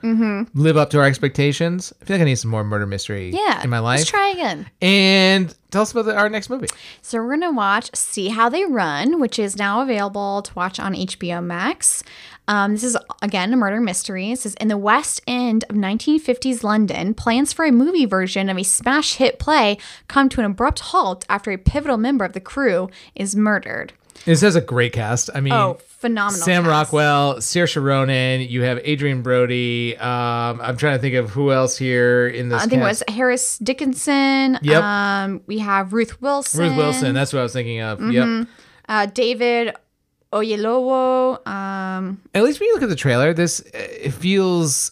live 0.53 0.77
up 0.77 0.89
to 0.91 0.99
our 0.99 1.05
expectations. 1.05 1.93
I 2.01 2.05
feel 2.05 2.15
like 2.15 2.21
I 2.21 2.25
need 2.25 2.35
some 2.35 2.51
more 2.51 2.63
murder 2.63 2.85
mystery 2.85 3.31
Mm-hmm. 3.31 3.37
Yeah, 3.37 3.63
in 3.63 3.69
my 3.69 3.79
life. 3.79 3.99
Let's 3.99 4.09
try 4.09 4.29
again. 4.29 4.69
And 4.81 5.53
tell 5.71 5.81
us 5.81 5.91
about 5.91 6.05
the, 6.05 6.15
our 6.15 6.29
next 6.29 6.49
movie. 6.49 6.67
So 7.01 7.19
we're 7.19 7.31
gonna 7.37 7.51
watch 7.51 7.93
"See 7.95 8.29
How 8.29 8.49
They 8.49 8.65
Run," 8.65 9.19
which 9.19 9.37
is 9.39 9.57
now 9.57 9.81
available 9.81 10.41
to 10.43 10.53
watch 10.55 10.79
on 10.79 10.93
HBO 10.93 11.43
Max. 11.43 12.03
Um, 12.47 12.71
this 12.73 12.83
is 12.83 12.97
again 13.21 13.53
a 13.53 13.57
murder 13.57 13.79
mystery. 13.79 14.29
This 14.29 14.45
is 14.45 14.53
in 14.55 14.69
the 14.69 14.77
West 14.77 15.21
End 15.27 15.63
of 15.69 15.75
1950s 15.75 16.63
London. 16.63 17.13
Plans 17.13 17.53
for 17.53 17.65
a 17.65 17.71
movie 17.71 18.05
version 18.05 18.49
of 18.49 18.57
a 18.57 18.63
smash 18.63 19.15
hit 19.15 19.37
play 19.37 19.77
come 20.07 20.29
to 20.29 20.39
an 20.39 20.45
abrupt 20.45 20.79
halt 20.79 21.25
after 21.29 21.51
a 21.51 21.57
pivotal 21.57 21.97
member 21.97 22.25
of 22.25 22.33
the 22.33 22.39
crew 22.39 22.89
is 23.15 23.35
murdered. 23.35 23.93
This 24.25 24.41
has 24.41 24.55
a 24.55 24.61
great 24.61 24.93
cast. 24.93 25.29
I 25.35 25.39
mean, 25.41 25.53
Oh, 25.53 25.77
phenomenal! 25.99 26.41
Sam 26.43 26.63
cast. 26.63 26.69
Rockwell, 26.71 27.35
Saoirse 27.35 27.81
Ronan. 27.81 28.41
You 28.41 28.63
have 28.63 28.79
Adrien 28.79 29.21
Brody. 29.21 29.95
Um, 29.97 30.59
I'm 30.61 30.75
trying 30.77 30.97
to 30.97 31.01
think 31.01 31.15
of 31.15 31.29
who 31.29 31.51
else 31.51 31.77
here 31.77 32.27
in 32.27 32.49
this. 32.49 32.61
I 32.63 32.65
think 32.67 32.81
it 32.81 32.85
was 32.85 33.03
Harris 33.07 33.57
Dickinson. 33.59 34.57
Yep. 34.61 34.83
Um, 34.83 35.41
we 35.45 35.59
have 35.59 35.93
Ruth 35.93 36.21
Wilson. 36.21 36.61
Ruth 36.61 36.77
Wilson. 36.77 37.13
That's 37.13 37.31
what 37.33 37.39
I 37.39 37.43
was 37.43 37.53
thinking 37.53 37.81
of. 37.81 37.99
Mm-hmm. 37.99 38.39
Yep. 38.39 38.47
uh, 38.89 39.05
David 39.07 39.75
Oyelowo. 40.33 41.45
Um, 41.47 42.21
At 42.33 42.43
least 42.43 42.59
when 42.59 42.67
you 42.67 42.73
look 42.73 42.83
at 42.83 42.89
the 42.89 42.95
trailer, 42.95 43.33
this 43.33 43.61
uh, 43.61 43.67
it 43.73 44.11
feels 44.11 44.91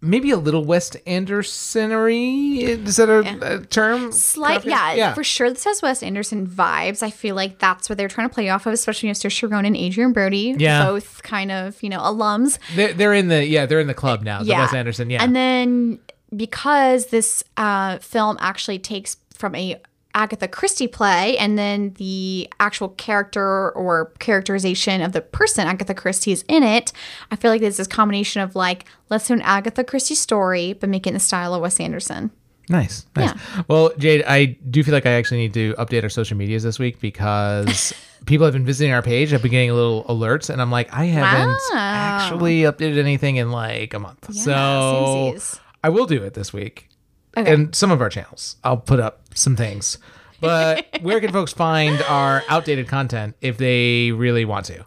maybe 0.00 0.30
a 0.30 0.36
little 0.36 0.64
Wes 0.64 0.90
Andersonery. 0.90 2.60
Is 2.60 2.96
that 2.96 3.08
a, 3.08 3.56
a 3.56 3.60
term? 3.66 4.12
slight, 4.12 4.62
Coffee? 4.62 4.70
yeah, 4.70 5.14
for 5.14 5.24
sure. 5.24 5.50
This 5.50 5.64
has 5.64 5.82
Wes 5.82 6.02
Anderson 6.02 6.46
vibes. 6.46 7.02
I 7.02 7.10
feel 7.10 7.34
like 7.34 7.58
that's 7.58 7.88
what 7.88 7.98
they're 7.98 8.08
trying 8.08 8.28
to 8.28 8.34
play 8.34 8.48
off 8.48 8.66
of, 8.66 8.72
especially 8.72 9.08
you 9.08 9.12
know, 9.12 9.18
Mr. 9.18 9.30
Sharon 9.30 9.64
and 9.64 9.76
Adrien 9.76 10.12
Brody. 10.12 10.54
Yeah. 10.58 10.84
both 10.84 11.22
kind 11.22 11.50
of 11.50 11.82
you 11.82 11.88
know 11.88 12.00
alums. 12.00 12.58
They're, 12.74 12.92
they're 12.92 13.14
in 13.14 13.28
the 13.28 13.44
yeah 13.44 13.66
they're 13.66 13.80
in 13.80 13.86
the 13.86 13.94
club 13.94 14.22
now. 14.22 14.40
The 14.40 14.46
yeah, 14.46 14.60
Wes 14.60 14.74
Anderson. 14.74 15.10
Yeah. 15.10 15.22
and 15.22 15.34
then 15.34 15.98
because 16.34 17.06
this 17.06 17.42
uh, 17.56 17.98
film 17.98 18.36
actually 18.40 18.78
takes 18.78 19.16
from 19.34 19.54
a 19.54 19.80
Agatha 20.14 20.48
Christie 20.48 20.88
play, 20.88 21.36
and 21.38 21.56
then 21.58 21.92
the 21.98 22.48
actual 22.60 22.88
character 22.90 23.70
or 23.72 24.06
characterization 24.18 25.00
of 25.02 25.12
the 25.12 25.20
person 25.20 25.66
Agatha 25.66 25.94
Christie 25.94 26.32
is 26.32 26.44
in 26.48 26.62
it. 26.62 26.92
I 27.30 27.36
feel 27.36 27.50
like 27.50 27.60
there's 27.60 27.76
this 27.76 27.86
combination 27.86 28.40
of 28.42 28.56
like 28.56 28.84
let's 29.10 29.26
do 29.28 29.34
an 29.34 29.42
Agatha 29.42 29.84
Christie 29.84 30.14
story, 30.14 30.72
but 30.72 30.88
make 30.88 31.06
it 31.06 31.10
in 31.10 31.14
the 31.14 31.20
style 31.20 31.54
of 31.54 31.60
Wes 31.62 31.78
Anderson. 31.78 32.30
Nice. 32.70 33.06
Nice. 33.16 33.32
Well, 33.66 33.92
Jade, 33.96 34.24
I 34.26 34.44
do 34.68 34.82
feel 34.84 34.92
like 34.92 35.06
I 35.06 35.12
actually 35.12 35.38
need 35.38 35.54
to 35.54 35.72
update 35.78 36.02
our 36.02 36.10
social 36.10 36.36
medias 36.36 36.62
this 36.64 36.78
week 36.78 37.00
because 37.00 37.94
people 38.26 38.44
have 38.44 38.52
been 38.52 38.66
visiting 38.66 38.92
our 38.92 39.00
page. 39.00 39.32
I've 39.32 39.40
been 39.40 39.50
getting 39.52 39.70
a 39.70 39.74
little 39.74 40.04
alerts, 40.04 40.50
and 40.50 40.60
I'm 40.60 40.70
like, 40.70 40.92
I 40.92 41.04
haven't 41.06 41.48
Wow. 41.72 41.78
actually 41.78 42.60
updated 42.62 42.98
anything 42.98 43.36
in 43.36 43.50
like 43.52 43.94
a 43.94 43.98
month. 43.98 44.34
so 44.34 44.50
samesies. 44.52 45.58
I 45.82 45.88
will 45.88 46.04
do 46.06 46.22
it 46.22 46.34
this 46.34 46.52
week. 46.52 46.88
Okay. 47.38 47.50
And 47.52 47.74
some 47.74 47.90
of 47.90 48.00
our 48.02 48.10
channels, 48.10 48.56
I'll 48.64 48.76
put 48.76 49.00
up 49.00 49.27
some 49.38 49.56
things. 49.56 49.98
But 50.40 50.86
where 51.00 51.20
can 51.20 51.32
folks 51.32 51.52
find 51.52 52.00
our 52.02 52.44
outdated 52.48 52.88
content 52.88 53.36
if 53.40 53.58
they 53.58 54.12
really 54.12 54.44
want 54.44 54.66
to? 54.66 54.84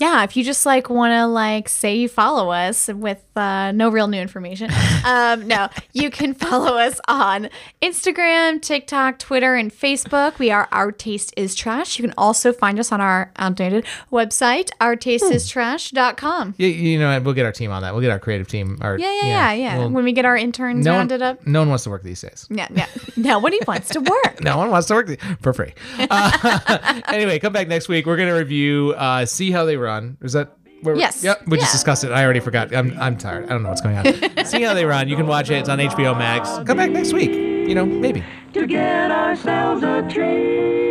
Yeah, 0.00 0.24
if 0.24 0.34
you 0.34 0.42
just 0.42 0.64
like 0.64 0.88
want 0.88 1.12
to 1.12 1.26
like 1.26 1.68
say 1.68 1.94
you 1.96 2.08
follow 2.08 2.50
us 2.50 2.88
with 2.88 3.22
uh, 3.36 3.70
no 3.72 3.90
real 3.90 4.08
new 4.08 4.18
information, 4.18 4.70
um, 5.04 5.46
no, 5.46 5.68
you 5.92 6.10
can 6.10 6.32
follow 6.32 6.78
us 6.78 6.98
on 7.06 7.50
Instagram, 7.82 8.62
TikTok, 8.62 9.18
Twitter, 9.18 9.54
and 9.56 9.70
Facebook. 9.70 10.38
We 10.38 10.50
are 10.50 10.68
Our 10.72 10.90
Taste 10.90 11.34
Is 11.36 11.54
Trash. 11.54 11.98
You 11.98 12.04
can 12.04 12.14
also 12.16 12.50
find 12.50 12.80
us 12.80 12.90
on 12.92 13.02
our 13.02 13.30
outdated 13.36 13.84
website, 14.10 14.70
ourtasteIstrash.com. 14.80 16.54
You, 16.56 16.68
you 16.68 16.98
know, 16.98 17.12
what, 17.12 17.22
we'll 17.24 17.34
get 17.34 17.44
our 17.44 17.52
team 17.52 17.70
on 17.70 17.82
that. 17.82 17.92
We'll 17.92 18.00
get 18.00 18.10
our 18.10 18.18
creative 18.18 18.48
team. 18.48 18.78
Our, 18.80 18.98
Yeah, 18.98 19.12
yeah, 19.22 19.26
yeah, 19.26 19.52
yeah. 19.52 19.78
we'll- 19.78 19.90
when 19.90 20.04
we 20.04 20.12
get 20.12 20.24
our 20.24 20.36
interns 20.36 20.86
no, 20.86 20.92
rounded 20.92 21.20
one, 21.20 21.30
up. 21.30 21.46
no 21.46 21.58
one 21.60 21.68
wants 21.68 21.84
to 21.84 21.90
work 21.90 22.02
these 22.02 22.22
days. 22.22 22.46
Yeah, 22.48 22.68
yeah. 22.74 22.86
Nobody 23.18 23.58
wants 23.68 23.90
to 23.90 24.00
work. 24.00 24.38
No 24.40 24.56
one 24.56 24.70
wants 24.70 24.88
to 24.88 24.94
work 24.94 25.06
th- 25.08 25.20
for 25.42 25.52
free. 25.52 25.74
Uh, 25.98 27.02
anyway, 27.08 27.38
come 27.38 27.52
back 27.52 27.68
next 27.68 27.88
week. 27.88 28.06
We're 28.06 28.16
going 28.16 28.30
to 28.30 28.34
review 28.34 28.94
uh, 28.96 29.26
See 29.26 29.50
How 29.50 29.66
They 29.66 29.76
Run. 29.76 29.89
Is 30.22 30.32
that 30.32 30.56
where 30.82 30.94
we- 30.94 31.00
Yes. 31.00 31.22
Yep. 31.22 31.42
We 31.46 31.58
just 31.58 31.72
discussed 31.72 32.04
it. 32.04 32.10
I 32.12 32.24
already 32.24 32.40
forgot. 32.40 32.74
I'm, 32.74 32.96
I'm 32.98 33.16
tired. 33.18 33.44
I 33.46 33.48
don't 33.48 33.62
know 33.62 33.68
what's 33.68 33.80
going 33.82 33.96
on. 33.98 34.44
See 34.46 34.62
How 34.62 34.74
They 34.74 34.84
Run. 34.84 35.08
You 35.08 35.16
can 35.16 35.26
watch 35.26 35.50
it. 35.50 35.54
It's 35.58 35.68
on 35.68 35.78
HBO 35.78 36.16
Max. 36.16 36.48
Come 36.66 36.76
back 36.78 36.90
next 36.90 37.12
week. 37.12 37.30
You 37.32 37.74
know, 37.74 37.84
maybe. 37.86 38.24
to 38.54 38.66
get 38.66 39.10
ourselves 39.10 39.82
a 39.82 40.02
treat. 40.10 40.89